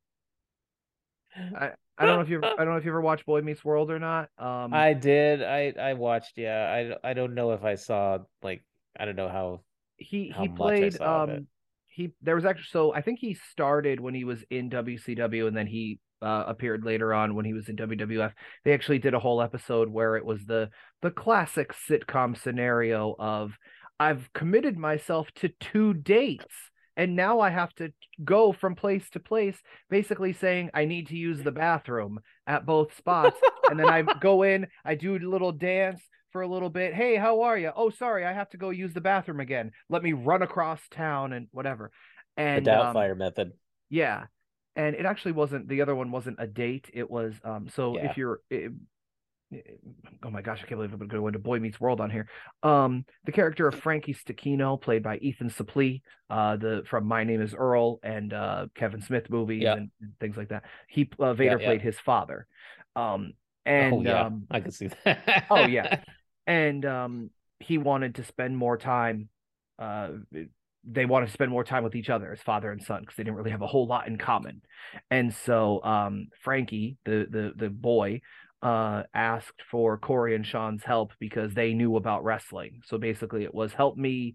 I 1.36 1.72
I 1.98 2.06
don't 2.06 2.16
know 2.16 2.20
if 2.22 2.28
you 2.28 2.42
I 2.56 2.64
don't 2.64 2.72
know 2.74 2.78
if 2.78 2.84
you 2.84 2.90
ever 2.90 3.00
watched 3.00 3.26
Boy 3.26 3.40
Meets 3.42 3.64
World 3.64 3.90
or 3.90 3.98
not. 3.98 4.30
Um, 4.38 4.86
I 4.86 4.94
did. 4.94 5.42
I 5.42 5.72
I 5.78 5.94
watched. 5.94 6.36
Yeah. 6.38 6.96
I 7.04 7.10
I 7.10 7.12
don't 7.14 7.34
know 7.34 7.52
if 7.52 7.64
I 7.64 7.74
saw 7.76 8.18
like 8.42 8.64
I 8.98 9.04
don't 9.04 9.16
know 9.16 9.28
how. 9.28 9.62
He 10.02 10.32
how 10.34 10.42
he 10.42 10.48
played 10.48 11.00
um 11.00 11.46
he 11.88 12.12
there 12.22 12.34
was 12.34 12.44
actually 12.44 12.68
so 12.70 12.94
I 12.94 13.02
think 13.02 13.18
he 13.18 13.34
started 13.50 14.00
when 14.00 14.14
he 14.14 14.24
was 14.24 14.44
in 14.50 14.70
WCW 14.70 15.46
and 15.46 15.56
then 15.56 15.66
he 15.66 15.98
uh, 16.22 16.44
appeared 16.46 16.84
later 16.84 17.12
on 17.12 17.34
when 17.34 17.44
he 17.44 17.52
was 17.52 17.68
in 17.68 17.76
WWF. 17.76 18.32
They 18.64 18.72
actually 18.72 19.00
did 19.00 19.14
a 19.14 19.18
whole 19.18 19.42
episode 19.42 19.88
where 19.88 20.16
it 20.16 20.24
was 20.24 20.44
the 20.46 20.70
the 21.02 21.10
classic 21.10 21.74
sitcom 21.88 22.40
scenario 22.40 23.14
of 23.18 23.52
I've 24.00 24.32
committed 24.32 24.78
myself 24.78 25.28
to 25.36 25.50
two 25.60 25.94
dates 25.94 26.54
and 26.96 27.16
now 27.16 27.40
I 27.40 27.50
have 27.50 27.74
to 27.74 27.92
go 28.24 28.52
from 28.52 28.74
place 28.74 29.08
to 29.10 29.20
place 29.20 29.56
basically 29.90 30.32
saying 30.32 30.70
I 30.74 30.84
need 30.84 31.08
to 31.08 31.16
use 31.16 31.42
the 31.42 31.52
bathroom 31.52 32.20
at 32.46 32.66
both 32.66 32.96
spots 32.96 33.36
and 33.70 33.78
then 33.78 33.88
I 33.88 34.02
go 34.02 34.42
in, 34.42 34.66
I 34.84 34.94
do 34.94 35.16
a 35.16 35.18
little 35.18 35.52
dance 35.52 36.02
for 36.32 36.42
a 36.42 36.48
little 36.48 36.70
bit. 36.70 36.94
Hey, 36.94 37.16
how 37.16 37.42
are 37.42 37.58
you? 37.58 37.70
Oh, 37.74 37.90
sorry, 37.90 38.24
I 38.24 38.32
have 38.32 38.50
to 38.50 38.56
go 38.56 38.70
use 38.70 38.92
the 38.92 39.00
bathroom 39.00 39.40
again. 39.40 39.70
Let 39.88 40.02
me 40.02 40.12
run 40.12 40.42
across 40.42 40.80
town 40.90 41.32
and 41.32 41.48
whatever. 41.52 41.90
And 42.36 42.66
The 42.66 42.80
um, 42.80 42.94
Doubtfire 42.96 43.16
method. 43.16 43.52
yeah, 43.90 44.24
and 44.74 44.96
it 44.96 45.04
actually 45.06 45.32
wasn't. 45.32 45.68
The 45.68 45.82
other 45.82 45.94
one 45.94 46.10
wasn't 46.10 46.36
a 46.40 46.46
date. 46.46 46.90
It 46.92 47.10
was 47.10 47.34
um. 47.44 47.68
So 47.74 47.96
Yeah. 47.96 48.10
if 48.10 48.16
you're, 48.16 48.40
it, 48.50 48.72
oh 50.24 50.30
my 50.30 50.40
gosh, 50.40 50.60
I 50.62 50.66
can't 50.66 50.78
believe 50.78 50.92
I'm 50.92 50.98
going 50.98 51.10
to 51.10 51.16
go 51.16 51.26
into 51.26 51.38
Boy 51.38 51.58
Meets 51.58 51.78
World 51.78 52.00
on 52.00 52.08
here. 52.08 52.26
Um, 52.62 53.04
the 53.26 53.32
character 53.32 53.68
of 53.68 53.74
Frankie 53.74 54.14
Stecchino, 54.14 54.80
played 54.80 55.02
by 55.02 55.18
Ethan 55.18 55.50
Suplee, 55.50 56.00
uh, 56.30 56.56
the 56.56 56.82
from 56.88 57.06
My 57.06 57.22
Name 57.24 57.42
Is 57.42 57.54
Earl 57.54 58.00
and 58.02 58.32
uh, 58.32 58.66
Kevin 58.74 59.02
Smith 59.02 59.28
movies 59.28 59.62
Yeah. 59.64 59.74
and, 59.74 59.90
and 60.00 60.12
things 60.20 60.38
like 60.38 60.48
that. 60.48 60.64
He 60.88 61.10
uh, 61.18 61.34
Vader 61.34 61.58
yeah. 61.60 61.66
played 61.66 61.82
his 61.82 61.98
father. 62.00 62.46
Um, 62.96 63.34
and 63.66 63.94
oh 63.94 64.00
yeah, 64.02 64.24
um, 64.26 64.46
I 64.50 64.60
can 64.60 64.70
see 64.72 64.88
that. 65.04 65.46
oh 65.50 65.66
yeah 65.66 66.00
and 66.46 66.84
um 66.84 67.30
he 67.60 67.78
wanted 67.78 68.16
to 68.16 68.24
spend 68.24 68.56
more 68.56 68.76
time 68.76 69.28
uh 69.78 70.08
they 70.84 71.04
wanted 71.04 71.26
to 71.26 71.32
spend 71.32 71.50
more 71.50 71.64
time 71.64 71.84
with 71.84 71.94
each 71.94 72.10
other 72.10 72.32
as 72.32 72.40
father 72.40 72.72
and 72.72 72.82
son 72.82 73.00
because 73.00 73.16
they 73.16 73.22
didn't 73.22 73.36
really 73.36 73.52
have 73.52 73.62
a 73.62 73.66
whole 73.66 73.86
lot 73.86 74.08
in 74.08 74.18
common. 74.18 74.62
And 75.10 75.32
so 75.32 75.82
um 75.84 76.28
frankie 76.42 76.96
the 77.04 77.26
the 77.30 77.52
the 77.56 77.70
boy 77.70 78.20
uh 78.62 79.04
asked 79.14 79.62
for 79.70 79.98
corey 79.98 80.34
and 80.34 80.46
sean's 80.46 80.82
help 80.82 81.12
because 81.20 81.54
they 81.54 81.72
knew 81.72 81.96
about 81.96 82.24
wrestling. 82.24 82.82
So 82.86 82.98
basically 82.98 83.44
it 83.44 83.54
was 83.54 83.72
help 83.72 83.96
me 83.96 84.34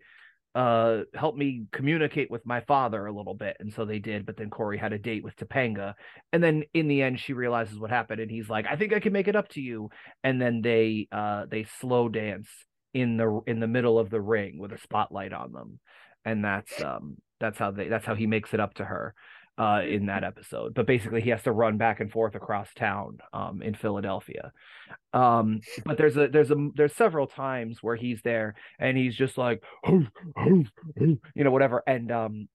uh 0.57 1.03
help 1.13 1.35
me 1.35 1.67
communicate 1.71 2.31
with 2.31 2.43
my 2.43 2.61
father 2.61 3.05
a 3.05 3.13
little 3.13 3.35
bit 3.35 3.55
and 3.59 3.71
so 3.71 3.85
they 3.85 3.99
did 3.99 4.25
but 4.25 4.35
then 4.37 4.49
corey 4.49 4.75
had 4.75 4.91
a 4.91 4.97
date 4.97 5.23
with 5.23 5.35
topanga 5.35 5.93
and 6.33 6.43
then 6.43 6.63
in 6.73 6.87
the 6.87 7.03
end 7.03 7.19
she 7.19 7.33
realizes 7.33 7.77
what 7.77 7.91
happened 7.91 8.19
and 8.19 8.31
he's 8.31 8.49
like 8.49 8.65
i 8.65 8.75
think 8.75 8.91
i 8.91 8.99
can 8.99 9.13
make 9.13 9.27
it 9.27 9.35
up 9.35 9.47
to 9.47 9.61
you 9.61 9.87
and 10.23 10.41
then 10.41 10.63
they 10.63 11.07
uh 11.11 11.45
they 11.45 11.63
slow 11.79 12.09
dance 12.09 12.47
in 12.95 13.17
the 13.17 13.39
in 13.45 13.59
the 13.59 13.67
middle 13.67 13.99
of 13.99 14.09
the 14.09 14.19
ring 14.19 14.57
with 14.57 14.71
a 14.71 14.79
spotlight 14.79 15.31
on 15.31 15.51
them 15.51 15.79
and 16.25 16.43
that's 16.43 16.81
um 16.81 17.17
that's 17.39 17.59
how 17.59 17.69
they 17.69 17.87
that's 17.87 18.07
how 18.07 18.15
he 18.15 18.25
makes 18.25 18.51
it 18.51 18.59
up 18.59 18.73
to 18.73 18.83
her 18.83 19.13
uh 19.57 19.81
in 19.87 20.05
that 20.05 20.23
episode 20.23 20.73
but 20.75 20.85
basically 20.85 21.21
he 21.21 21.31
has 21.31 21.41
to 21.43 21.51
run 21.51 21.77
back 21.77 21.99
and 21.99 22.11
forth 22.11 22.35
across 22.35 22.67
town 22.75 23.17
um 23.33 23.61
in 23.61 23.73
Philadelphia. 23.73 24.51
Um 25.13 25.61
but 25.85 25.97
there's 25.97 26.15
a 26.17 26.27
there's 26.27 26.51
a 26.51 26.69
there's 26.75 26.93
several 26.93 27.27
times 27.27 27.81
where 27.81 27.95
he's 27.95 28.21
there 28.23 28.55
and 28.79 28.97
he's 28.97 29.15
just 29.15 29.37
like 29.37 29.63
you 29.87 30.67
know 31.35 31.51
whatever. 31.51 31.83
And 31.87 32.11
um 32.11 32.47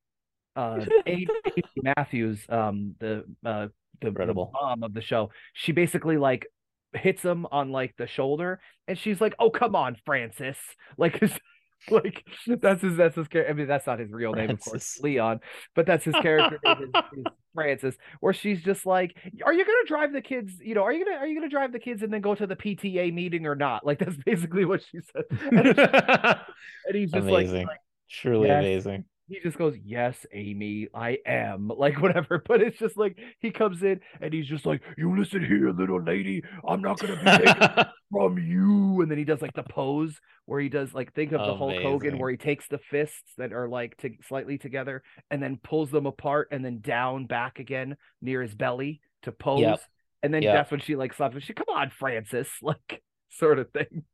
uh 0.56 0.84
Amy 1.06 1.26
Matthews 1.82 2.40
um 2.48 2.94
the 3.00 3.24
uh 3.44 3.68
the, 4.00 4.10
the 4.10 4.10
Incredible. 4.10 4.52
mom 4.52 4.82
of 4.82 4.94
the 4.94 5.00
show 5.00 5.30
she 5.54 5.72
basically 5.72 6.16
like 6.18 6.46
hits 6.94 7.22
him 7.22 7.46
on 7.50 7.70
like 7.70 7.94
the 7.96 8.06
shoulder 8.06 8.60
and 8.86 8.98
she's 8.98 9.20
like 9.20 9.34
oh 9.38 9.50
come 9.50 9.74
on 9.74 9.96
francis. 10.04 10.58
Like 10.98 11.20
like 11.90 12.24
that's 12.60 12.82
his 12.82 12.96
that's 12.96 13.16
his 13.16 13.28
character 13.28 13.50
i 13.50 13.54
mean 13.54 13.66
that's 13.66 13.86
not 13.86 13.98
his 13.98 14.10
real 14.10 14.32
name 14.32 14.50
of 14.50 14.60
course 14.60 15.00
leon 15.00 15.40
but 15.74 15.86
that's 15.86 16.04
his 16.04 16.14
character 16.22 16.58
name 16.64 16.82
is, 16.82 17.02
is 17.18 17.24
francis 17.54 17.96
where 18.20 18.32
she's 18.32 18.62
just 18.62 18.86
like 18.86 19.16
are 19.44 19.52
you 19.52 19.64
gonna 19.64 19.76
drive 19.86 20.12
the 20.12 20.22
kids 20.22 20.52
you 20.62 20.74
know 20.74 20.82
are 20.82 20.92
you 20.92 21.04
gonna 21.04 21.16
are 21.16 21.26
you 21.26 21.34
gonna 21.34 21.48
drive 21.48 21.72
the 21.72 21.78
kids 21.78 22.02
and 22.02 22.12
then 22.12 22.20
go 22.20 22.34
to 22.34 22.46
the 22.46 22.56
pta 22.56 23.12
meeting 23.12 23.46
or 23.46 23.54
not 23.54 23.84
like 23.84 23.98
that's 23.98 24.16
basically 24.24 24.64
what 24.64 24.82
she 24.82 25.00
said 25.00 25.24
and, 25.52 25.78
and 25.78 26.94
he's 26.94 27.10
just 27.10 27.26
like, 27.26 27.48
like 27.48 27.66
truly 28.12 28.48
yes. 28.48 28.60
amazing. 28.60 29.04
He 29.32 29.40
just 29.40 29.58
goes, 29.58 29.76
Yes, 29.84 30.26
Amy, 30.32 30.88
I 30.94 31.18
am. 31.26 31.68
Like, 31.68 32.00
whatever. 32.00 32.42
But 32.46 32.60
it's 32.62 32.78
just 32.78 32.96
like 32.96 33.18
he 33.40 33.50
comes 33.50 33.82
in 33.82 34.00
and 34.20 34.32
he's 34.32 34.46
just 34.46 34.66
like, 34.66 34.82
You 34.96 35.16
listen 35.18 35.44
here, 35.44 35.70
little 35.70 36.02
lady. 36.02 36.42
I'm 36.66 36.80
not 36.82 36.98
going 37.00 37.18
to 37.18 37.24
be 37.24 37.30
taken 37.46 37.84
from 38.10 38.38
you. 38.38 39.00
And 39.00 39.10
then 39.10 39.18
he 39.18 39.24
does 39.24 39.42
like 39.42 39.54
the 39.54 39.62
pose 39.62 40.20
where 40.46 40.60
he 40.60 40.68
does 40.68 40.92
like, 40.94 41.14
think 41.14 41.32
of 41.32 41.44
the 41.44 41.54
Hulk 41.54 41.78
Hogan 41.80 42.18
where 42.18 42.30
he 42.30 42.36
takes 42.36 42.68
the 42.68 42.78
fists 42.78 43.32
that 43.38 43.52
are 43.52 43.68
like 43.68 43.96
to, 43.98 44.10
slightly 44.28 44.58
together 44.58 45.02
and 45.30 45.42
then 45.42 45.58
pulls 45.62 45.90
them 45.90 46.06
apart 46.06 46.48
and 46.52 46.64
then 46.64 46.80
down 46.80 47.26
back 47.26 47.58
again 47.58 47.96
near 48.20 48.42
his 48.42 48.54
belly 48.54 49.00
to 49.22 49.32
pose. 49.32 49.78
And 50.22 50.32
then 50.32 50.42
Yep. 50.42 50.54
that's 50.54 50.70
when 50.70 50.80
she 50.80 50.96
like 50.96 51.14
slaps 51.14 51.34
him. 51.34 51.40
She, 51.40 51.52
Come 51.54 51.66
on, 51.74 51.90
Francis. 51.90 52.48
Like, 52.62 53.02
sort 53.30 53.58
of 53.58 53.70
thing. 53.70 54.04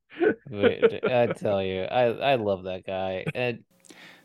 I 1.05 1.27
tell 1.36 1.62
you, 1.62 1.82
I 1.82 2.32
I 2.32 2.35
love 2.36 2.65
that 2.65 2.86
guy. 2.86 3.27
And 3.35 3.65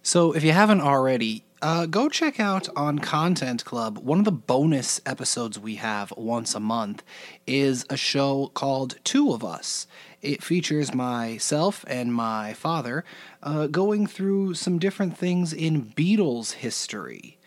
So, 0.05 0.33
if 0.33 0.43
you 0.43 0.51
haven't 0.51 0.81
already, 0.81 1.45
uh, 1.61 1.85
go 1.85 2.09
check 2.09 2.37
out 2.37 2.67
on 2.75 2.99
Content 2.99 3.63
Club. 3.63 3.97
One 3.99 4.19
of 4.19 4.25
the 4.25 4.33
bonus 4.33 4.99
episodes 5.05 5.57
we 5.57 5.75
have 5.75 6.11
once 6.17 6.55
a 6.55 6.59
month 6.59 7.03
is 7.47 7.85
a 7.89 7.95
show 7.95 8.51
called 8.53 8.97
Two 9.05 9.31
of 9.31 9.45
Us. 9.45 9.87
It 10.21 10.43
features 10.43 10.93
myself 10.93 11.85
and 11.87 12.13
my 12.13 12.51
father 12.51 13.05
uh, 13.41 13.67
going 13.67 14.05
through 14.05 14.55
some 14.55 14.77
different 14.77 15.17
things 15.17 15.53
in 15.53 15.85
Beatles 15.85 16.51
history. 16.51 17.37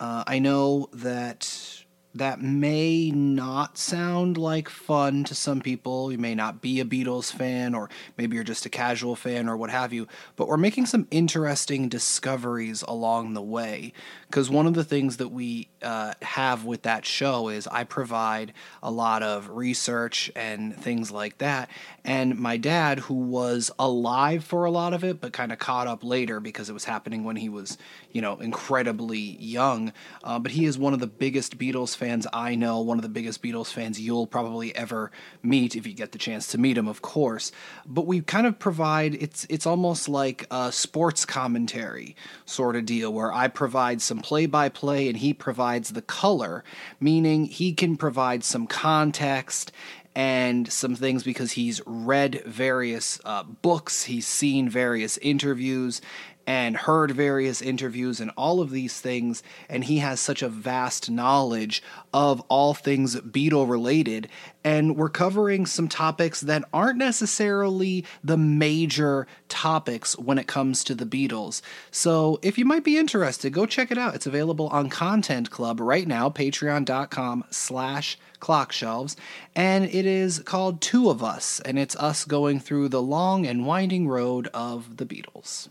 Uh, 0.00 0.24
I 0.26 0.38
know 0.38 0.88
that 0.94 1.77
that 2.14 2.40
may 2.40 3.10
not 3.10 3.78
sound 3.78 4.36
like 4.38 4.68
fun 4.68 5.24
to 5.24 5.34
some 5.34 5.60
people. 5.60 6.10
You 6.10 6.18
may 6.18 6.34
not 6.34 6.60
be 6.60 6.80
a 6.80 6.84
Beatles 6.84 7.32
fan, 7.32 7.74
or 7.74 7.88
maybe 8.16 8.34
you're 8.34 8.44
just 8.44 8.66
a 8.66 8.70
casual 8.70 9.14
fan, 9.14 9.48
or 9.48 9.56
what 9.56 9.70
have 9.70 9.92
you. 9.92 10.08
But 10.36 10.48
we're 10.48 10.56
making 10.56 10.86
some 10.86 11.06
interesting 11.10 11.88
discoveries 11.88 12.82
along 12.82 13.34
the 13.34 13.42
way. 13.42 13.92
Because 14.28 14.50
one 14.50 14.66
of 14.66 14.74
the 14.74 14.84
things 14.84 15.16
that 15.16 15.28
we 15.28 15.68
uh, 15.82 16.12
have 16.22 16.64
with 16.64 16.82
that 16.82 17.06
show 17.06 17.48
is 17.48 17.66
I 17.66 17.84
provide 17.84 18.52
a 18.82 18.90
lot 18.90 19.22
of 19.22 19.48
research 19.50 20.30
and 20.36 20.76
things 20.76 21.10
like 21.10 21.38
that. 21.38 21.70
And 22.04 22.38
my 22.38 22.56
dad, 22.56 23.00
who 23.00 23.14
was 23.14 23.70
alive 23.78 24.44
for 24.44 24.64
a 24.64 24.70
lot 24.70 24.94
of 24.94 25.04
it, 25.04 25.20
but 25.20 25.32
kind 25.32 25.52
of 25.52 25.58
caught 25.58 25.86
up 25.86 26.02
later 26.02 26.40
because 26.40 26.68
it 26.68 26.72
was 26.72 26.84
happening 26.84 27.24
when 27.24 27.36
he 27.36 27.48
was, 27.48 27.78
you 28.12 28.20
know, 28.20 28.36
incredibly 28.36 29.18
young. 29.18 29.92
Uh, 30.24 30.38
but 30.38 30.52
he 30.52 30.64
is 30.64 30.78
one 30.78 30.94
of 30.94 31.00
the 31.00 31.06
biggest 31.06 31.58
Beatles 31.58 31.96
fans 31.96 32.26
I 32.32 32.54
know, 32.54 32.80
one 32.80 32.98
of 32.98 33.02
the 33.02 33.08
biggest 33.08 33.42
Beatles 33.42 33.72
fans 33.72 34.00
you'll 34.00 34.26
probably 34.26 34.74
ever 34.74 35.10
meet 35.42 35.76
if 35.76 35.86
you 35.86 35.92
get 35.92 36.12
the 36.12 36.18
chance 36.18 36.46
to 36.48 36.58
meet 36.58 36.78
him, 36.78 36.88
of 36.88 37.02
course. 37.02 37.52
But 37.86 38.06
we 38.06 38.20
kind 38.20 38.46
of 38.46 38.58
provide 38.58 39.14
it's 39.14 39.46
it's 39.48 39.66
almost 39.66 40.08
like 40.08 40.46
a 40.50 40.72
sports 40.72 41.24
commentary 41.24 42.16
sort 42.46 42.76
of 42.76 42.86
deal 42.86 43.12
where 43.12 43.32
I 43.32 43.48
provide 43.48 44.00
some 44.02 44.17
play 44.20 44.46
by 44.46 44.68
play 44.68 45.08
and 45.08 45.18
he 45.18 45.32
provides 45.32 45.90
the 45.90 46.02
color, 46.02 46.64
meaning 47.00 47.44
he 47.44 47.72
can 47.72 47.96
provide 47.96 48.44
some 48.44 48.66
context 48.66 49.72
and 50.14 50.70
some 50.72 50.96
things 50.96 51.22
because 51.22 51.52
he's 51.52 51.80
read 51.86 52.42
various 52.44 53.20
uh, 53.24 53.44
books, 53.44 54.04
he's 54.04 54.26
seen 54.26 54.68
various 54.68 55.16
interviews, 55.18 56.00
and 56.48 56.78
heard 56.78 57.10
various 57.10 57.60
interviews 57.60 58.20
and 58.20 58.30
all 58.34 58.62
of 58.62 58.70
these 58.70 59.02
things, 59.02 59.42
and 59.68 59.84
he 59.84 59.98
has 59.98 60.18
such 60.18 60.40
a 60.40 60.48
vast 60.48 61.10
knowledge 61.10 61.82
of 62.14 62.40
all 62.48 62.72
things 62.72 63.16
Beatle 63.16 63.68
related. 63.68 64.30
And 64.64 64.96
we're 64.96 65.10
covering 65.10 65.66
some 65.66 65.88
topics 65.88 66.40
that 66.40 66.64
aren't 66.72 66.96
necessarily 66.96 68.06
the 68.24 68.38
major 68.38 69.26
topics 69.50 70.18
when 70.18 70.38
it 70.38 70.46
comes 70.46 70.82
to 70.84 70.94
the 70.94 71.04
Beatles. 71.04 71.60
So 71.90 72.38
if 72.40 72.56
you 72.56 72.64
might 72.64 72.82
be 72.82 72.96
interested, 72.96 73.52
go 73.52 73.66
check 73.66 73.90
it 73.90 73.98
out. 73.98 74.14
It's 74.14 74.26
available 74.26 74.68
on 74.68 74.88
Content 74.88 75.50
Club 75.50 75.80
right 75.80 76.08
now, 76.08 76.30
patreon.com 76.30 77.44
slash 77.50 78.18
clockshelves 78.40 79.16
and 79.56 79.84
it 79.86 80.06
is 80.06 80.38
called 80.38 80.80
two 80.80 81.10
of 81.10 81.24
us 81.24 81.58
and 81.64 81.76
it's 81.76 81.96
us 81.96 82.24
going 82.24 82.60
through 82.60 82.88
the 82.88 83.02
long 83.02 83.44
and 83.44 83.66
winding 83.66 84.06
road 84.06 84.46
of 84.54 84.96
the 84.96 85.04
beatles 85.04 85.68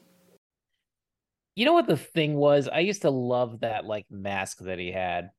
you 1.57 1.65
know 1.65 1.73
what 1.73 1.87
the 1.87 1.97
thing 1.97 2.35
was? 2.35 2.67
I 2.67 2.79
used 2.79 3.01
to 3.01 3.09
love 3.09 3.61
that 3.61 3.83
like 3.83 4.05
mask 4.11 4.59
that 4.59 4.77
he 4.77 4.91
had 4.91 5.31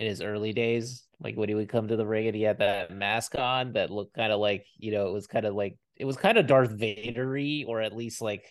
in 0.00 0.08
his 0.08 0.20
early 0.20 0.52
days. 0.52 1.04
Like 1.20 1.36
when 1.36 1.48
he 1.48 1.54
would 1.54 1.68
come 1.68 1.86
to 1.86 1.94
the 1.96 2.04
ring 2.04 2.26
and 2.26 2.34
he 2.34 2.42
had 2.42 2.58
that 2.58 2.90
mask 2.90 3.36
on 3.36 3.74
that 3.74 3.88
looked 3.90 4.14
kind 4.14 4.32
of 4.32 4.40
like, 4.40 4.66
you 4.76 4.90
know, 4.90 5.06
it 5.06 5.12
was 5.12 5.28
kind 5.28 5.46
of 5.46 5.54
like 5.54 5.76
it 5.96 6.04
was 6.04 6.16
kind 6.16 6.36
of 6.36 6.48
Darth 6.48 6.72
Vader-y, 6.72 7.62
or 7.68 7.80
at 7.80 7.94
least 7.94 8.20
like 8.20 8.44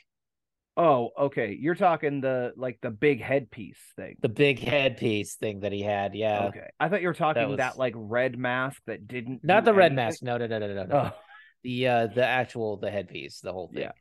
Oh, 0.77 1.09
okay. 1.19 1.57
You're 1.59 1.75
talking 1.75 2.21
the 2.21 2.53
like 2.55 2.79
the 2.81 2.91
big 2.91 3.21
headpiece 3.21 3.81
thing. 3.97 4.15
the 4.21 4.29
big 4.29 4.57
headpiece 4.57 5.35
thing 5.35 5.59
that 5.59 5.73
he 5.73 5.81
had. 5.81 6.15
Yeah. 6.15 6.45
Okay. 6.45 6.69
I 6.79 6.88
thought 6.88 7.01
you 7.01 7.09
were 7.09 7.13
talking 7.13 7.41
that, 7.57 7.71
was- 7.71 7.77
like 7.77 7.93
red 7.97 8.38
mask 8.38 8.81
that 8.88 9.05
didn't 9.05 9.43
Not 9.43 9.65
the 9.65 9.73
red 9.73 9.93
mask. 9.93 10.23
No, 10.23 10.38
no, 10.38 10.47
no, 10.47 10.59
no, 10.59 10.73
no, 10.73 10.85
no. 10.85 10.95
Oh, 10.95 11.11
The 11.63 11.88
uh 11.89 12.07
the 12.07 12.25
actual 12.25 12.77
the 12.77 12.89
headpiece, 12.89 13.41
the 13.41 13.51
whole 13.51 13.67
thing. 13.67 13.81
Yeah. 13.83 13.91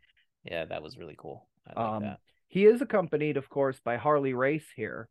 Yeah, 0.44 0.64
that 0.66 0.80
was 0.80 0.96
really 0.96 1.16
cool. 1.18 1.48
I 1.66 1.80
like 1.80 1.92
um 1.92 2.02
that. 2.04 2.20
He 2.50 2.66
is 2.66 2.82
accompanied, 2.82 3.36
of 3.38 3.48
course, 3.48 3.80
by 3.84 3.96
Harley 3.96 4.34
Race 4.34 4.66
here. 4.76 5.08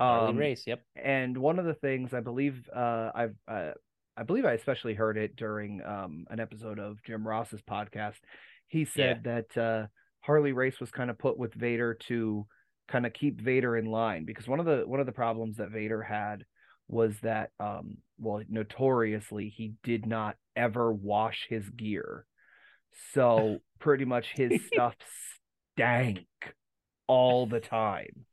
Harley 0.00 0.30
Um, 0.30 0.36
Race, 0.36 0.64
yep. 0.66 0.82
and 0.96 1.36
one 1.36 1.58
of 1.58 1.64
the 1.66 1.74
things 1.74 2.14
I 2.14 2.20
believe 2.20 2.68
uh 2.74 3.10
I've 3.14 3.36
uh, 3.48 3.72
I 4.16 4.22
believe 4.22 4.46
I 4.46 4.52
especially 4.52 4.94
heard 4.94 5.18
it 5.18 5.36
during 5.36 5.82
um 5.84 6.26
an 6.30 6.40
episode 6.40 6.78
of 6.78 7.02
Jim 7.04 7.26
Ross's 7.28 7.62
podcast. 7.62 8.16
He 8.68 8.84
said 8.86 9.24
that 9.24 9.56
uh 9.56 9.86
Harley 10.20 10.52
Race 10.52 10.80
was 10.80 10.90
kind 10.90 11.10
of 11.10 11.18
put 11.18 11.38
with 11.38 11.54
Vader 11.54 11.94
to 12.08 12.46
kind 12.88 13.06
of 13.06 13.12
keep 13.12 13.40
Vader 13.40 13.76
in 13.76 13.86
line 13.86 14.24
because 14.24 14.48
one 14.48 14.60
of 14.60 14.66
the 14.66 14.82
one 14.86 15.00
of 15.00 15.06
the 15.06 15.12
problems 15.12 15.56
that 15.58 15.70
Vader 15.70 16.02
had 16.02 16.44
was 16.88 17.18
that 17.22 17.50
um 17.58 17.98
well 18.18 18.42
notoriously 18.48 19.48
he 19.48 19.74
did 19.82 20.06
not 20.06 20.36
ever 20.54 20.92
wash 20.92 21.46
his 21.48 21.68
gear. 21.70 22.26
So 23.14 23.58
pretty 23.80 24.04
much 24.04 24.32
his 24.34 24.66
stuff 24.66 24.94
stank 25.74 26.26
all 27.06 27.46
the 27.46 27.60
time 27.60 28.26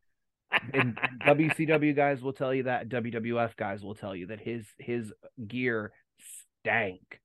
and 0.74 0.98
WCW 1.26 1.96
guys 1.96 2.22
will 2.22 2.34
tell 2.34 2.54
you 2.54 2.64
that. 2.64 2.90
WWF 2.90 3.56
guys 3.56 3.84
will 3.84 3.96
tell 3.96 4.16
you 4.16 4.28
that 4.28 4.40
his 4.40 4.66
his 4.78 5.12
gear 5.48 5.92
stank. 6.62 7.20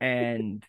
and 0.00 0.64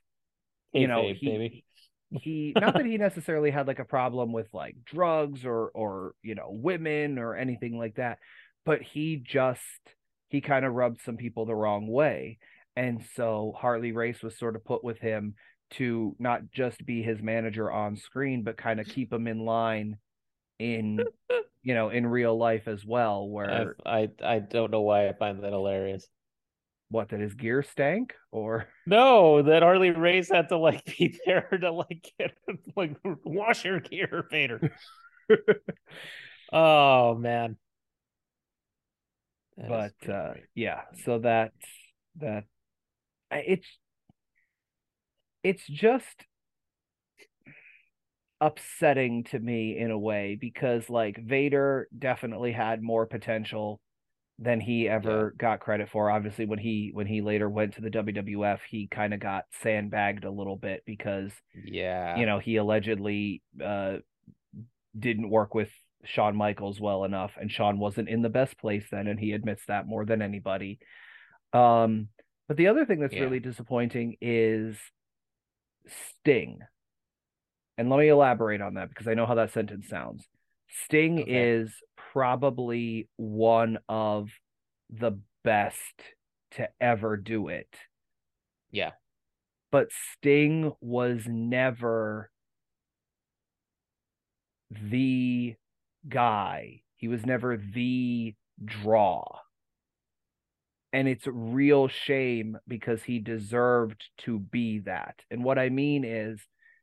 you 0.74 0.88
know 0.88 1.11
he 1.14 1.28
baby. 1.28 1.65
he 2.11 2.53
not 2.56 2.76
that 2.76 2.86
he 2.86 2.98
necessarily 2.98 3.52
had 3.52 3.68
like 3.68 3.80
a 3.80 3.86
problem 3.86 4.32
with 4.32 4.48
like 4.53 4.76
drugs 4.86 5.45
or 5.45 5.70
or 5.74 6.14
you 6.22 6.36
know 6.36 6.49
women 6.49 7.18
or 7.20 7.36
anything 7.36 7.78
like 7.78 7.95
that 7.95 8.20
but 8.65 8.82
he 8.82 9.18
just 9.18 9.60
he 10.30 10.41
kind 10.41 10.65
of 10.65 10.74
rubbed 10.74 11.02
some 11.02 11.18
people 11.18 11.45
the 11.45 11.56
wrong 11.56 11.88
way 11.88 12.38
and 12.76 13.03
so 13.15 13.53
harley 13.56 13.91
race 13.91 14.22
was 14.24 14.38
sort 14.38 14.56
of 14.56 14.65
put 14.65 14.84
with 14.84 14.98
him 14.99 15.36
to 15.73 16.15
not 16.19 16.51
just 16.51 16.85
be 16.85 17.01
his 17.03 17.21
manager 17.21 17.71
on 17.71 17.95
screen 17.95 18.43
but 18.43 18.57
kind 18.57 18.79
of 18.79 18.87
keep 18.87 19.11
him 19.11 19.27
in 19.27 19.39
line 19.45 19.97
in 20.59 21.03
you 21.63 21.73
know 21.73 21.89
in 21.89 22.05
real 22.05 22.37
life 22.37 22.67
as 22.67 22.85
well 22.85 23.27
where 23.27 23.75
I, 23.85 24.01
I 24.03 24.09
I 24.35 24.39
don't 24.39 24.71
know 24.71 24.81
why 24.81 25.07
I 25.07 25.13
find 25.13 25.43
that 25.43 25.51
hilarious. 25.53 26.07
what 26.89 27.09
that 27.09 27.19
his 27.19 27.33
gear 27.33 27.63
stank 27.63 28.13
or 28.31 28.67
No, 28.85 29.41
that 29.41 29.63
Harley 29.63 29.91
Race 29.91 30.29
had 30.29 30.49
to 30.49 30.57
like 30.57 30.85
be 30.85 31.19
there 31.25 31.49
to 31.61 31.71
like 31.71 32.11
get 32.19 32.33
like 32.75 32.97
wash 33.23 33.65
your 33.65 33.79
gear, 33.79 34.27
Vader. 34.29 34.71
oh 36.51 37.15
man. 37.15 37.57
That 39.57 39.71
is 39.71 39.91
but 40.01 40.09
uh 40.11 40.33
yeah 40.55 40.81
so 41.05 41.19
that 41.19 41.51
that 42.19 42.45
it's 43.31 43.67
it's 45.44 45.65
just 45.68 46.26
upsetting 48.41 49.24
to 49.24 49.40
me 49.40 49.78
in 49.78 49.90
a 49.91 49.98
way 49.98 50.38
because 50.40 50.90
like 50.90 51.18
Vader 51.18 51.88
definitely 51.98 52.52
had 52.52 52.82
more 52.82 53.06
potential 53.06 53.80
than 54.40 54.60
he 54.60 54.90
ever 54.90 55.34
got 55.38 55.60
credit 55.60 55.88
for 55.90 56.10
obviously 56.10 56.45
when 56.45 56.60
he 56.60 56.90
when 56.94 57.07
he 57.07 57.22
later 57.22 57.49
went 57.49 57.76
to 57.76 57.82
the 57.82 57.90
WWF 57.90 58.60
he 58.70 58.88
kind 58.88 59.14
of 59.14 59.20
got 59.20 59.45
sandbagged 59.61 60.26
a 60.26 60.32
little 60.32 60.57
bit 60.57 60.84
because 60.86 61.32
yeah. 61.64 62.18
you 62.18 62.26
know 62.26 62.40
he 62.40 62.57
allegedly 62.57 63.41
uh 63.64 63.98
didn't 64.98 65.30
work 65.30 65.56
with 65.56 65.70
Shawn 66.03 66.36
Michaels 66.36 66.82
well 66.82 67.06
enough 67.06 67.32
and 67.40 67.49
Shawn 67.49 67.80
wasn't 67.80 68.10
in 68.10 68.22
the 68.24 68.30
best 68.30 68.57
place 68.57 68.86
then 68.91 69.07
and 69.07 69.20
he 69.20 69.32
admits 69.32 69.64
that 69.68 69.88
more 69.88 70.03
than 70.03 70.22
anybody. 70.22 70.80
Um 71.53 72.10
but 72.48 72.57
the 72.57 72.68
other 72.68 72.86
thing 72.86 72.99
that's 72.99 73.14
Yeah. 73.14 73.22
really 73.22 73.40
disappointing 73.40 74.18
is 74.20 74.78
Sting. 75.88 76.60
And 77.77 77.89
let 77.89 77.99
me 77.99 78.07
elaborate 78.07 78.61
on 78.61 78.76
that 78.76 78.89
because 78.89 79.07
I 79.07 79.14
know 79.15 79.26
how 79.26 79.35
that 79.35 79.51
sentence 79.51 79.88
sounds. 79.89 80.23
Sting 80.85 81.19
Okay. 81.22 81.60
is 81.60 81.73
probably 82.11 83.07
one 83.18 83.80
of 83.89 84.30
the 84.89 85.19
best 85.43 86.01
to 86.51 86.69
ever 86.80 87.18
do 87.18 87.47
it 87.47 87.68
Yeah. 88.72 88.91
but 89.72 89.89
Sting 89.91 90.72
was 90.81 91.23
never 91.27 92.30
the 94.69 95.55
guy. 96.07 96.81
He 96.95 97.07
was 97.07 97.26
never 97.26 97.57
the 97.57 98.35
draw. 98.64 99.39
And 100.94 101.07
it's 101.07 101.28
a 101.28 101.32
real 101.32 101.88
shame 101.88 102.57
because 102.68 103.03
he 103.03 103.20
deserved 103.20 104.03
to 104.20 104.40
be 104.40 104.80
that. 104.80 105.15
And 105.32 105.44
what 105.44 105.57
I 105.57 105.70
mean 105.70 106.06
is, 106.06 106.40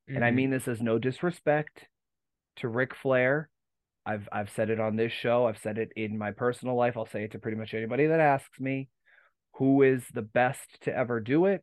and 0.09 0.25
I 0.25 0.31
Mhm. 0.31 0.35
mean 0.35 0.51
this 0.51 0.67
as 0.67 0.83
no 0.83 0.99
disrespect 0.99 1.87
to 2.57 2.69
Ric 2.69 2.95
Flair. 2.97 3.49
I've 4.05 4.29
I've 4.33 4.51
said 4.51 4.71
it 4.71 4.81
on 4.81 4.97
this 4.97 5.13
show. 5.13 5.47
I've 5.47 5.59
said 5.59 5.79
it 5.79 5.93
in 5.95 6.19
my 6.19 6.33
personal 6.33 6.75
life. 6.75 6.97
I'll 6.97 7.07
say 7.07 7.25
it 7.25 7.33
to 7.33 7.39
pretty 7.39 7.57
much 7.57 7.73
anybody 7.73 8.07
that 8.07 8.19
asks 8.19 8.59
me 8.59 8.89
who 9.55 9.83
is 9.83 10.07
the 10.09 10.23
best 10.23 10.81
to 10.83 10.97
ever 10.97 11.21
do 11.21 11.47
it. 11.47 11.63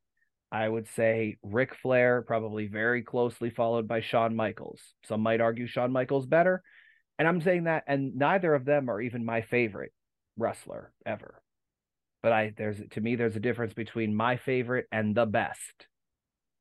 I 0.49 0.69
would 0.69 0.87
say 0.87 1.37
Ric 1.43 1.75
Flair, 1.75 2.21
probably 2.21 2.67
very 2.67 3.01
closely 3.01 3.49
followed 3.49 3.87
by 3.87 3.99
Shawn 3.99 4.35
Michaels. 4.35 4.93
Some 5.03 5.21
might 5.21 5.41
argue 5.41 5.67
Shawn 5.67 5.91
Michaels 5.91 6.25
better. 6.25 6.63
And 7.19 7.27
I'm 7.27 7.41
saying 7.41 7.65
that, 7.65 7.83
and 7.87 8.15
neither 8.15 8.53
of 8.53 8.63
them 8.63 8.89
are 8.89 9.01
even 9.01 9.25
my 9.25 9.41
favorite 9.41 9.91
wrestler 10.37 10.93
ever. 11.05 11.41
But 12.21 12.31
I 12.33 12.53
there's 12.57 12.81
to 12.91 13.01
me, 13.01 13.15
there's 13.15 13.35
a 13.35 13.39
difference 13.41 13.73
between 13.73 14.15
my 14.15 14.37
favorite 14.37 14.87
and 14.91 15.15
the 15.15 15.25
best. 15.25 15.87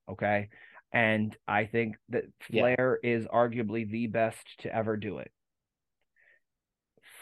Okay. 0.08 0.48
And 0.92 1.36
I 1.48 1.66
think 1.66 1.96
that 2.10 2.24
Yeah. 2.48 2.68
Flair 2.76 2.98
is 3.02 3.26
arguably 3.26 3.90
the 3.90 4.06
best 4.06 4.46
to 4.60 4.74
ever 4.74 4.96
do 4.96 5.18
it. 5.18 5.30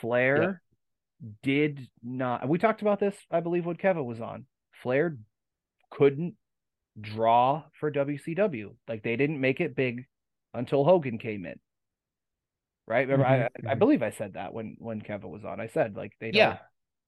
Flair 0.01 0.63
did 1.43 1.89
not 2.03 2.49
we 2.49 2.59
talked 2.59 2.83
about 2.83 3.01
this, 3.01 3.17
I 3.31 3.41
believe, 3.41 3.67
when 3.67 3.77
Kevin 3.77 4.05
was 4.05 4.21
on. 4.21 4.47
Flair 4.83 5.17
couldn't 5.91 6.37
draw 7.01 7.65
for 7.81 7.91
WCW. 7.91 8.77
Like 8.89 9.03
they 9.03 9.17
didn't 9.17 9.41
make 9.41 9.61
it 9.61 9.77
big 9.77 10.07
until 10.55 10.85
Hogan 10.85 11.19
came 11.19 11.47
in. 11.47 11.61
Right? 12.87 13.09
Remember, 13.09 13.25
I, 13.27 13.49
Mhm, 13.49 13.51
I 13.67 13.75
mhm. 13.75 13.75
believe 13.75 14.03
I 14.03 14.11
said 14.11 14.35
that 14.35 14.53
when 14.53 14.77
when 14.79 15.01
Kevin 15.01 15.31
was 15.31 15.45
on. 15.45 15.59
I 15.61 15.69
said 15.69 15.97
like 15.97 16.13
they 16.21 16.33
don't 16.33 16.47
Yeah. 16.47 16.59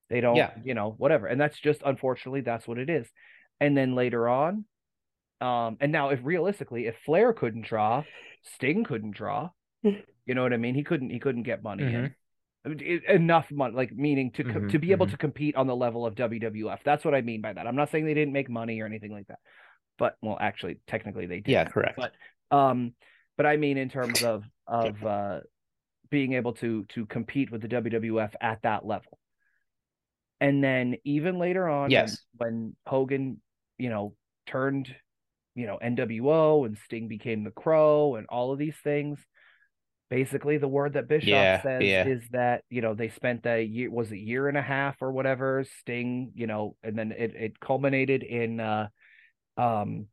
They 0.09 0.21
don't, 0.21 0.35
Yeah. 0.35 0.51
you 0.63 0.73
know, 0.73 0.91
whatever. 0.97 1.27
And 1.27 1.39
that's 1.39 1.59
just 1.59 1.81
unfortunately 1.85 2.41
that's 2.41 2.67
what 2.67 2.77
it 2.77 2.89
is. 2.89 3.09
And 3.59 3.75
then 3.75 3.95
later 3.95 4.27
on, 4.29 4.65
um, 5.41 5.77
and 5.79 5.91
now 5.91 6.09
if 6.09 6.19
realistically, 6.23 6.87
if 6.87 6.95
Flair 7.05 7.33
couldn't 7.33 7.65
draw, 7.65 8.03
Sting 8.55 8.83
couldn't 8.83 9.11
draw. 9.11 9.49
You 9.83 10.33
know 10.35 10.43
what 10.43 10.53
I 10.53 10.57
mean? 10.57 10.75
He 10.75 10.83
couldn't 10.83 11.09
he 11.09 11.19
couldn't 11.19 11.43
get 11.43 11.63
money 11.63 11.83
in. 11.83 12.15
I 12.65 12.69
mean, 12.69 12.79
it- 12.81 13.03
enough 13.05 13.49
money, 13.51 13.73
like 13.75 13.93
meaning 13.93 14.31
to 14.31 14.43
Mhm, 14.43 14.71
to 14.71 14.79
be 14.79 14.91
able 14.91 15.05
mhm. 15.07 15.11
to 15.11 15.17
compete 15.17 15.55
on 15.55 15.67
the 15.67 15.75
level 15.75 16.05
of 16.05 16.15
WWF. 16.15 16.79
That's 16.83 17.05
what 17.05 17.15
I 17.15 17.21
mean 17.21 17.39
by 17.41 17.53
that. 17.53 17.65
I'm 17.67 17.75
not 17.75 17.89
saying 17.91 18.05
they 18.05 18.13
didn't 18.13 18.33
make 18.33 18.49
money 18.49 18.81
or 18.81 18.85
anything 18.85 19.11
like 19.11 19.27
that, 19.27 19.39
but 19.97 20.17
well, 20.21 20.37
actually, 20.39 20.79
technically 20.87 21.27
they 21.27 21.39
did. 21.39 21.51
Yeah, 21.51 21.65
correct. 21.65 21.97
But 21.97 22.13
um, 22.55 22.93
but 23.37 23.45
I 23.45 23.57
mean 23.57 23.77
in 23.77 23.89
terms 23.89 24.23
of 24.23 24.43
of 24.65 25.05
uh 25.05 25.41
being 26.09 26.33
able 26.33 26.53
to 26.53 26.83
to 26.85 27.05
compete 27.05 27.51
with 27.51 27.61
the 27.61 27.67
WWF 27.69 28.33
at 28.41 28.61
that 28.63 28.85
level. 28.85 29.19
And 30.39 30.63
then 30.63 30.97
even 31.03 31.39
later 31.39 31.67
on, 31.67 31.91
when- 31.91 31.91
Yes. 31.91 32.17
when, 32.37 32.75
Hogan, 32.85 33.41
you 33.77 33.89
know, 33.89 34.15
turned, 34.45 34.95
you 35.55 35.65
know, 35.65 35.77
NWO 35.77 36.65
and 36.65 36.77
Sting 36.77 37.07
became 37.07 37.43
the 37.43 37.51
Crow 37.51 38.15
and 38.15 38.27
all 38.27 38.51
of 38.53 38.59
these 38.59 38.77
things. 38.83 39.19
Basically, 40.09 40.57
the 40.57 40.67
word 40.69 40.93
that 40.93 41.09
Bischoff 41.09 41.27
Yeah, 41.27 41.61
says 41.63 41.83
yeah. 41.83 42.05
is 42.07 42.23
that 42.29 42.63
you 42.69 42.81
know 42.81 42.93
they 42.93 43.09
spent 43.09 43.45
a 43.45 43.61
year 43.61 43.91
was 43.91 44.09
a 44.11 44.17
year 44.17 44.47
and 44.47 44.57
a 44.57 44.61
half 44.61 45.01
or 45.01 45.11
whatever 45.11 45.65
Sting 45.81 46.31
you 46.33 46.47
know 46.47 46.77
and 46.81 46.97
then 46.97 47.11
it 47.11 47.35
it 47.35 47.59
culminated 47.59 48.23
in 48.23 48.61
uh 48.61 48.87
um 49.57 50.07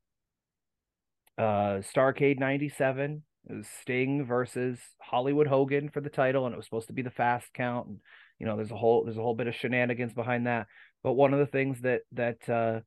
uh 1.39 1.79
Starcade 1.95 2.41
97 2.41 3.23
it 3.49 3.53
was 3.55 3.69
Sting 3.83 4.25
versus 4.27 4.81
Hollywood 5.01 5.47
Hogan 5.47 5.91
for 5.91 6.01
the 6.01 6.11
title 6.11 6.47
and 6.47 6.53
it 6.55 6.57
was 6.57 6.67
supposed 6.67 6.89
to 6.89 6.93
be 6.93 7.03
the 7.03 7.11
fast 7.11 7.47
count 7.55 7.87
and 7.87 8.01
you 8.39 8.47
know 8.47 8.57
there's 8.57 8.71
a 8.71 8.77
whole 8.77 9.05
there's 9.05 9.17
a 9.17 9.23
whole 9.23 9.35
bit 9.35 9.47
of 9.47 9.55
shenanigans 9.55 10.13
behind 10.13 10.47
that 10.47 10.67
but 11.03 11.13
one 11.13 11.33
of 11.33 11.39
the 11.39 11.47
things 11.47 11.81
that 11.83 12.03
that 12.13 12.49
uh 12.49 12.81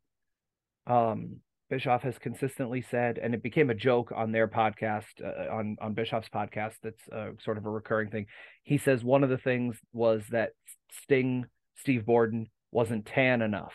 um 0.92 1.38
Bischoff 1.70 2.04
has 2.04 2.18
consistently 2.18 2.82
said 2.82 3.18
and 3.18 3.34
it 3.34 3.44
became 3.44 3.70
a 3.70 3.76
joke 3.76 4.14
on 4.16 4.32
their 4.32 4.48
podcast 4.48 5.06
uh, 5.22 5.54
on 5.54 5.76
on 5.82 5.94
Bischoff's 5.94 6.30
podcast 6.30 6.76
that's 6.82 7.02
uh, 7.12 7.32
sort 7.44 7.58
of 7.58 7.66
a 7.66 7.70
recurring 7.70 8.10
thing 8.10 8.26
he 8.64 8.78
says 8.78 9.04
one 9.04 9.24
of 9.24 9.30
the 9.30 9.38
things 9.38 9.78
was 9.92 10.24
that 10.32 10.52
Sting 11.04 11.46
Steve 11.76 12.06
Borden 12.06 12.48
wasn't 12.72 13.06
tan 13.06 13.42
enough 13.42 13.74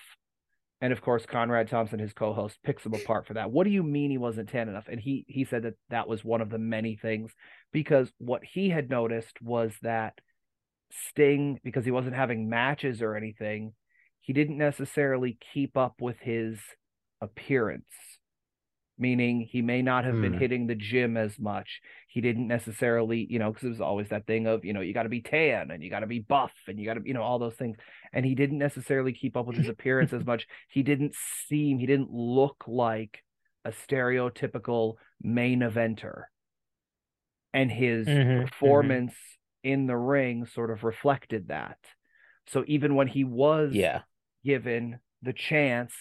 and 0.83 0.93
of 0.93 1.01
course, 1.01 1.25
Conrad 1.25 1.69
Thompson, 1.69 2.01
his 2.01 2.13
co-host, 2.13 2.59
picks 2.65 2.85
him 2.85 2.93
apart 2.93 3.29
for 3.29 3.35
that. 3.35 3.53
What 3.53 3.65
do 3.65 3.71
you 3.71 3.85
mean 3.85 4.11
he 4.11 4.19
wasn't 4.19 4.49
tan 4.49 4.69
enough? 4.69 4.89
And 4.89 4.99
he 4.99 5.25
he 5.29 5.45
said 5.45 5.63
that 5.63 5.77
that 5.91 6.09
was 6.09 6.25
one 6.25 6.41
of 6.41 6.51
the 6.51 6.59
many 6.59 6.97
things 6.97 7.31
because 7.73 8.13
what 8.19 8.43
he 8.43 8.69
had 8.69 8.91
noticed 8.91 9.41
was 9.41 9.73
that 9.83 10.15
Sting, 11.09 11.61
because 11.65 11.85
he 11.85 11.91
wasn't 11.91 12.17
having 12.17 12.49
matches 12.49 13.03
or 13.03 13.17
anything, 13.17 13.75
he 14.21 14.33
didn't 14.33 14.59
necessarily 14.59 15.39
keep 15.53 15.77
up 15.77 16.01
with 16.01 16.19
his 16.21 16.59
appearance. 17.21 17.85
Meaning 18.99 19.41
he 19.51 19.63
may 19.63 19.83
not 19.83 20.05
have 20.05 20.21
been 20.21 20.33
Hmm. 20.33 20.39
hitting 20.39 20.67
the 20.67 20.75
gym 20.77 21.17
as 21.17 21.39
much. 21.39 21.81
He 22.09 22.21
didn't 22.21 22.47
necessarily, 22.47 23.27
you 23.29 23.39
know, 23.39 23.51
because 23.51 23.65
it 23.67 23.71
was 23.71 23.81
always 23.81 24.11
that 24.11 24.27
thing 24.27 24.47
of, 24.47 24.65
you 24.65 24.75
know, 24.75 24.81
you 24.83 24.93
got 24.93 25.05
to 25.05 25.09
be 25.09 25.23
tan 25.23 25.71
and 25.71 25.83
you 25.83 25.91
got 25.91 26.01
to 26.01 26.07
be 26.07 26.21
buff 26.21 26.53
and 26.69 26.79
you 26.79 26.85
got 26.85 26.95
to, 26.95 27.01
you 27.05 27.15
know, 27.15 27.23
all 27.23 27.39
those 27.39 27.55
things 27.57 27.77
and 28.13 28.25
he 28.25 28.35
didn't 28.35 28.59
necessarily 28.59 29.13
keep 29.13 29.37
up 29.37 29.47
with 29.47 29.57
his 29.57 29.67
appearance 29.69 30.13
as 30.13 30.25
much. 30.27 30.47
He 30.69 30.83
didn't 30.83 31.15
seem, 31.49 31.79
he 31.79 31.87
didn't 31.87 32.13
look 32.13 32.65
like 32.69 33.25
a 33.65 33.71
stereotypical 33.73 34.95
main 35.23 35.61
eventer. 35.61 36.25
And 37.55 37.71
his 37.71 38.09
Mhm, 38.09 38.51
mhm. 38.63 38.99
performance 39.01 39.15
in 39.63 39.87
the 39.87 39.97
ring 39.97 40.47
sort 40.47 40.71
of 40.71 40.85
reflected 40.85 41.49
that. 41.49 41.79
So 42.49 42.65
even 42.67 42.95
when 42.95 43.07
he 43.09 43.25
was 43.25 43.73
Yeah. 43.75 44.03
given 44.45 44.99
the 45.23 45.33
chance 45.33 45.93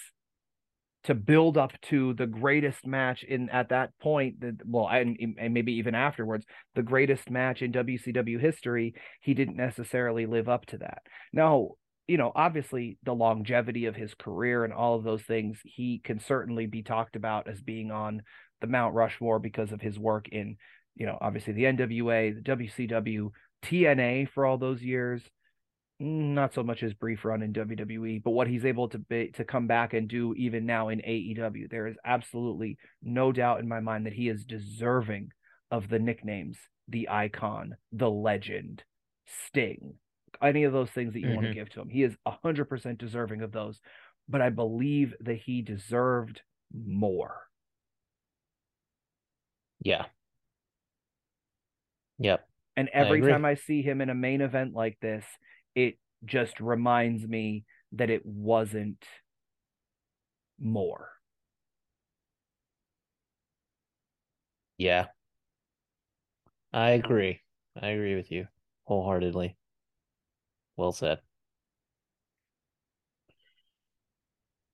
to 1.03 1.15
build 1.15 1.57
up 1.57 1.73
to 1.81 2.13
the 2.13 2.27
greatest 2.27 2.85
match 2.85 3.23
in 3.23 3.49
at 3.49 3.69
that 3.69 3.97
point 3.99 4.39
that 4.41 4.57
well 4.65 4.87
and, 4.87 5.17
and 5.39 5.53
maybe 5.53 5.73
even 5.73 5.95
afterwards 5.95 6.45
the 6.75 6.83
greatest 6.83 7.29
match 7.29 7.61
in 7.63 7.71
WCW 7.71 8.39
history 8.39 8.93
he 9.19 9.33
didn't 9.33 9.55
necessarily 9.57 10.27
live 10.27 10.47
up 10.47 10.65
to 10.67 10.77
that 10.77 11.01
now 11.33 11.71
you 12.07 12.17
know, 12.17 12.31
obviously 12.35 12.97
the 13.03 13.13
longevity 13.13 13.85
of 13.85 13.95
his 13.95 14.13
career 14.15 14.65
and 14.65 14.73
all 14.73 14.95
of 14.95 15.03
those 15.05 15.21
things, 15.21 15.59
he 15.63 15.99
can 16.03 16.19
certainly 16.19 16.65
be 16.65 16.83
talked 16.83 17.15
about 17.15 17.47
as 17.47 17.61
being 17.61 17.89
on 17.89 18.23
the 18.59 18.67
Mount 18.67 18.93
Rushmore 18.95 19.39
because 19.39 19.71
of 19.71 19.79
his 19.79 19.97
work 19.97 20.27
in, 20.27 20.57
you 20.95 21.05
know, 21.05 21.17
obviously 21.21 21.53
the 21.53 21.63
NWA, 21.63 22.35
the 22.35 22.41
WCW, 22.41 23.29
TNA 23.63 24.29
for 24.29 24.45
all 24.45 24.57
those 24.57 24.81
years. 24.81 25.21
Not 25.99 26.53
so 26.55 26.63
much 26.63 26.79
his 26.79 26.95
brief 26.95 27.23
run 27.23 27.43
in 27.43 27.53
WWE, 27.53 28.23
but 28.23 28.31
what 28.31 28.47
he's 28.47 28.65
able 28.65 28.89
to 28.89 28.97
be, 28.97 29.27
to 29.35 29.43
come 29.45 29.67
back 29.67 29.93
and 29.93 30.07
do 30.07 30.33
even 30.33 30.65
now 30.65 30.89
in 30.89 30.99
AEW. 30.99 31.69
There 31.69 31.85
is 31.85 31.95
absolutely 32.03 32.79
no 33.03 33.31
doubt 33.31 33.59
in 33.59 33.67
my 33.67 33.81
mind 33.81 34.07
that 34.07 34.13
he 34.13 34.27
is 34.27 34.43
deserving 34.43 35.31
of 35.69 35.89
the 35.89 35.99
nicknames, 35.99 36.57
the 36.87 37.09
icon, 37.09 37.75
the 37.91 38.09
legend, 38.09 38.83
Sting, 39.47 39.93
any 40.41 40.63
of 40.63 40.73
those 40.73 40.89
things 40.89 41.13
that 41.13 41.19
you 41.19 41.29
want 41.29 41.43
to 41.43 41.51
Mhm. 41.51 41.53
give 41.53 41.69
to 41.69 41.81
him. 41.81 41.89
He 41.89 42.01
is 42.01 42.17
100% 42.25 42.97
deserving 42.97 43.43
of 43.43 43.51
those, 43.51 43.79
but 44.27 44.41
I 44.41 44.49
believe 44.49 45.13
that 45.19 45.35
he 45.37 45.61
deserved 45.61 46.41
more. 46.73 47.47
Yeah. 49.83 50.07
Yep. 52.17 52.47
And 52.77 52.89
every 52.93 53.19
agree. 53.19 53.31
time 53.31 53.45
I 53.45 53.55
see 53.55 53.81
him 53.81 54.01
in 54.01 54.09
a 54.09 54.15
main 54.15 54.41
event 54.41 54.73
like 54.73 54.97
this, 55.01 55.25
it 55.75 55.97
just 56.25 56.59
reminds 56.59 57.27
me 57.27 57.65
that 57.93 58.09
it 58.09 58.25
wasn't 58.25 59.03
more. 60.59 61.09
Yeah. 64.77 65.07
I 66.73 66.91
agree. 66.91 67.41
I 67.81 67.89
agree 67.89 68.15
with 68.15 68.31
you 68.31 68.47
wholeheartedly. 68.83 69.55
Well 70.75 70.91
said. 70.91 71.19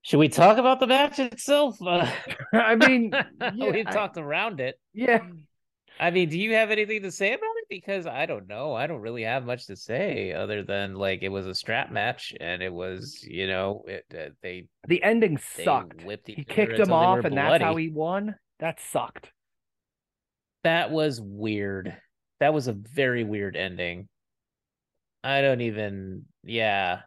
Should 0.03 0.19
we 0.19 0.29
talk 0.29 0.57
about 0.57 0.79
the 0.79 0.87
match 0.87 1.19
itself? 1.19 1.81
Uh, 1.81 2.09
I 2.53 2.75
mean, 2.75 3.11
we 3.41 3.83
yeah, 3.83 3.83
I- 3.85 3.91
talked 3.91 4.17
around 4.17 4.59
it. 4.59 4.79
yeah. 4.93 5.23
I 5.99 6.11
mean, 6.11 6.29
do 6.29 6.37
you 6.39 6.53
have 6.53 6.71
anything 6.71 7.01
to 7.03 7.11
say 7.11 7.33
about 7.33 7.55
it? 7.56 7.56
Because 7.69 8.07
I 8.07 8.25
don't 8.25 8.47
know. 8.47 8.73
I 8.73 8.87
don't 8.87 9.01
really 9.01 9.23
have 9.23 9.45
much 9.45 9.67
to 9.67 9.75
say 9.75 10.31
other 10.31 10.63
than 10.63 10.95
like 10.95 11.21
it 11.21 11.29
was 11.29 11.47
a 11.47 11.55
strap 11.55 11.91
match 11.91 12.33
and 12.39 12.63
it 12.63 12.71
was, 12.71 13.23
you 13.23 13.47
know, 13.47 13.83
it, 13.87 14.05
uh, 14.17 14.29
they 14.41 14.67
The 14.87 15.03
ending 15.03 15.39
they 15.55 15.63
sucked. 15.63 16.01
He 16.25 16.45
kicked 16.45 16.79
him 16.79 16.93
off, 16.93 17.25
and 17.25 17.35
that's 17.35 17.61
how 17.61 17.75
he 17.75 17.89
won. 17.89 18.35
That 18.59 18.79
sucked. 18.79 19.31
That 20.63 20.91
was 20.91 21.19
weird. 21.21 21.95
That 22.39 22.53
was 22.53 22.67
a 22.67 22.73
very 22.73 23.23
weird 23.23 23.55
ending. 23.55 24.07
I 25.23 25.41
don't 25.41 25.61
even 25.61 26.25
yeah. 26.43 27.01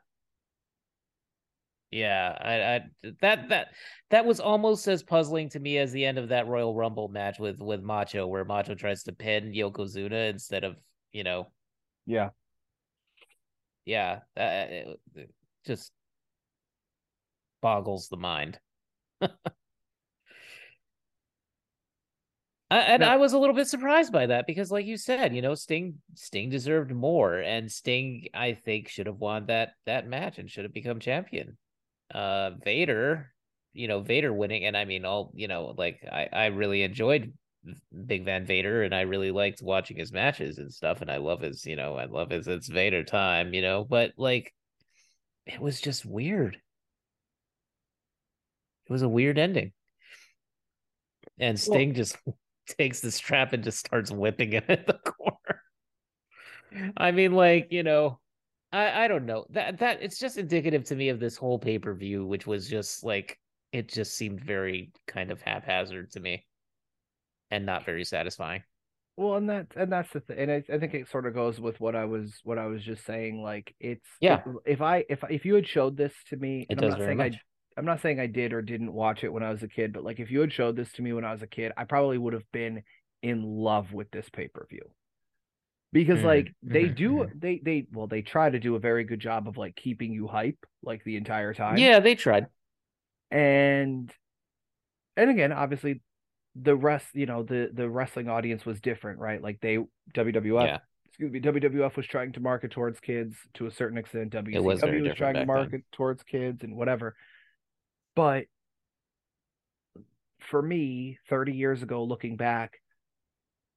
Yeah, 1.91 2.37
I, 2.41 2.55
I 2.77 3.13
that 3.21 3.49
that 3.49 3.69
that 4.11 4.25
was 4.25 4.39
almost 4.39 4.87
as 4.87 5.03
puzzling 5.03 5.49
to 5.51 5.59
me 5.61 5.79
as 5.79 5.91
the 5.91 6.05
end 6.05 6.19
of 6.19 6.29
that 6.29 6.47
Royal 6.47 6.75
Rumble 6.75 7.09
match 7.09 7.39
with 7.41 7.59
with 7.61 7.83
Macho, 7.83 8.27
where 8.29 8.45
Macho 8.45 8.75
tries 8.77 9.03
to 9.05 9.13
pin 9.13 9.53
Yokozuna 9.53 10.31
instead 10.31 10.63
of 10.63 10.77
you 11.13 11.25
know, 11.25 11.51
Yeah. 12.07 12.31
yeah, 13.85 14.21
that 14.37 14.71
it, 14.71 15.01
it 15.17 15.31
just 15.67 15.93
boggles 17.61 18.09
the 18.09 18.17
mind. 18.17 18.61
I, 19.21 19.31
and 22.71 23.03
Yeah. 23.03 23.13
I 23.13 23.17
was 23.17 23.33
a 23.33 23.39
little 23.39 23.55
bit 23.55 23.67
surprised 23.67 24.13
by 24.13 24.27
that 24.27 24.47
because, 24.47 24.71
like 24.71 24.87
you 24.87 24.97
said, 24.97 25.35
you 25.35 25.43
know, 25.43 25.55
Sting 25.55 26.01
Sting 26.15 26.51
deserved 26.51 26.93
more, 26.93 27.39
and 27.39 27.71
Sting 27.71 28.29
I 28.33 28.53
think 28.55 28.89
should 28.89 29.07
have 29.07 29.19
won 29.19 29.47
that 29.47 29.75
that 29.87 30.07
match 30.07 30.39
and 30.39 30.49
should 30.51 30.65
have 30.65 30.73
become 30.73 31.01
champion. 31.01 31.59
Uh, 32.15 32.51
Vader, 32.65 33.33
you 33.73 33.89
know, 33.89 34.01
Vader 34.01 34.33
winning, 34.33 34.65
and 34.65 34.77
I 34.77 34.85
mean, 34.85 35.05
all 35.05 35.31
you 35.35 35.49
know, 35.49 35.75
like 35.77 36.01
I 36.11 36.29
I 36.33 36.47
really 36.47 36.83
enjoyed 36.83 37.33
Big 38.07 38.25
Van 38.25 38.47
Vader, 38.47 38.83
and 38.83 38.95
I 38.95 39.03
really 39.03 39.31
liked 39.31 39.63
watching 39.63 39.97
his 39.97 40.13
matches 40.13 40.59
and 40.59 40.73
stuff, 40.73 41.03
and 41.03 41.11
I 41.11 41.19
love 41.19 41.41
his, 41.41 41.67
you 41.67 41.77
know, 41.77 41.97
I 41.97 42.07
love 42.07 42.31
his 42.31 42.49
it's 42.49 42.69
Vader 42.69 43.05
time, 43.05 43.55
you 43.55 43.63
know, 43.63 43.85
but 43.85 44.13
like, 44.17 44.53
it 45.47 45.61
was 45.61 45.81
just 45.81 46.05
weird. 46.05 46.55
It 48.87 48.93
was 48.93 49.03
a 49.03 49.09
weird 49.09 49.39
ending. 49.39 49.73
And 51.39 51.59
Sting 51.59 51.95
just 51.95 52.17
takes 52.79 53.01
the 53.01 53.11
strap 53.11 53.53
and 53.53 53.65
just 53.65 53.79
starts 53.79 54.11
whipping 54.11 54.53
it 54.53 54.65
at 54.69 54.87
the 54.87 54.95
corner. 55.05 55.63
I 56.97 57.11
mean, 57.11 57.33
like, 57.33 57.69
you 57.71 57.83
know, 57.83 58.21
I, 58.73 59.05
I 59.05 59.09
don't 59.09 59.27
know. 59.27 59.47
That 59.51 59.79
that 59.79 60.03
it's 60.03 60.19
just 60.19 60.39
indicative 60.39 60.85
to 60.85 60.97
me 60.97 61.09
of 61.09 61.21
this 61.21 61.37
whole 61.37 61.59
pay-per-view, 61.59 62.27
which 62.27 62.47
was 62.47 62.69
just 62.69 63.05
like 63.05 63.39
it 63.73 63.89
just 63.89 64.15
seemed 64.15 64.45
very 64.45 64.93
kind 65.07 65.31
of 65.31 65.41
haphazard 65.43 66.11
to 66.13 66.21
me 66.21 66.47
and 67.51 67.67
not 67.67 67.85
very 67.85 68.05
satisfying. 68.05 68.63
Well, 69.17 69.35
and 69.35 69.51
that 69.51 69.67
and 69.77 69.93
that's 69.93 70.13
the 70.13 70.21
thing, 70.21 70.39
and 70.39 70.51
I, 70.51 70.63
I 70.73 70.79
think 70.79 70.95
it 70.95 71.09
sort 71.09 71.27
of 71.27 71.35
goes 71.35 71.61
with 71.61 71.79
what 71.81 71.95
I 71.97 72.05
was 72.05 72.41
what 72.45 72.59
I 72.59 72.67
was 72.67 72.83
just 72.83 73.05
saying. 73.05 73.43
Like 73.43 73.75
it's 73.81 74.07
Yeah. 74.21 74.43
if 74.65 74.81
I 74.81 75.05
if 75.09 75.23
if 75.29 75.45
you 75.45 75.55
had 75.55 75.67
showed 75.67 75.97
this 75.97 76.15
to 76.29 76.37
me, 76.37 76.67
It 76.71 76.71
and 76.71 76.81
I'm 76.81 76.83
does 76.83 76.91
not 76.93 76.99
very 76.99 77.09
saying 77.11 77.19
much. 77.19 77.35
I 77.35 77.41
I'm 77.81 77.85
not 77.87 78.01
saying 78.01 78.21
I 78.21 78.27
did 78.27 78.53
or 78.53 78.63
didn't 78.63 78.93
watch 78.93 79.25
it 79.25 79.33
when 79.33 79.43
I 79.43 79.51
was 79.51 79.63
a 79.63 79.69
kid, 79.69 79.93
but 79.93 80.05
like 80.05 80.21
if 80.21 80.31
you 80.31 80.41
had 80.41 80.53
showed 80.53 80.77
this 80.77 80.93
to 80.93 81.03
me 81.03 81.13
when 81.13 81.25
I 81.25 81.33
was 81.33 81.43
a 81.43 81.47
kid, 81.47 81.73
I 81.77 81.85
probably 81.85 82.19
would 82.19 82.33
have 82.35 82.51
been 82.53 82.83
in 83.23 83.43
love 83.43 83.93
with 83.93 84.11
this 84.11 84.29
pay 84.31 84.49
per 84.49 84.67
view 84.71 84.91
because 85.93 86.23
Mhm, 86.23 86.25
like 86.25 86.55
they 86.63 86.89
mhm, 86.89 86.89
do 86.89 87.27
they 87.35 87.61
they 87.65 87.87
well 87.93 88.07
they 88.07 88.23
try 88.23 88.51
to 88.51 88.59
do 88.61 88.77
a 88.77 88.79
very 88.81 89.05
good 89.05 89.21
job 89.21 89.49
of 89.49 89.57
like 89.57 89.77
keeping 89.77 90.13
you 90.13 90.27
hype 90.27 90.59
like 90.83 91.03
the 91.05 91.17
entire 91.17 91.55
time. 91.55 91.77
Yeah, 91.77 92.01
they 92.01 92.15
tried. 92.15 92.49
and 93.31 94.13
and 95.17 95.31
again 95.31 95.53
obviously 95.53 96.01
the 96.57 96.75
rest 96.75 97.07
you 97.15 97.27
know 97.27 97.43
the 97.43 97.71
the 97.73 97.89
wrestling 97.89 98.29
audience 98.29 98.65
was 98.67 98.81
different 98.81 99.19
right 99.19 99.43
like 99.43 99.61
they 99.61 99.79
wwf 100.15 100.71
Yeah. 100.71 100.79
excuse 101.07 101.33
me 101.33 101.41
wwf 101.41 101.97
was 101.97 102.07
trying 102.07 102.33
to 102.33 102.41
market 102.41 102.71
towards 102.71 102.99
kids 103.01 103.37
to 103.55 103.67
a 103.67 103.71
certain 103.71 103.99
extent 103.99 104.33
wcw 104.33 104.53
It 104.53 104.61
was 104.61 104.83
was 105.03 105.15
trying 105.17 105.39
to 105.39 105.41
back 105.41 105.53
then. 105.53 105.53
market 105.53 105.83
towards 105.93 106.23
kids 106.25 106.63
and 106.65 106.75
whatever 106.77 107.15
but 108.15 108.47
for 110.41 110.61
me 110.61 111.19
30 111.29 111.53
years 111.53 111.83
ago 111.83 112.03
looking 112.05 112.37
back 112.37 112.81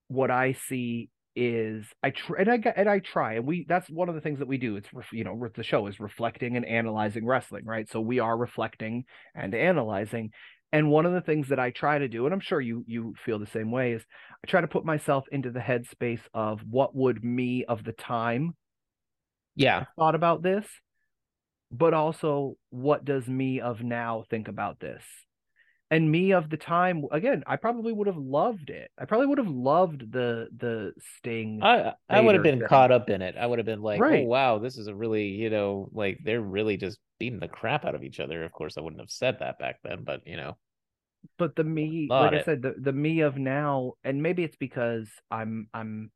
what 0.08 0.32
i 0.32 0.54
see 0.54 1.10
is 1.36 1.86
i 2.04 2.10
try 2.10 2.40
and 2.40 2.50
i 2.50 2.58
get 2.58 2.78
and 2.78 2.90
i 2.90 3.00
try 3.00 3.34
and 3.34 3.46
we 3.46 3.66
that's 3.68 3.90
one 3.90 4.10
of 4.10 4.16
the 4.16 4.22
things 4.22 4.40
that 4.40 4.48
we 4.48 4.58
do 4.58 4.76
it's 4.76 4.88
you 5.12 5.24
know 5.24 5.48
the 5.56 5.64
show 5.64 5.88
is 5.88 6.00
reflecting 6.00 6.56
and 6.56 6.66
analyzing 6.66 7.26
wrestling 7.26 7.66
right 7.66 7.90
so 7.90 8.00
we 8.00 8.20
are 8.20 8.38
reflecting 8.38 9.04
and 9.36 9.56
analyzing 9.56 10.32
and 10.72 10.90
one 10.90 11.06
of 11.06 11.14
the 11.14 11.22
things 11.22 11.50
that 11.50 11.60
i 11.60 11.72
try 11.72 11.98
to 11.98 12.08
do 12.08 12.26
and 12.26 12.34
i'm 12.34 12.40
sure 12.40 12.62
you 12.62 12.84
you 12.88 13.16
feel 13.26 13.40
the 13.40 13.48
same 13.48 13.72
way 13.72 13.94
is 13.94 14.04
i 14.46 14.48
try 14.48 14.62
to 14.62 14.68
put 14.68 14.86
myself 14.86 15.26
into 15.32 15.50
the 15.50 15.60
headspace 15.60 16.22
of 16.34 16.62
what 16.70 16.96
would 16.96 17.24
me 17.24 17.66
of 17.66 17.84
the 17.84 17.94
time 17.94 18.56
Yeah. 19.56 19.86
thought 19.98 20.16
about 20.16 20.44
this 20.44 20.68
but 21.72 21.94
also 21.96 22.56
what 22.70 23.04
does 23.04 23.28
me 23.28 23.60
of 23.60 23.82
now 23.82 24.24
think 24.30 24.48
about 24.48 24.80
this 24.80 25.04
and 25.94 26.12
me 26.12 26.32
of 26.32 26.50
the 26.50 26.58
time 26.58 27.04
again 27.12 27.44
i 27.46 27.56
probably 27.56 27.94
would 27.94 28.08
have 28.08 28.18
loved 28.18 28.70
it 28.70 28.90
i 28.98 29.06
probably 29.06 29.28
would 29.28 29.38
have 29.38 29.48
loved 29.48 30.12
the 30.12 30.48
the 30.58 30.92
sting 31.20 31.60
I 31.62 31.94
I 32.10 32.20
would 32.20 32.34
have 32.34 32.44
been 32.44 32.60
thing. 32.60 32.68
caught 32.68 32.92
up 32.92 33.10
in 33.10 33.22
it. 33.22 33.36
I 33.38 33.46
would 33.46 33.60
have 33.60 33.66
been 33.66 33.82
like, 33.82 34.00
oh, 34.00 34.04
Right. 34.04 34.24
"Oh 34.26 34.28
wow, 34.28 34.60
this 34.60 34.78
is 34.78 34.88
a 34.88 34.96
really, 34.96 35.28
you 35.28 35.50
know, 35.50 35.90
like 35.94 36.20
they're 36.24 36.42
really 36.42 36.78
just 36.78 36.98
beating 37.20 37.40
the 37.40 37.48
crap 37.48 37.86
out 37.86 37.96
of 37.96 38.04
each 38.04 38.20
other." 38.20 38.44
Of 38.44 38.52
course, 38.52 38.78
I 38.78 38.82
wouldn't 38.82 39.02
have 39.02 39.12
said 39.12 39.38
that 39.40 39.60
back 39.60 39.78
then, 39.84 40.04
but 40.04 40.26
you 40.26 40.38
know, 40.38 40.58
but 41.38 41.56
the 41.56 41.64
me 41.64 42.08
like 42.10 42.34
i 42.34 42.44
said 42.44 42.62
the, 42.62 42.76
the 42.78 42.92
me 42.92 43.22
of 43.22 43.38
now 43.38 43.94
and 44.04 44.22
maybe 44.22 44.44
it's 44.44 44.58
because 44.58 45.08
i'm 45.32 45.68
i'm 45.74 46.12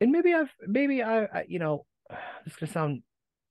and 0.00 0.12
maybe 0.12 0.34
i've 0.34 0.52
maybe 0.66 1.02
i, 1.02 1.24
I 1.24 1.44
you 1.48 1.58
know 1.58 1.86
this 2.44 2.52
is 2.54 2.56
gonna 2.56 2.72
sound 2.72 3.02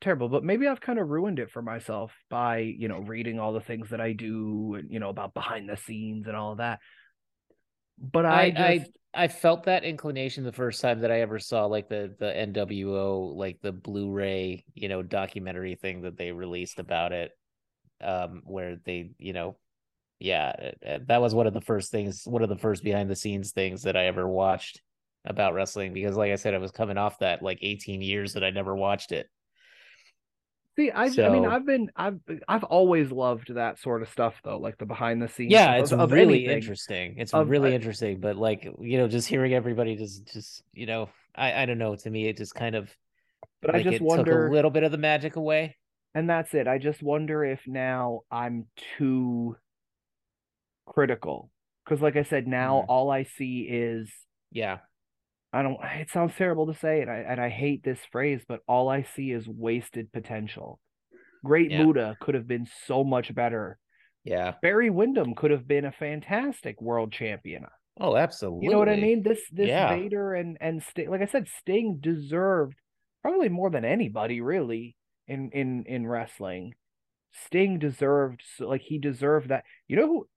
terrible 0.02 0.30
but 0.30 0.44
maybe 0.44 0.68
i've 0.68 0.82
kind 0.82 1.00
of 1.00 1.10
ruined 1.10 1.40
it 1.40 1.50
for 1.50 1.62
myself 1.62 2.12
by 2.30 2.58
you 2.60 2.88
know 2.88 3.00
reading 3.00 3.40
all 3.40 3.54
the 3.54 3.62
things 3.62 3.90
that 3.90 4.02
i 4.02 4.12
do 4.12 4.76
and 4.76 4.92
you 4.92 5.00
know 5.00 5.10
about 5.10 5.34
behind 5.34 5.68
the 5.70 5.78
scenes 5.78 6.28
and 6.28 6.36
all 6.36 6.52
of 6.52 6.58
that 6.60 6.80
but 7.98 8.26
i, 8.26 8.44
I 8.44 8.52
just 8.52 8.82
I 9.16 9.24
I 9.24 9.30
felt 9.30 9.64
that 9.64 9.86
inclination 9.86 10.44
the 10.44 10.52
first 10.52 10.82
time 10.82 11.00
that 11.00 11.10
I 11.12 11.22
ever 11.22 11.40
saw 11.40 11.68
like 11.68 11.88
the 11.88 12.14
the 12.20 12.26
NWO 12.36 13.34
like 13.34 13.60
the 13.62 13.72
Blu-ray, 13.72 14.66
you 14.74 14.90
know, 14.90 15.02
documentary 15.04 15.76
thing 15.76 16.02
that 16.02 16.18
they 16.18 16.34
released 16.34 16.80
about 16.80 17.14
it 17.14 17.32
um 18.02 18.42
where 18.46 18.78
they, 18.86 19.12
you 19.18 19.34
know, 19.34 19.58
yeah, 20.20 20.52
it- 20.52 20.78
it- 20.82 21.08
that 21.08 21.22
was 21.22 21.36
one 21.36 21.48
of 21.48 21.54
the 21.54 21.62
first 21.62 21.92
things, 21.92 22.24
one 22.26 22.44
of 22.44 22.50
the 22.50 22.58
first 22.58 22.84
behind 22.84 23.10
the 23.10 23.16
scenes 23.16 23.52
things 23.54 23.84
that 23.84 23.98
I 23.98 24.08
ever 24.08 24.28
watched 24.28 24.82
about 25.26 25.54
wrestling 25.54 25.94
because 25.94 26.18
like 26.18 26.32
I 26.34 26.36
said 26.36 26.54
I 26.54 26.60
was 26.60 26.72
coming 26.72 26.98
off 26.98 27.20
that 27.20 27.42
like 27.42 27.60
18 27.62 28.02
years 28.02 28.34
that 28.34 28.44
I 28.44 28.52
never 28.52 28.76
watched 28.76 29.14
it. 29.14 29.30
See, 30.76 30.92
I, 30.92 31.06
I 31.06 31.30
mean, 31.30 31.46
I've 31.46 31.66
been, 31.66 31.90
I've, 31.96 32.20
I've 32.50 32.66
always 32.66 33.10
loved 33.10 33.54
that 33.56 33.80
sort 33.80 34.02
of 34.02 34.10
stuff, 34.10 34.36
though, 34.44 34.58
like 34.58 34.78
the 34.78 34.86
behind 34.86 35.22
the 35.22 35.30
scenes. 35.30 35.52
Yeah, 35.54 35.76
of- 35.76 35.84
it's 35.84 35.92
of 35.94 36.12
really 36.12 36.40
anything. 36.40 36.58
interesting. 36.58 37.16
It's 37.18 37.34
Of- 37.34 37.50
really 37.50 37.72
I- 37.72 37.76
interesting, 37.76 38.20
but 38.20 38.36
like, 38.36 38.68
you 38.82 38.98
know, 38.98 39.08
just 39.08 39.28
hearing 39.30 39.54
everybody 39.54 39.96
just 39.96 40.26
just, 40.34 40.64
you 40.74 40.86
know, 40.86 41.08
I 41.34 41.62
I 41.64 41.66
don't 41.66 41.78
know, 41.78 41.96
to 41.96 42.10
me 42.10 42.28
it 42.28 42.36
just 42.38 42.56
kind 42.56 42.76
of 42.76 42.94
But 43.62 43.74
like 43.74 43.86
I 43.88 43.90
just 43.90 44.02
wonder 44.02 44.48
a 44.48 44.52
little 44.52 44.70
bit 44.72 44.84
of 44.84 44.92
the 44.92 44.98
magic 44.98 45.38
away. 45.38 45.78
and 46.14 46.30
that's 46.30 46.54
it. 46.54 46.68
I 46.68 46.78
just 46.78 47.02
wonder 47.02 47.46
if 47.46 47.62
now 47.68 48.22
I'm 48.30 48.66
too 48.98 49.56
critical. 50.86 51.52
Because 51.86 52.02
like 52.02 52.16
I 52.16 52.24
said, 52.24 52.48
now 52.48 52.82
Mhm. 52.82 52.86
all 52.90 53.12
I 53.12 53.24
see 53.24 53.62
is 53.70 54.12
Yeah. 54.52 54.80
I 55.56 55.64
don't 55.64 55.78
it 55.84 56.10
sounds 56.10 56.34
terrible 56.38 56.68
to 56.68 56.78
say 56.80 57.02
and 57.02 57.10
I 57.10 57.18
and 57.18 57.40
I 57.40 57.50
hate 57.50 57.84
this 57.84 58.00
phrase, 58.12 58.42
but 58.48 58.60
all 58.68 58.90
I 58.90 59.04
see 59.16 59.32
is 59.32 59.48
wasted 59.48 60.12
potential. 60.12 60.80
Great 61.44 61.72
Yeah. 61.72 61.84
Muta 61.84 62.18
could 62.20 62.36
have 62.36 62.48
been 62.48 62.68
so 62.86 63.04
much 63.04 63.34
better. 63.34 63.78
Yeah. 64.24 64.56
Barry 64.62 64.90
Windham 64.90 65.36
could 65.36 65.52
have 65.52 65.68
been 65.68 65.86
a 65.86 65.92
fantastic 65.92 66.82
world 66.82 67.12
champion. 67.14 67.66
Oh, 68.00 68.18
absolutely. 68.18 68.66
You 68.66 68.72
know 68.72 68.80
what 68.80 68.90
I 68.90 68.98
mean? 68.98 69.24
This 69.24 69.40
this 69.52 69.68
Yeah. 69.70 69.96
Vader 69.96 70.34
and 70.34 70.58
and 70.60 70.84
Sting, 70.84 71.10
like 71.10 71.22
I 71.22 71.28
said, 71.28 71.48
Sting 71.48 72.00
deserved 72.02 72.76
probably 73.22 73.50
more 73.50 73.70
than 73.70 73.86
anybody 73.86 74.42
really 74.42 74.98
in 75.28 75.52
in 75.52 75.86
in 75.86 76.06
wrestling. 76.06 76.74
Sting 77.32 77.80
deserved 77.80 78.44
so- 78.58 78.68
like 78.68 78.82
he 78.82 78.98
deserved 78.98 79.50
that. 79.50 79.64
You 79.88 79.96
know 79.96 80.08
who? 80.08 80.28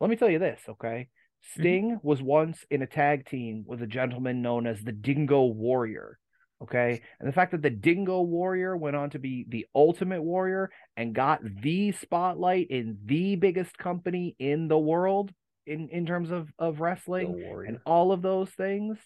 Let 0.00 0.10
me 0.10 0.16
tell 0.16 0.28
you 0.28 0.38
this, 0.38 0.60
okay? 0.68 1.08
Mm-hmm. 1.52 1.62
Sting 1.62 2.00
was 2.02 2.22
once 2.22 2.64
in 2.70 2.82
a 2.82 2.86
tag 2.86 3.26
team 3.26 3.64
with 3.66 3.82
a 3.82 3.86
gentleman 3.86 4.42
known 4.42 4.66
as 4.66 4.82
the 4.82 4.92
Dingo 4.92 5.44
Warrior. 5.44 6.18
Okay. 6.62 7.02
And 7.20 7.28
the 7.28 7.32
fact 7.32 7.52
that 7.52 7.62
the 7.62 7.70
Dingo 7.70 8.22
Warrior 8.22 8.76
went 8.76 8.96
on 8.96 9.10
to 9.10 9.18
be 9.18 9.44
the 9.48 9.66
Ultimate 9.74 10.22
Warrior 10.22 10.70
and 10.96 11.14
got 11.14 11.40
the 11.62 11.92
spotlight 11.92 12.68
in 12.70 12.98
the 13.04 13.36
biggest 13.36 13.76
company 13.76 14.34
in 14.38 14.68
the 14.68 14.78
world 14.78 15.30
in, 15.66 15.88
in 15.90 16.06
terms 16.06 16.30
of, 16.30 16.48
of 16.58 16.80
wrestling 16.80 17.42
and 17.66 17.78
all 17.84 18.12
of 18.12 18.22
those 18.22 18.50
things, 18.50 18.98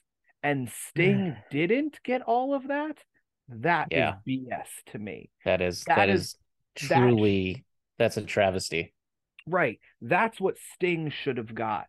and 0.43 0.70
Sting 0.89 1.36
didn't 1.51 1.98
get 2.05 2.23
all 2.23 2.55
of 2.55 2.69
that, 2.69 2.98
that 3.48 3.89
is 3.90 3.97
Yeah. 3.97 4.15
BS 4.27 4.93
to 4.93 4.98
me. 4.98 5.31
That 5.44 5.60
is 5.60 5.85
that 5.85 5.97
that 5.97 6.09
is- 6.10 6.36
is, 6.77 6.89
that- 6.89 6.97
truly 6.98 7.65
that's 7.98 8.16
a 8.16 8.23
travesty. 8.23 8.93
Right. 9.47 9.81
That's 10.01 10.40
what 10.40 10.56
Sting 10.74 11.10
should 11.10 11.39
have 11.39 11.52
got. 11.55 11.86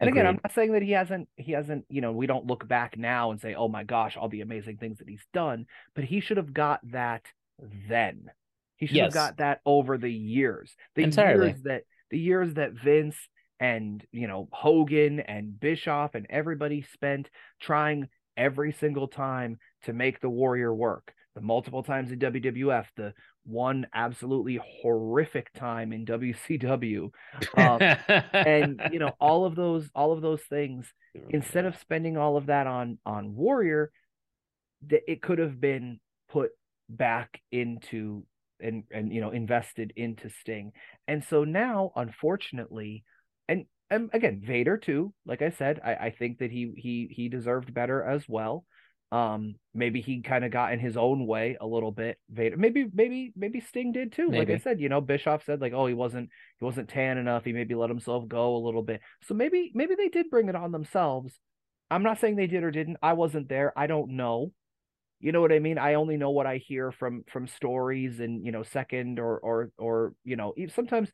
And 0.00 0.08
again, 0.08 0.26
I'm 0.26 0.40
not 0.42 0.54
saying 0.54 0.72
that 0.72 0.82
he 0.82 0.92
hasn't 0.92 1.28
he 1.36 1.52
hasn't, 1.52 1.84
you 1.88 2.00
know, 2.00 2.12
we 2.12 2.26
don't 2.26 2.46
look 2.46 2.66
back 2.66 2.96
now 2.96 3.30
and 3.30 3.40
say, 3.40 3.54
"Oh 3.54 3.68
my 3.68 3.84
gosh, 3.84 4.16
all 4.16 4.28
the 4.28 4.40
amazing 4.40 4.78
things 4.78 4.98
that 4.98 5.08
he's 5.08 5.26
done," 5.32 5.66
but 5.94 6.04
he 6.04 6.20
should 6.20 6.38
have 6.38 6.54
got 6.54 6.80
that 6.90 7.22
then. 7.88 8.30
He 8.76 8.86
should 8.86 8.96
have 8.96 9.12
got 9.12 9.36
that 9.36 9.60
over 9.66 9.98
the 9.98 10.10
years. 10.10 10.74
The 10.94 11.02
Entirely. 11.02 11.48
years 11.48 11.62
that 11.64 11.82
the 12.10 12.18
years 12.18 12.54
that 12.54 12.72
Vince 12.72 13.16
and, 13.60 14.02
you 14.10 14.26
know, 14.26 14.48
Hogan 14.52 15.20
and 15.20 15.60
Bischoff 15.60 16.14
and 16.14 16.26
everybody 16.30 16.82
spent 16.94 17.28
trying 17.60 18.08
every 18.36 18.72
single 18.72 19.06
time 19.06 19.58
to 19.84 19.92
make 19.92 20.20
the 20.20 20.30
Warrior 20.30 20.74
work. 20.74 21.12
The 21.34 21.42
multiple 21.42 21.82
times 21.82 22.10
in 22.10 22.18
WWF, 22.18 22.86
the 22.96 23.14
one 23.44 23.86
absolutely 23.94 24.60
horrific 24.82 25.52
time 25.52 25.92
in 25.92 26.04
WCW. 26.04 27.10
Um, 27.56 27.80
and 28.32 28.80
you 28.92 28.98
know 28.98 29.12
all 29.20 29.44
of 29.44 29.54
those 29.54 29.88
all 29.94 30.12
of 30.12 30.22
those 30.22 30.42
things 30.48 30.92
instead 31.30 31.64
of 31.64 31.76
spending 31.76 32.16
all 32.16 32.36
of 32.36 32.46
that 32.46 32.66
on 32.66 32.98
on 33.04 33.34
warrior 33.34 33.90
that 34.88 35.02
it 35.10 35.22
could 35.22 35.38
have 35.38 35.60
been 35.60 36.00
put 36.30 36.50
back 36.88 37.40
into 37.52 38.24
and 38.60 38.84
and 38.90 39.12
you 39.12 39.20
know 39.20 39.30
invested 39.30 39.92
into 39.96 40.30
sting. 40.30 40.72
And 41.08 41.24
so 41.24 41.44
now 41.44 41.92
unfortunately 41.96 43.04
and 43.48 43.66
and 43.90 44.10
again 44.12 44.40
vader 44.44 44.76
too 44.76 45.12
like 45.26 45.42
i 45.42 45.50
said 45.50 45.80
i 45.84 45.94
i 45.94 46.10
think 46.10 46.38
that 46.38 46.50
he 46.50 46.72
he 46.76 47.08
he 47.10 47.28
deserved 47.28 47.74
better 47.74 48.02
as 48.02 48.24
well 48.28 48.64
um 49.12 49.54
maybe 49.74 50.00
he 50.00 50.22
kind 50.22 50.44
of 50.44 50.52
got 50.52 50.72
in 50.72 50.78
his 50.78 50.96
own 50.96 51.26
way 51.26 51.56
a 51.60 51.66
little 51.66 51.90
bit. 51.90 52.18
Vader 52.30 52.56
maybe 52.56 52.86
maybe 52.92 53.32
maybe 53.36 53.60
sting 53.60 53.92
did 53.92 54.12
too. 54.12 54.30
Like 54.30 54.50
i 54.50 54.58
said 54.58 54.80
you 54.80 54.88
know 54.88 55.00
bischoff 55.00 55.44
said 55.44 55.60
like 55.60 55.72
oh 55.72 55.86
he 55.86 55.94
wasn't 55.94 56.30
he 56.58 56.64
wasn't 56.64 56.88
tan 56.88 57.18
enough. 57.18 57.44
He 57.44 57.52
maybe 57.52 57.74
let 57.74 57.90
himself 57.90 58.28
go 58.28 58.56
a 58.56 58.64
little 58.64 58.82
bit. 58.82 59.00
So 59.24 59.34
maybe 59.34 59.72
maybe 59.74 59.94
they 59.96 60.08
did 60.08 60.30
bring 60.30 60.48
it 60.48 60.54
on 60.56 60.70
themselves. 60.72 61.34
I'm 61.90 62.04
not 62.04 62.20
saying 62.20 62.36
they 62.36 62.46
did 62.46 62.62
or 62.62 62.70
didn't. 62.70 62.98
I 63.02 63.14
wasn't 63.14 63.48
there. 63.48 63.72
I 63.76 63.88
don't 63.88 64.12
know. 64.12 64.52
You 65.18 65.32
know 65.32 65.40
what 65.40 65.52
i 65.52 65.58
mean? 65.58 65.76
I 65.76 65.94
only 65.94 66.16
know 66.16 66.30
what 66.30 66.46
i 66.46 66.56
hear 66.56 66.92
from 66.92 67.24
from 67.30 67.46
stories 67.46 68.20
and 68.20 68.44
you 68.46 68.52
know 68.52 68.62
second 68.62 69.18
or 69.18 69.38
or 69.38 69.70
or 69.76 70.14
you 70.24 70.36
know 70.36 70.54
sometimes 70.74 71.10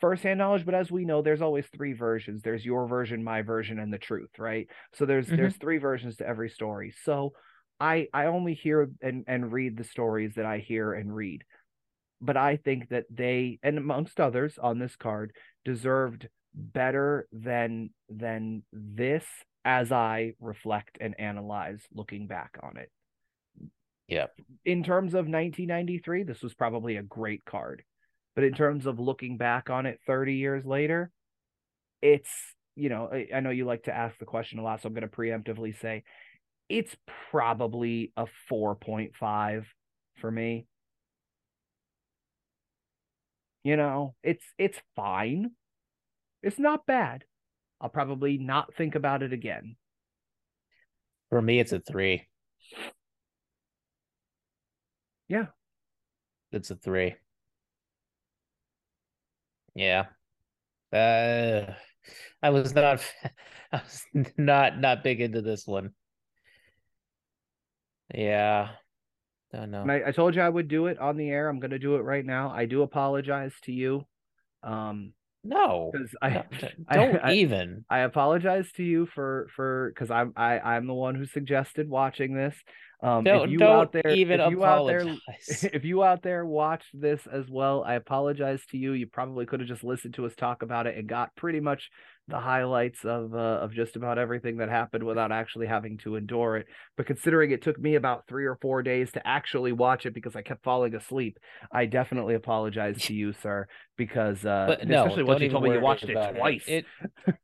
firsthand 0.00 0.38
knowledge 0.38 0.64
but 0.64 0.74
as 0.74 0.90
we 0.90 1.04
know 1.04 1.22
there's 1.22 1.42
always 1.42 1.66
three 1.68 1.92
versions 1.92 2.42
there's 2.42 2.64
your 2.64 2.86
version 2.86 3.24
my 3.24 3.42
version 3.42 3.78
and 3.78 3.92
the 3.92 3.98
truth 3.98 4.30
right 4.38 4.68
so 4.94 5.06
there's 5.06 5.26
Mhm. 5.28 5.36
there's 5.36 5.56
three 5.56 5.78
versions 5.78 6.16
to 6.16 6.26
every 6.26 6.50
story 6.50 6.92
so 7.04 7.32
i 7.80 8.06
i 8.12 8.26
only 8.26 8.54
hear 8.54 8.90
and 9.00 9.24
and 9.26 9.52
read 9.52 9.76
the 9.76 9.84
stories 9.84 10.34
that 10.34 10.44
i 10.46 10.58
hear 10.58 10.92
and 10.92 11.14
read 11.14 11.44
but 12.20 12.36
I 12.36 12.56
think 12.56 12.88
that 12.88 13.04
they 13.10 13.60
and 13.62 13.78
amongst 13.78 14.18
others 14.20 14.58
on 14.58 14.78
this 14.78 14.96
card 14.96 15.32
deserved 15.64 16.28
better 16.52 17.28
than 17.32 17.90
than 18.08 18.64
this 18.72 19.24
as 19.64 19.92
I 19.92 20.34
reflect 20.40 20.98
and 21.00 21.14
analyze 21.20 21.80
looking 21.92 22.26
back 22.26 22.58
on 22.60 22.76
it. 22.76 22.90
yeah 24.08 24.26
In 24.64 24.82
terms 24.82 25.14
of 25.14 25.28
1993, 25.28 26.24
this 26.24 26.42
was 26.42 26.54
probably 26.54 26.96
a 26.96 27.02
great 27.02 27.44
card. 27.44 27.84
But 28.38 28.44
in 28.44 28.54
terms 28.54 28.86
of 28.86 29.00
looking 29.00 29.36
back 29.36 29.68
on 29.68 29.84
it 29.84 29.98
30 30.06 30.34
years 30.34 30.64
later, 30.64 31.10
it's, 32.00 32.30
you 32.76 32.88
know, 32.88 33.10
I, 33.12 33.26
I 33.34 33.40
know 33.40 33.50
you 33.50 33.64
like 33.64 33.82
to 33.82 33.92
ask 33.92 34.16
the 34.16 34.26
question 34.26 34.60
a 34.60 34.62
lot, 34.62 34.80
so 34.80 34.86
I'm 34.86 34.94
going 34.94 35.02
to 35.02 35.08
preemptively 35.08 35.76
say 35.80 36.04
it's 36.68 36.94
probably 37.32 38.12
a 38.16 38.26
4.5 38.48 39.64
for 40.20 40.30
me 40.30 40.66
you 43.64 43.76
know 43.76 44.14
it's 44.22 44.44
it's 44.56 44.78
fine 44.94 45.50
it's 46.42 46.58
not 46.58 46.86
bad 46.86 47.24
i'll 47.80 47.88
probably 47.88 48.38
not 48.38 48.72
think 48.74 48.94
about 48.94 49.22
it 49.22 49.32
again 49.32 49.74
For 51.30 51.42
me, 51.42 51.60
it's 51.60 51.72
a 51.72 51.80
three. 51.80 52.26
Yeah. 55.28 55.46
It's 56.52 56.70
a 56.70 56.76
three. 56.76 57.16
Yeah. 59.78 60.06
Uh 60.92 61.72
I 62.42 62.50
was 62.50 62.74
not 62.74 63.00
I 63.72 63.80
was 63.82 64.04
not 64.36 64.78
not 64.80 65.04
big 65.04 65.20
into 65.20 65.40
this 65.42 65.66
one. 65.66 65.90
Yeah. 68.14 68.70
Don't 69.52 69.70
know. 69.70 69.84
I, 69.88 70.08
I 70.08 70.12
told 70.12 70.34
you 70.34 70.42
i 70.42 70.48
would 70.48 70.68
do 70.68 70.86
it 70.88 70.98
on 70.98 71.16
the 71.16 71.30
air 71.30 71.48
i'm 71.48 71.58
going 71.58 71.70
to 71.70 71.78
do 71.78 71.94
it 71.96 72.00
right 72.02 72.24
now 72.24 72.50
i 72.50 72.66
do 72.66 72.82
apologize 72.82 73.54
to 73.62 73.72
you 73.72 74.04
um 74.62 75.14
No. 75.42 75.90
because 75.90 76.14
i 76.20 76.44
I- 76.88 76.96
don't 76.96 77.16
I- 77.24 77.32
even. 77.34 77.84
I 77.88 78.00
apologize 78.00 78.70
to 78.72 78.82
you 78.84 79.06
for 79.06 79.48
for 79.56 79.90
because 79.94 80.10
I'm 80.10 80.32
I 80.36 80.58
I'm 80.60 80.86
the 80.86 80.92
one 80.94 81.14
who 81.14 81.24
suggested 81.24 81.88
watching 81.88 82.34
this. 82.34 82.54
Um, 83.00 83.22
Don't 83.22 83.44
if 83.44 83.50
you 83.50 83.58
don't 83.58 83.80
out 83.80 83.92
there, 83.92 84.08
even 84.08 84.40
if 84.40 84.50
you 84.50 84.64
out 84.64 84.86
there, 84.86 85.00
apologize. 85.00 85.64
if 85.72 85.84
you 85.84 86.02
out 86.02 86.22
there 86.22 86.44
watched 86.44 86.88
this 86.92 87.20
as 87.32 87.48
well, 87.48 87.84
I 87.84 87.94
apologize 87.94 88.60
to 88.70 88.76
you. 88.76 88.92
You 88.92 89.06
probably 89.06 89.46
could 89.46 89.60
have 89.60 89.68
just 89.68 89.84
listened 89.84 90.14
to 90.14 90.26
us 90.26 90.34
talk 90.34 90.62
about 90.62 90.88
it 90.88 90.96
and 90.96 91.08
got 91.08 91.34
pretty 91.36 91.60
much 91.60 91.90
the 92.26 92.40
highlights 92.40 93.04
of 93.04 93.34
uh, 93.34 93.60
of 93.62 93.72
just 93.72 93.94
about 93.94 94.18
everything 94.18 94.56
that 94.56 94.68
happened 94.68 95.04
without 95.04 95.30
actually 95.30 95.68
having 95.68 95.98
to 95.98 96.16
endure 96.16 96.56
it. 96.56 96.66
But 96.96 97.06
considering 97.06 97.52
it 97.52 97.62
took 97.62 97.78
me 97.78 97.94
about 97.94 98.26
three 98.26 98.46
or 98.46 98.58
four 98.60 98.82
days 98.82 99.12
to 99.12 99.24
actually 99.24 99.72
watch 99.72 100.04
it 100.04 100.12
because 100.12 100.34
I 100.34 100.42
kept 100.42 100.64
falling 100.64 100.96
asleep, 100.96 101.38
I 101.70 101.86
definitely 101.86 102.34
apologize 102.34 103.00
to 103.04 103.14
you, 103.14 103.32
sir. 103.32 103.68
Because 103.96 104.44
uh, 104.44 104.64
but 104.68 104.88
no, 104.88 105.04
especially 105.04 105.22
once 105.22 105.40
you 105.40 105.50
told 105.50 105.62
me 105.62 105.72
you 105.72 105.80
watched 105.80 106.04
it 106.04 106.36
twice. 106.36 106.64
It, 106.66 106.84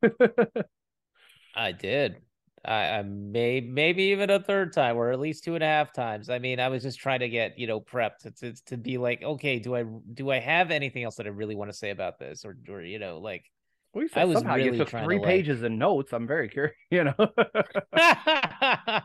it 0.02 0.50
I 1.54 1.70
did. 1.70 2.16
I, 2.64 2.98
I 2.98 3.02
may 3.02 3.60
maybe 3.60 4.04
even 4.04 4.30
a 4.30 4.40
third 4.40 4.72
time 4.72 4.96
or 4.96 5.10
at 5.10 5.20
least 5.20 5.44
two 5.44 5.54
and 5.54 5.62
a 5.64 5.66
half 5.66 5.92
times. 5.92 6.30
I 6.30 6.38
mean, 6.38 6.60
I 6.60 6.68
was 6.68 6.82
just 6.82 6.98
trying 6.98 7.20
to 7.20 7.28
get 7.28 7.58
you 7.58 7.66
know 7.66 7.80
prepped 7.80 8.18
to, 8.22 8.30
to 8.30 8.64
to 8.66 8.76
be 8.76 8.98
like, 8.98 9.22
okay, 9.22 9.58
do 9.58 9.74
I 9.76 9.84
do 10.14 10.30
I 10.30 10.38
have 10.38 10.70
anything 10.70 11.04
else 11.04 11.16
that 11.16 11.26
I 11.26 11.30
really 11.30 11.54
want 11.54 11.70
to 11.70 11.76
say 11.76 11.90
about 11.90 12.18
this, 12.18 12.44
or 12.44 12.56
or 12.68 12.82
you 12.82 12.98
know 12.98 13.18
like 13.18 13.44
Well, 13.92 14.06
I 14.14 14.24
was 14.24 14.38
somehow 14.38 14.54
really 14.56 14.72
you 14.72 14.78
took 14.78 14.88
trying 14.88 15.04
three 15.04 15.16
to, 15.16 15.22
like- 15.22 15.28
pages 15.30 15.62
of 15.62 15.72
notes. 15.72 16.12
I'm 16.12 16.26
very 16.26 16.48
curious. 16.48 16.74
You 16.90 17.04
know, 17.04 17.14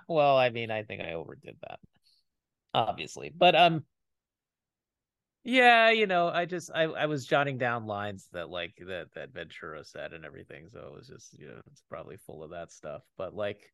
well, 0.07 0.37
I 0.37 0.49
mean, 0.51 0.69
I 0.69 0.83
think 0.83 1.01
I 1.01 1.13
overdid 1.13 1.57
that, 1.67 1.79
obviously, 2.73 3.31
but 3.35 3.55
um, 3.55 3.83
yeah, 5.43 5.89
you 5.89 6.07
know, 6.07 6.27
I 6.27 6.45
just 6.45 6.69
I 6.73 6.83
I 6.83 7.05
was 7.05 7.25
jotting 7.25 7.57
down 7.57 7.85
lines 7.85 8.27
that 8.33 8.49
like 8.49 8.73
that 8.87 9.07
that 9.15 9.33
Ventura 9.33 9.83
said 9.83 10.13
and 10.13 10.25
everything, 10.25 10.67
so 10.69 10.79
it 10.79 10.93
was 10.93 11.07
just 11.07 11.37
you 11.39 11.47
know 11.47 11.61
it's 11.71 11.83
probably 11.89 12.17
full 12.17 12.43
of 12.43 12.51
that 12.51 12.71
stuff, 12.71 13.03
but 13.17 13.33
like. 13.35 13.71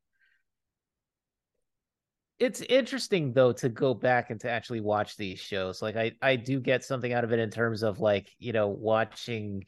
It's 2.38 2.60
interesting 2.60 3.32
though 3.32 3.54
to 3.54 3.70
go 3.70 3.94
back 3.94 4.30
and 4.30 4.42
to 4.42 4.50
actually 4.52 4.82
watch 4.82 5.16
these 5.16 5.40
shows. 5.40 5.82
Like 5.82 5.96
I 5.96 6.12
I 6.22 6.36
do 6.36 6.60
get 6.60 6.84
something 6.84 7.14
out 7.14 7.24
of 7.24 7.32
it 7.32 7.40
in 7.40 7.50
terms 7.50 7.82
of 7.82 8.02
like, 8.02 8.30
you 8.40 8.52
know, 8.52 8.68
watching 8.68 9.64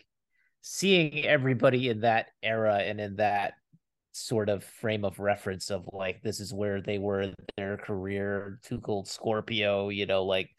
seeing 0.62 1.26
everybody 1.26 1.88
in 1.88 2.02
that 2.02 2.28
era 2.44 2.80
and 2.80 3.00
in 3.00 3.16
that 3.16 3.54
sort 4.12 4.50
of 4.50 4.64
frame 4.64 5.06
of 5.06 5.20
reference 5.20 5.70
of 5.70 5.88
like 5.94 6.22
this 6.24 6.40
is 6.40 6.54
where 6.54 6.82
they 6.82 6.98
were 6.98 7.22
in 7.22 7.36
their 7.56 7.78
career. 7.78 8.60
Cold 8.84 9.08
Scorpio, 9.08 9.90
you 9.90 10.06
know, 10.06 10.26
like 10.26 10.50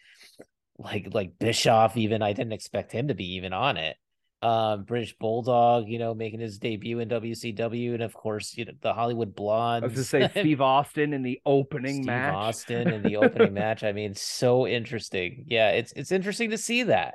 like 0.78 1.08
like 1.12 1.38
Bischoff. 1.38 1.96
Even 1.96 2.22
I 2.22 2.32
didn't 2.32 2.52
expect 2.52 2.92
him 2.92 3.08
to 3.08 3.14
be 3.14 3.34
even 3.34 3.52
on 3.52 3.76
it. 3.76 3.96
Um, 4.40 4.84
British 4.84 5.16
Bulldog, 5.18 5.88
you 5.88 5.98
know, 5.98 6.14
making 6.14 6.38
his 6.38 6.58
debut 6.58 7.00
in 7.00 7.08
WCW, 7.08 7.94
and 7.94 8.02
of 8.02 8.14
course, 8.14 8.56
you 8.56 8.64
know, 8.64 8.72
the 8.80 8.94
Hollywood 8.94 9.34
Blondes. 9.34 9.84
I 9.84 9.86
was 9.88 9.94
to 9.96 10.04
say 10.04 10.28
Steve 10.40 10.60
Austin 10.60 11.12
in 11.12 11.22
the 11.22 11.40
opening 11.44 11.96
Steve 11.96 12.06
match. 12.06 12.34
Austin 12.34 12.88
in 12.88 13.02
the 13.02 13.16
opening 13.24 13.52
match. 13.52 13.82
I 13.82 13.92
mean, 13.92 14.14
so 14.14 14.66
interesting. 14.66 15.44
Yeah, 15.48 15.70
it's 15.70 15.92
it's 15.92 16.12
interesting 16.12 16.50
to 16.50 16.58
see 16.58 16.84
that. 16.84 17.14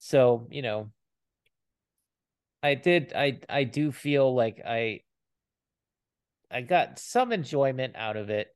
So, 0.00 0.46
you 0.50 0.60
know, 0.60 0.90
I 2.62 2.74
did 2.74 3.14
I 3.14 3.40
I 3.48 3.64
do 3.64 3.90
feel 3.90 4.34
like 4.34 4.60
I 4.66 5.00
I 6.50 6.60
got 6.60 6.98
some 6.98 7.32
enjoyment 7.32 7.96
out 7.96 8.16
of 8.18 8.28
it. 8.30 8.48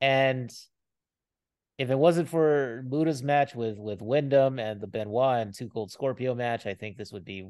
And 0.00 0.52
if 1.78 1.90
it 1.90 1.98
wasn't 1.98 2.28
for 2.28 2.84
Muta's 2.88 3.22
match 3.22 3.54
with 3.54 3.78
with 3.78 4.00
Windham 4.00 4.58
and 4.58 4.80
the 4.80 4.86
Benoit 4.86 5.40
and 5.40 5.54
Two 5.54 5.68
Cold 5.68 5.90
Scorpio 5.90 6.34
match, 6.34 6.66
I 6.66 6.74
think 6.74 6.96
this 6.96 7.12
would 7.12 7.24
be 7.24 7.48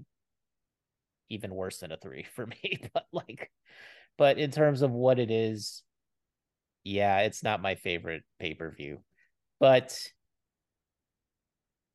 even 1.30 1.54
worse 1.54 1.78
than 1.78 1.92
a 1.92 1.96
three 1.96 2.24
for 2.34 2.46
me. 2.46 2.80
But 2.92 3.06
like, 3.12 3.50
but 4.16 4.38
in 4.38 4.50
terms 4.50 4.82
of 4.82 4.90
what 4.90 5.18
it 5.18 5.30
is, 5.30 5.82
yeah, 6.84 7.20
it's 7.20 7.42
not 7.42 7.62
my 7.62 7.74
favorite 7.74 8.22
pay 8.38 8.54
per 8.54 8.70
view. 8.70 9.02
But 9.60 9.98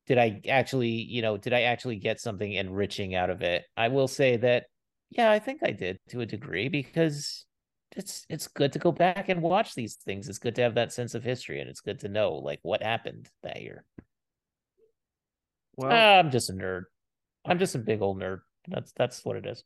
did 0.06 0.18
I 0.18 0.40
actually, 0.48 0.88
you 0.88 1.22
know, 1.22 1.36
did 1.36 1.52
I 1.52 1.62
actually 1.62 1.96
get 1.96 2.20
something 2.20 2.52
enriching 2.52 3.14
out 3.14 3.30
of 3.30 3.42
it? 3.42 3.64
I 3.76 3.88
will 3.88 4.08
say 4.08 4.36
that, 4.38 4.66
yeah, 5.10 5.30
I 5.30 5.38
think 5.38 5.60
I 5.62 5.70
did 5.70 5.98
to 6.10 6.20
a 6.20 6.26
degree 6.26 6.68
because 6.68 7.44
it's 7.96 8.24
it's 8.28 8.46
good 8.48 8.72
to 8.72 8.78
go 8.78 8.92
back 8.92 9.28
and 9.28 9.42
watch 9.42 9.74
these 9.74 9.96
things. 9.96 10.28
It's 10.28 10.38
good 10.38 10.54
to 10.56 10.62
have 10.62 10.74
that 10.76 10.92
sense 10.92 11.14
of 11.14 11.24
history, 11.24 11.60
and 11.60 11.68
it's 11.68 11.80
good 11.80 12.00
to 12.00 12.08
know 12.08 12.34
like 12.34 12.60
what 12.62 12.82
happened 12.82 13.28
that 13.42 13.62
year. 13.62 13.84
Well, 15.76 15.90
I'm 15.92 16.30
just 16.30 16.50
a 16.50 16.52
nerd. 16.52 16.84
I'm 17.44 17.58
just 17.58 17.74
a 17.74 17.78
big 17.78 18.02
old 18.02 18.20
nerd. 18.20 18.40
That's 18.68 18.92
that's 18.92 19.24
what 19.24 19.36
it 19.36 19.46
is. 19.46 19.64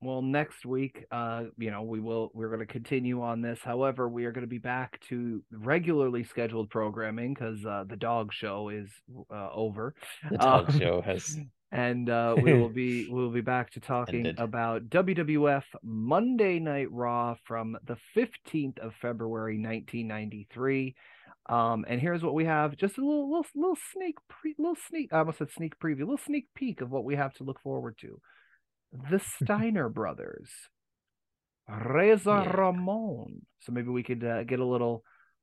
well, 0.00 0.22
next 0.22 0.66
week, 0.66 1.04
uh, 1.10 1.44
you 1.56 1.70
know, 1.70 1.82
we 1.82 2.00
will 2.00 2.30
we're 2.34 2.48
going 2.48 2.60
to 2.60 2.66
continue 2.66 3.22
on 3.22 3.40
this. 3.40 3.60
However, 3.62 4.08
we 4.08 4.24
are 4.24 4.32
going 4.32 4.42
to 4.42 4.48
be 4.48 4.58
back 4.58 5.00
to 5.08 5.42
regularly 5.52 6.24
scheduled 6.24 6.70
programming 6.70 7.34
because 7.34 7.64
uh, 7.64 7.84
the 7.88 7.96
dog 7.96 8.32
show 8.32 8.68
is 8.70 8.90
uh, 9.32 9.50
over. 9.52 9.94
The 10.30 10.38
dog 10.38 10.70
Um, 10.70 10.78
show 10.78 11.00
has 11.00 11.38
and 11.70 12.08
uh, 12.08 12.34
we 12.40 12.52
will 12.54 12.68
be 12.82 13.08
we'll 13.10 13.30
be 13.30 13.40
back 13.40 13.70
to 13.72 13.80
talking 13.80 14.26
Ended. 14.26 14.38
about 14.38 14.88
WWF 14.88 15.64
Monday 15.82 16.58
Night 16.58 16.90
Raw 16.90 17.36
from 17.44 17.76
the 17.84 17.96
15th 18.16 18.78
of 18.78 18.94
February 19.00 19.56
1993. 19.58 20.94
Um, 21.50 21.84
and 21.88 22.00
here's 22.00 22.22
what 22.22 22.34
we 22.34 22.44
have: 22.44 22.76
just 22.76 22.98
a 22.98 23.00
little 23.00 23.30
little 23.30 23.46
little 23.54 23.78
sneak 23.92 24.16
pre 24.28 24.54
little 24.58 24.76
sneak 24.88 25.12
I 25.12 25.18
almost 25.20 25.38
said 25.38 25.50
sneak 25.50 25.78
preview, 25.78 26.00
little 26.00 26.18
sneak 26.18 26.46
peek 26.54 26.80
of 26.80 26.90
what 26.90 27.04
we 27.04 27.16
have 27.16 27.32
to 27.34 27.44
look 27.44 27.60
forward 27.62 27.96
to. 28.02 28.20
The 29.10 29.18
Steiner 29.42 29.88
brothers, 29.88 30.50
Razor 31.68 32.30
Yeah. 32.30 32.56
Ramon. 32.56 33.42
So 33.60 33.72
maybe 33.72 33.88
we 33.88 34.02
could 34.02 34.24
uh, 34.24 34.44
get 34.44 34.60
a 34.60 34.64
little 34.64 35.02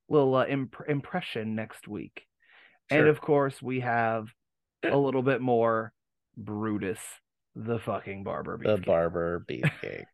little 0.09 0.35
uh, 0.35 0.45
imp- 0.45 0.75
impression 0.87 1.55
next 1.55 1.87
week. 1.87 2.23
And 2.89 3.07
of 3.07 3.19
course, 3.19 3.61
we 3.61 3.79
have 3.79 4.27
a 4.83 4.95
little 4.97 5.23
bit 5.23 5.41
more 5.41 5.91
Brutus, 6.37 6.99
the 7.55 7.79
fucking 7.79 8.23
barber. 8.23 8.57
the 8.63 8.77
barber 8.77 9.45
beefcake. 9.49 10.05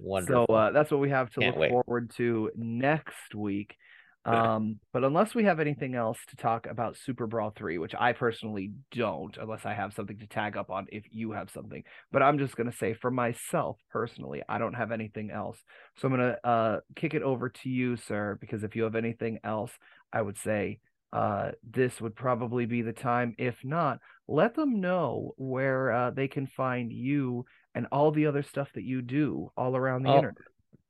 Wonderful. 0.00 0.46
so 0.48 0.54
uh, 0.54 0.70
that's 0.72 0.90
what 0.90 1.00
we 1.00 1.10
have 1.10 1.30
to 1.32 1.40
Can't 1.40 1.54
look 1.56 1.60
wait. 1.60 1.70
forward 1.70 2.10
to 2.16 2.50
next 2.56 3.34
week. 3.34 3.74
Um, 4.26 4.80
but 4.92 5.02
unless 5.02 5.34
we 5.34 5.44
have 5.44 5.60
anything 5.60 5.94
else 5.94 6.18
to 6.28 6.36
talk 6.36 6.66
about 6.66 6.98
Super 6.98 7.26
Brawl 7.26 7.54
3, 7.56 7.78
which 7.78 7.94
I 7.98 8.12
personally 8.12 8.70
don't, 8.92 9.34
unless 9.38 9.64
I 9.64 9.72
have 9.72 9.94
something 9.94 10.18
to 10.18 10.26
tag 10.26 10.58
up 10.58 10.70
on 10.70 10.86
if 10.92 11.04
you 11.10 11.32
have 11.32 11.48
something. 11.50 11.82
But 12.12 12.22
I'm 12.22 12.36
just 12.38 12.54
gonna 12.54 12.70
say 12.70 12.92
for 12.92 13.10
myself 13.10 13.78
personally, 13.90 14.42
I 14.46 14.58
don't 14.58 14.74
have 14.74 14.92
anything 14.92 15.30
else. 15.30 15.56
So 15.96 16.06
I'm 16.06 16.12
gonna 16.12 16.36
uh 16.44 16.76
kick 16.96 17.14
it 17.14 17.22
over 17.22 17.48
to 17.48 17.68
you, 17.70 17.96
sir, 17.96 18.36
because 18.42 18.62
if 18.62 18.76
you 18.76 18.82
have 18.82 18.94
anything 18.94 19.38
else, 19.42 19.72
I 20.12 20.20
would 20.20 20.36
say 20.36 20.80
uh 21.14 21.52
this 21.68 21.98
would 22.02 22.14
probably 22.14 22.66
be 22.66 22.82
the 22.82 22.92
time. 22.92 23.34
If 23.38 23.56
not, 23.64 24.00
let 24.30 24.54
them 24.54 24.80
know 24.80 25.34
where 25.36 25.92
uh, 25.92 26.10
they 26.10 26.28
can 26.28 26.46
find 26.46 26.92
you 26.92 27.44
and 27.74 27.86
all 27.90 28.12
the 28.12 28.26
other 28.26 28.42
stuff 28.42 28.70
that 28.74 28.84
you 28.84 29.02
do 29.02 29.50
all 29.56 29.76
around 29.76 30.02
the 30.02 30.10
Oh, 30.10 30.16
internet. 30.16 30.36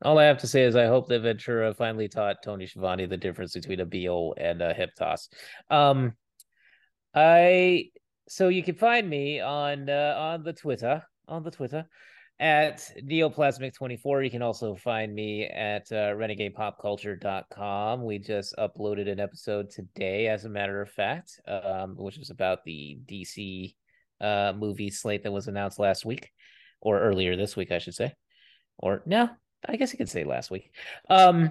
All 0.02 0.18
I 0.18 0.24
have 0.24 0.38
to 0.38 0.46
say 0.46 0.64
is 0.64 0.76
I 0.76 0.86
hope 0.86 1.08
that 1.08 1.20
Ventura 1.20 1.74
finally 1.74 2.08
taught 2.08 2.42
Tony 2.42 2.66
Schiavone 2.66 3.06
the 3.06 3.16
difference 3.16 3.54
between 3.54 3.80
a 3.80 3.86
BO 3.86 4.34
and 4.36 4.62
a 4.62 4.72
hip 4.72 4.90
toss. 4.96 5.28
Um, 5.70 6.12
I 7.14 7.90
so 8.28 8.48
you 8.48 8.62
can 8.62 8.76
find 8.76 9.08
me 9.08 9.40
on 9.40 9.90
uh, 9.90 10.14
on 10.18 10.42
the 10.42 10.52
Twitter 10.52 11.02
on 11.26 11.42
the 11.42 11.50
Twitter 11.50 11.86
at 12.40 12.90
neoplasmic24 13.02 14.24
you 14.24 14.30
can 14.30 14.40
also 14.40 14.74
find 14.74 15.14
me 15.14 15.44
at 15.44 15.82
uh, 15.92 16.14
renegadepopculture.com 16.14 18.02
we 18.02 18.18
just 18.18 18.54
uploaded 18.56 19.10
an 19.10 19.20
episode 19.20 19.68
today 19.68 20.26
as 20.26 20.46
a 20.46 20.48
matter 20.48 20.80
of 20.80 20.90
fact 20.90 21.38
um, 21.46 21.94
which 21.98 22.16
was 22.16 22.30
about 22.30 22.64
the 22.64 22.98
dc 23.04 23.74
uh, 24.22 24.54
movie 24.56 24.90
slate 24.90 25.22
that 25.22 25.30
was 25.32 25.48
announced 25.48 25.78
last 25.78 26.06
week 26.06 26.30
or 26.80 26.98
earlier 26.98 27.36
this 27.36 27.56
week 27.56 27.70
i 27.70 27.78
should 27.78 27.94
say. 27.94 28.14
Or 28.78 29.02
no 29.04 29.28
i 29.68 29.76
guess 29.76 29.92
you 29.92 29.98
could 29.98 30.08
say 30.08 30.24
last 30.24 30.50
week. 30.50 30.72
Um 31.10 31.50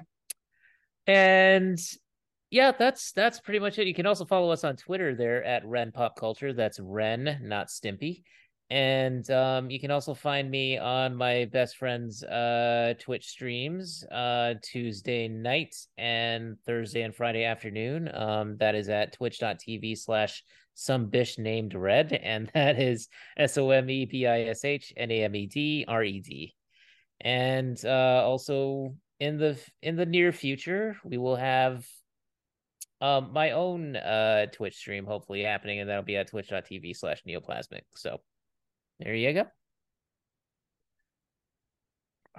and 1.06 1.78
yeah 2.50 2.72
that's 2.72 3.12
that's 3.12 3.40
pretty 3.40 3.60
much 3.60 3.78
it. 3.78 3.86
You 3.86 3.94
can 3.94 4.08
also 4.08 4.26
follow 4.26 4.52
us 4.52 4.64
on 4.64 4.76
twitter 4.76 5.14
there 5.16 5.44
at 5.44 5.66
ren 5.66 5.92
pop 5.92 6.16
culture 6.16 6.52
that's 6.52 6.80
ren 6.80 7.40
not 7.44 7.68
stimpy 7.68 8.24
and 8.70 9.30
um, 9.32 9.72
you 9.72 9.80
can 9.80 9.90
also 9.90 10.14
find 10.14 10.50
me 10.50 10.78
on 10.78 11.16
my 11.16 11.46
best 11.46 11.78
friend's 11.78 12.24
uh, 12.24 12.94
Twitch 13.00 13.28
streams 13.28 14.04
uh, 14.12 14.54
Tuesday 14.62 15.28
night 15.28 15.76
and 15.98 16.56
Thursday 16.68 17.02
and 17.02 17.16
Friday 17.16 17.46
afternoon. 17.46 18.12
Um, 18.14 18.58
that 18.58 18.76
is 18.76 18.90
at 18.90 19.14
twitch.tv 19.14 19.98
slash 19.98 20.44
some 20.76 21.08
bish 21.08 21.40
named 21.40 21.74
red. 21.74 22.14
And 22.14 22.52
that 22.54 22.80
is 22.80 23.08
S 23.38 23.58
O 23.58 23.72
M 23.72 23.90
E 23.90 24.06
B 24.06 24.28
I 24.28 24.42
S 24.44 24.64
H 24.64 24.94
N 24.96 25.10
A 25.10 25.24
M 25.24 25.36
E 25.36 25.48
D 25.48 25.86
R 25.88 26.04
E 26.04 26.20
D. 26.20 26.56
And 27.22 27.84
uh, 27.84 28.24
also 28.24 28.96
in 29.20 29.38
the 29.38 29.60
in 29.82 29.96
the 29.96 30.06
near 30.06 30.32
future, 30.32 30.96
we 31.04 31.18
will 31.18 31.36
have 31.36 31.88
um, 33.02 33.34
my 33.34 33.52
own 33.52 33.96
uh, 33.96 34.46
Twitch 34.52 34.76
stream 34.76 35.06
hopefully 35.06 35.42
happening, 35.42 35.80
and 35.80 35.90
that'll 35.90 36.04
be 36.04 36.18
at 36.18 36.28
twitch.tv 36.28 36.96
slash 36.96 37.24
neoplasmic. 37.28 37.82
So 37.96 38.22
there 39.00 39.16
you 39.16 39.34
go. 39.34 39.46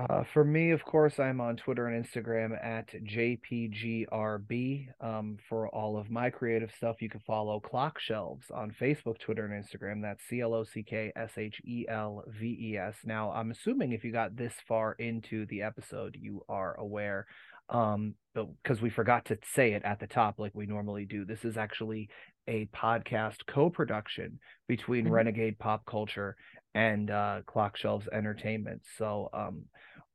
Uh, 0.01 0.25
for 0.33 0.45
me, 0.45 0.71
of 0.71 0.83
course, 0.83 1.19
I'm 1.19 1.43
on 1.43 1.57
Twitter 1.57 1.89
and 1.89 2.05
Instagram 2.05 2.53
at 2.65 2.89
JPGRB. 3.05 4.87
Um, 4.99 5.37
for 5.47 5.69
all 5.69 5.99
of 5.99 6.11
my 6.11 6.31
creative 6.31 6.71
stuff, 6.75 7.03
you 7.03 7.11
can 7.11 7.21
follow 7.21 7.61
Clock 7.61 7.99
Shelves 7.99 8.47
on 8.55 8.75
Facebook, 8.81 9.19
Twitter, 9.19 9.45
and 9.45 9.63
Instagram. 9.63 10.01
That's 10.01 10.23
C 10.27 10.41
L 10.41 10.55
O 10.55 10.65
C 10.65 10.83
K 10.83 11.13
S 11.17 11.33
H 11.37 11.61
E 11.67 11.85
L 11.87 12.25
V 12.29 12.47
E 12.47 12.79
S. 12.79 12.95
Now, 13.05 13.31
I'm 13.33 13.51
assuming 13.51 13.93
if 13.93 14.03
you 14.03 14.11
got 14.11 14.37
this 14.37 14.55
far 14.67 14.93
into 14.93 15.45
the 15.47 15.61
episode, 15.63 16.17
you 16.19 16.45
are 16.49 16.77
aware, 16.81 17.27
um, 17.69 18.15
because 18.35 18.81
we 18.81 18.91
forgot 18.91 19.25
to 19.27 19.39
say 19.55 19.73
it 19.73 19.83
at 19.85 20.01
the 20.01 20.07
top 20.07 20.39
like 20.39 20.53
we 20.55 20.67
normally 20.67 21.05
do. 21.05 21.25
This 21.25 21.45
is 21.45 21.57
actually 21.57 22.09
a 22.47 22.67
podcast 22.67 23.47
co-production 23.47 24.39
between 24.69 25.07
Mhm. 25.07 25.11
Renegade 25.11 25.59
Pop 25.59 25.85
Culture 25.87 26.37
and 26.75 27.11
uh, 27.11 27.43
Clock 27.47 27.77
Shelves 27.77 28.09
Entertainment. 28.13 28.83
So, 28.97 29.29
um, 29.33 29.65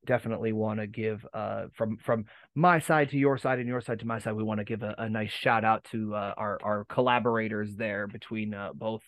definitely 0.05 0.53
want 0.53 0.79
to 0.79 0.85
give 0.85 1.25
uh 1.33 1.65
from 1.73 1.97
from 1.97 2.25
my 2.53 2.77
side 2.77 3.09
to 3.09 3.17
your 3.17 3.39
side 3.39 3.57
and 3.57 3.67
your 3.67 3.81
side 3.81 3.97
to 3.97 4.05
my 4.05 4.19
side 4.19 4.33
we 4.33 4.43
want 4.43 4.59
to 4.59 4.63
give 4.63 4.83
a, 4.83 4.93
a 4.99 5.09
nice 5.09 5.31
shout 5.31 5.65
out 5.65 5.83
to 5.83 6.13
uh, 6.13 6.31
our 6.37 6.59
our 6.63 6.85
collaborators 6.85 7.75
there 7.75 8.05
between 8.05 8.53
uh, 8.53 8.69
both 8.75 9.01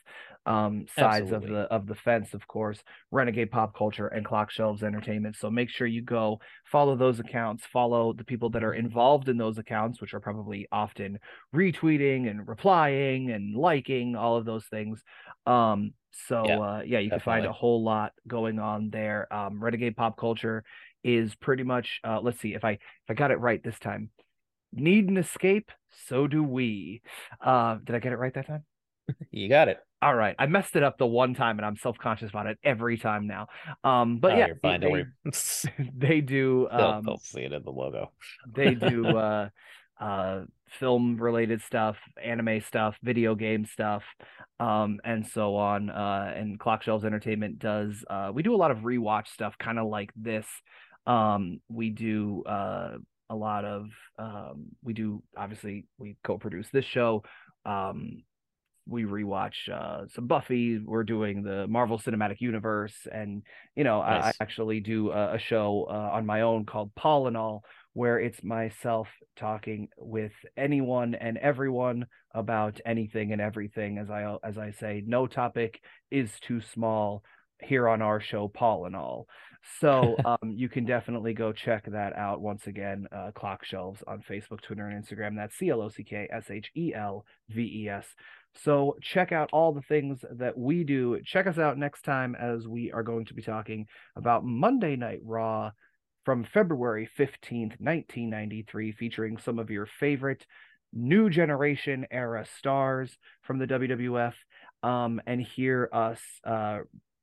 um 0.48 0.86
sides 1.00 1.32
Absolutely. 1.32 1.34
of 1.34 1.46
the 1.46 1.62
of 1.72 1.88
the 1.88 1.96
fence 1.96 2.34
of 2.34 2.48
course 2.48 2.82
renegade 3.12 3.52
pop 3.52 3.78
culture 3.78 4.08
and 4.08 4.26
clock 4.26 4.52
shelves 4.52 4.84
entertainment. 4.84 5.36
So 5.38 5.52
make 5.52 5.70
sure 5.70 5.88
you 5.88 6.02
go 6.02 6.40
follow 6.66 6.96
those 6.96 7.20
accounts 7.20 7.66
follow 7.66 8.14
the 8.14 8.24
people 8.26 8.50
that 8.52 8.64
are 8.64 8.74
involved 8.74 9.30
in 9.30 9.38
those 9.38 9.60
accounts 9.60 10.02
which 10.02 10.14
are 10.16 10.22
probably 10.22 10.68
often 10.72 11.20
retweeting 11.56 12.30
and 12.30 12.48
replying 12.48 13.32
and 13.32 13.56
liking 13.56 14.16
all 14.16 14.38
of 14.38 14.46
those 14.46 14.66
things. 14.68 15.04
Um 15.46 15.94
so 16.30 16.44
Yeah, 16.44 16.60
uh 16.62 16.82
yeah 16.86 17.00
you 17.00 17.12
can 17.12 17.22
find 17.22 17.46
a 17.46 17.54
whole 17.54 17.84
lot 17.84 18.14
going 18.28 18.60
on 18.60 18.90
there. 18.90 19.32
Um 19.34 19.64
renegade 19.64 19.98
pop 19.98 20.18
culture 20.18 20.64
is 21.04 21.36
pretty 21.36 21.64
much 21.64 22.00
uh 22.04 22.20
let's 22.22 22.40
see 22.40 22.54
if 22.56 22.66
i 22.66 22.72
if 22.72 22.80
i 23.10 23.14
got 23.14 23.32
it 23.32 23.40
right 23.40 23.64
this 23.64 23.80
time 23.80 24.10
need 24.74 25.10
an 25.10 25.18
escape 25.18 25.72
so 26.08 26.28
do 26.28 26.44
we. 26.44 27.02
Uh 27.42 27.76
did 27.84 27.96
i 27.96 28.00
get 28.00 28.14
it 28.14 28.18
right 28.18 28.34
that 28.34 28.48
time 28.48 28.64
You 29.32 29.50
got 29.50 29.68
it. 29.68 29.80
All 30.02 30.14
right, 30.14 30.36
I 30.38 30.46
messed 30.46 30.76
it 30.76 30.84
up 30.84 30.98
the 31.00 31.08
one 31.08 31.34
time, 31.34 31.58
and 31.58 31.66
I'm 31.66 31.76
self 31.76 31.98
conscious 31.98 32.30
about 32.30 32.46
it 32.48 32.60
every 32.64 32.98
time 32.98 33.26
now. 33.26 33.48
Um, 33.84 34.20
but 34.20 34.34
Oh, 34.34 34.38
yeah, 34.38 34.46
you're 34.48 34.56
fine. 34.58 34.80
They, 34.82 35.06
they 35.98 36.22
do. 36.22 36.68
they'll, 36.76 36.88
Um, 36.94 37.04
they'll 37.04 37.18
see 37.18 37.42
it 37.42 37.54
in 37.54 37.64
the 37.64 37.72
logo. 37.72 38.12
they 38.56 38.76
do 38.76 39.18
uh 39.18 39.50
uh 40.00 40.42
film 40.80 41.18
related 41.18 41.62
stuff 41.62 41.98
anime 42.24 42.62
stuff 42.62 42.96
video 43.02 43.34
game 43.34 43.66
stuff 43.66 44.04
um 44.60 45.00
and 45.04 45.26
so 45.26 45.56
on 45.56 45.90
uh 45.90 46.32
and 46.36 46.60
clock 46.60 46.84
shelves 46.84 47.06
entertainment 47.06 47.58
does 47.58 48.04
uh 48.10 48.30
we 48.34 48.44
do 48.44 48.54
a 48.54 48.58
lot 48.58 48.70
of 48.70 48.80
rewatch 48.80 49.28
stuff 49.28 49.58
kind 49.58 49.80
of 49.80 49.88
like 49.88 50.12
this 50.16 50.46
um 51.08 51.60
we 51.70 51.90
do 51.90 52.44
uh 52.44 52.98
a 53.30 53.36
lot 53.36 53.66
of 53.66 53.88
um 54.20 54.68
we 54.84 54.94
do 54.94 55.24
obviously 55.38 55.86
we 55.98 56.18
co-produce 56.24 56.68
this 56.72 56.86
show 56.86 57.24
um 57.66 58.22
we 58.88 59.04
rewatch 59.04 59.70
uh 59.72 60.08
some 60.14 60.28
Buffy. 60.28 60.80
We're 60.80 61.04
doing 61.04 61.44
the 61.44 61.68
Marvel 61.68 62.00
Cinematic 62.00 62.40
Universe, 62.40 62.96
and 63.12 63.44
you 63.76 63.84
know 63.84 64.00
I, 64.00 64.28
I 64.28 64.34
actually 64.42 64.80
do 64.80 65.12
a, 65.12 65.36
a 65.36 65.40
show 65.40 65.88
uh, 65.90 66.10
on 66.14 66.26
my 66.26 66.42
own 66.42 66.66
called 66.66 66.94
Paul 66.96 67.28
and 67.28 67.38
All, 67.38 67.64
where 67.94 68.20
it's 68.20 68.44
myself 68.44 69.08
talking 69.38 69.90
with 69.98 70.34
anyone 70.56 71.16
and 71.16 71.38
everyone 71.38 72.06
about 72.34 72.80
anything 72.86 73.32
and 73.34 73.42
everything. 73.42 73.98
As 73.98 74.10
I 74.10 74.38
as 74.44 74.58
I 74.58 74.72
say, 74.72 75.04
no 75.06 75.28
topic 75.28 75.82
is 76.12 76.32
too 76.42 76.62
small 76.62 77.24
here 77.62 77.88
on 77.88 78.02
our 78.02 78.22
show, 78.22 78.48
Paul 78.48 78.86
and 78.86 78.96
All. 78.96 79.28
So 79.80 80.16
um, 80.26 80.52
you 80.52 80.70
can 80.70 80.86
definitely 80.86 81.34
go 81.34 81.52
check 81.52 81.86
that 81.92 82.16
out. 82.16 82.42
Once 82.42 82.68
again, 82.68 83.08
uh, 83.12 83.32
Clock 83.34 83.66
Shelves 83.66 84.04
on 84.08 84.24
Facebook, 84.30 84.62
Twitter, 84.62 84.88
and 84.88 85.04
Instagram. 85.04 85.36
That's 85.36 85.58
C 85.58 85.70
L 85.70 85.82
O 85.82 85.90
C 85.90 86.04
K 86.04 86.28
S 86.32 86.50
H 86.50 86.72
E 86.76 86.94
L 86.96 87.26
V 87.50 87.62
E 87.62 87.90
S. 87.90 88.06
So 88.64 88.98
check 89.02 89.32
out 89.32 89.50
all 89.54 89.72
the 89.72 89.82
things 89.82 90.24
that 90.38 90.58
we 90.58 90.84
do. 90.84 91.20
Check 91.24 91.48
us 91.48 91.58
out 91.58 91.78
next 91.78 92.04
time 92.04 92.36
as 92.36 92.68
we 92.68 92.92
are 92.92 93.04
going 93.04 93.26
to 93.26 93.34
be 93.34 93.42
talking 93.42 93.86
about 94.16 94.44
Monday 94.44 94.96
Night 94.96 95.20
Raw 95.24 95.72
from 96.26 96.44
February 96.44 97.10
15th, 97.18 97.80
1993, 97.80 98.92
featuring 98.94 99.38
some 99.38 99.60
of 99.60 99.70
your 99.70 99.86
favorite 100.00 100.46
new 100.94 101.30
generation 101.30 102.06
era 102.12 102.46
stars 102.58 103.18
from 103.44 103.60
the 103.60 103.68
WWF. 103.68 104.34
Um, 104.84 105.20
and 105.26 105.42
hear 105.42 105.90
us 105.92 106.22
uh, 106.44 106.80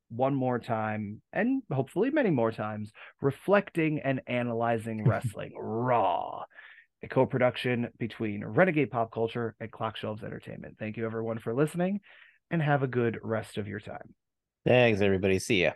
one 0.08 0.34
more 0.34 0.58
time, 0.58 1.22
and 1.32 1.62
hopefully 1.70 2.10
many 2.10 2.30
more 2.30 2.52
times, 2.52 2.92
reflecting 3.20 4.00
and 4.00 4.20
analyzing 4.26 5.04
wrestling 5.08 5.52
raw 5.56 6.44
a 7.04 7.08
co-production 7.08 7.88
between 7.98 8.44
Renegade 8.44 8.90
Pop 8.90 9.12
Culture 9.12 9.54
and 9.60 9.70
Clock 9.70 9.96
Shelves 9.96 10.24
Entertainment. 10.24 10.76
Thank 10.78 10.96
you 10.96 11.04
everyone 11.04 11.38
for 11.38 11.54
listening 11.54 12.00
and 12.50 12.62
have 12.62 12.82
a 12.82 12.86
good 12.86 13.18
rest 13.22 13.58
of 13.58 13.68
your 13.68 13.80
time. 13.80 14.14
Thanks, 14.66 15.00
everybody. 15.00 15.38
See 15.38 15.62
ya. 15.62 15.72